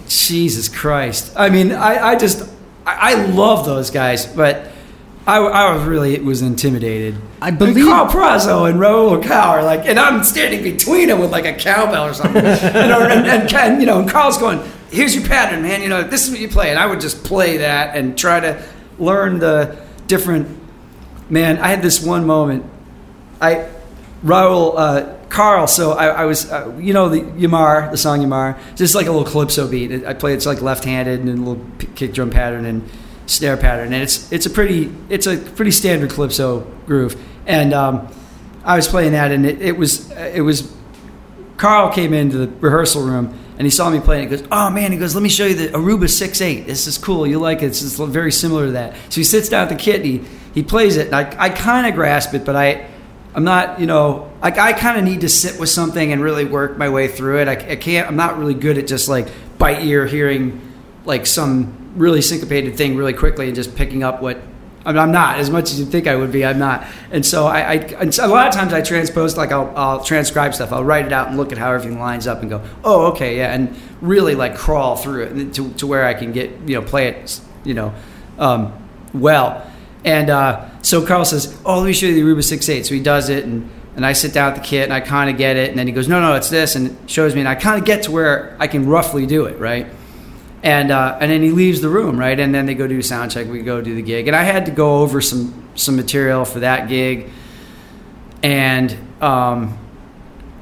Jesus 0.08 0.68
Christ. 0.68 1.32
I 1.36 1.50
mean 1.50 1.72
I, 1.72 2.08
I 2.12 2.16
just 2.16 2.48
I, 2.86 3.12
I 3.12 3.14
love 3.26 3.66
those 3.66 3.90
guys 3.90 4.24
but 4.26 4.70
I, 5.26 5.36
I 5.38 5.74
was 5.74 5.84
really 5.84 6.14
it 6.14 6.24
was 6.24 6.40
intimidated. 6.42 7.16
I 7.40 7.48
And 7.48 7.58
believe- 7.58 7.84
Karl 7.84 8.06
Perazzo 8.08 8.68
and 8.68 8.80
Raul 8.80 9.22
Rekow 9.22 9.44
are 9.48 9.62
like, 9.62 9.86
and 9.86 9.98
I'm 10.00 10.24
standing 10.24 10.62
between 10.62 11.08
them 11.08 11.20
with 11.20 11.30
like 11.30 11.44
a 11.44 11.52
cowbell 11.52 12.06
or 12.06 12.14
something, 12.14 12.44
and, 12.44 12.66
and, 12.66 13.26
and, 13.28 13.52
and 13.54 13.80
you 13.80 13.86
know, 13.86 14.00
and 14.00 14.10
Karl's 14.10 14.36
going, 14.38 14.58
"Here's 14.92 15.14
your 15.14 15.26
pattern, 15.26 15.62
man. 15.62 15.82
You 15.82 15.88
know, 15.88 16.02
this 16.02 16.24
is 16.24 16.30
what 16.30 16.40
you 16.40 16.48
play." 16.48 16.70
And 16.70 16.78
I 16.78 16.86
would 16.86 17.00
just 17.00 17.24
play 17.24 17.58
that 17.58 17.96
and 17.96 18.16
try 18.16 18.40
to 18.40 18.62
learn 18.98 19.38
the 19.38 19.78
different. 20.06 20.60
Man, 21.28 21.58
I 21.58 21.68
had 21.68 21.82
this 21.82 22.02
one 22.02 22.26
moment. 22.26 22.64
I 23.40 23.68
Raul 24.24 24.74
uh, 24.76 25.14
Karl. 25.28 25.66
So 25.66 25.92
I, 25.92 26.06
I 26.08 26.24
was, 26.24 26.50
uh, 26.50 26.76
you 26.78 26.92
know, 26.92 27.08
the 27.08 27.20
Yamar, 27.20 27.90
the 27.90 27.96
song 27.96 28.20
Yamar. 28.20 28.58
It's 28.70 28.78
just 28.78 28.94
like 28.94 29.06
a 29.06 29.12
little 29.12 29.30
calypso 29.30 29.68
beat. 29.68 30.04
I 30.04 30.14
play 30.14 30.34
it's 30.34 30.46
like 30.46 30.60
left-handed 30.60 31.20
and 31.20 31.28
a 31.28 31.32
little 31.32 31.64
kick 31.94 32.12
drum 32.12 32.30
pattern 32.30 32.64
and 32.66 32.88
snare 33.26 33.56
pattern, 33.56 33.92
and 33.92 34.02
it's 34.02 34.30
it's 34.32 34.46
a 34.46 34.50
pretty 34.50 34.92
it's 35.08 35.26
a 35.26 35.36
pretty 35.36 35.70
standard 35.70 36.10
calypso 36.10 36.60
groove. 36.86 37.20
And 37.46 37.72
um, 37.72 38.08
I 38.64 38.76
was 38.76 38.86
playing 38.88 39.12
that, 39.12 39.32
and 39.32 39.46
it, 39.46 39.60
it 39.60 39.76
was 39.76 40.10
it 40.12 40.42
was 40.42 40.72
Karl 41.56 41.92
came 41.92 42.12
into 42.12 42.38
the 42.38 42.48
rehearsal 42.60 43.02
room 43.02 43.38
and 43.62 43.66
he 43.68 43.70
saw 43.70 43.88
me 43.88 44.00
playing. 44.00 44.28
He 44.28 44.36
goes, 44.36 44.48
"Oh 44.50 44.70
man!" 44.70 44.90
He 44.90 44.98
goes, 44.98 45.14
"Let 45.14 45.22
me 45.22 45.28
show 45.28 45.46
you 45.46 45.54
the 45.54 45.68
Aruba 45.68 46.08
6.8. 46.08 46.66
This 46.66 46.88
is 46.88 46.98
cool. 46.98 47.28
You 47.28 47.38
like 47.38 47.62
it? 47.62 47.66
It's 47.66 47.96
very 47.96 48.32
similar 48.32 48.66
to 48.66 48.72
that." 48.72 48.96
So 49.08 49.20
he 49.20 49.22
sits 49.22 49.48
down 49.48 49.62
at 49.62 49.68
the 49.68 49.76
kit 49.76 50.04
he, 50.04 50.20
he 50.52 50.64
plays 50.64 50.96
it. 50.96 51.06
And 51.06 51.14
I, 51.14 51.32
I 51.38 51.48
kind 51.48 51.86
of 51.86 51.94
grasp 51.94 52.34
it, 52.34 52.44
but 52.44 52.56
I 52.56 52.88
I'm 53.36 53.44
not 53.44 53.78
you 53.78 53.86
know 53.86 54.32
like 54.42 54.58
I 54.58 54.72
kind 54.72 54.98
of 54.98 55.04
need 55.04 55.20
to 55.20 55.28
sit 55.28 55.60
with 55.60 55.68
something 55.68 56.12
and 56.12 56.20
really 56.20 56.44
work 56.44 56.76
my 56.76 56.88
way 56.88 57.06
through 57.06 57.38
it. 57.42 57.46
I, 57.46 57.52
I 57.52 57.76
can't. 57.76 58.08
I'm 58.08 58.16
not 58.16 58.36
really 58.36 58.54
good 58.54 58.78
at 58.78 58.88
just 58.88 59.08
like 59.08 59.28
by 59.58 59.80
ear 59.80 60.06
hearing 60.06 60.60
like 61.04 61.24
some 61.24 61.92
really 61.94 62.20
syncopated 62.20 62.76
thing 62.76 62.96
really 62.96 63.12
quickly 63.12 63.46
and 63.46 63.54
just 63.54 63.76
picking 63.76 64.02
up 64.02 64.20
what 64.20 64.42
I 64.84 64.92
mean, 64.92 64.98
I'm 64.98 65.12
not 65.12 65.38
as 65.38 65.48
much 65.50 65.70
as 65.70 65.78
you 65.78 65.86
think 65.86 66.06
I 66.06 66.16
would 66.16 66.32
be. 66.32 66.44
I'm 66.44 66.58
not, 66.58 66.86
and 67.10 67.24
so 67.24 67.46
I, 67.46 67.60
I 67.60 67.74
and 68.00 68.14
so 68.14 68.26
a 68.26 68.28
lot 68.28 68.48
of 68.48 68.54
times 68.54 68.72
I 68.72 68.82
transpose 68.82 69.36
like 69.36 69.52
I'll, 69.52 69.72
I'll 69.76 70.04
transcribe 70.04 70.54
stuff. 70.54 70.72
I'll 70.72 70.84
write 70.84 71.06
it 71.06 71.12
out 71.12 71.28
and 71.28 71.36
look 71.36 71.52
at 71.52 71.58
how 71.58 71.72
everything 71.72 72.00
lines 72.00 72.26
up 72.26 72.40
and 72.40 72.50
go, 72.50 72.62
oh, 72.82 73.06
okay, 73.12 73.36
yeah, 73.36 73.54
and 73.54 73.76
really 74.00 74.34
like 74.34 74.56
crawl 74.56 74.96
through 74.96 75.24
it 75.24 75.54
to, 75.54 75.72
to 75.74 75.86
where 75.86 76.04
I 76.04 76.14
can 76.14 76.32
get 76.32 76.50
you 76.66 76.80
know 76.80 76.82
play 76.82 77.08
it 77.08 77.40
you 77.64 77.74
know 77.74 77.94
um, 78.38 78.72
well. 79.14 79.68
And 80.04 80.30
uh, 80.30 80.68
so 80.82 81.06
Karl 81.06 81.24
says, 81.24 81.56
oh, 81.64 81.78
let 81.78 81.86
me 81.86 81.92
show 81.92 82.06
you 82.06 82.14
the 82.14 82.22
Aruba 82.22 82.38
6.8. 82.38 82.84
So 82.84 82.94
he 82.94 83.00
does 83.00 83.28
it, 83.28 83.44
and 83.44 83.70
and 83.94 84.06
I 84.06 84.14
sit 84.14 84.32
down 84.32 84.52
at 84.52 84.56
the 84.56 84.62
kit 84.62 84.84
and 84.84 84.92
I 84.92 85.00
kind 85.00 85.28
of 85.28 85.36
get 85.36 85.56
it, 85.56 85.70
and 85.70 85.78
then 85.78 85.86
he 85.86 85.92
goes, 85.92 86.08
no, 86.08 86.20
no, 86.20 86.34
it's 86.34 86.48
this, 86.48 86.76
and 86.76 86.98
shows 87.10 87.34
me, 87.34 87.40
and 87.40 87.48
I 87.48 87.54
kind 87.54 87.78
of 87.78 87.84
get 87.84 88.04
to 88.04 88.10
where 88.10 88.56
I 88.58 88.66
can 88.66 88.86
roughly 88.86 89.26
do 89.26 89.44
it, 89.44 89.58
right? 89.58 89.86
And 90.62 90.92
uh, 90.92 91.18
and 91.20 91.30
then 91.30 91.42
he 91.42 91.50
leaves 91.50 91.80
the 91.80 91.88
room, 91.88 92.18
right? 92.18 92.38
And 92.38 92.54
then 92.54 92.66
they 92.66 92.74
go 92.74 92.86
do 92.86 93.02
sound 93.02 93.32
check. 93.32 93.48
We 93.48 93.62
go 93.62 93.80
do 93.80 93.96
the 93.96 94.02
gig, 94.02 94.28
and 94.28 94.36
I 94.36 94.44
had 94.44 94.66
to 94.66 94.72
go 94.72 94.98
over 94.98 95.20
some 95.20 95.70
some 95.74 95.96
material 95.96 96.44
for 96.44 96.60
that 96.60 96.88
gig, 96.88 97.30
and 98.44 98.96
um, 99.20 99.76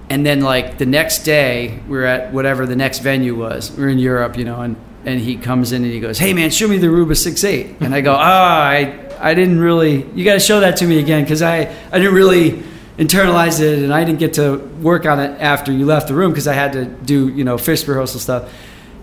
and 0.08 0.24
then 0.24 0.40
like 0.40 0.78
the 0.78 0.86
next 0.86 1.18
day 1.24 1.80
we 1.86 1.98
are 1.98 2.04
at 2.04 2.32
whatever 2.32 2.66
the 2.66 2.76
next 2.76 3.00
venue 3.00 3.34
was. 3.34 3.70
We 3.72 3.84
are 3.84 3.88
in 3.88 3.98
Europe, 3.98 4.38
you 4.38 4.44
know, 4.44 4.62
and 4.62 4.76
and 5.04 5.20
he 5.20 5.36
comes 5.36 5.72
in 5.72 5.84
and 5.84 5.92
he 5.92 6.00
goes, 6.00 6.18
"Hey 6.18 6.32
man, 6.32 6.50
show 6.50 6.66
me 6.66 6.78
the 6.78 6.86
Aruba 6.86 7.12
6.8. 7.12 7.80
and 7.80 7.94
I 7.94 8.00
go, 8.00 8.14
"Ah, 8.18 8.62
I 8.62 9.06
I 9.20 9.34
didn't 9.34 9.60
really. 9.60 10.06
You 10.14 10.24
got 10.24 10.34
to 10.34 10.40
show 10.40 10.60
that 10.60 10.78
to 10.78 10.86
me 10.86 10.98
again 10.98 11.24
because 11.24 11.42
I 11.42 11.74
I 11.92 11.98
didn't 11.98 12.14
really." 12.14 12.62
internalize 12.98 13.60
it 13.60 13.78
and 13.78 13.94
I 13.94 14.04
didn't 14.04 14.18
get 14.18 14.34
to 14.34 14.58
work 14.82 15.06
on 15.06 15.18
it 15.18 15.40
after 15.40 15.72
you 15.72 15.86
left 15.86 16.08
the 16.08 16.12
room 16.12 16.32
because 16.32 16.46
I 16.46 16.52
had 16.52 16.74
to 16.74 16.84
do 16.84 17.28
you 17.28 17.44
know 17.44 17.56
Phish 17.56 17.88
rehearsal 17.88 18.20
stuff 18.20 18.52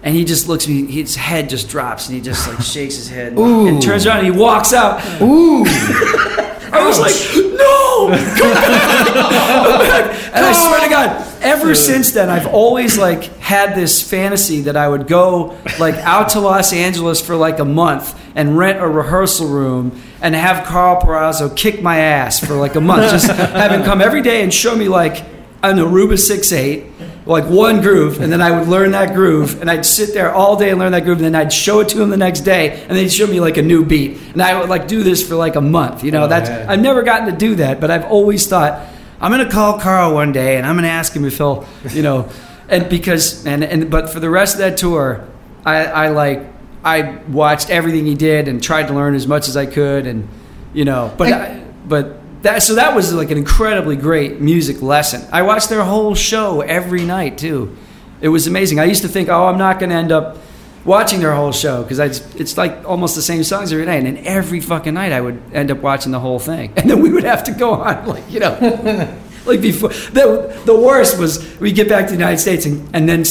and 0.08 0.16
he 0.16 0.24
just 0.24 0.47
looks 0.47 0.64
at 0.64 0.70
me, 0.70 0.86
his 0.86 1.18
head 1.18 1.49
just 1.49 1.68
drops, 1.68 2.08
and 2.08 2.16
he 2.16 2.22
just 2.22 2.47
like 2.47 2.62
shakes 2.62 2.95
his 2.95 3.10
head 3.10 3.34
and, 3.34 3.68
and 3.68 3.82
turns 3.82 4.05
around 4.05 4.20
and 4.20 4.34
he 4.34 4.39
walks 4.39 4.72
out. 4.72 5.01
Ooh. 5.22 5.66
I 6.72 6.86
was 6.86 6.97
like, 6.97 7.14
no, 7.36 8.08
come 8.38 8.53
back, 8.53 9.08
come 9.08 9.80
back. 9.82 10.34
And 10.34 10.45
I 10.45 10.53
swear 10.53 10.80
to 10.80 10.89
God, 10.89 11.41
ever 11.41 11.76
since 11.76 12.12
then, 12.12 12.30
I've 12.30 12.47
always 12.47 12.97
like 12.97 13.26
had 13.39 13.76
this 13.76 14.01
fantasy 14.01 14.62
that 14.62 14.78
I 14.78 14.88
would 14.88 15.08
go 15.08 15.58
like 15.78 15.95
out 15.95 16.30
to 16.30 16.39
Los 16.39 16.72
Angeles 16.72 17.20
for 17.20 17.36
like 17.36 17.60
a 17.60 17.66
month 17.66 18.18
and 18.34 18.58
rent 18.58 18.80
a 18.80 18.88
rehearsal 18.88 19.49
room 19.49 20.01
and 20.22 20.34
have 20.36 20.66
Karl 20.66 21.01
Perazzo 21.01 21.53
kick 21.53 21.82
my 21.82 21.99
ass 21.99 22.39
for 22.39 22.53
like 22.53 22.76
a 22.76 22.82
month. 22.82 23.12
Just 23.12 23.28
have 23.28 23.72
him 23.72 23.84
come 23.84 23.99
every 23.99 24.22
day 24.22 24.41
and 24.41 24.53
show 24.53 24.74
me 24.74 24.88
like 24.88 25.20
an 25.64 25.76
Aruba 25.80 26.14
6.8 26.14 27.16
like 27.28 27.45
one 27.45 27.82
groove, 27.82 28.21
and 28.21 28.32
then 28.32 28.41
I 28.41 28.57
would 28.57 28.67
learn 28.67 28.91
that 28.91 29.13
groove, 29.13 29.59
and 29.61 29.69
I'd 29.69 29.86
sit 29.86 30.13
there 30.13 30.34
all 30.34 30.55
day 30.57 30.69
and 30.69 30.80
learn 30.80 30.91
that 30.93 31.03
groove, 31.03 31.17
and 31.17 31.25
then 31.25 31.36
I'd 31.36 31.51
show 31.53 31.80
it 31.82 31.89
to 31.89 32.01
him 32.01 32.09
the 32.09 32.17
next 32.17 32.41
day, 32.41 32.84
and 32.88 32.97
they'd 32.97 33.11
show 33.11 33.28
me 33.28 33.39
like 33.39 33.57
a 33.57 33.61
new 33.61 33.86
beat, 33.86 34.17
and 34.34 34.41
I 34.41 34.59
would 34.59 34.69
like 34.69 34.88
do 34.88 35.03
this 35.03 35.28
for 35.28 35.36
like 35.36 35.55
a 35.55 35.61
month. 35.61 36.03
You 36.03 36.11
know, 36.11 36.23
Oh, 36.23 36.28
that's 36.28 36.49
yeah. 36.49 36.65
I've 36.69 36.80
never 36.82 37.03
gotten 37.03 37.25
to 37.32 37.38
do 37.38 37.55
that, 37.55 37.80
but 37.82 37.91
I've 37.91 38.05
always 38.05 38.47
thought 38.47 38.88
I'm 39.19 39.32
gonna 39.32 39.49
call 39.49 39.80
Karl 39.80 40.13
one 40.13 40.32
day, 40.32 40.57
and 40.57 40.65
I'm 40.65 40.75
gonna 40.75 40.88
ask 40.88 41.13
him 41.13 41.25
if 41.25 41.38
he'll, 41.38 41.65
you 41.91 42.01
know, 42.01 42.30
and 42.69 42.89
because 42.89 43.45
and 43.45 43.63
and 43.63 43.89
but 43.91 44.09
for 44.09 44.19
the 44.19 44.30
rest 44.30 44.55
of 44.55 44.59
that 44.59 44.78
tour, 44.78 45.28
I 45.65 45.86
I 45.86 46.07
like 46.09 46.45
I 46.86 47.19
watched 47.28 47.69
everything 47.69 48.05
he 48.05 48.15
did 48.15 48.47
and 48.47 48.63
tried 48.63 48.88
to 48.88 48.93
learn 48.93 49.15
as 49.15 49.28
much 49.28 49.47
as 49.49 49.57
I 49.57 49.65
could, 49.65 50.07
and 50.07 50.28
you 50.73 50.86
know, 50.86 51.13
but 51.17 51.32
I, 51.34 51.63
but. 51.88 52.16
That, 52.43 52.61
so 52.61 52.75
that 52.75 52.95
was 52.95 53.13
like 53.13 53.31
an 53.31 53.38
incredibly 53.38 53.95
great 53.95 54.39
music 54.39 54.81
lesson. 54.81 55.27
I 55.31 55.41
watched 55.41 55.69
their 55.69 55.83
whole 55.83 56.13
show 56.13 56.61
every 56.61 57.03
night 57.03 57.38
too. 57.38 57.75
It 58.21 58.29
was 58.29 58.47
amazing. 58.47 58.79
I 58.79 58.85
used 58.85 59.01
to 59.03 59.07
think, 59.07 59.29
oh, 59.29 59.47
I'm 59.47 59.57
not 59.57 59.79
going 59.79 59.89
to 59.89 59.95
end 59.95 60.11
up 60.11 60.38
watching 60.85 61.19
their 61.19 61.35
whole 61.35 61.51
show 61.51 61.83
because 61.83 61.99
it's 62.35 62.57
like 62.57 62.85
almost 62.85 63.15
the 63.15 63.21
same 63.21 63.43
songs 63.43 63.71
every 63.71 63.85
night. 63.85 64.05
And 64.05 64.17
then 64.17 64.25
every 64.25 64.59
fucking 64.59 64.93
night 64.93 65.11
I 65.11 65.21
would 65.21 65.41
end 65.53 65.69
up 65.69 65.79
watching 65.79 66.11
the 66.11 66.19
whole 66.19 66.39
thing, 66.39 66.73
and 66.77 66.89
then 66.89 67.01
we 67.01 67.11
would 67.11 67.25
have 67.25 67.43
to 67.45 67.51
go 67.51 67.73
on 67.73 68.07
like 68.07 68.23
you 68.31 68.39
know, 68.39 68.57
like 69.45 69.61
before. 69.61 69.89
The 69.89 70.59
the 70.65 70.79
worst 70.79 71.19
was 71.19 71.59
we 71.59 71.71
get 71.71 71.89
back 71.89 72.05
to 72.05 72.11
the 72.11 72.17
United 72.17 72.39
States 72.39 72.65
and, 72.65 72.89
and 72.95 73.07
then 73.07 73.23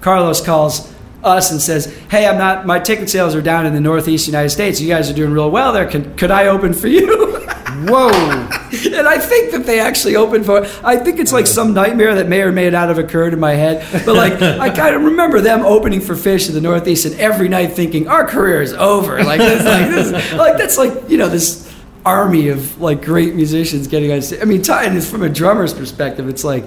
Carlos 0.00 0.44
calls 0.44 0.92
us 1.22 1.50
and 1.50 1.60
says, 1.60 1.86
"Hey, 2.10 2.26
I'm 2.26 2.36
not. 2.36 2.66
My 2.66 2.78
ticket 2.78 3.08
sales 3.08 3.34
are 3.34 3.42
down 3.42 3.64
in 3.64 3.72
the 3.74 3.80
Northeast 3.80 4.26
United 4.26 4.50
States. 4.50 4.80
You 4.80 4.88
guys 4.88 5.08
are 5.10 5.14
doing 5.14 5.32
real 5.32 5.50
well 5.50 5.72
there. 5.72 5.88
Could 5.88 6.16
could 6.16 6.30
I 6.30 6.48
open 6.48 6.74
for 6.74 6.88
you?" 6.88 7.32
Whoa. 7.74 8.08
and 8.96 9.08
I 9.08 9.18
think 9.18 9.52
that 9.52 9.64
they 9.66 9.80
actually 9.80 10.16
opened 10.16 10.46
for. 10.46 10.64
I 10.84 10.96
think 10.96 11.18
it's 11.18 11.32
like 11.32 11.46
some 11.46 11.74
nightmare 11.74 12.14
that 12.16 12.28
may 12.28 12.42
or 12.42 12.52
may 12.52 12.70
not 12.70 12.88
have 12.88 12.98
occurred 12.98 13.32
in 13.32 13.40
my 13.40 13.52
head. 13.52 13.86
But 14.04 14.14
like, 14.14 14.40
I 14.40 14.70
kind 14.70 14.94
of 14.94 15.02
remember 15.02 15.40
them 15.40 15.62
opening 15.62 16.00
for 16.00 16.14
Phish 16.14 16.48
in 16.48 16.54
the 16.54 16.60
Northeast, 16.60 17.06
and 17.06 17.14
every 17.16 17.48
night 17.48 17.72
thinking, 17.72 18.08
"Our 18.08 18.26
career 18.26 18.62
is 18.62 18.72
over." 18.72 19.22
Like, 19.22 19.40
that's 19.40 19.64
like, 19.64 19.90
this, 19.90 20.32
like 20.32 20.58
that's 20.58 20.78
like 20.78 21.10
you 21.10 21.16
know 21.16 21.28
this 21.28 21.72
army 22.04 22.48
of 22.48 22.80
like 22.80 23.02
great 23.02 23.34
musicians 23.34 23.86
getting 23.86 24.12
on 24.12 24.22
stage. 24.22 24.40
I 24.40 24.44
mean, 24.44 24.62
Titan 24.62 24.96
is 24.96 25.10
from 25.10 25.22
a 25.22 25.28
drummer's 25.28 25.74
perspective. 25.74 26.28
It's 26.28 26.44
like. 26.44 26.64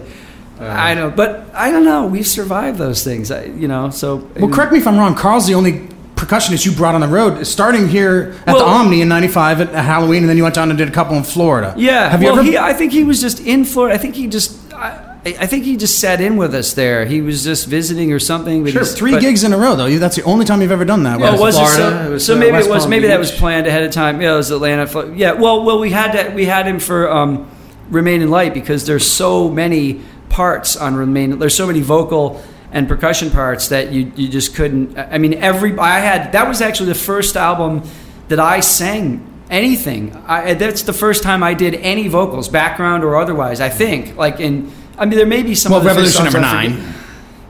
Uh-huh. 0.60 0.66
I 0.66 0.96
know, 0.96 1.12
but 1.12 1.54
I 1.54 1.70
don't 1.70 1.86
know. 1.86 2.08
We've 2.08 2.26
survived 2.26 2.80
those 2.80 3.04
things, 3.04 3.30
I, 3.30 3.44
you 3.44 3.68
know. 3.68 3.92
So 3.92 4.28
Well, 4.38 4.50
correct 4.50 4.72
me 4.72 4.80
if 4.80 4.88
I'm 4.88 4.98
wrong. 4.98 5.14
Carl's 5.14 5.46
the 5.46 5.54
only 5.54 5.88
percussionist 6.18 6.66
you 6.66 6.72
brought 6.74 6.96
on 6.96 7.02
the 7.02 7.08
road, 7.08 7.46
starting 7.46 7.88
here 7.88 8.36
at 8.46 8.58
the 8.58 8.64
Omni 8.64 9.02
in 9.02 9.08
'95 9.08 9.62
at, 9.62 9.70
Halloween, 9.70 10.24
and 10.24 10.30
then 10.30 10.36
you 10.36 10.44
went 10.44 10.56
down 10.56 10.70
and 10.70 10.78
did 10.78 10.90
a 10.90 10.92
couple 10.92 11.16
in 11.16 11.24
Florida. 11.24 11.74
Yeah. 11.78 12.10
Have 12.10 12.22
you 12.22 12.28
well, 12.28 12.40
ever? 12.40 12.44
He, 12.48 12.58
I 12.58 12.74
think 12.74 12.92
he 12.92 13.04
was 13.04 13.22
just 13.22 13.40
in 13.40 13.64
Florida. 13.64 13.96
I 13.96 13.98
think 13.98 14.16
he 14.16 14.28
just. 14.28 14.74
I, 14.74 15.04
I 15.26 15.46
think 15.46 15.66
he 15.66 15.76
just 15.76 16.00
sat 16.00 16.22
in 16.22 16.38
with 16.38 16.56
us 16.56 16.74
there. 16.74 17.06
He 17.06 17.22
was 17.22 17.44
just 17.44 17.68
visiting 17.68 18.14
or 18.14 18.20
something. 18.20 18.64
but 18.64 18.72
sure, 18.72 18.86
three 18.86 19.12
but- 19.12 19.22
gigs 19.22 19.44
in 19.44 19.54
a 19.54 19.58
row 19.58 19.76
though. 19.76 19.90
That's 19.98 20.16
the 20.16 20.24
only 20.24 20.46
time 20.46 20.62
you've 20.62 20.72
ever 20.72 20.86
done 20.86 21.04
that. 21.04 21.20
Well, 21.20 21.40
was 21.40 21.56
Florida, 21.56 21.74
it 21.74 21.76
so? 21.76 22.06
it 22.06 22.10
was, 22.12 22.26
so 22.26 22.36
uh, 22.36 22.40
maybe 22.40 22.52
West 22.54 22.68
it 22.68 22.72
was. 22.72 22.84
Palm 22.84 22.90
Maybe 22.90 23.08
that 23.08 23.20
was 23.20 23.32
planned 23.32 23.68
ahead 23.68 23.84
of 23.84 23.92
time. 23.92 24.22
Yeah, 24.22 24.34
it 24.34 24.38
was 24.38 24.52
Atlanta. 24.52 25.14
Yeah. 25.16 25.34
Well, 25.34 25.64
well, 25.64 25.80
we 25.80 25.92
had 25.92 26.14
that. 26.14 26.34
We 26.34 26.46
had 26.46 26.68
him 26.68 26.80
for 26.80 27.12
um, 27.12 27.50
Remain 27.90 28.22
in 28.22 28.30
Light 28.30 28.54
because 28.54 28.86
there's 28.86 29.10
so 29.10 29.50
many 29.50 30.02
parts 30.30 30.76
on 30.76 30.96
Remain. 30.96 31.38
There's 31.40 31.56
so 31.56 31.68
many 31.68 31.82
vocal 31.82 32.42
and 32.72 32.88
percussion 32.88 33.32
parts 33.32 33.70
that 33.70 33.92
you 33.92 34.12
you 34.16 34.28
just 34.28 34.56
couldn't. 34.56 34.98
I 34.98 35.18
mean, 35.18 35.36
every 35.36 35.78
I 35.78 36.00
had 36.00 36.32
that 36.34 36.48
was 36.48 36.62
actually 36.62 36.90
the 36.90 36.96
first 36.96 37.36
album 37.36 37.84
that 38.28 38.40
I 38.40 38.60
sang 38.60 39.26
anything. 39.50 40.16
I, 40.28 40.54
that's 40.54 40.84
the 40.84 40.94
first 40.94 41.24
time 41.24 41.44
I 41.44 41.54
did 41.54 41.76
any 41.76 42.08
vocals, 42.08 42.50
background 42.50 43.04
or 43.04 43.16
otherwise. 43.16 43.62
I 43.62 43.70
think 43.70 44.16
like 44.16 44.40
in. 44.40 44.72
I 44.98 45.06
mean, 45.06 45.18
there 45.18 45.28
may 45.28 45.44
be 45.44 45.56
some. 45.56 45.72
well, 45.72 45.84
Revolution 45.84 46.24
number 46.24 46.42
nine. 46.42 46.94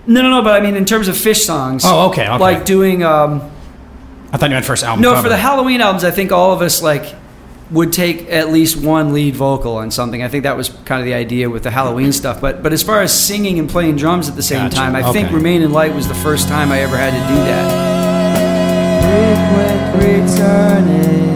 No, 0.05 0.21
no, 0.21 0.29
no. 0.29 0.41
But 0.41 0.61
I 0.61 0.63
mean, 0.63 0.75
in 0.75 0.85
terms 0.85 1.07
of 1.07 1.15
Phish 1.15 1.43
songs. 1.45 1.83
Oh, 1.85 2.09
okay, 2.09 2.27
okay. 2.27 2.37
Like 2.37 2.65
doing. 2.65 3.03
Um, 3.03 3.51
I 4.31 4.37
thought 4.37 4.49
you 4.49 4.55
meant 4.55 4.65
first 4.65 4.83
album. 4.83 5.01
no, 5.01 5.11
cover. 5.13 5.23
for 5.23 5.29
the 5.29 5.37
Halloween 5.37 5.79
albums, 5.81 6.03
I 6.03 6.11
think 6.11 6.31
all 6.31 6.51
of 6.51 6.61
us 6.61 6.81
like 6.81 7.15
would 7.71 7.91
take 7.91 8.29
at 8.29 8.49
least 8.49 8.77
one 8.77 9.11
lead 9.13 9.35
vocal 9.35 9.75
on 9.77 9.91
something. 9.91 10.23
I 10.23 10.27
think 10.29 10.43
that 10.43 10.55
was 10.55 10.69
kind 10.85 11.01
of 11.01 11.05
the 11.05 11.13
idea 11.13 11.49
with 11.49 11.63
the 11.63 11.71
Halloween 11.71 12.11
stuff. 12.13 12.39
But 12.39 12.63
but 12.63 12.71
as 12.73 12.81
far 12.83 13.01
as 13.01 13.11
singing 13.13 13.59
and 13.59 13.69
playing 13.69 13.97
drums 13.97 14.29
at 14.29 14.35
the 14.35 14.43
same 14.43 14.65
Gotcha. 14.65 14.75
time, 14.77 14.95
I 14.95 15.11
think 15.11 15.27
Okay. 15.27 15.35
Remain 15.35 15.61
in 15.61 15.71
Light 15.73 15.93
was 15.93 16.07
the 16.07 16.15
first 16.15 16.47
time 16.47 16.71
I 16.71 16.79
ever 16.79 16.95
had 16.97 17.11
to 17.11 17.19
do 17.27 17.35
that. 17.49 17.87
frequent 19.03 19.83
returning, 20.03 21.33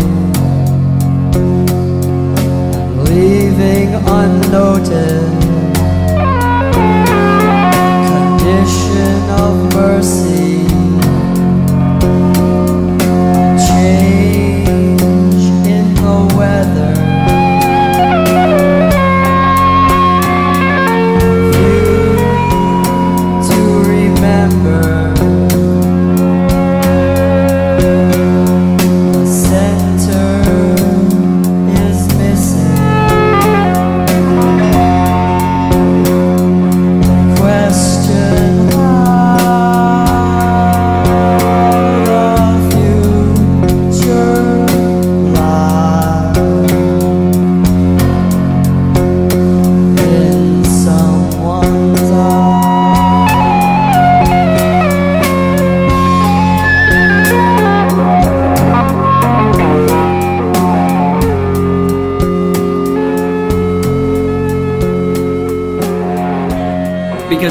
leaving 3.06 3.94
unnoticed. 3.96 5.40
Condition 8.12 9.30
of 9.32 9.74
mercy, 9.74 10.31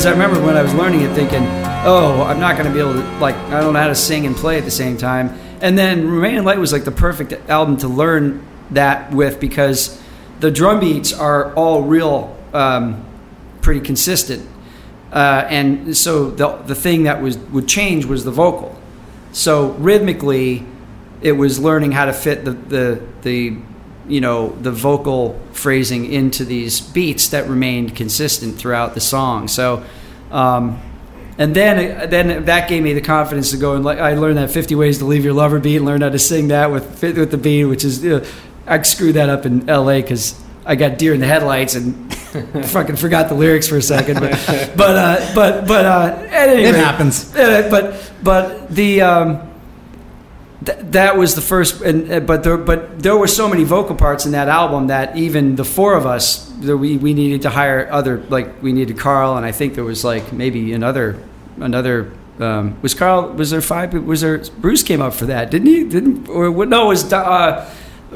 because 0.00 0.16
I 0.16 0.18
remember 0.18 0.40
when 0.46 0.56
I 0.56 0.62
was 0.62 0.72
learning 0.72 1.02
it 1.02 1.14
thinking, 1.14 1.42
oh, 1.84 2.24
I'm 2.26 2.40
not 2.40 2.56
going 2.56 2.66
to 2.66 2.72
be 2.72 2.80
able 2.80 2.94
to, 2.94 3.18
like, 3.18 3.34
I 3.34 3.60
don't 3.60 3.74
know 3.74 3.80
how 3.80 3.88
to 3.88 3.94
sing 3.94 4.24
and 4.24 4.34
play 4.34 4.56
at 4.56 4.64
the 4.64 4.70
same 4.70 4.96
time. 4.96 5.38
And 5.60 5.76
then 5.76 6.10
Remain 6.10 6.36
in 6.36 6.44
Light 6.44 6.56
was 6.56 6.72
like 6.72 6.84
the 6.84 6.90
perfect 6.90 7.34
album 7.50 7.76
to 7.76 7.88
learn 7.88 8.42
that 8.70 9.12
with 9.12 9.38
because 9.38 10.00
the 10.38 10.50
drum 10.50 10.80
beats 10.80 11.12
are 11.12 11.52
all 11.52 11.82
real, 11.82 12.34
um, 12.54 13.04
pretty 13.60 13.80
consistent. 13.80 14.48
Uh, 15.12 15.44
and 15.50 15.94
so 15.94 16.30
the, 16.30 16.48
the 16.62 16.74
thing 16.74 17.02
that 17.02 17.20
was 17.20 17.36
would 17.36 17.68
change 17.68 18.06
was 18.06 18.24
the 18.24 18.30
vocal. 18.30 18.80
So 19.32 19.72
rhythmically, 19.72 20.64
it 21.20 21.32
was 21.32 21.60
learning 21.60 21.92
how 21.92 22.06
to 22.06 22.14
fit 22.14 22.46
the, 22.46 22.52
the, 22.52 23.06
the 23.20 23.58
you 24.08 24.22
know 24.22 24.48
the 24.62 24.72
vocal 24.72 25.38
phrasing 25.60 26.10
into 26.12 26.44
these 26.44 26.80
beats 26.80 27.28
that 27.28 27.48
remained 27.48 27.94
consistent 27.94 28.56
throughout 28.58 28.94
the 28.94 29.00
song. 29.00 29.46
So, 29.48 29.84
um, 30.30 30.80
and 31.38 31.54
then 31.54 32.10
then 32.10 32.44
that 32.46 32.68
gave 32.68 32.82
me 32.82 32.92
the 32.92 33.00
confidence 33.00 33.50
to 33.52 33.56
go 33.56 33.74
and 33.74 33.84
like 33.84 33.98
I 33.98 34.14
learned 34.14 34.38
that 34.38 34.50
50 34.50 34.74
ways 34.74 34.98
to 34.98 35.04
leave 35.04 35.24
your 35.24 35.32
lover 35.34 35.58
beat 35.58 35.76
and 35.76 35.84
learned 35.86 36.02
how 36.02 36.10
to 36.10 36.18
sing 36.18 36.48
that 36.48 36.70
with 36.70 37.02
with 37.02 37.30
the 37.30 37.38
beat, 37.38 37.64
which 37.64 37.84
is 37.84 38.02
you 38.04 38.18
know, 38.18 38.24
I 38.66 38.82
screwed 38.82 39.14
that 39.16 39.28
up 39.28 39.46
in 39.46 39.68
L.A. 39.68 40.02
because 40.02 40.34
I 40.66 40.76
got 40.76 40.98
deer 40.98 41.14
in 41.14 41.20
the 41.20 41.26
headlights 41.26 41.74
and 41.74 42.12
fucking 42.66 42.96
forgot 42.96 43.28
the 43.28 43.34
lyrics 43.34 43.66
for 43.68 43.76
a 43.78 43.82
second. 43.82 44.20
But 44.20 44.32
but 44.76 44.96
uh, 44.96 45.32
but 45.34 45.66
but 45.66 45.84
uh, 45.86 46.26
at 46.30 46.48
any 46.50 46.62
It 46.64 46.72
rate- 46.72 46.84
happens. 46.84 47.34
uh, 47.34 47.68
but 47.70 48.12
but 48.22 48.68
the 48.70 49.00
um, 49.02 49.49
that 50.92 51.16
was 51.16 51.34
the 51.34 51.40
first, 51.40 51.80
and 51.80 52.10
uh, 52.10 52.20
but 52.20 52.42
there 52.42 52.56
but 52.56 53.02
there 53.02 53.16
were 53.16 53.26
so 53.26 53.48
many 53.48 53.64
vocal 53.64 53.96
parts 53.96 54.26
in 54.26 54.32
that 54.32 54.48
album 54.48 54.88
that 54.88 55.16
even 55.16 55.56
the 55.56 55.64
four 55.64 55.94
of 55.94 56.06
us, 56.06 56.46
there, 56.58 56.76
we 56.76 56.96
we 56.96 57.14
needed 57.14 57.42
to 57.42 57.50
hire 57.50 57.88
other 57.90 58.18
like 58.28 58.62
we 58.62 58.72
needed 58.72 58.98
Karl, 58.98 59.36
and 59.36 59.46
I 59.46 59.52
think 59.52 59.74
there 59.74 59.84
was 59.84 60.04
like 60.04 60.32
maybe 60.32 60.72
another 60.72 61.22
another. 61.58 62.12
Um, 62.38 62.80
was 62.80 62.94
Karl? 62.94 63.32
Was 63.32 63.50
there 63.50 63.60
five? 63.60 63.92
Was 63.92 64.22
there? 64.22 64.38
Bruce 64.38 64.82
came 64.82 65.02
up 65.02 65.12
for 65.12 65.26
that, 65.26 65.50
didn't 65.50 65.66
he? 65.68 65.84
Didn't 65.84 66.28
or 66.28 66.50
what? 66.50 66.68
No, 66.68 66.86
it 66.86 66.88
was 66.88 67.12
uh, 67.12 67.70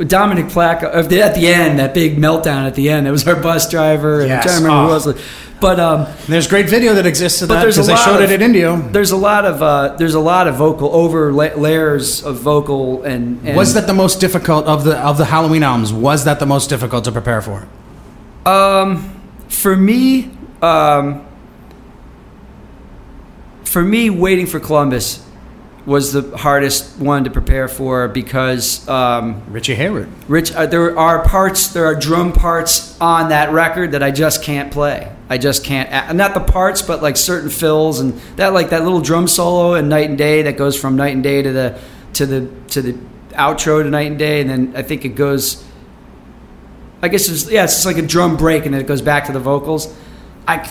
Dominic 0.07 0.49
Plack 0.49 0.83
at 0.83 1.09
the, 1.09 1.21
end. 1.49 1.79
That 1.79 1.95
big 1.95 2.17
meltdown 2.17 2.67
at 2.67 2.75
the 2.75 2.91
end. 2.91 3.07
That 3.07 3.13
was 3.13 3.27
our 3.29 3.37
bus 3.37 3.71
driver, 3.71 4.21
and 4.21 4.29
Yes. 4.29 4.43
I'm 4.45 4.49
trying 4.49 4.59
to 4.59 4.65
remember 4.65 4.93
Oh. 4.95 4.99
who 5.01 5.11
else. 5.11 5.23
But 5.61 5.81
um, 5.81 6.07
There's 6.27 6.49
great 6.49 6.69
video 6.69 6.95
that 6.95 7.07
exists 7.07 7.41
of 7.43 7.49
that 7.49 7.61
because 7.65 7.87
they 7.87 7.95
showed 7.97 8.17
of- 8.23 8.31
it 8.31 8.35
at 8.35 8.43
Indio. 8.43 8.77
there's 8.77 9.13
a 9.13 9.17
lot 9.17 9.45
of 9.45 9.63
uh, 9.63 9.95
there's 9.97 10.15
a 10.15 10.21
lot 10.21 10.47
of 10.49 10.57
vocal 10.57 10.95
over 10.95 11.33
la- 11.33 11.55
layers 11.57 12.23
of 12.25 12.37
vocal 12.39 13.03
and, 13.05 13.41
and 13.47 13.57
Was 13.57 13.73
that 13.75 13.87
the 13.87 13.95
most 13.95 14.21
difficult 14.21 14.67
of 14.67 14.85
the 14.85 14.99
of 14.99 15.17
the 15.17 15.25
Halloween 15.27 15.63
albums? 15.63 15.93
Was 15.93 16.25
that 16.25 16.39
the 16.41 16.45
most 16.47 16.69
difficult 16.69 17.05
to 17.05 17.13
prepare 17.13 17.41
for? 17.41 17.67
um 18.45 19.11
for 19.49 19.75
me 19.77 20.31
um 20.61 21.25
for 23.65 23.83
me 23.83 24.11
waiting 24.11 24.47
for 24.47 24.61
Columbus 24.61 25.24
was 25.87 26.13
the 26.13 26.37
hardest 26.37 26.99
one 26.99 27.25
to 27.25 27.31
prepare 27.31 27.69
for 27.69 28.09
because 28.09 28.89
um, 28.89 29.43
Richie 29.49 29.75
Hayward. 29.75 30.09
Rich, 30.29 30.53
uh, 30.53 30.65
there 30.67 30.99
are 30.99 31.23
parts, 31.25 31.69
there 31.69 31.85
are 31.85 31.95
drum 31.95 32.33
parts 32.33 32.99
on 33.01 33.29
that 33.29 33.53
record 33.53 33.93
that 33.93 34.03
I 34.03 34.11
just 34.11 34.43
can't 34.43 34.73
play. 34.73 35.13
I 35.29 35.37
just 35.37 35.63
can't. 35.65 35.91
a- 36.11 36.15
Not 36.15 36.33
the 36.35 36.41
parts, 36.41 36.81
but 36.81 37.03
like 37.03 37.17
certain 37.19 37.51
fills 37.51 38.01
and 38.01 38.15
that, 38.37 38.55
like 38.55 38.71
that 38.71 38.83
little 38.83 39.01
drum 39.01 39.29
solo 39.29 39.75
in 39.75 39.89
Night 39.89 40.09
and 40.09 40.17
Day 40.17 40.43
that 40.43 40.57
goes 40.57 40.79
from 40.79 40.97
Night 40.97 41.15
and 41.15 41.23
Day 41.23 41.43
to 41.43 41.53
the 41.53 41.79
to 42.15 42.27
the 42.27 42.49
to 42.69 42.81
the 42.83 42.93
outro 43.33 43.83
to 43.83 43.91
Night 43.91 44.07
and 44.07 44.19
Day, 44.19 44.41
and 44.41 44.49
then 44.49 44.73
I 44.77 44.83
think 44.83 45.05
it 45.05 45.11
goes. 45.11 45.63
I 47.03 47.09
guess 47.09 47.29
it's 47.29 47.51
yeah, 47.51 47.65
it's 47.65 47.75
just 47.75 47.87
like 47.87 47.99
a 47.99 48.03
drum 48.07 48.37
break, 48.39 48.65
and 48.65 48.73
then 48.73 48.81
it 48.81 48.87
goes 48.87 49.03
back 49.03 49.27
to 49.27 49.33
the 49.33 49.41
vocals. 49.41 49.95
I. 50.49 50.67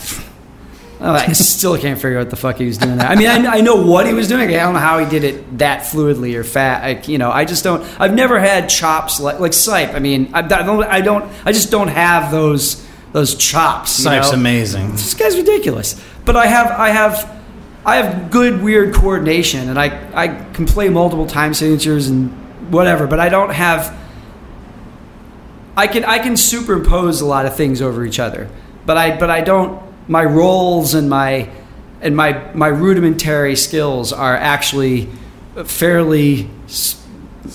I 1.12 1.34
still 1.34 1.78
can't 1.78 2.00
figure 2.00 2.18
out 2.18 2.22
what 2.22 2.30
the 2.30 2.38
fuck 2.38 2.58
he 2.58 2.66
was 2.66 2.78
doing. 2.78 2.98
There. 2.98 3.06
I 3.06 3.16
mean, 3.16 3.28
I, 3.28 3.58
I 3.58 3.62
know 3.62 3.76
what 3.76 4.08
he 4.08 4.14
was 4.14 4.30
doing. 4.30 4.50
I 4.50 4.54
don't 4.60 4.74
know 4.74 4.80
how 4.80 5.00
he 5.00 5.10
did 5.10 5.26
it 5.26 5.58
that 5.58 5.82
fluidly 5.82 6.36
or 6.36 6.46
fat. 6.46 6.84
I, 6.84 7.02
you 7.12 7.18
know, 7.18 7.30
I 7.30 7.44
just 7.44 7.62
don't. 7.62 7.84
I've 8.00 8.14
never 8.14 8.40
had 8.40 8.70
chops 8.70 9.20
like 9.20 9.40
like 9.40 9.52
Sipe. 9.52 9.94
I 9.96 10.00
mean, 10.00 10.30
I, 10.34 10.42
don't. 10.42 10.84
I 10.86 11.02
don't. 11.02 11.30
I 11.46 11.52
just 11.52 11.72
don't 11.72 11.90
have 11.90 12.32
those 12.32 12.88
those 13.12 13.36
chops. 13.36 14.02
Sipe's 14.02 14.32
know? 14.32 14.38
amazing. 14.38 14.92
This 14.92 15.14
guy's 15.14 15.36
ridiculous. 15.36 16.02
But 16.24 16.38
I 16.38 16.46
have. 16.46 16.68
I 16.68 16.90
have. 16.90 17.30
I 17.86 17.98
have 17.98 18.32
good 18.32 18.64
weird 18.64 18.96
coordination, 18.96 19.68
and 19.68 19.78
I 19.78 20.10
I 20.14 20.30
can 20.54 20.66
play 20.66 20.88
multiple 20.88 21.28
time 21.28 21.54
signatures 21.54 22.08
and 22.08 22.32
whatever. 22.72 23.08
But 23.08 23.20
I 23.20 23.28
don't 23.28 23.52
have. 23.52 23.94
I 25.76 25.88
can 25.88 26.06
I 26.06 26.20
can 26.20 26.38
superimpose 26.38 27.20
a 27.20 27.26
lot 27.26 27.46
of 27.46 27.58
things 27.58 27.82
over 27.82 28.06
each 28.06 28.20
other, 28.20 28.50
but 28.86 28.96
I 28.96 29.18
but 29.18 29.30
I 29.30 29.42
don't. 29.42 29.84
My 30.08 30.24
rolls 30.26 30.94
and 30.94 31.10
my 31.10 31.50
and 32.02 32.16
my 32.16 32.52
my 32.54 32.68
rudimentary 32.68 33.56
skills 33.56 34.12
are 34.12 34.36
actually 34.36 35.10
fairly 35.66 36.50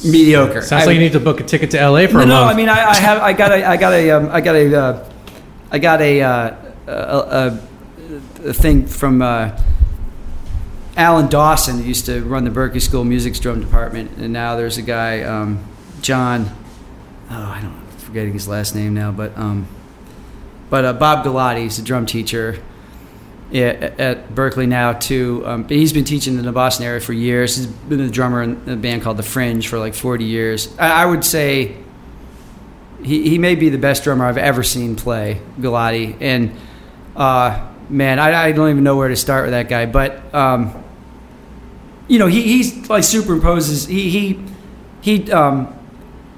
mediocre. 0.04 0.62
Sounds 0.62 0.84
I- 0.84 0.86
like 0.86 0.94
you 0.94 1.00
need 1.00 1.12
to 1.12 1.20
book 1.20 1.40
a 1.40 1.44
ticket 1.44 1.70
to 1.72 1.78
LA 1.78 2.06
for 2.06 2.14
no, 2.14 2.20
a 2.20 2.26
no. 2.26 2.34
month. 2.34 2.50
I 2.52 2.54
mean, 2.56 2.68
I, 2.68 2.90
I 2.90 2.96
have. 2.96 3.22
I 3.22 3.32
got 3.32 3.52
a. 3.52 3.64
I 3.64 3.76
got 3.76 3.92
a. 3.92 4.10
Um, 4.10 4.28
I 4.30 4.40
got 4.40 4.54
a. 4.54 4.74
Uh, 4.74 5.10
I 5.70 5.78
got 5.78 6.00
a. 6.00 6.22
Uh, 6.22 6.56
a, 6.88 6.90
a, 6.90 8.48
a 8.48 8.52
thing 8.54 8.86
from 8.86 9.20
uh, 9.22 9.58
Alan 10.96 11.28
Dawson, 11.28 11.78
who 11.78 11.84
used 11.84 12.06
to 12.06 12.22
run 12.24 12.44
the 12.44 12.50
Berklee 12.50 12.80
School 12.80 13.04
Music's 13.04 13.38
drum 13.38 13.60
department, 13.60 14.12
and 14.16 14.32
now 14.32 14.56
there's 14.56 14.78
a 14.78 14.82
guy, 14.82 15.22
um, 15.22 15.64
John. 16.00 16.46
Oh, 17.30 17.34
I 17.34 17.60
don't. 17.60 17.74
I'm 17.74 17.86
forgetting 17.98 18.32
his 18.32 18.48
last 18.48 18.74
name 18.74 18.94
now, 18.94 19.12
but 19.12 19.36
um, 19.36 19.68
but 20.70 20.84
uh, 20.84 20.92
Bob 20.92 21.24
Gullotti, 21.24 21.62
he's 21.62 21.78
a 21.78 21.82
drum 21.82 22.06
teacher 22.06 22.62
at, 23.52 23.98
at 23.98 24.28
Berklee 24.28 24.68
now 24.68 24.92
too. 24.92 25.42
Um, 25.46 25.62
but 25.62 25.72
he's 25.72 25.92
been 25.92 26.04
teaching 26.04 26.38
in 26.38 26.44
the 26.44 26.52
Boston 26.52 26.86
area 26.86 27.00
for 27.00 27.12
years. 27.12 27.56
He's 27.56 27.66
been 27.66 28.00
a 28.00 28.10
drummer 28.10 28.42
in 28.42 28.68
a 28.68 28.76
band 28.76 29.02
called 29.02 29.16
The 29.16 29.22
Fringe 29.22 29.66
for 29.66 29.78
like 29.78 29.94
40 29.94 30.24
years. 30.24 30.76
I, 30.78 31.02
I 31.02 31.06
would 31.06 31.24
say 31.24 31.76
he, 33.02 33.28
he 33.28 33.38
may 33.38 33.54
be 33.54 33.68
the 33.68 33.78
best 33.78 34.04
drummer 34.04 34.26
I've 34.26 34.38
ever 34.38 34.62
seen 34.62 34.96
play, 34.96 35.40
Gullotti. 35.58 36.16
And 36.20 36.56
uh, 37.16 37.66
man, 37.88 38.18
I, 38.18 38.44
I 38.44 38.52
don't 38.52 38.70
even 38.70 38.84
know 38.84 38.96
where 38.96 39.08
to 39.08 39.16
start 39.16 39.44
with 39.44 39.52
that 39.52 39.68
guy. 39.68 39.86
But 39.86 40.34
um, 40.34 40.84
you 42.06 42.18
know, 42.18 42.26
he, 42.26 42.42
he's 42.42 42.88
like 42.88 43.02
superimposes. 43.02 43.86
He 43.88 44.10
he 44.10 44.44
he 45.00 45.32
um, 45.32 45.74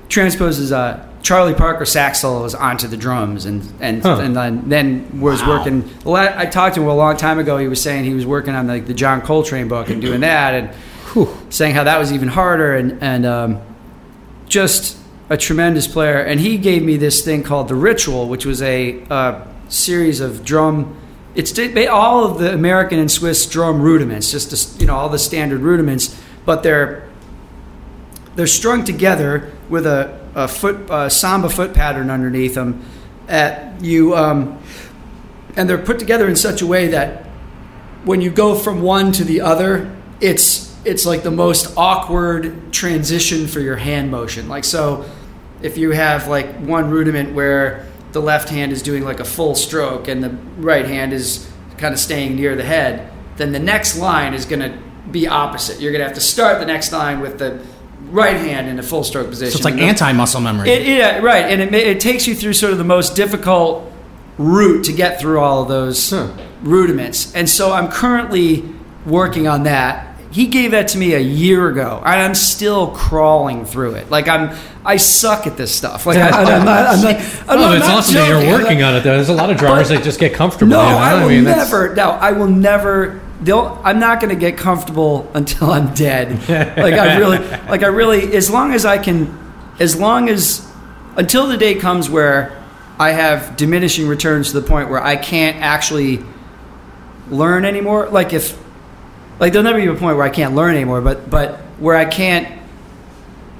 transposes 0.08 0.72
uh, 0.72 1.08
Charlie 1.22 1.54
Parker 1.54 1.84
sax 1.84 2.20
solos 2.20 2.54
onto 2.54 2.88
the 2.88 2.96
drums, 2.96 3.44
and 3.44 3.62
and 3.80 4.02
Huh. 4.02 4.20
and 4.22 4.36
then, 4.36 4.68
then 4.68 5.20
was 5.20 5.44
working. 5.44 5.88
I, 6.06 6.42
I 6.42 6.46
talked 6.46 6.76
to 6.76 6.82
him 6.82 6.88
a 6.88 6.94
long 6.94 7.16
time 7.16 7.38
ago. 7.38 7.58
He 7.58 7.68
was 7.68 7.80
saying 7.82 8.04
he 8.04 8.14
was 8.14 8.26
working 8.26 8.54
on 8.54 8.66
like 8.66 8.86
the 8.86 8.94
John 8.94 9.20
Coltrane 9.20 9.68
book 9.68 9.90
and 9.90 10.00
doing 10.00 10.20
that, 10.20 10.54
and 10.54 10.70
saying 11.52 11.74
how 11.74 11.84
that 11.84 11.98
was 11.98 12.12
even 12.12 12.28
harder, 12.28 12.74
and 12.74 12.98
and 13.02 13.26
um, 13.26 13.60
just 14.48 14.96
a 15.28 15.36
tremendous 15.36 15.86
player. 15.86 16.18
And 16.20 16.40
he 16.40 16.58
gave 16.58 16.82
me 16.82 16.96
this 16.96 17.24
thing 17.24 17.42
called 17.42 17.68
the 17.68 17.74
Ritual, 17.74 18.28
which 18.28 18.46
was 18.46 18.62
a 18.62 19.02
uh, 19.04 19.46
series 19.68 20.20
of 20.20 20.44
drum. 20.44 20.96
It's 21.34 21.56
all 21.88 22.24
of 22.24 22.38
the 22.38 22.52
American 22.52 22.98
and 22.98 23.10
Swiss 23.10 23.46
drum 23.46 23.80
rudiments, 23.80 24.32
just 24.32 24.50
the, 24.50 24.80
you 24.80 24.86
know 24.86 24.96
all 24.96 25.08
the 25.08 25.18
standard 25.18 25.60
rudiments, 25.60 26.18
but 26.44 26.62
they're 26.62 27.08
they're 28.36 28.46
strung 28.46 28.84
together 28.84 29.52
with 29.68 29.86
a, 29.86 30.19
a 30.34 30.48
foot 30.48 30.90
uh, 30.90 31.08
samba 31.08 31.48
foot 31.48 31.74
pattern 31.74 32.10
underneath 32.10 32.54
them. 32.54 32.84
At 33.28 33.80
you, 33.80 34.16
um, 34.16 34.60
and 35.56 35.68
they're 35.68 35.78
put 35.78 35.98
together 35.98 36.28
in 36.28 36.34
such 36.34 36.62
a 36.62 36.66
way 36.66 36.88
that 36.88 37.26
when 38.04 38.20
you 38.20 38.30
go 38.30 38.54
from 38.54 38.82
one 38.82 39.12
to 39.12 39.24
the 39.24 39.40
other, 39.40 39.94
it's 40.20 40.70
it's 40.84 41.04
like 41.06 41.22
the 41.22 41.30
most 41.30 41.76
awkward 41.76 42.72
transition 42.72 43.46
for 43.46 43.60
your 43.60 43.76
hand 43.76 44.10
motion. 44.10 44.48
Like 44.48 44.64
so, 44.64 45.04
if 45.62 45.76
you 45.78 45.90
have 45.90 46.26
like 46.26 46.56
one 46.60 46.90
rudiment 46.90 47.34
where 47.34 47.86
the 48.12 48.20
left 48.20 48.48
hand 48.48 48.72
is 48.72 48.82
doing 48.82 49.04
like 49.04 49.20
a 49.20 49.24
full 49.24 49.54
stroke 49.54 50.08
and 50.08 50.22
the 50.24 50.30
right 50.56 50.86
hand 50.86 51.12
is 51.12 51.48
kind 51.76 51.92
of 51.94 52.00
staying 52.00 52.34
near 52.34 52.56
the 52.56 52.64
head, 52.64 53.12
then 53.36 53.52
the 53.52 53.58
next 53.58 53.96
line 53.96 54.34
is 54.34 54.44
going 54.44 54.60
to 54.60 54.76
be 55.10 55.28
opposite. 55.28 55.80
You're 55.80 55.92
going 55.92 56.00
to 56.00 56.06
have 56.06 56.14
to 56.14 56.20
start 56.20 56.58
the 56.58 56.66
next 56.66 56.92
line 56.92 57.20
with 57.20 57.38
the 57.38 57.64
right 58.10 58.36
hand 58.36 58.68
in 58.68 58.78
a 58.78 58.82
full 58.82 59.04
stroke 59.04 59.28
position. 59.28 59.52
So 59.52 59.56
it's 59.58 59.64
like 59.64 59.74
the- 59.76 59.82
anti-muscle 59.82 60.40
memory. 60.40 60.70
it, 60.70 60.86
yeah, 60.86 61.18
right, 61.18 61.44
and 61.46 61.60
it, 61.62 61.74
it 61.74 62.00
takes 62.00 62.26
you 62.26 62.34
through 62.34 62.52
sort 62.54 62.72
of 62.72 62.78
the 62.78 62.84
most 62.84 63.14
difficult 63.16 63.90
route 64.38 64.84
to 64.84 64.92
get 64.92 65.20
through 65.20 65.40
all 65.40 65.62
of 65.62 65.68
those 65.68 66.12
rudiments. 66.62 67.34
And 67.34 67.48
so 67.48 67.72
I'm 67.72 67.88
currently 67.88 68.64
working 69.06 69.46
on 69.48 69.64
that. 69.64 70.06
He 70.32 70.46
gave 70.46 70.70
that 70.70 70.86
to 70.88 70.98
me 70.98 71.14
a 71.14 71.18
year 71.18 71.68
ago, 71.68 72.00
and 72.04 72.22
I'm 72.22 72.34
still 72.36 72.92
crawling 72.92 73.64
through 73.64 73.94
it. 73.96 74.10
Like 74.10 74.28
I'm, 74.28 74.56
I 74.84 74.96
suck 74.96 75.48
at 75.48 75.56
this 75.56 75.74
stuff. 75.74 76.06
Like 76.06 76.18
I, 76.18 76.28
I'm 76.28 76.64
not, 76.64 76.86
I'm 76.86 77.02
not, 77.02 77.14
I'm 77.16 77.22
Oh, 77.48 77.56
not- 77.56 77.76
it's 77.76 77.86
not 77.88 77.98
awesome 77.98 78.14
that 78.14 78.28
you're 78.44 78.52
working 78.58 78.80
on 78.84 78.94
it. 78.94 79.00
Though 79.02 79.16
there's 79.16 79.28
a 79.28 79.32
lot 79.34 79.50
of 79.50 79.56
drummers 79.56 79.88
But- 79.88 79.96
that 79.96 80.04
just 80.04 80.20
get 80.20 80.32
comfortable. 80.34 80.70
no, 80.70 80.84
you 80.84 80.90
know? 80.90 80.98
I 80.98 81.20
will 81.22 81.28
mean, 81.28 81.44
that's- 81.44 81.66
never. 81.72 81.94
No, 81.96 82.10
I 82.12 82.30
will 82.32 82.46
never. 82.46 83.20
They'll, 83.40 83.80
I'm 83.82 83.98
not 83.98 84.20
going 84.20 84.34
to 84.34 84.38
get 84.38 84.58
comfortable 84.58 85.30
until 85.34 85.70
I'm 85.70 85.94
dead. 85.94 86.48
like 86.48 86.94
I 86.94 87.18
really, 87.18 87.38
like 87.68 87.82
I 87.82 87.88
really. 87.88 88.34
As 88.34 88.50
long 88.50 88.72
as 88.72 88.84
I 88.84 88.98
can, 88.98 89.38
as 89.78 89.96
long 89.96 90.28
as 90.28 90.70
until 91.16 91.46
the 91.46 91.56
day 91.56 91.74
comes 91.74 92.08
where 92.08 92.56
I 92.98 93.12
have 93.12 93.56
diminishing 93.56 94.06
returns 94.06 94.52
to 94.52 94.60
the 94.60 94.66
point 94.66 94.90
where 94.90 95.02
I 95.02 95.16
can't 95.16 95.56
actually 95.56 96.22
learn 97.30 97.64
anymore. 97.64 98.08
Like 98.08 98.32
if, 98.32 98.58
like 99.38 99.52
there'll 99.52 99.64
never 99.64 99.80
be 99.80 99.86
a 99.86 99.94
point 99.94 100.16
where 100.16 100.26
I 100.26 100.30
can't 100.30 100.54
learn 100.54 100.74
anymore, 100.74 101.00
but 101.00 101.30
but 101.30 101.60
where 101.78 101.96
I 101.96 102.04
can't 102.04 102.60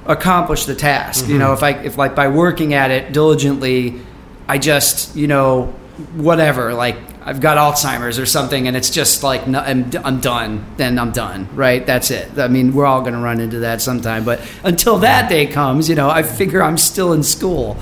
accomplish 0.05 0.65
the 0.65 0.75
task. 0.75 1.27
You 1.27 1.37
know, 1.37 1.55
mm-hmm. 1.55 1.65
if 1.65 1.81
I 1.81 1.83
if 1.83 1.97
like 1.97 2.15
by 2.15 2.27
working 2.27 2.73
at 2.73 2.91
it 2.91 3.13
diligently, 3.13 4.01
I 4.47 4.57
just 4.57 5.15
you 5.15 5.27
know 5.27 5.73
whatever 6.15 6.73
like 6.73 6.97
I've 7.23 7.39
got 7.39 7.57
Alzheimer's 7.57 8.17
or 8.17 8.25
something, 8.25 8.67
and 8.67 8.75
it's 8.75 8.89
just 8.89 9.21
like 9.21 9.47
no, 9.47 9.59
I'm, 9.59 9.91
I'm 10.03 10.19
done. 10.19 10.65
Then 10.77 10.97
I'm 10.97 11.11
done. 11.11 11.47
Right? 11.55 11.85
That's 11.85 12.09
it. 12.09 12.37
I 12.39 12.47
mean, 12.47 12.73
we're 12.73 12.85
all 12.85 13.01
going 13.01 13.13
to 13.13 13.19
run 13.19 13.39
into 13.39 13.59
that 13.59 13.81
sometime. 13.81 14.25
But 14.25 14.41
until 14.63 14.97
that 14.99 15.29
day 15.29 15.45
comes, 15.45 15.87
you 15.87 15.95
know, 15.95 16.09
I 16.09 16.23
figure 16.23 16.63
I'm 16.63 16.77
still 16.77 17.13
in 17.13 17.21
school. 17.21 17.77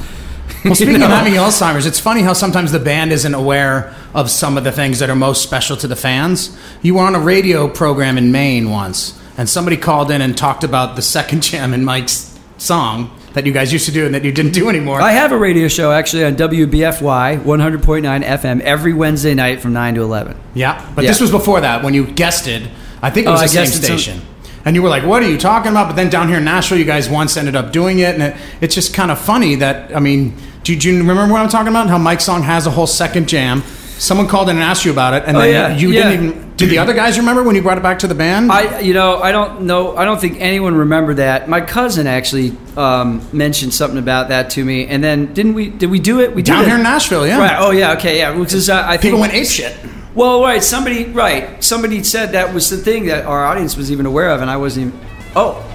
Well, 0.65 0.75
speaking 0.75 0.95
You 0.95 1.05
of 1.05 1.09
having 1.09 1.33
Alzheimer's, 1.33 1.85
it's 1.85 2.01
funny 2.01 2.21
how 2.21 2.33
sometimes 2.33 2.73
the 2.73 2.79
band 2.79 3.13
isn't 3.13 3.33
aware 3.33 3.95
of 4.13 4.29
some 4.29 4.57
of 4.57 4.65
the 4.65 4.73
things 4.73 4.99
that 4.99 5.09
are 5.09 5.15
most 5.15 5.41
special 5.41 5.77
to 5.77 5.87
the 5.87 5.95
fans. 5.95 6.57
You 6.81 6.95
were 6.95 7.03
on 7.03 7.15
a 7.15 7.19
radio 7.19 7.69
program 7.69 8.17
in 8.17 8.33
Maine 8.33 8.69
once, 8.69 9.17
and 9.37 9.47
somebody 9.47 9.77
called 9.77 10.11
in 10.11 10.21
and 10.21 10.37
talked 10.37 10.65
about 10.65 10.97
the 10.97 11.01
second 11.01 11.43
jam 11.43 11.73
in 11.73 11.85
Mike's 11.85 12.37
song 12.57 13.17
that 13.33 13.45
you 13.45 13.51
guys 13.51 13.71
used 13.71 13.85
to 13.85 13.91
do 13.91 14.05
and 14.05 14.15
that 14.15 14.23
you 14.23 14.31
didn't 14.31 14.53
do 14.53 14.69
anymore. 14.69 15.01
I 15.01 15.11
have 15.11 15.31
a 15.31 15.37
radio 15.37 15.67
show 15.67 15.91
actually 15.91 16.25
on 16.25 16.35
WBFY 16.35 17.43
100.9 17.43 18.23
FM 18.23 18.61
every 18.61 18.93
Wednesday 18.93 19.33
night 19.33 19.59
from 19.61 19.73
9 19.73 19.95
to 19.95 20.01
11. 20.01 20.35
yeah, 20.53 20.83
but 20.95 21.03
Yeah. 21.03 21.11
this 21.11 21.21
was 21.21 21.31
before 21.31 21.61
that 21.61 21.83
when 21.83 21.93
you 21.93 22.05
guested. 22.05 22.69
I 23.01 23.09
think 23.09 23.27
it 23.27 23.29
Oh, 23.29 23.33
was 23.33 23.41
I 23.41 23.45
the 23.45 23.49
same 23.49 23.63
guested 23.65 23.83
some- 23.85 23.97
station. 23.97 24.21
and 24.65 24.75
you 24.75 24.81
were 24.81 24.89
like, 24.89 25.05
"What 25.05 25.23
are 25.23 25.29
you 25.29 25.37
talking 25.37 25.71
about?" 25.71 25.87
But 25.87 25.95
then 25.95 26.09
down 26.09 26.27
here 26.27 26.37
in 26.37 26.43
Nashville, 26.45 26.77
you 26.77 26.85
guys 26.85 27.09
once 27.09 27.37
ended 27.37 27.55
up 27.55 27.71
doing 27.71 27.99
it, 27.99 28.13
and 28.15 28.21
it, 28.23 28.35
it's 28.61 28.75
just 28.75 28.93
kind 28.93 29.09
of 29.11 29.17
funny 29.19 29.55
that 29.55 29.91
I 29.95 29.99
mean, 29.99 30.33
do 30.63 30.73
you, 30.73 30.79
do 30.79 30.89
you 30.91 30.97
remember 30.97 31.31
what 31.31 31.41
I'm 31.41 31.49
talking 31.49 31.69
about? 31.69 31.87
How 31.89 31.97
Mike's 31.97 32.25
song 32.25 32.43
has 32.43 32.67
a 32.67 32.71
whole 32.71 32.87
second 32.87 33.29
jam. 33.29 33.63
Someone 33.99 34.27
called 34.27 34.49
in 34.49 34.55
and 34.55 34.63
asked 34.63 34.85
you 34.85 34.91
about 34.91 35.13
it, 35.13 35.23
and 35.27 35.35
Oh, 35.37 35.41
then 35.41 35.51
yeah, 35.51 35.77
you 35.77 35.89
yeah. 35.91 36.09
didn't 36.09 36.25
even. 36.29 36.55
Did 36.55 36.69
the 36.69 36.77
other 36.79 36.93
guys 36.93 37.17
remember 37.17 37.43
when 37.43 37.55
you 37.55 37.61
brought 37.61 37.77
it 37.77 37.83
back 37.83 37.99
to 37.99 38.07
the 38.07 38.15
band? 38.15 38.51
I, 38.51 38.79
you 38.79 38.93
know, 38.93 39.17
I 39.21 39.31
don't 39.31 39.61
know. 39.61 39.95
I 39.95 40.03
don't 40.05 40.19
think 40.19 40.37
anyone 40.41 40.73
remembered 40.75 41.17
that. 41.17 41.47
My 41.47 41.61
cousin 41.61 42.07
actually 42.07 42.55
um, 42.75 43.21
mentioned 43.31 43.73
something 43.73 43.97
about 43.99 44.29
that 44.29 44.49
to 44.51 44.63
me, 44.65 44.87
and 44.87 45.03
then 45.03 45.33
didn't 45.33 45.53
we? 45.53 45.69
Did 45.69 45.89
we 45.91 45.99
do 45.99 46.19
it? 46.21 46.33
We 46.33 46.41
did 46.41 46.51
down 46.53 46.63
it. 46.63 46.67
here 46.67 46.77
in 46.77 46.83
Nashville, 46.83 47.27
yeah. 47.27 47.37
Right. 47.39 47.57
Oh 47.59 47.71
yeah. 47.71 47.93
Okay. 47.93 48.17
Yeah. 48.17 48.37
Because 48.37 48.69
uh, 48.69 48.83
I 48.85 48.91
think 48.97 49.01
People 49.01 49.19
went 49.19 49.33
ape 49.33 49.47
shit. 49.47 49.77
Well, 50.15 50.41
right. 50.41 50.63
Somebody, 50.63 51.05
right. 51.05 51.63
Somebody 51.63 52.03
said 52.03 52.31
that 52.33 52.53
was 52.53 52.69
the 52.69 52.77
thing 52.77 53.05
that 53.05 53.25
our 53.25 53.45
audience 53.45 53.77
was 53.77 53.91
even 53.91 54.05
aware 54.05 54.29
of, 54.31 54.41
and 54.41 54.49
I 54.49 54.57
wasn't 54.57 54.87
even. 54.93 54.99
Oh. 55.35 55.65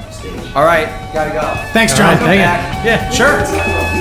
All 0.55 0.65
right. 0.65 0.87
Gotta 1.13 1.31
go. 1.31 1.41
Thanks, 1.73 1.97
John. 1.97 2.17
Hang 2.17 2.41
on. 2.41 2.87
Yeah. 2.87 3.11
Sure. 3.11 3.94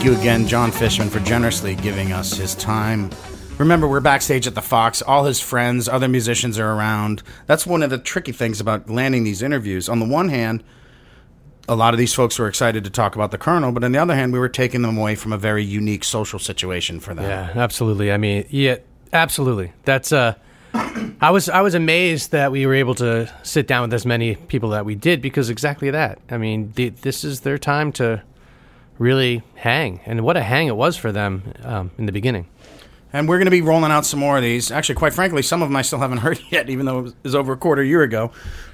Thank 0.00 0.12
you 0.14 0.18
again, 0.18 0.46
John 0.46 0.72
Fishman, 0.72 1.10
for 1.10 1.20
generously 1.20 1.74
giving 1.74 2.10
us 2.10 2.32
his 2.32 2.54
time. 2.54 3.10
Remember, 3.58 3.86
we're 3.86 4.00
backstage 4.00 4.46
at 4.46 4.54
the 4.54 4.62
Fox. 4.62 5.02
All 5.02 5.24
his 5.24 5.40
friends, 5.40 5.90
other 5.90 6.08
musicians 6.08 6.58
are 6.58 6.72
around. 6.72 7.22
That's 7.44 7.66
one 7.66 7.82
of 7.82 7.90
the 7.90 7.98
tricky 7.98 8.32
things 8.32 8.62
about 8.62 8.88
landing 8.88 9.24
these 9.24 9.42
interviews. 9.42 9.90
On 9.90 9.98
the 9.98 10.06
one 10.06 10.30
hand, 10.30 10.64
a 11.68 11.76
lot 11.76 11.92
of 11.92 11.98
these 11.98 12.14
folks 12.14 12.38
were 12.38 12.48
excited 12.48 12.82
to 12.84 12.88
talk 12.88 13.14
about 13.14 13.30
the 13.30 13.36
Colonel, 13.36 13.72
but 13.72 13.84
on 13.84 13.92
the 13.92 13.98
other 13.98 14.14
hand, 14.14 14.32
we 14.32 14.38
were 14.38 14.48
taking 14.48 14.80
them 14.80 14.96
away 14.96 15.16
from 15.16 15.34
a 15.34 15.36
very 15.36 15.62
unique 15.62 16.04
social 16.04 16.38
situation 16.38 16.98
for 16.98 17.12
them. 17.12 17.26
Yeah, 17.26 17.52
absolutely. 17.54 18.10
I 18.10 18.16
mean, 18.16 18.46
yeah, 18.48 18.76
absolutely. 19.12 19.74
That's 19.84 20.12
uh 20.12 20.32
I 21.20 21.30
was 21.30 21.50
I 21.50 21.60
was 21.60 21.74
amazed 21.74 22.30
that 22.30 22.52
we 22.52 22.64
were 22.64 22.72
able 22.72 22.94
to 22.94 23.30
sit 23.42 23.66
down 23.66 23.82
with 23.82 23.92
as 23.92 24.06
many 24.06 24.36
people 24.36 24.70
that 24.70 24.86
we 24.86 24.94
did 24.94 25.20
because 25.20 25.50
exactly 25.50 25.90
that. 25.90 26.20
I 26.30 26.38
mean, 26.38 26.72
the, 26.74 26.88
this 26.88 27.22
is 27.22 27.40
their 27.40 27.58
time 27.58 27.92
to 27.92 28.22
really 29.00 29.42
hang, 29.56 29.98
and 30.06 30.20
what 30.20 30.36
a 30.36 30.42
hang 30.42 30.68
it 30.68 30.76
was 30.76 30.96
for 30.96 31.10
them 31.10 31.52
um, 31.64 31.90
in 31.98 32.06
the 32.06 32.12
beginning. 32.12 32.46
And 33.12 33.28
we're 33.28 33.38
going 33.38 33.46
to 33.46 33.50
be 33.50 33.60
rolling 33.62 33.90
out 33.90 34.06
some 34.06 34.20
more 34.20 34.36
of 34.36 34.42
these. 34.44 34.70
Actually, 34.70 34.94
quite 34.94 35.12
frankly, 35.12 35.42
some 35.42 35.62
of 35.62 35.68
them 35.68 35.74
I 35.74 35.82
still 35.82 35.98
haven't 35.98 36.18
heard 36.26 36.38
yet, 36.50 36.70
even 36.70 36.86
though 36.86 37.06
it 37.06 37.14
was, 37.24 37.34
over 37.34 37.54
a 37.54 37.56
quarter 37.56 37.82
year 37.82 38.02
ago. 38.02 38.30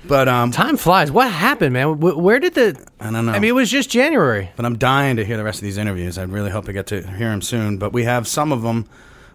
But 0.06 0.28
um, 0.28 0.50
Time 0.50 0.76
flies. 0.76 1.10
What 1.10 1.30
happened, 1.30 1.72
man? 1.72 1.94
Wh- 1.94 2.18
Where 2.18 2.38
did 2.38 2.52
the? 2.52 2.86
I 3.00 3.10
don't 3.10 3.24
know. 3.24 3.32
I 3.32 3.38
mean, 3.38 3.48
it 3.48 3.54
was 3.54 3.70
just 3.70 3.88
January. 3.88 4.50
but 4.56 4.66
I'm 4.66 4.76
dying 4.76 5.16
to 5.16 5.24
hear 5.24 5.38
the 5.38 5.44
rest 5.44 5.60
of 5.60 5.62
these 5.62 5.78
interviews. 5.78 6.18
I 6.18 6.24
really 6.24 6.50
hope 6.50 6.66
to 6.66 6.74
get 6.74 6.88
to 6.88 6.96
hear 7.06 7.30
them 7.30 7.40
soon. 7.40 7.78
But 7.78 7.94
we 7.94 8.04
have 8.04 8.28
some 8.28 8.52
of 8.52 8.60
them 8.60 8.84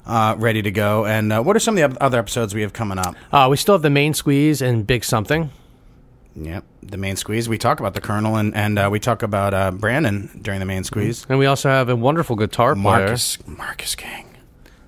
uh, 0.05 0.35
ready 0.37 0.61
to 0.61 0.69
go. 0.71 1.07
And 1.07 1.33
uh, 1.33 1.41
what 1.41 1.55
are 1.55 1.59
some 1.59 1.77
of 1.79 1.93
the 1.95 2.03
other 2.03 2.19
episodes 2.19 2.53
we 2.53 2.61
have 2.61 2.73
coming 2.73 2.99
up? 2.99 3.15
Uh, 3.31 3.47
we 3.49 3.57
still 3.57 3.73
have 3.73 3.81
the 3.81 3.89
main 3.89 4.13
squeeze 4.13 4.61
and 4.61 4.85
big 4.85 5.03
something. 5.03 5.49
Yep, 6.35 6.63
the 6.81 6.97
main 6.97 7.15
squeeze. 7.17 7.49
We 7.49 7.57
talk 7.57 7.79
about 7.81 7.93
the 7.93 8.01
Colonel 8.01 8.37
and 8.37 8.55
and 8.55 8.79
uh, 8.79 8.89
we 8.91 8.99
talk 8.99 9.21
about 9.21 9.53
uh, 9.53 9.71
Brandon 9.71 10.29
during 10.41 10.59
the 10.61 10.65
main 10.65 10.83
squeeze. 10.83 11.25
And 11.27 11.37
we 11.37 11.45
also 11.45 11.69
have 11.69 11.89
a 11.89 11.95
wonderful 11.95 12.35
guitar 12.37 12.73
player. 12.73 12.83
Marcus, 13.05 13.37
Marcus 13.47 13.95
King, 13.95 14.25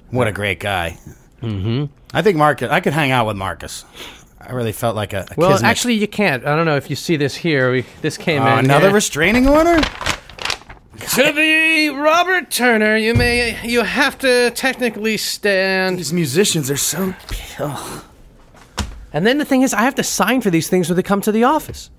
what 0.10 0.28
a 0.28 0.32
great 0.32 0.60
guy. 0.62 0.98
Mm-hmm. 1.42 1.86
I 2.14 2.22
think 2.22 2.38
Marcus. 2.38 2.70
I 2.72 2.80
could 2.80 2.94
hang 2.94 3.12
out 3.12 3.28
with 3.28 3.36
Marcus. 3.36 3.84
I 4.40 4.52
really 4.54 4.72
felt 4.72 4.96
like 4.96 5.12
a, 5.14 5.26
a 5.32 5.34
Well, 5.38 5.52
kismet. 5.52 5.70
actually, 5.70 5.94
you 5.96 6.08
can't. 6.08 6.46
I 6.46 6.56
don't 6.56 6.66
know 6.66 6.76
if 6.78 6.90
you 6.90 6.96
see 6.96 7.16
this 7.18 7.36
here. 7.36 7.72
We, 7.72 7.86
this 8.02 8.18
came 8.18 8.42
Uh, 8.42 8.60
in. 8.60 8.66
another 8.66 8.88
here. 8.88 8.96
restraining 8.96 9.48
order. 9.48 9.82
To 9.82 11.32
the 11.34 11.90
Robert 11.90 12.50
Turner, 12.52 12.96
you 12.96 13.14
may 13.14 13.60
you 13.68 13.82
have 13.84 14.18
to 14.20 14.52
technically 14.52 15.18
stand. 15.18 16.00
These 16.00 16.14
musicians 16.14 16.72
are 16.72 16.78
so. 16.78 17.14
And 19.14 19.26
then 19.26 19.38
the 19.38 19.46
thing 19.46 19.62
is, 19.62 19.74
I 19.74 19.82
have 19.84 19.96
to 19.96 20.04
sign 20.04 20.42
for 20.42 20.50
these 20.50 20.68
things 20.68 20.90
when 20.90 20.96
they 20.96 21.04
come 21.04 21.22
to 21.22 21.32
the 21.32 21.44
office. 21.44 21.92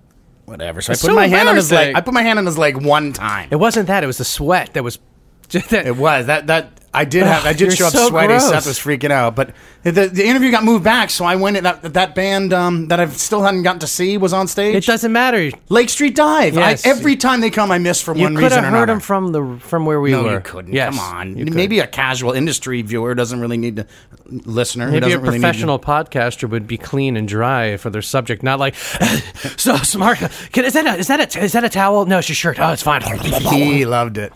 Whatever. 0.45 0.83
So 0.83 0.93
I 0.93 0.95
put 0.95 1.01
so 1.01 1.15
my 1.15 1.27
hand 1.27 1.49
on 1.49 1.57
his 1.57 1.71
leg. 1.71 1.89
embarrassing. 1.89 1.97
I 1.97 2.01
put 2.03 2.15
my 2.15 2.23
hand 2.23 2.39
on 2.39 2.47
his 2.47 2.59
leg 2.59 2.77
one 2.77 3.13
time. 3.13 3.49
It 3.51 3.57
wasn't 3.57 3.87
that; 3.87 4.05
it 4.05 4.07
was 4.07 4.19
the 4.19 4.25
sweat 4.25 4.75
that 4.75 4.85
was. 4.85 4.99
that, 5.49 5.87
It 5.87 5.97
was 5.97 6.27
that 6.27 6.49
that 6.49 6.81
I 6.95 7.05
did 7.05 7.25
have. 7.25 7.45
I 7.45 7.53
did 7.53 7.73
show 7.73 7.87
up 7.87 7.93
so 7.93 8.09
sweaty. 8.09 8.29
gross. 8.29 8.49
Seth 8.49 8.67
was 8.67 8.79
freaking 8.79 9.11
out, 9.11 9.35
but 9.35 9.53
the 9.83 10.07
the 10.07 10.25
interview 10.25 10.51
got 10.51 10.63
moved 10.65 10.85
back, 10.85 11.11
so 11.11 11.25
I 11.25 11.37
went. 11.37 11.61
That 11.63 11.95
that 11.95 12.15
band 12.15 12.53
um, 12.53 12.89
that 12.89 13.01
I've 13.01 13.17
still 13.17 13.43
hadn't 13.43 13.65
gotten 13.65 13.81
to 13.81 13.87
see 13.87 14.17
was 14.17 14.33
on 14.33 14.47
stage. 14.47 14.77
it 14.77 14.87
doesn't 14.87 15.13
matter. 15.13 15.51
Lake 15.69 15.91
Street 15.91 16.15
Dive. 16.15 16.55
Yes. 16.55 16.87
I, 16.87 16.91
every 16.91 17.17
time 17.17 17.41
they 17.41 17.51
come, 17.51 17.71
I 17.71 17.79
miss 17.79 18.01
for 18.01 18.15
You 18.15 18.23
one 18.23 18.37
could 18.37 18.53
have 18.53 18.65
heard 18.65 18.89
them 18.89 19.01
from 19.01 19.33
the 19.33 19.59
from 19.61 19.87
where 19.87 20.01
we 20.01 20.13
no, 20.13 20.23
were. 20.23 20.35
you 20.35 20.41
couldn't. 20.41 20.73
Yes, 20.73 20.97
Come 20.97 21.01
on. 21.05 21.35
Maybe 21.55 21.81
a 21.81 21.87
casual 21.87 22.33
industry 22.33 22.81
viewer 22.83 23.15
doesn't 23.15 23.41
really 23.41 23.57
need 23.57 23.77
to 23.77 23.87
listener. 24.27 24.91
Maybe 24.91 25.13
a 25.13 25.19
really 25.19 25.39
professional 25.39 25.79
podcaster 25.79 26.49
would 26.49 26.67
be 26.67 26.79
clean 26.79 27.17
and 27.17 27.27
dry 27.27 27.77
for 27.77 27.91
their 27.91 28.03
subject, 28.03 28.43
not 28.43 28.59
like 28.59 28.75
so 29.57 29.77
smart. 29.79 30.19
Can, 30.53 30.65
is 30.65 30.75
that 30.75 30.87
a, 30.87 30.99
is 30.99 31.09
that 31.09 31.37
a, 31.37 31.41
is 31.41 31.53
that 31.53 31.65
a 31.65 31.69
towel? 31.69 32.07
No, 32.07 32.19
it's 32.19 32.29
your 32.29 32.37
shirt. 32.37 32.59
Oh, 32.61 32.73
it's 32.73 32.83
fine. 32.83 33.03
he 33.03 33.85
loved 33.85 34.17
it. 34.19 34.33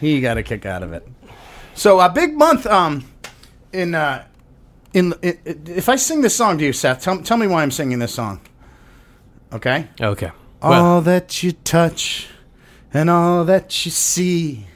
He 0.00 0.20
got 0.20 0.36
a 0.36 0.42
kick 0.42 0.66
out 0.66 0.82
of 0.82 0.92
it. 0.92 1.06
So 1.76 2.00
a 2.00 2.08
big 2.08 2.34
month. 2.34 2.66
Um, 2.66 3.04
in 3.72 3.94
uh, 3.94 4.24
in, 4.92 5.12
i 5.22 5.38
if 5.44 5.88
I 5.88 5.96
sing 5.96 6.22
this 6.22 6.34
song 6.34 6.58
to 6.58 6.64
you, 6.64 6.72
Seth, 6.72 7.02
tell 7.02 7.22
tell 7.22 7.36
me 7.36 7.46
why 7.46 7.62
I'm 7.62 7.70
singing 7.70 7.98
this 7.98 8.14
song. 8.14 8.40
Okay. 9.52 9.86
Okay. 10.00 10.32
All 10.62 11.00
that 11.02 11.42
you 11.42 11.52
touch 11.52 12.28
and 12.92 13.08
all 13.08 13.44
that 13.44 13.84
you 13.84 13.92
see, 13.92 14.66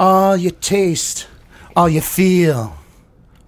all 0.00 0.36
you 0.36 0.50
taste, 0.50 1.26
all 1.74 1.88
you 1.88 2.00
feel. 2.00 2.78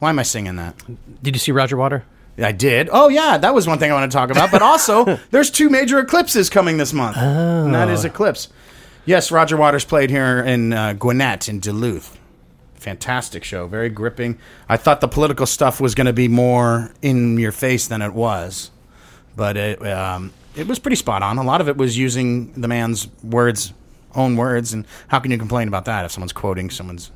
Why 0.00 0.10
am 0.10 0.18
I 0.18 0.24
singing 0.24 0.56
that? 0.56 0.74
Did 1.22 1.34
you 1.34 1.38
see 1.38 1.52
Roger 1.52 1.76
Water? 1.76 2.04
I 2.38 2.52
did. 2.52 2.88
Oh 2.92 3.08
yeah, 3.08 3.38
that 3.38 3.54
was 3.54 3.66
one 3.66 3.78
thing 3.78 3.90
I 3.90 3.94
want 3.94 4.10
to 4.10 4.16
talk 4.16 4.30
about. 4.30 4.50
But 4.50 4.62
also, 4.62 5.18
there's 5.30 5.50
two 5.50 5.70
major 5.70 5.98
eclipses 6.00 6.50
coming 6.50 6.76
this 6.76 6.92
month, 6.92 7.16
and 7.16 7.74
that 7.74 7.88
is 7.88 8.04
eclipse. 8.04 8.48
Yes, 9.06 9.30
Roger 9.30 9.56
Waters 9.56 9.84
played 9.84 10.10
here 10.10 10.40
in 10.40 10.72
uh, 10.72 10.92
Gwinnett 10.92 11.48
in 11.48 11.60
Duluth. 11.60 12.17
Fantastic 12.78 13.44
show, 13.44 13.66
very 13.66 13.88
gripping. 13.88 14.38
I 14.68 14.76
thought 14.76 15.00
the 15.00 15.08
political 15.08 15.46
stuff 15.46 15.80
was 15.80 15.94
going 15.94 16.06
to 16.06 16.12
be 16.12 16.28
more 16.28 16.92
in 17.02 17.38
your 17.38 17.52
face 17.52 17.88
than 17.88 18.02
it 18.02 18.14
was, 18.14 18.70
but 19.36 19.56
it 19.56 19.84
um, 19.86 20.32
it 20.54 20.66
was 20.66 20.78
pretty 20.78 20.96
spot 20.96 21.22
on. 21.22 21.38
A 21.38 21.42
lot 21.42 21.60
of 21.60 21.68
it 21.68 21.76
was 21.76 21.98
using 21.98 22.52
the 22.52 22.68
man's 22.68 23.08
words, 23.22 23.72
own 24.14 24.36
words, 24.36 24.72
and 24.72 24.86
how 25.08 25.18
can 25.18 25.32
you 25.32 25.38
complain 25.38 25.66
about 25.68 25.86
that 25.86 26.04
if 26.04 26.12
someone's 26.12 26.32
quoting 26.32 26.70
someone's? 26.70 27.10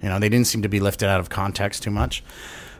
You 0.00 0.08
know, 0.08 0.20
they 0.20 0.28
didn't 0.28 0.46
seem 0.46 0.62
to 0.62 0.68
be 0.68 0.78
lifted 0.78 1.08
out 1.08 1.18
of 1.18 1.28
context 1.28 1.82
too 1.82 1.90
much 1.90 2.22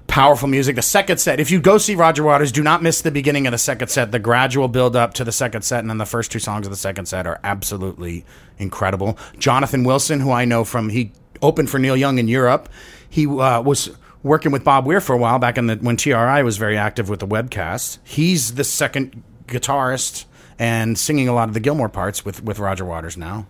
powerful 0.09 0.49
music. 0.49 0.75
The 0.75 0.83
second 0.83 1.19
set, 1.19 1.39
if 1.39 1.51
you 1.51 1.61
go 1.61 1.79
see 1.79 1.95
Roger 1.95 2.25
Waters, 2.25 2.51
do 2.51 2.63
not 2.63 2.83
miss 2.83 3.03
the 3.03 3.13
beginning 3.13 3.47
of 3.47 3.53
the 3.53 3.59
second 3.59 3.89
set. 3.89 4.11
The 4.11 4.19
gradual 4.19 4.67
build 4.67 4.97
up 4.97 5.15
to 5.15 5.25
the 5.25 5.31
second 5.31 5.63
set, 5.63 5.81
and 5.81 5.89
then 5.89 5.99
the 5.99 6.07
first 6.07 6.33
two 6.33 6.41
songs 6.41 6.67
of 6.67 6.73
the 6.73 6.77
second 6.77 7.07
set 7.07 7.27
are 7.27 7.39
absolutely 7.45 8.25
incredible. 8.59 9.17
Jonathan 9.39 9.85
Wilson, 9.85 10.19
who 10.19 10.33
I 10.33 10.45
know 10.45 10.65
from, 10.65 10.89
he 10.89 11.13
opened 11.43 11.71
for 11.71 11.79
Neil 11.79 11.97
Young 11.97 12.19
in 12.19 12.29
Europe. 12.29 12.69
He 13.09 13.27
uh, 13.27 13.63
was 13.63 13.97
working 14.23 14.53
with 14.53 14.65
Bob 14.65 14.87
Weir 14.87 15.01
for 15.01 15.15
a 15.15 15.19
while 15.19 15.39
back 15.39 15.59
in 15.59 15.67
the 15.67 15.77
when 15.77 15.97
TRI 15.97 16.43
was 16.43 16.57
very 16.57 16.77
active 16.77 17.09
with 17.09 17.21
the 17.21 17.27
webcast. 17.27 17.99
He's 18.05 18.55
the 18.55 18.65
second 18.65 19.23
guitarist 19.47 20.25
and 20.59 20.99
singing 20.99 21.29
a 21.29 21.35
lot 21.35 21.49
of 21.49 21.55
the 21.55 21.61
Gilmour 21.61 21.89
parts 21.89 22.25
with 22.25 22.43
with 22.43 22.59
Roger 22.59 22.85
Waters 22.85 23.17
now. 23.17 23.47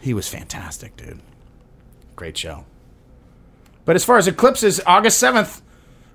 He 0.00 0.14
was 0.14 0.28
fantastic, 0.28 0.96
dude. 0.96 1.20
Great 2.14 2.36
show. 2.36 2.64
But 3.84 3.96
as 3.96 4.04
far 4.04 4.18
as 4.18 4.26
eclipses, 4.26 4.80
August 4.86 5.22
7th, 5.22 5.62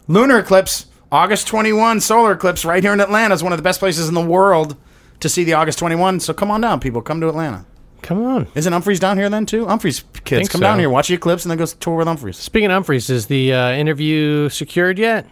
lunar 0.08 0.40
eclipse, 0.40 0.88
August 1.12 1.48
21, 1.48 2.02
solar 2.02 2.34
eclipse 2.34 2.66
right 2.66 2.84
here 2.84 2.94
in 2.94 3.00
Atlanta 3.00 3.34
is 3.34 3.44
one 3.44 3.54
of 3.54 3.58
the 3.58 3.64
best 3.64 3.80
places 3.80 4.08
in 4.08 4.14
the 4.14 4.22
world 4.22 4.76
to 5.20 5.30
see 5.30 5.44
the 5.44 5.54
August 5.54 5.80
21. 5.80 6.20
So 6.20 6.34
come 6.34 6.52
on 6.52 6.62
down, 6.62 6.80
people. 6.80 7.02
Come 7.02 7.22
to 7.22 7.30
Atlanta. 7.30 7.66
Come 8.02 8.24
on. 8.24 8.48
Isn't 8.56 8.74
Umphrey's 8.74 9.00
down 9.00 9.18
here 9.18 9.30
then 9.30 9.46
too? 9.46 9.66
Umphrey's 9.66 10.04
kids, 10.24 10.40
Think 10.40 10.50
come 10.52 10.60
so. 10.60 10.64
down 10.64 10.80
here, 10.80 10.90
watch 10.90 11.08
the 11.08 11.14
eclipse, 11.14 11.46
and 11.46 11.52
then 11.52 11.58
go 11.58 11.66
tour 11.66 11.98
with 11.98 12.08
Umphrey's. 12.08 12.38
Speaking 12.38 12.72
of 12.72 12.84
Umphrey's, 12.84 13.10
is 13.10 13.28
the 13.28 13.54
uh, 13.54 13.72
interview 13.72 14.50
secured 14.50 14.98
yet? 14.98 15.28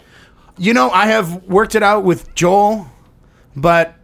You 0.58 0.74
know, 0.74 0.90
I 0.90 1.08
have 1.08 1.44
worked 1.46 1.76
it 1.76 1.84
out 1.84 2.04
with 2.04 2.36
Joel, 2.36 2.88
but 3.56 3.96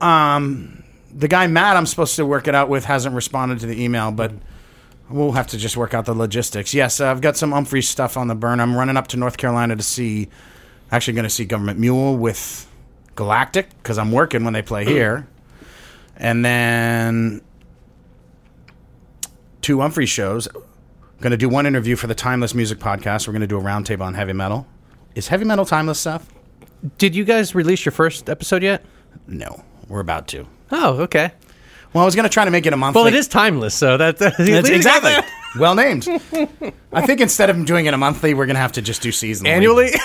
um, 0.00 0.84
the 1.12 1.28
guy 1.28 1.46
Matt 1.46 1.76
I'm 1.76 1.86
supposed 1.86 2.16
to 2.16 2.26
work 2.26 2.46
it 2.46 2.54
out 2.54 2.68
with 2.68 2.84
hasn't 2.84 3.14
responded 3.14 3.60
to 3.60 3.66
the 3.66 3.82
email, 3.82 4.12
but 4.12 4.32
we'll 5.08 5.32
have 5.32 5.46
to 5.48 5.58
just 5.58 5.76
work 5.76 5.94
out 5.94 6.04
the 6.04 6.14
logistics. 6.14 6.74
Yes, 6.74 7.00
uh, 7.00 7.10
I've 7.10 7.20
got 7.20 7.36
some 7.36 7.52
Umphrey's 7.52 7.88
stuff 7.88 8.16
on 8.16 8.28
the 8.28 8.34
burn. 8.34 8.60
I'm 8.60 8.76
running 8.76 8.96
up 8.96 9.08
to 9.08 9.16
North 9.16 9.36
Carolina 9.36 9.76
to 9.76 9.82
see, 9.82 10.28
actually 10.90 11.14
going 11.14 11.24
to 11.24 11.30
see 11.30 11.44
Government 11.44 11.78
Mule 11.78 12.16
with 12.16 12.70
Galactic 13.14 13.70
because 13.82 13.98
I'm 13.98 14.12
working 14.12 14.44
when 14.44 14.52
they 14.52 14.62
play 14.62 14.84
here. 14.84 15.26
And 16.16 16.44
then 16.44 17.42
two 19.64 19.78
Umphrey 19.78 20.06
shows. 20.06 20.46
Going 21.20 21.30
to 21.30 21.38
do 21.38 21.48
one 21.48 21.64
interview 21.64 21.96
for 21.96 22.06
the 22.06 22.14
Timeless 22.14 22.54
Music 22.54 22.78
Podcast. 22.78 23.26
We're 23.26 23.32
going 23.32 23.40
to 23.40 23.46
do 23.46 23.58
a 23.58 23.62
roundtable 23.62 24.02
on 24.02 24.12
heavy 24.12 24.34
metal. 24.34 24.66
Is 25.14 25.28
heavy 25.28 25.46
metal 25.46 25.64
timeless, 25.64 25.98
Seth? 25.98 26.30
Did 26.98 27.16
you 27.16 27.24
guys 27.24 27.54
release 27.54 27.82
your 27.86 27.92
first 27.92 28.28
episode 28.28 28.62
yet? 28.62 28.84
No, 29.26 29.64
we're 29.88 30.00
about 30.00 30.28
to. 30.28 30.46
Oh, 30.70 31.00
okay. 31.04 31.32
Well, 31.94 32.02
I 32.02 32.04
was 32.04 32.14
going 32.14 32.24
to 32.24 32.28
try 32.28 32.44
to 32.44 32.50
make 32.50 32.66
it 32.66 32.74
a 32.74 32.76
monthly. 32.76 33.00
Well, 33.00 33.06
it 33.06 33.14
is 33.14 33.26
timeless, 33.26 33.74
so 33.74 33.96
that, 33.96 34.18
that 34.18 34.36
That's 34.36 34.68
exactly 34.68 35.14
well 35.58 35.74
named. 35.74 36.06
I 36.92 37.06
think 37.06 37.22
instead 37.22 37.48
of 37.48 37.64
doing 37.64 37.86
it 37.86 37.94
a 37.94 37.96
monthly, 37.98 38.34
we're 38.34 38.44
going 38.46 38.56
to 38.56 38.60
have 38.60 38.72
to 38.72 38.82
just 38.82 39.00
do 39.00 39.08
seasonally. 39.10 39.48
annually. 39.48 39.90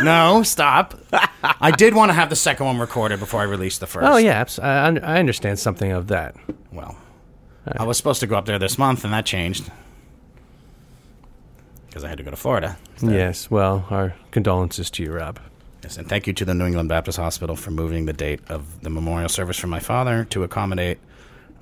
No, 0.00 0.44
stop. 0.44 0.94
I 1.42 1.72
did 1.72 1.92
want 1.92 2.10
to 2.10 2.12
have 2.12 2.30
the 2.30 2.36
second 2.36 2.66
one 2.66 2.78
recorded 2.78 3.18
before 3.18 3.40
I 3.40 3.44
released 3.44 3.80
the 3.80 3.88
first. 3.88 4.06
oh 4.06 4.16
yeah, 4.16 4.44
I, 4.62 4.96
I 4.96 5.18
understand 5.18 5.58
something 5.58 5.90
of 5.90 6.06
that. 6.06 6.36
Well, 6.70 6.96
I 7.76 7.84
was 7.84 7.96
supposed 7.96 8.20
to 8.20 8.26
go 8.26 8.36
up 8.36 8.46
there 8.46 8.58
this 8.58 8.78
month, 8.78 9.04
and 9.04 9.12
that 9.12 9.26
changed 9.26 9.70
because 11.86 12.04
I 12.04 12.08
had 12.08 12.18
to 12.18 12.24
go 12.24 12.30
to 12.30 12.36
Florida. 12.36 12.76
Yes. 13.02 13.50
Well, 13.50 13.86
our 13.90 14.14
condolences 14.30 14.90
to 14.92 15.02
you, 15.02 15.12
Rob. 15.12 15.40
Yes, 15.82 15.96
and 15.96 16.08
thank 16.08 16.26
you 16.26 16.32
to 16.34 16.44
the 16.44 16.54
New 16.54 16.66
England 16.66 16.88
Baptist 16.88 17.18
Hospital 17.18 17.56
for 17.56 17.70
moving 17.70 18.06
the 18.06 18.12
date 18.12 18.40
of 18.48 18.82
the 18.82 18.90
memorial 18.90 19.28
service 19.28 19.58
for 19.58 19.68
my 19.68 19.80
father 19.80 20.24
to 20.26 20.42
accommodate 20.42 20.98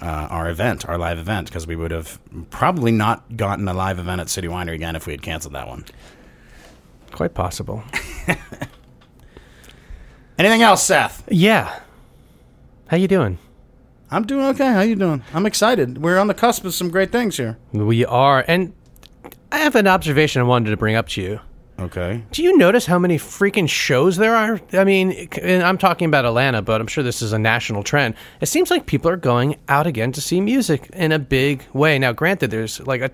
uh, 0.01 0.05
our 0.05 0.49
event, 0.49 0.89
our 0.89 0.99
live 0.99 1.19
event, 1.19 1.49
because 1.49 1.67
we 1.67 1.77
would 1.77 1.91
have 1.91 2.19
probably 2.51 2.93
not 2.93 3.37
gotten 3.37 3.67
a 3.69 3.75
live 3.75 3.99
event 3.99 4.21
at 4.21 4.29
City 4.29 4.49
Winery 4.49 4.75
again 4.75 4.97
if 4.97 5.07
we 5.07 5.13
had 5.13 5.23
canceled 5.23 5.55
that 5.55 5.69
one. 5.69 5.85
Quite 7.13 7.35
possible. 7.35 7.83
Anything 10.39 10.63
else, 10.63 10.83
Seth? 10.83 11.27
Yeah. 11.31 11.81
How 12.89 12.97
you 12.97 13.09
doing? 13.09 13.39
I'm 14.11 14.25
doing 14.25 14.47
okay. 14.47 14.73
How 14.73 14.83
you 14.83 14.95
doing? 14.97 15.23
I'm 15.35 15.47
excited. 15.47 15.99
We're 15.99 16.19
on 16.19 16.29
the 16.29 16.35
cusp 16.35 16.65
of 16.65 16.75
some 16.75 16.91
great 16.91 17.11
things 17.11 17.37
here. 17.37 17.59
We 17.73 18.05
are, 18.05 18.45
and 18.47 18.73
I 19.51 19.59
have 19.59 19.75
an 19.75 19.89
observation 19.89 20.41
I 20.41 20.45
wanted 20.45 20.71
to 20.71 20.77
bring 20.77 20.95
up 20.95 21.09
to 21.11 21.23
you. 21.23 21.41
Okay. 21.79 22.23
Do 22.31 22.43
you 22.43 22.57
notice 22.57 22.87
how 22.87 22.99
many 22.99 23.19
freaking 23.19 23.69
shows 23.69 24.17
there 24.17 24.35
are? 24.35 24.61
I 24.73 24.85
mean, 24.85 25.29
and 25.43 25.63
I'm 25.63 25.77
talking 25.77 26.07
about 26.07 26.25
Atlanta, 26.25 26.63
but 26.63 26.81
I'm 26.81 26.87
sure 26.87 27.05
this 27.05 27.21
is 27.21 27.33
a 27.35 27.39
national 27.39 27.83
trend. 27.83 28.15
It 28.41 28.47
seems 28.47 28.71
like 28.71 28.87
people 28.87 29.11
are 29.11 29.17
going 29.17 29.57
out 29.69 29.87
again 29.87 30.13
to 30.13 30.21
see 30.21 30.41
music 30.41 30.89
in 30.95 31.13
a 31.13 31.19
big 31.19 31.65
way. 31.75 31.99
Now, 31.99 32.13
granted, 32.13 32.51
there's 32.51 32.81
like 32.87 33.03
a 33.03 33.11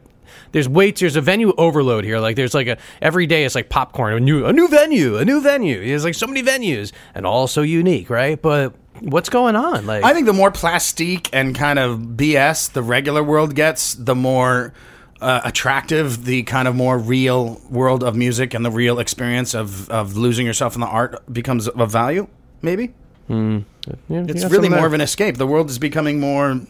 there's 0.52 0.69
waits, 0.69 1.01
there's 1.01 1.16
a 1.16 1.20
venue 1.20 1.52
overload 1.59 2.05
here. 2.05 2.20
Like 2.20 2.36
there's 2.36 2.55
like 2.55 2.69
a 2.69 2.78
every 3.01 3.27
day 3.27 3.44
it's 3.44 3.55
like 3.56 3.69
popcorn, 3.69 4.14
a 4.14 4.20
new 4.20 4.44
a 4.47 4.52
new 4.52 4.69
venue, 4.69 5.16
a 5.16 5.24
new 5.24 5.40
venue. 5.40 5.85
There's 5.85 6.05
like 6.05 6.14
so 6.14 6.28
many 6.28 6.43
venues 6.43 6.93
and 7.14 7.27
all 7.27 7.48
so 7.48 7.62
unique, 7.62 8.10
right? 8.10 8.40
But 8.40 8.74
what's 9.03 9.29
going 9.29 9.57
on? 9.57 9.87
Like 9.87 10.05
I 10.05 10.12
think 10.15 10.27
the 10.27 10.33
more 10.33 10.51
plastique 10.51 11.29
and 11.33 11.55
kind 11.55 11.79
of 11.79 11.99
BS 11.99 12.73
the 12.73 12.83
regular 12.83 13.23
world 13.23 13.55
gets, 13.55 13.95
the 13.95 14.15
more 14.15 14.73
uh, 15.20 15.41
attractive 15.45 16.24
the 16.24 16.43
kind 16.45 16.66
of 16.66 16.74
more 16.74 16.99
real 16.99 17.61
world 17.70 18.03
of 18.03 18.16
music 18.16 18.55
and 18.55 18.65
the 18.65 18.70
real 18.70 18.99
experience 18.99 19.55
of, 19.55 19.89
of 19.91 20.16
losing 20.16 20.47
yourself 20.47 20.74
in 20.74 20.81
the 20.81 20.87
art 20.87 21.23
becomes 21.33 21.69
of 21.69 21.93
value. 21.93 22.27
Maybe 22.61 22.93
yeah, 23.29 23.61
you 24.09 24.27
it's 24.29 24.45
really 24.45 24.69
more 24.69 24.87
of 24.87 24.93
an 24.93 25.01
escape. 25.01 25.37
The 25.37 25.47
world 25.47 25.70
is 25.70 25.79
becoming 25.79 26.20
more, 26.20 26.61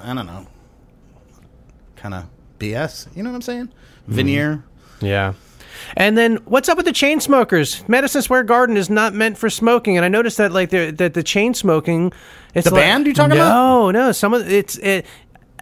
I 0.00 0.14
don't 0.14 0.26
know, 0.26 0.46
kind 1.96 2.14
of 2.14 2.26
BS. 2.58 3.14
You 3.16 3.22
know 3.22 3.30
what 3.30 3.36
I'm 3.36 3.42
saying? 3.42 3.66
Mm-hmm. 3.66 4.12
Veneer. 4.12 4.64
Yeah. 5.00 5.34
And 5.96 6.16
then 6.16 6.36
what's 6.44 6.68
up 6.68 6.76
with 6.76 6.86
the 6.86 6.92
chain 6.92 7.20
smokers? 7.20 7.86
Madison 7.88 8.22
Square 8.22 8.44
Garden 8.44 8.76
is 8.76 8.90
not 8.90 9.14
meant 9.14 9.38
for 9.38 9.50
smoking, 9.50 9.96
and 9.96 10.04
I 10.04 10.08
noticed 10.08 10.38
that 10.38 10.52
like 10.52 10.70
the 10.70 10.90
that 10.92 11.14
the 11.14 11.22
chain 11.22 11.54
smoking. 11.54 12.12
It's 12.54 12.68
The 12.68 12.74
like- 12.74 12.82
band 12.84 13.06
you 13.06 13.14
talking 13.14 13.36
no, 13.36 13.42
about? 13.88 13.90
No, 13.92 14.06
no. 14.06 14.12
Some 14.12 14.34
of 14.34 14.50
it's 14.50 14.76
it. 14.78 15.06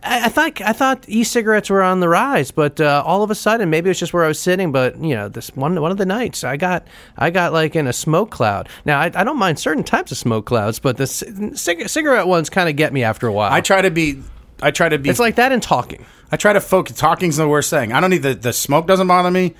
I, 0.02 0.24
I 0.24 0.28
thought 0.30 0.60
I 0.62 0.72
thought 0.72 1.04
e-cigarettes 1.08 1.68
were 1.68 1.82
on 1.82 2.00
the 2.00 2.08
rise, 2.08 2.50
but 2.50 2.80
uh, 2.80 3.02
all 3.04 3.22
of 3.22 3.30
a 3.30 3.34
sudden, 3.34 3.68
maybe 3.68 3.90
it's 3.90 4.00
just 4.00 4.14
where 4.14 4.24
I 4.24 4.28
was 4.28 4.40
sitting. 4.40 4.72
But 4.72 4.96
you 5.02 5.14
know, 5.14 5.28
this 5.28 5.48
one 5.54 5.78
one 5.80 5.90
of 5.90 5.98
the 5.98 6.06
nights, 6.06 6.42
I 6.42 6.56
got 6.56 6.86
I 7.18 7.30
got 7.30 7.52
like 7.52 7.76
in 7.76 7.86
a 7.86 7.92
smoke 7.92 8.30
cloud. 8.30 8.68
Now 8.86 8.98
I, 8.98 9.10
I 9.14 9.24
don't 9.24 9.38
mind 9.38 9.58
certain 9.58 9.84
types 9.84 10.10
of 10.10 10.16
smoke 10.18 10.46
clouds, 10.46 10.78
but 10.78 10.96
the 10.96 11.06
c- 11.06 11.86
cigarette 11.86 12.26
ones 12.26 12.48
kind 12.50 12.68
of 12.68 12.76
get 12.76 12.92
me 12.92 13.02
after 13.04 13.26
a 13.26 13.32
while. 13.32 13.52
I 13.52 13.60
try 13.60 13.82
to 13.82 13.90
be. 13.90 14.22
I 14.62 14.70
try 14.70 14.88
to 14.88 14.98
be. 14.98 15.08
it's 15.10 15.18
like 15.20 15.36
that 15.36 15.52
in 15.52 15.60
talking. 15.60 16.04
I 16.32 16.36
try 16.36 16.52
to 16.54 16.60
focus. 16.60 16.96
Talking's 16.96 17.36
the 17.36 17.46
worst 17.48 17.70
thing. 17.70 17.92
I 17.92 18.00
don't 18.00 18.10
need 18.10 18.22
the 18.22 18.34
the 18.34 18.52
smoke 18.52 18.86
doesn't 18.86 19.06
bother 19.06 19.30
me. 19.30 19.54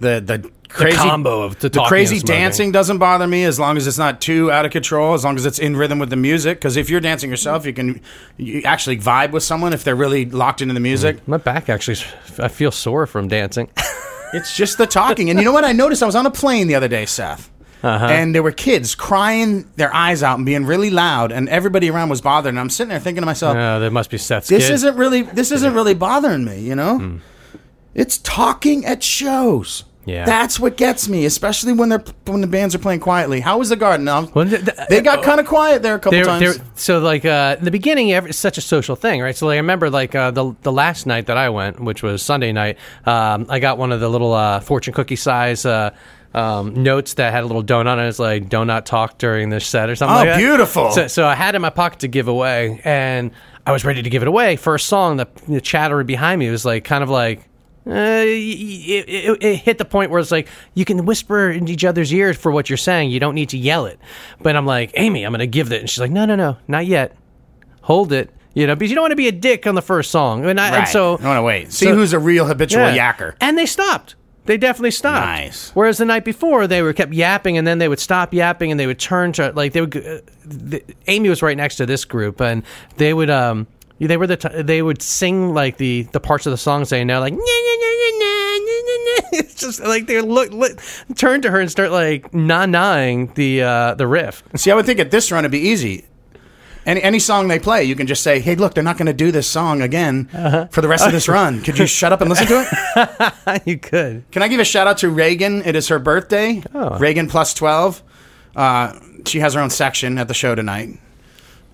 The 0.00 0.20
the 0.20 0.50
crazy 0.68 0.96
combo 0.96 1.42
of 1.42 1.58
the 1.58 1.70
crazy 1.86 2.18
dancing 2.18 2.72
doesn't 2.72 2.98
bother 2.98 3.26
me 3.26 3.44
as 3.44 3.58
long 3.58 3.76
as 3.76 3.86
it's 3.86 3.98
not 3.98 4.20
too 4.20 4.50
out 4.50 4.64
of 4.66 4.72
control. 4.72 5.14
As 5.14 5.24
long 5.24 5.36
as 5.36 5.46
it's 5.46 5.58
in 5.58 5.76
rhythm 5.76 5.98
with 5.98 6.10
the 6.10 6.16
music. 6.16 6.58
Because 6.58 6.76
if 6.76 6.90
you're 6.90 7.00
dancing 7.00 7.30
yourself, 7.30 7.64
you 7.64 7.72
can 7.72 8.00
you 8.36 8.62
actually 8.62 8.98
vibe 8.98 9.30
with 9.30 9.42
someone 9.42 9.72
if 9.72 9.84
they're 9.84 9.96
really 9.96 10.26
locked 10.26 10.60
into 10.62 10.74
the 10.74 10.80
music. 10.80 11.26
My 11.26 11.38
back 11.38 11.68
actually, 11.68 11.98
I 12.38 12.48
feel 12.48 12.70
sore 12.70 13.06
from 13.06 13.28
dancing. 13.28 13.70
It's 14.32 14.56
just 14.56 14.76
the 14.76 14.86
talking. 14.88 15.30
And 15.30 15.38
you 15.38 15.44
know 15.44 15.52
what? 15.52 15.64
I 15.64 15.70
noticed 15.72 16.02
I 16.02 16.06
was 16.06 16.16
on 16.16 16.26
a 16.26 16.32
plane 16.32 16.66
the 16.66 16.74
other 16.74 16.88
day, 16.88 17.06
Seth. 17.06 17.48
Uh-huh. 17.82 18.06
And 18.06 18.34
there 18.34 18.42
were 18.42 18.50
kids 18.50 18.96
crying 18.96 19.70
their 19.76 19.94
eyes 19.94 20.22
out 20.22 20.36
and 20.36 20.44
being 20.44 20.66
really 20.66 20.90
loud, 20.90 21.30
and 21.30 21.48
everybody 21.48 21.88
around 21.88 22.08
was 22.08 22.20
bothered. 22.20 22.48
And 22.50 22.58
I'm 22.58 22.68
sitting 22.68 22.88
there 22.88 22.98
thinking 22.98 23.22
to 23.22 23.26
myself, 23.26 23.56
Oh, 23.56 23.78
there 23.78 23.90
must 23.90 24.10
be 24.10 24.18
Seth's 24.18 24.48
this 24.48 24.66
kid. 24.66 24.74
isn't 24.74 24.96
really 24.96 25.22
this 25.22 25.52
isn't 25.52 25.74
really 25.74 25.94
bothering 25.94 26.44
me 26.44 26.60
you 26.60 26.74
know 26.74 27.20
it's 27.96 28.18
talking 28.18 28.84
at 28.86 29.02
shows 29.02 29.82
Yeah. 30.04 30.24
that's 30.24 30.60
what 30.60 30.76
gets 30.76 31.08
me 31.08 31.24
especially 31.24 31.72
when 31.72 31.88
they're 31.88 32.04
when 32.26 32.40
the 32.42 32.46
bands 32.46 32.74
are 32.74 32.78
playing 32.78 33.00
quietly 33.00 33.40
how 33.40 33.58
was 33.58 33.70
the 33.70 33.76
garden 33.76 34.04
Well, 34.06 34.30
th- 34.48 34.64
th- 34.64 34.76
they 34.88 35.00
got 35.00 35.24
kind 35.24 35.40
of 35.40 35.46
quiet 35.46 35.82
there 35.82 35.94
a 35.96 35.98
couple 35.98 36.12
They're- 36.12 36.24
times 36.26 36.56
they're- 36.58 36.64
so 36.76 37.00
like 37.00 37.24
uh, 37.24 37.56
in 37.58 37.64
the 37.64 37.70
beginning, 37.72 38.12
every, 38.12 38.30
it's 38.30 38.38
such 38.38 38.58
a 38.58 38.60
social 38.60 38.94
thing, 38.96 39.20
right? 39.22 39.34
So 39.34 39.46
like 39.46 39.54
I 39.54 39.58
remember 39.58 39.88
like 39.90 40.14
uh, 40.14 40.30
the 40.30 40.54
the 40.62 40.70
last 40.70 41.06
night 41.06 41.26
that 41.26 41.36
I 41.38 41.48
went, 41.48 41.80
which 41.80 42.02
was 42.02 42.22
Sunday 42.22 42.52
night, 42.52 42.76
um, 43.06 43.46
I 43.48 43.58
got 43.58 43.78
one 43.78 43.90
of 43.92 44.00
the 44.00 44.08
little 44.10 44.32
uh, 44.34 44.60
fortune 44.60 44.92
cookie 44.94 45.16
size. 45.16 45.64
Uh, 45.66 45.90
um, 46.34 46.82
notes 46.82 47.14
that 47.14 47.32
had 47.32 47.44
a 47.44 47.46
little 47.46 47.64
donut 47.64 47.86
on 47.86 47.98
it. 47.98 48.08
It's 48.08 48.18
like, 48.18 48.50
"Do 48.50 48.62
not 48.66 48.84
talk 48.84 49.16
during 49.16 49.48
this 49.48 49.66
set" 49.66 49.88
or 49.88 49.96
something. 49.96 50.14
Oh, 50.14 50.18
like 50.20 50.28
that. 50.28 50.36
beautiful. 50.36 50.90
So, 50.90 51.06
so 51.06 51.26
I 51.26 51.34
had 51.34 51.54
it 51.54 51.56
in 51.56 51.62
my 51.62 51.70
pocket 51.70 52.00
to 52.00 52.08
give 52.08 52.28
away, 52.28 52.78
and 52.84 53.30
I 53.66 53.72
was 53.72 53.86
ready 53.86 54.02
to 54.02 54.10
give 54.10 54.20
it 54.20 54.28
away. 54.28 54.56
First 54.56 54.86
song, 54.86 55.16
the, 55.16 55.26
the 55.48 55.62
chatter 55.62 56.04
behind 56.04 56.38
me 56.40 56.50
was 56.50 56.66
like 56.66 56.84
kind 56.84 57.02
of 57.02 57.08
like. 57.08 57.45
Uh, 57.86 58.24
it, 58.24 59.08
it, 59.08 59.42
it 59.42 59.56
hit 59.58 59.78
the 59.78 59.84
point 59.84 60.10
where 60.10 60.18
it's 60.18 60.32
like 60.32 60.48
you 60.74 60.84
can 60.84 61.06
whisper 61.06 61.50
in 61.50 61.68
each 61.68 61.84
other's 61.84 62.12
ears 62.12 62.36
for 62.36 62.50
what 62.50 62.68
you're 62.68 62.76
saying. 62.76 63.10
You 63.10 63.20
don't 63.20 63.34
need 63.34 63.50
to 63.50 63.58
yell 63.58 63.86
it. 63.86 64.00
But 64.42 64.56
I'm 64.56 64.66
like, 64.66 64.90
Amy, 64.94 65.24
I'm 65.24 65.30
going 65.30 65.38
to 65.38 65.46
give 65.46 65.72
it. 65.72 65.80
And 65.80 65.88
she's 65.88 66.00
like, 66.00 66.10
no, 66.10 66.24
no, 66.24 66.34
no, 66.34 66.56
not 66.66 66.86
yet. 66.86 67.16
Hold 67.82 68.12
it. 68.12 68.30
You 68.54 68.66
know, 68.66 68.74
because 68.74 68.90
you 68.90 68.96
don't 68.96 69.02
want 69.02 69.12
to 69.12 69.16
be 69.16 69.28
a 69.28 69.32
dick 69.32 69.66
on 69.66 69.74
the 69.74 69.82
first 69.82 70.10
song. 70.10 70.44
And, 70.46 70.58
I, 70.58 70.78
and 70.78 70.88
so 70.88 71.18
I 71.18 71.26
want 71.26 71.38
to 71.38 71.42
wait. 71.42 71.72
See 71.72 71.86
so- 71.86 71.94
who's 71.94 72.12
a 72.12 72.18
real 72.18 72.46
habitual 72.46 72.82
yeah. 72.82 73.12
yacker. 73.12 73.36
And 73.40 73.56
they 73.56 73.66
stopped. 73.66 74.16
They 74.46 74.56
definitely 74.56 74.92
stopped. 74.92 75.26
Nice. 75.26 75.70
Whereas 75.74 75.98
the 75.98 76.04
night 76.04 76.24
before, 76.24 76.68
they 76.68 76.80
were 76.80 76.92
kept 76.92 77.12
yapping, 77.12 77.58
and 77.58 77.66
then 77.66 77.78
they 77.78 77.88
would 77.88 77.98
stop 77.98 78.32
yapping, 78.32 78.70
and 78.70 78.78
they 78.78 78.86
would 78.86 79.00
turn 79.00 79.32
to 79.32 79.50
like 79.50 79.72
they 79.72 79.80
would. 79.80 79.96
Uh, 79.96 80.20
the, 80.44 80.84
Amy 81.08 81.28
was 81.28 81.42
right 81.42 81.56
next 81.56 81.76
to 81.76 81.86
this 81.86 82.04
group, 82.04 82.40
and 82.40 82.62
they 82.96 83.12
would 83.12 83.28
um 83.28 83.66
they 83.98 84.16
were 84.16 84.26
the 84.26 84.36
t- 84.36 84.62
they 84.62 84.82
would 84.82 85.00
sing 85.02 85.54
like 85.54 85.78
the 85.78 86.02
the 86.12 86.20
parts 86.20 86.46
of 86.46 86.50
the 86.50 86.58
song 86.58 86.84
saying 86.84 87.06
now 87.06 87.20
like 87.20 87.32
"Nya, 87.32 87.38
nya, 87.38 87.74
nya, 87.82 87.92
nya, 88.00 88.12
nya, 88.20 88.58
nya, 88.58 88.78
nya, 88.88 88.96
nya." 89.06 89.22
it's 89.40 89.54
just 89.54 89.80
like 89.80 90.06
they 90.06 90.20
look, 90.20 90.50
look 90.52 90.80
turn 91.16 91.40
to 91.42 91.50
her 91.50 91.60
and 91.60 91.70
start 91.70 91.90
like 91.90 92.32
na 92.34 92.66
naing 92.66 93.34
the 93.34 93.62
uh 93.62 93.94
the 93.94 94.06
riff. 94.06 94.42
See, 94.56 94.70
I 94.70 94.74
would 94.74 94.86
think 94.86 95.00
at 95.00 95.10
this 95.10 95.32
run 95.32 95.44
it'd 95.44 95.52
be 95.52 95.58
easy. 95.60 96.04
Any 96.84 97.02
any 97.02 97.18
song 97.18 97.48
they 97.48 97.58
play, 97.58 97.82
you 97.82 97.96
can 97.96 98.06
just 98.06 98.22
say, 98.22 98.38
"Hey, 98.38 98.54
look, 98.54 98.74
they're 98.74 98.84
not 98.84 98.96
going 98.96 99.06
to 99.06 99.12
do 99.12 99.32
this 99.32 99.48
song 99.48 99.82
again 99.82 100.28
Uh-huh. 100.32 100.66
for 100.70 100.82
the 100.82 100.88
rest 100.88 101.04
of 101.04 101.10
this 101.10 101.26
run. 101.28 101.60
Could 101.62 101.78
you 101.80 101.86
shut 101.86 102.12
up 102.12 102.20
and 102.20 102.30
listen 102.30 102.46
to 102.46 102.64
it?" 102.64 103.62
you 103.66 103.76
could. 103.78 104.30
Can 104.30 104.42
I 104.42 104.48
give 104.48 104.60
a 104.60 104.64
shout 104.64 104.86
out 104.86 104.98
to 104.98 105.08
Reagan? 105.10 105.62
It 105.64 105.74
is 105.74 105.88
her 105.88 105.98
birthday. 105.98 106.62
Oh. 106.74 106.96
Reagan 106.98 107.28
plus 107.28 107.54
twelve. 107.54 108.02
Uh, 108.54 108.92
she 109.26 109.40
has 109.40 109.54
her 109.54 109.60
own 109.60 109.70
section 109.70 110.16
at 110.18 110.28
the 110.28 110.34
show 110.34 110.54
tonight, 110.54 110.90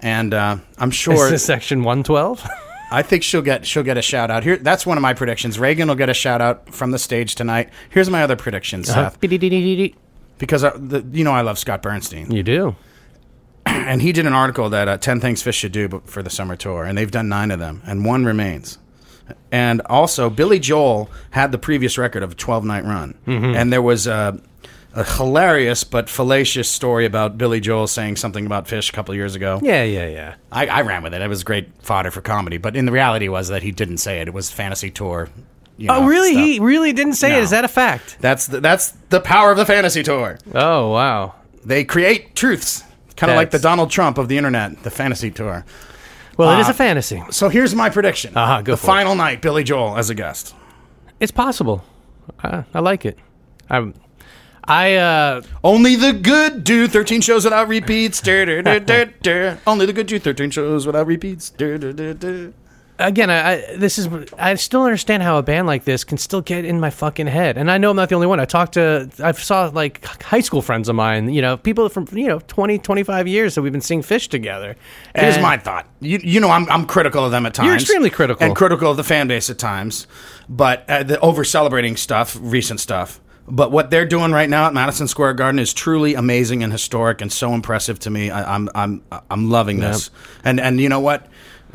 and 0.03 0.35
uh, 0.35 0.57
I'm 0.79 0.91
Is 0.91 0.97
sure. 0.97 1.31
this 1.31 1.45
section 1.45 1.83
one 1.85 2.03
twelve? 2.03 2.47
I 2.91 3.01
think 3.03 3.23
she'll 3.23 3.41
get 3.43 3.67
she'll 3.67 3.83
get 3.83 3.97
a 3.97 4.03
shout 4.03 4.31
out 4.31 4.43
here. 4.45 4.59
That's 4.59 4.85
one 4.85 4.99
of 4.99 5.03
my 5.03 5.15
predictions. 5.15 5.59
Reagan 5.59 5.89
will 5.89 5.95
get 5.95 6.11
a 6.11 6.15
shout 6.15 6.43
out 6.43 6.75
from 6.75 6.91
the 6.91 6.99
stage 6.99 7.35
tonight. 7.35 7.71
Here's 7.89 8.11
my 8.11 8.23
other 8.23 8.37
prediction, 8.37 8.85
Seth, 8.85 9.19
because 10.39 10.63
uh, 10.63 10.77
the, 10.77 11.03
you 11.11 11.25
know 11.25 11.33
I 11.33 11.41
love 11.41 11.59
Scott 11.59 11.81
Bernstein. 11.83 12.31
You 12.31 12.43
do. 12.43 12.77
and 13.67 14.03
he 14.03 14.13
did 14.13 14.27
an 14.27 14.33
article 14.33 14.69
that 14.71 14.89
uh, 14.89 14.99
10 14.99 15.21
things 15.21 15.43
phish 15.43 15.55
should 15.55 15.73
do 15.73 16.03
for 16.05 16.23
the 16.23 16.31
summer 16.31 16.57
tour 16.57 16.85
and 16.85 16.99
they've 16.99 17.11
done 17.13 17.29
nine 17.29 17.51
of 17.53 17.61
them 17.61 17.81
and 17.87 18.05
one 18.05 18.25
remains 18.25 18.77
and 19.53 19.81
also 19.87 20.29
billy 20.29 20.59
joel 20.59 21.09
had 21.31 21.53
the 21.53 21.59
previous 21.59 21.97
record 21.97 22.25
of 22.25 22.33
a 22.33 22.35
12 22.35 22.65
night 22.65 22.85
run 22.85 23.15
and 23.55 23.73
there 23.73 23.81
was 23.81 24.09
a, 24.09 24.41
a 24.95 25.05
hilarious 25.05 25.85
but 25.85 26.09
fallacious 26.11 26.69
story 26.69 27.07
about 27.07 27.39
billy 27.39 27.61
joel 27.61 27.87
saying 27.87 28.17
something 28.17 28.45
about 28.47 28.67
phish 28.67 28.91
a 28.91 28.93
couple 28.93 29.13
of 29.13 29.17
years 29.17 29.35
ago 29.35 29.59
Yeah, 29.63 29.83
yeah, 29.85 30.07
yeah. 30.09 30.35
I, 30.51 30.67
I 30.67 30.81
ran 30.83 31.03
with 31.03 31.15
it 31.15 31.23
it 31.23 31.29
was 31.29 31.45
great 31.45 31.69
fodder 31.83 32.11
for 32.11 32.21
comedy 32.21 32.59
but 32.59 32.77
in 32.77 32.85
the 32.85 32.93
reality 32.93 33.29
was 33.29 33.49
that 33.49 33.63
he 33.63 33.71
didn't 33.71 33.99
say 33.99 34.21
it 34.21 34.29
it 34.29 34.35
was 34.35 34.51
fantasy 34.51 34.91
tour 34.91 35.29
you 35.79 35.89
Oh, 35.91 36.07
really? 36.07 36.33
stuff. 36.33 36.45
He 36.45 36.61
really 36.61 36.93
didn't 36.93 37.15
say 37.15 37.31
No. 37.31 37.39
it. 37.39 37.43
Is 37.45 37.51
that 37.51 37.65
a 37.65 37.69
fact? 37.69 38.19
that's 38.21 38.47
the, 38.47 38.61
that's 38.61 38.91
the 39.09 39.21
power 39.21 39.51
of 39.51 39.57
the 39.57 39.65
fantasy 39.65 40.03
tour 40.03 40.39
Oh, 40.55 40.91
wow. 40.91 41.35
they 41.65 41.85
create 41.85 42.35
truths 42.37 42.85
kind 43.17 43.31
of 43.31 43.37
like 43.37 43.49
the 43.51 43.57
That's- 43.59 43.63
donald 43.63 43.91
trump 43.91 44.19
of 44.19 44.29
the 44.29 44.37
internet 44.37 44.83
the 44.83 44.91
fantasy 44.91 45.31
tour 45.31 45.65
Well, 46.37 46.51
it 46.57 46.61
is 46.61 46.69
Uh, 46.69 46.73
a 46.73 46.75
fantasy. 46.75 47.23
So 47.31 47.49
here's 47.51 47.75
my 47.75 47.89
prediction. 47.91 48.35
Uh-huh, 48.37 48.63
go 48.63 48.73
the 48.73 48.77
for 48.79 48.85
it. 48.85 48.87
final 48.87 49.15
night, 49.15 49.43
Billy 49.43 49.63
Joel 49.65 49.99
as 49.99 50.09
a 50.09 50.15
guest. 50.15 50.55
It's 51.21 51.31
possible. 51.31 51.85
I, 52.43 52.65
I 52.73 52.81
like 52.81 53.05
it. 53.05 53.19
I, 53.69 53.93
I 54.65 54.95
uh, 54.95 55.43
Only 55.65 55.97
the 55.97 56.13
good 56.13 56.65
do 56.65 56.87
13 56.87 57.21
shows 57.21 57.45
without 57.45 57.69
repeats. 57.69 58.21
Dur, 58.21 58.63
dur, 58.63 59.07
dur. 59.23 59.59
Only 59.67 59.87
the 59.87 59.93
good 59.93 60.07
do 60.07 60.19
13 60.19 60.51
shows 60.51 60.87
without 60.87 61.07
repeats. 61.07 61.53
Again, 62.99 63.31
I, 63.31 63.53
I 63.53 63.77
this 63.77 63.99
is 63.99 64.09
I 64.39 64.55
still 64.55 64.83
understand 64.83 65.23
how 65.23 65.39
a 65.39 65.43
band 65.43 65.67
like 65.67 65.85
this 65.85 66.05
can 66.05 66.19
still 66.19 66.41
get 66.43 66.65
in 66.65 66.79
my 66.79 66.91
fucking 66.91 67.27
head, 67.27 67.57
and 67.57 67.71
I 67.71 67.79
know 67.79 67.91
I'm 67.91 67.97
not 67.97 68.11
the 68.11 68.15
only 68.15 68.27
one. 68.27 68.39
I 68.39 68.45
talked 68.45 68.75
to 68.75 69.11
I 69.19 69.33
saw 69.33 69.71
like 69.73 70.05
high 70.23 70.41
school 70.41 70.63
friends 70.63 70.89
of 70.89 70.95
mine, 70.95 71.33
you 71.33 71.43
know, 71.43 71.57
people 71.57 71.89
from 71.89 72.07
you 72.13 72.29
know 72.29 72.39
20, 72.47 72.79
25 72.79 73.27
years 73.27 73.55
that 73.55 73.63
we've 73.63 73.73
been 73.73 73.81
seeing 73.81 74.03
Phish 74.03 74.29
together. 74.29 74.77
Here's 75.17 75.39
my 75.39 75.57
thought. 75.57 75.87
You, 76.01 76.21
you 76.23 76.39
know, 76.39 76.51
I'm, 76.51 76.69
I'm 76.71 76.87
critical 76.87 77.25
of 77.25 77.33
them 77.33 77.47
at 77.47 77.55
times. 77.55 77.67
You're 77.67 77.77
extremely 77.77 78.11
critical. 78.11 78.47
And 78.47 78.55
critical 78.55 78.91
of 78.91 78.97
the 78.97 79.05
fan 79.05 79.27
base 79.27 79.51
at 79.51 79.59
times. 79.59 80.07
But 80.49 80.89
uh, 80.89 81.03
the 81.03 81.19
over 81.21 81.45
celebrating 81.45 81.97
stuff, 81.97 82.37
recent 82.41 82.79
stuff. 82.79 83.21
But 83.53 83.71
what 83.71 83.91
they're 83.91 84.07
doing 84.07 84.33
right 84.33 84.49
now 84.49 84.67
at 84.67 84.73
Madison 84.73 85.07
Square 85.07 85.35
Garden 85.35 85.59
is 85.59 85.75
truly 85.75 86.15
amazing 86.15 86.63
and 86.63 86.73
historic 86.73 87.21
and 87.21 87.31
so 87.31 87.53
impressive 87.53 87.99
to 87.99 88.09
me. 88.09 88.31
I, 88.31 88.55
I'm, 88.55 88.71
I'm, 88.75 89.03
I'm 89.31 89.51
loving 89.51 89.79
this. 89.79 90.11
And, 90.43 90.59
and 90.59 90.81
you 90.81 90.89
know 90.89 91.01
what? 91.01 91.27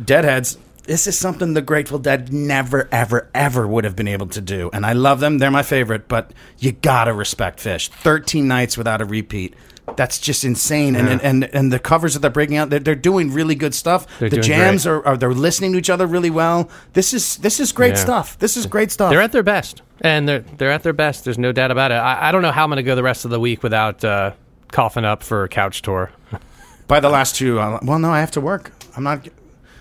Deadheads, 0.04 0.58
this 0.86 1.06
is 1.06 1.20
something 1.20 1.54
the 1.54 1.62
Grateful 1.62 2.00
Dead 2.00 2.34
never, 2.34 2.90
ever, 2.92 3.30
ever 3.36 3.68
would 3.68 3.84
have 3.84 3.96
been 3.96 4.08
able 4.08 4.26
to 4.26 4.42
do. 4.42 4.72
And 4.74 4.88
I 4.88 4.94
love 4.94 5.20
them. 5.20 5.38
They're 5.38 5.52
my 5.52 5.62
favorite. 5.62 6.08
But 6.08 6.32
you 6.58 6.72
got 6.72 7.04
to 7.04 7.14
respect 7.14 7.60
Phish. 7.60 7.90
13 7.90 8.48
nights 8.48 8.76
without 8.76 9.00
a 9.00 9.06
repeat. 9.06 9.54
That's 9.96 10.20
just 10.20 10.44
insane, 10.44 10.96
and, 10.96 11.08
and 11.08 11.22
and 11.22 11.44
and 11.56 11.72
the 11.74 11.80
covers 11.80 12.14
that 12.14 12.20
they're 12.20 12.30
breaking 12.30 12.58
out, 12.58 12.70
they're, 12.70 12.80
they're 12.80 12.94
doing 12.94 13.32
really 13.34 13.56
good 13.56 13.74
stuff. 13.74 14.06
They're 14.20 14.30
the 14.30 14.38
jams 14.42 14.84
great. 14.84 14.92
are, 14.92 15.08
are 15.08 15.18
they're 15.18 15.34
listening 15.34 15.72
to 15.72 15.78
each 15.80 15.90
other 15.90 16.06
really 16.06 16.30
well. 16.30 16.70
This 16.94 17.14
is 17.14 17.38
this 17.38 17.60
is 17.60 17.72
great 17.72 17.92
Yeah. 17.96 17.96
stuff. 18.02 18.38
This 18.38 18.58
is 18.58 18.66
great 18.66 18.92
stuff. 18.92 19.10
They're 19.12 19.22
at 19.22 19.32
their 19.32 19.44
best, 19.44 19.82
and 20.02 20.28
they're 20.28 20.40
they're 20.42 20.72
at 20.72 20.84
their 20.84 20.94
best. 20.94 21.24
There's 21.24 21.38
no 21.40 21.52
doubt 21.52 21.72
about 21.72 21.92
it. 21.92 21.96
I, 21.96 22.30
I 22.30 22.32
don't 22.32 22.42
know 22.42 22.52
how 22.52 22.64
I'm 22.66 22.70
going 22.70 22.78
to 22.78 22.84
go 22.84 22.96
the 22.96 23.02
rest 23.04 23.24
of 23.26 23.32
the 23.32 23.40
week 23.40 23.64
without 23.64 24.04
uh, 24.04 24.34
coughing 24.72 25.06
up 25.06 25.24
for 25.24 25.46
a 25.46 25.50
couch 25.50 25.82
tour. 25.82 26.12
By 26.88 27.00
the 27.00 27.10
last 27.10 27.36
two, 27.36 27.60
uh, 27.60 27.80
well, 27.82 27.98
no, 27.98 28.12
I 28.12 28.20
have 28.20 28.32
to 28.32 28.42
work. 28.42 28.72
I'm 28.96 29.04
not. 29.04 29.28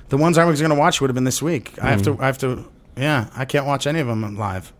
The 0.09 0.17
ones 0.17 0.39
I 0.39 0.45
was 0.45 0.61
going 0.61 0.71
to 0.73 0.79
watch 0.79 1.01
would 1.01 1.11
have 1.11 1.15
been 1.17 1.25
this 1.25 1.43
week. 1.43 1.73
I 1.83 1.91
have 1.91 2.03
Mm. 2.03 2.17
to. 2.17 2.23
I 2.23 2.27
have 2.27 2.39
to. 2.39 2.65
Yeah, 2.97 3.27
I 3.37 3.45
can't 3.45 3.67
watch 3.67 3.87
any 3.89 3.99
of 4.01 4.07
them 4.07 4.37
live. 4.37 4.73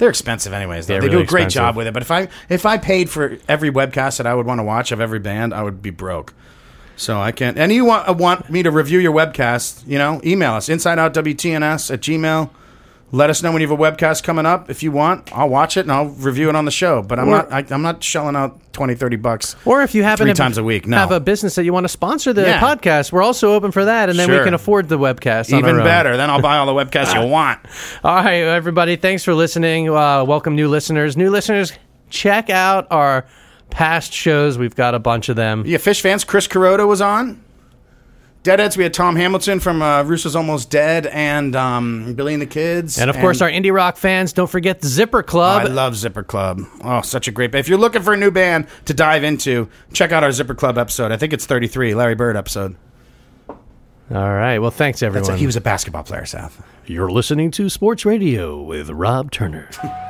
They're 0.00 0.08
expensive, 0.08 0.54
anyways. 0.54 0.86
Though. 0.86 0.94
They're 0.94 1.02
they 1.02 1.08
do 1.10 1.20
a 1.20 1.24
great 1.24 1.44
expensive. 1.44 1.60
job 1.60 1.76
with 1.76 1.86
it. 1.86 1.92
But 1.92 2.00
if 2.00 2.10
I 2.10 2.28
if 2.48 2.64
I 2.64 2.78
paid 2.78 3.10
for 3.10 3.36
every 3.46 3.70
webcast 3.70 4.16
that 4.16 4.26
I 4.26 4.34
would 4.34 4.46
want 4.46 4.58
to 4.58 4.64
watch 4.64 4.92
of 4.92 5.00
every 5.00 5.18
band, 5.18 5.52
I 5.52 5.62
would 5.62 5.82
be 5.82 5.90
broke. 5.90 6.32
So 6.96 7.20
I 7.20 7.32
can't. 7.32 7.58
And 7.58 7.70
you 7.70 7.84
want 7.84 8.16
want 8.16 8.48
me 8.48 8.62
to 8.62 8.70
review 8.70 8.98
your 8.98 9.12
webcast? 9.12 9.86
You 9.86 9.98
know, 9.98 10.22
email 10.24 10.54
us 10.54 10.70
insideoutwtns 10.70 11.92
at 11.92 12.00
gmail. 12.00 12.48
Let 13.12 13.28
us 13.28 13.42
know 13.42 13.50
when 13.50 13.60
you 13.60 13.68
have 13.68 13.76
a 13.78 13.82
webcast 13.82 14.22
coming 14.22 14.46
up. 14.46 14.70
If 14.70 14.84
you 14.84 14.92
want, 14.92 15.36
I'll 15.36 15.48
watch 15.48 15.76
it 15.76 15.80
and 15.80 15.90
I'll 15.90 16.10
review 16.10 16.48
it 16.48 16.54
on 16.54 16.64
the 16.64 16.70
show. 16.70 17.02
But 17.02 17.18
I'm 17.18 17.26
Or- 17.28 17.30
not. 17.38 17.52
I, 17.52 17.64
I'm 17.70 17.82
not 17.82 18.04
shelling 18.04 18.36
out 18.36 18.72
20, 18.72 18.94
30 18.94 19.16
bucks. 19.16 19.56
Or 19.64 19.82
if 19.82 19.96
you 19.96 20.04
happen 20.04 20.26
Three 20.26 20.32
to 20.32 20.36
times 20.38 20.58
a 20.58 20.62
week, 20.62 20.86
no. 20.86 20.96
have 20.96 21.10
a 21.10 21.18
business 21.18 21.56
that 21.56 21.64
you 21.64 21.72
want 21.72 21.84
to 21.84 21.88
sponsor 21.88 22.32
the 22.32 22.42
Yeah. 22.42 22.60
podcast, 22.60 23.10
we're 23.10 23.22
also 23.24 23.52
open 23.54 23.72
for 23.72 23.84
that, 23.86 24.08
and 24.10 24.16
then 24.18 24.30
we 24.30 24.38
can 24.44 24.54
afford 24.54 24.88
the 24.88 24.96
webcast. 24.98 25.52
on 25.52 25.58
Even 25.58 25.74
our 25.74 25.80
own. 25.80 25.86
better. 25.86 26.16
Then 26.16 26.30
I'll 26.30 26.40
buy 26.40 26.58
all 26.58 26.66
the 26.66 26.72
webcasts 26.84 27.12
you 27.20 27.28
want. 27.28 27.58
All 28.04 28.14
right, 28.22 28.42
everybody. 28.44 28.94
Thanks 28.94 29.24
for 29.24 29.34
listening. 29.34 29.88
Uh, 29.90 30.22
welcome, 30.24 30.54
new 30.54 30.68
listeners. 30.68 31.16
New 31.16 31.30
listeners, 31.30 31.72
check 32.10 32.48
out 32.48 32.86
our 32.92 33.26
past 33.70 34.12
shows. 34.12 34.56
We've 34.56 34.76
got 34.76 34.94
a 34.94 35.00
bunch 35.00 35.28
of 35.28 35.34
them. 35.34 35.64
Yeah, 35.66 35.78
Phish 35.78 36.00
fans. 36.00 36.22
Chris 36.22 36.46
Kuroda 36.46 36.86
was 36.86 37.00
on. 37.00 37.42
Deadheads. 38.42 38.76
We 38.76 38.84
had 38.84 38.94
Tom 38.94 39.16
Hamilton 39.16 39.60
from 39.60 39.82
uh, 39.82 40.02
Russo's 40.02 40.34
Almost 40.34 40.70
Dead 40.70 41.06
and 41.06 41.54
um, 41.54 42.14
Billy 42.14 42.32
and 42.32 42.40
the 42.40 42.46
Kids. 42.46 42.98
And 42.98 43.10
of 43.10 43.16
course, 43.18 43.42
our 43.42 43.50
indie 43.50 43.72
rock 43.72 43.96
fans, 43.98 44.32
don't 44.32 44.48
forget 44.48 44.80
the 44.80 44.88
Zipper 44.88 45.22
Club. 45.22 45.62
I 45.62 45.68
love 45.68 45.94
Zipper 45.96 46.22
Club. 46.22 46.62
Oh, 46.82 47.02
such 47.02 47.28
a 47.28 47.30
great 47.30 47.52
band. 47.52 47.60
If 47.60 47.68
you're 47.68 47.78
looking 47.78 48.02
for 48.02 48.14
a 48.14 48.16
new 48.16 48.30
band 48.30 48.66
to 48.86 48.94
dive 48.94 49.24
into, 49.24 49.68
check 49.92 50.10
out 50.10 50.24
our 50.24 50.32
Zipper 50.32 50.54
Club 50.54 50.78
episode. 50.78 51.12
I 51.12 51.18
think 51.18 51.32
it's 51.34 51.44
33, 51.44 51.94
Larry 51.94 52.14
Bird 52.14 52.36
episode. 52.36 52.76
All 53.48 53.56
right. 54.10 54.58
Well, 54.58 54.70
thanks, 54.70 55.00
That's 55.00 55.16
everyone. 55.16 55.34
a, 55.34 55.36
he 55.36 55.46
was 55.46 55.56
a 55.56 55.60
basketball 55.60 56.02
player, 56.02 56.24
Seth. 56.24 56.62
You're 56.86 57.10
listening 57.10 57.50
to 57.52 57.68
Sports 57.68 58.04
Radio 58.04 58.60
with 58.60 58.90
Rob 58.90 59.30
Turner. 59.30 59.68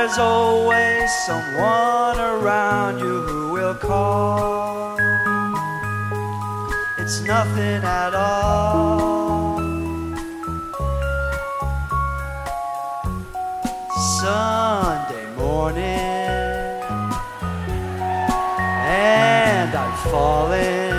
There's 0.00 0.16
always 0.16 1.10
someone 1.26 2.18
around 2.18 3.00
you 3.00 3.20
who 3.20 3.52
will 3.52 3.74
call. 3.74 4.96
It's 6.96 7.20
nothing 7.20 7.84
at 7.84 8.14
all. 8.14 9.58
Sunday 14.20 15.26
morning, 15.36 15.84
and 18.88 19.74
I'm 19.74 19.94
falling. 20.10 20.94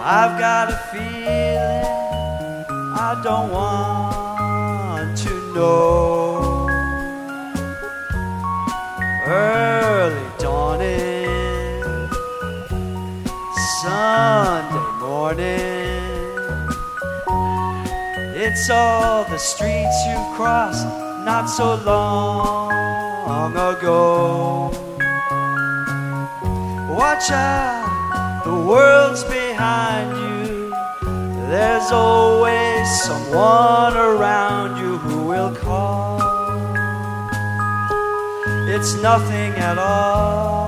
I've 0.00 0.38
got 0.38 0.70
a 0.70 0.76
feeling 0.92 1.82
I 2.94 3.20
don't 3.24 3.50
want 3.50 5.18
to 5.18 5.54
know. 5.56 6.21
It's 18.62 18.70
all 18.70 19.24
the 19.24 19.38
streets 19.38 20.06
you 20.06 20.14
crossed 20.36 20.86
not 21.26 21.46
so 21.46 21.74
long 21.84 23.56
ago. 23.56 24.70
Watch 26.96 27.28
out, 27.32 28.42
the 28.44 28.54
world's 28.54 29.24
behind 29.24 30.16
you. 30.16 30.70
There's 31.50 31.90
always 31.90 32.88
someone 33.02 33.96
around 33.96 34.78
you 34.78 34.96
who 34.96 35.26
will 35.26 35.52
call. 35.56 36.20
It's 38.68 38.94
nothing 38.94 39.54
at 39.54 39.76
all. 39.76 40.61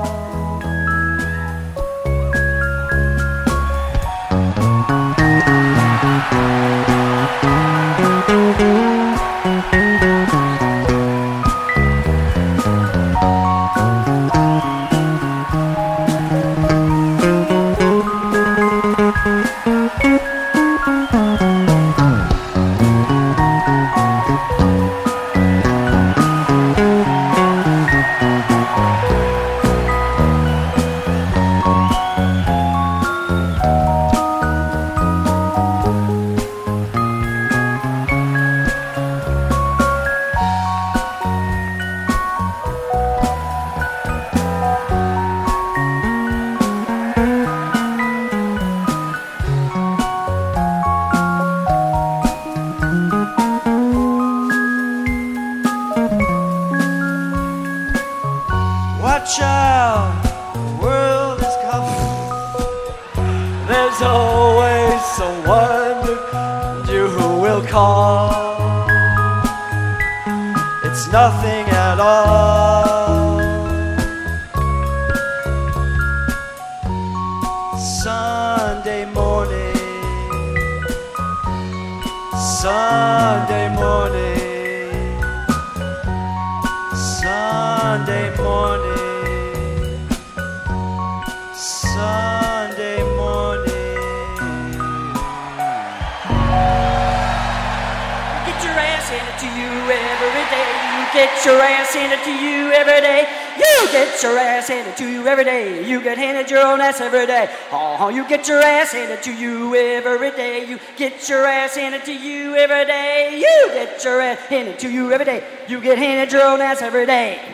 Every 107.15 107.27
day. 107.27 107.55
Oh, 107.71 108.09
you 108.09 108.29
get 108.29 108.49
your 108.49 108.61
ass 108.61 108.93
handed 108.93 109.23
to 109.23 109.33
you 109.33 109.75
every 109.75 110.31
day. 110.33 110.69
You 110.69 110.79
get 110.97 111.29
your 111.29 111.47
ass 111.47 111.77
handed 111.77 112.05
to 112.05 112.13
you 112.13 112.57
every 112.57 112.85
day. 112.85 113.39
You 113.39 113.73
get 113.73 114.03
your 114.05 114.21
ass 114.21 114.41
handed 114.47 114.79
to 114.81 114.91
you 114.91 115.13
every 115.13 115.25
day. 115.25 115.45
You 115.69 115.81
get 115.81 115.99
handed 115.99 116.33
your 116.33 116.43
own 116.43 116.61
ass 116.61 116.83
every 116.83 117.07
day. 117.07 117.54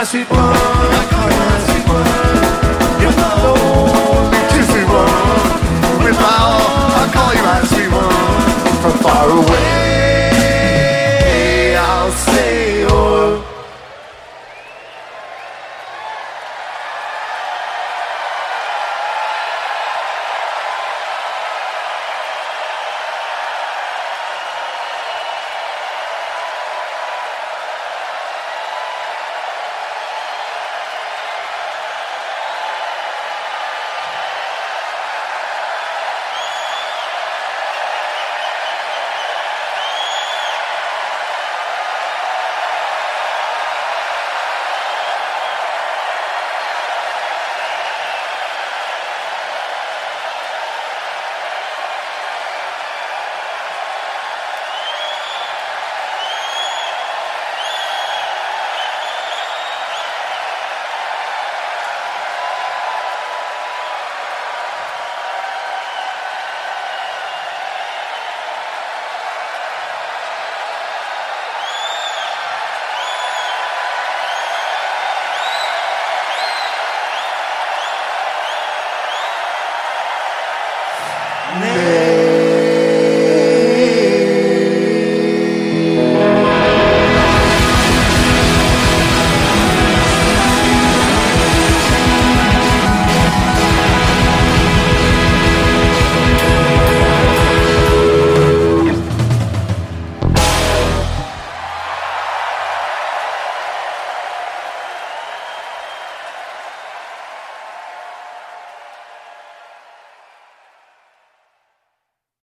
Dog 0.00 0.14
or 0.30 0.59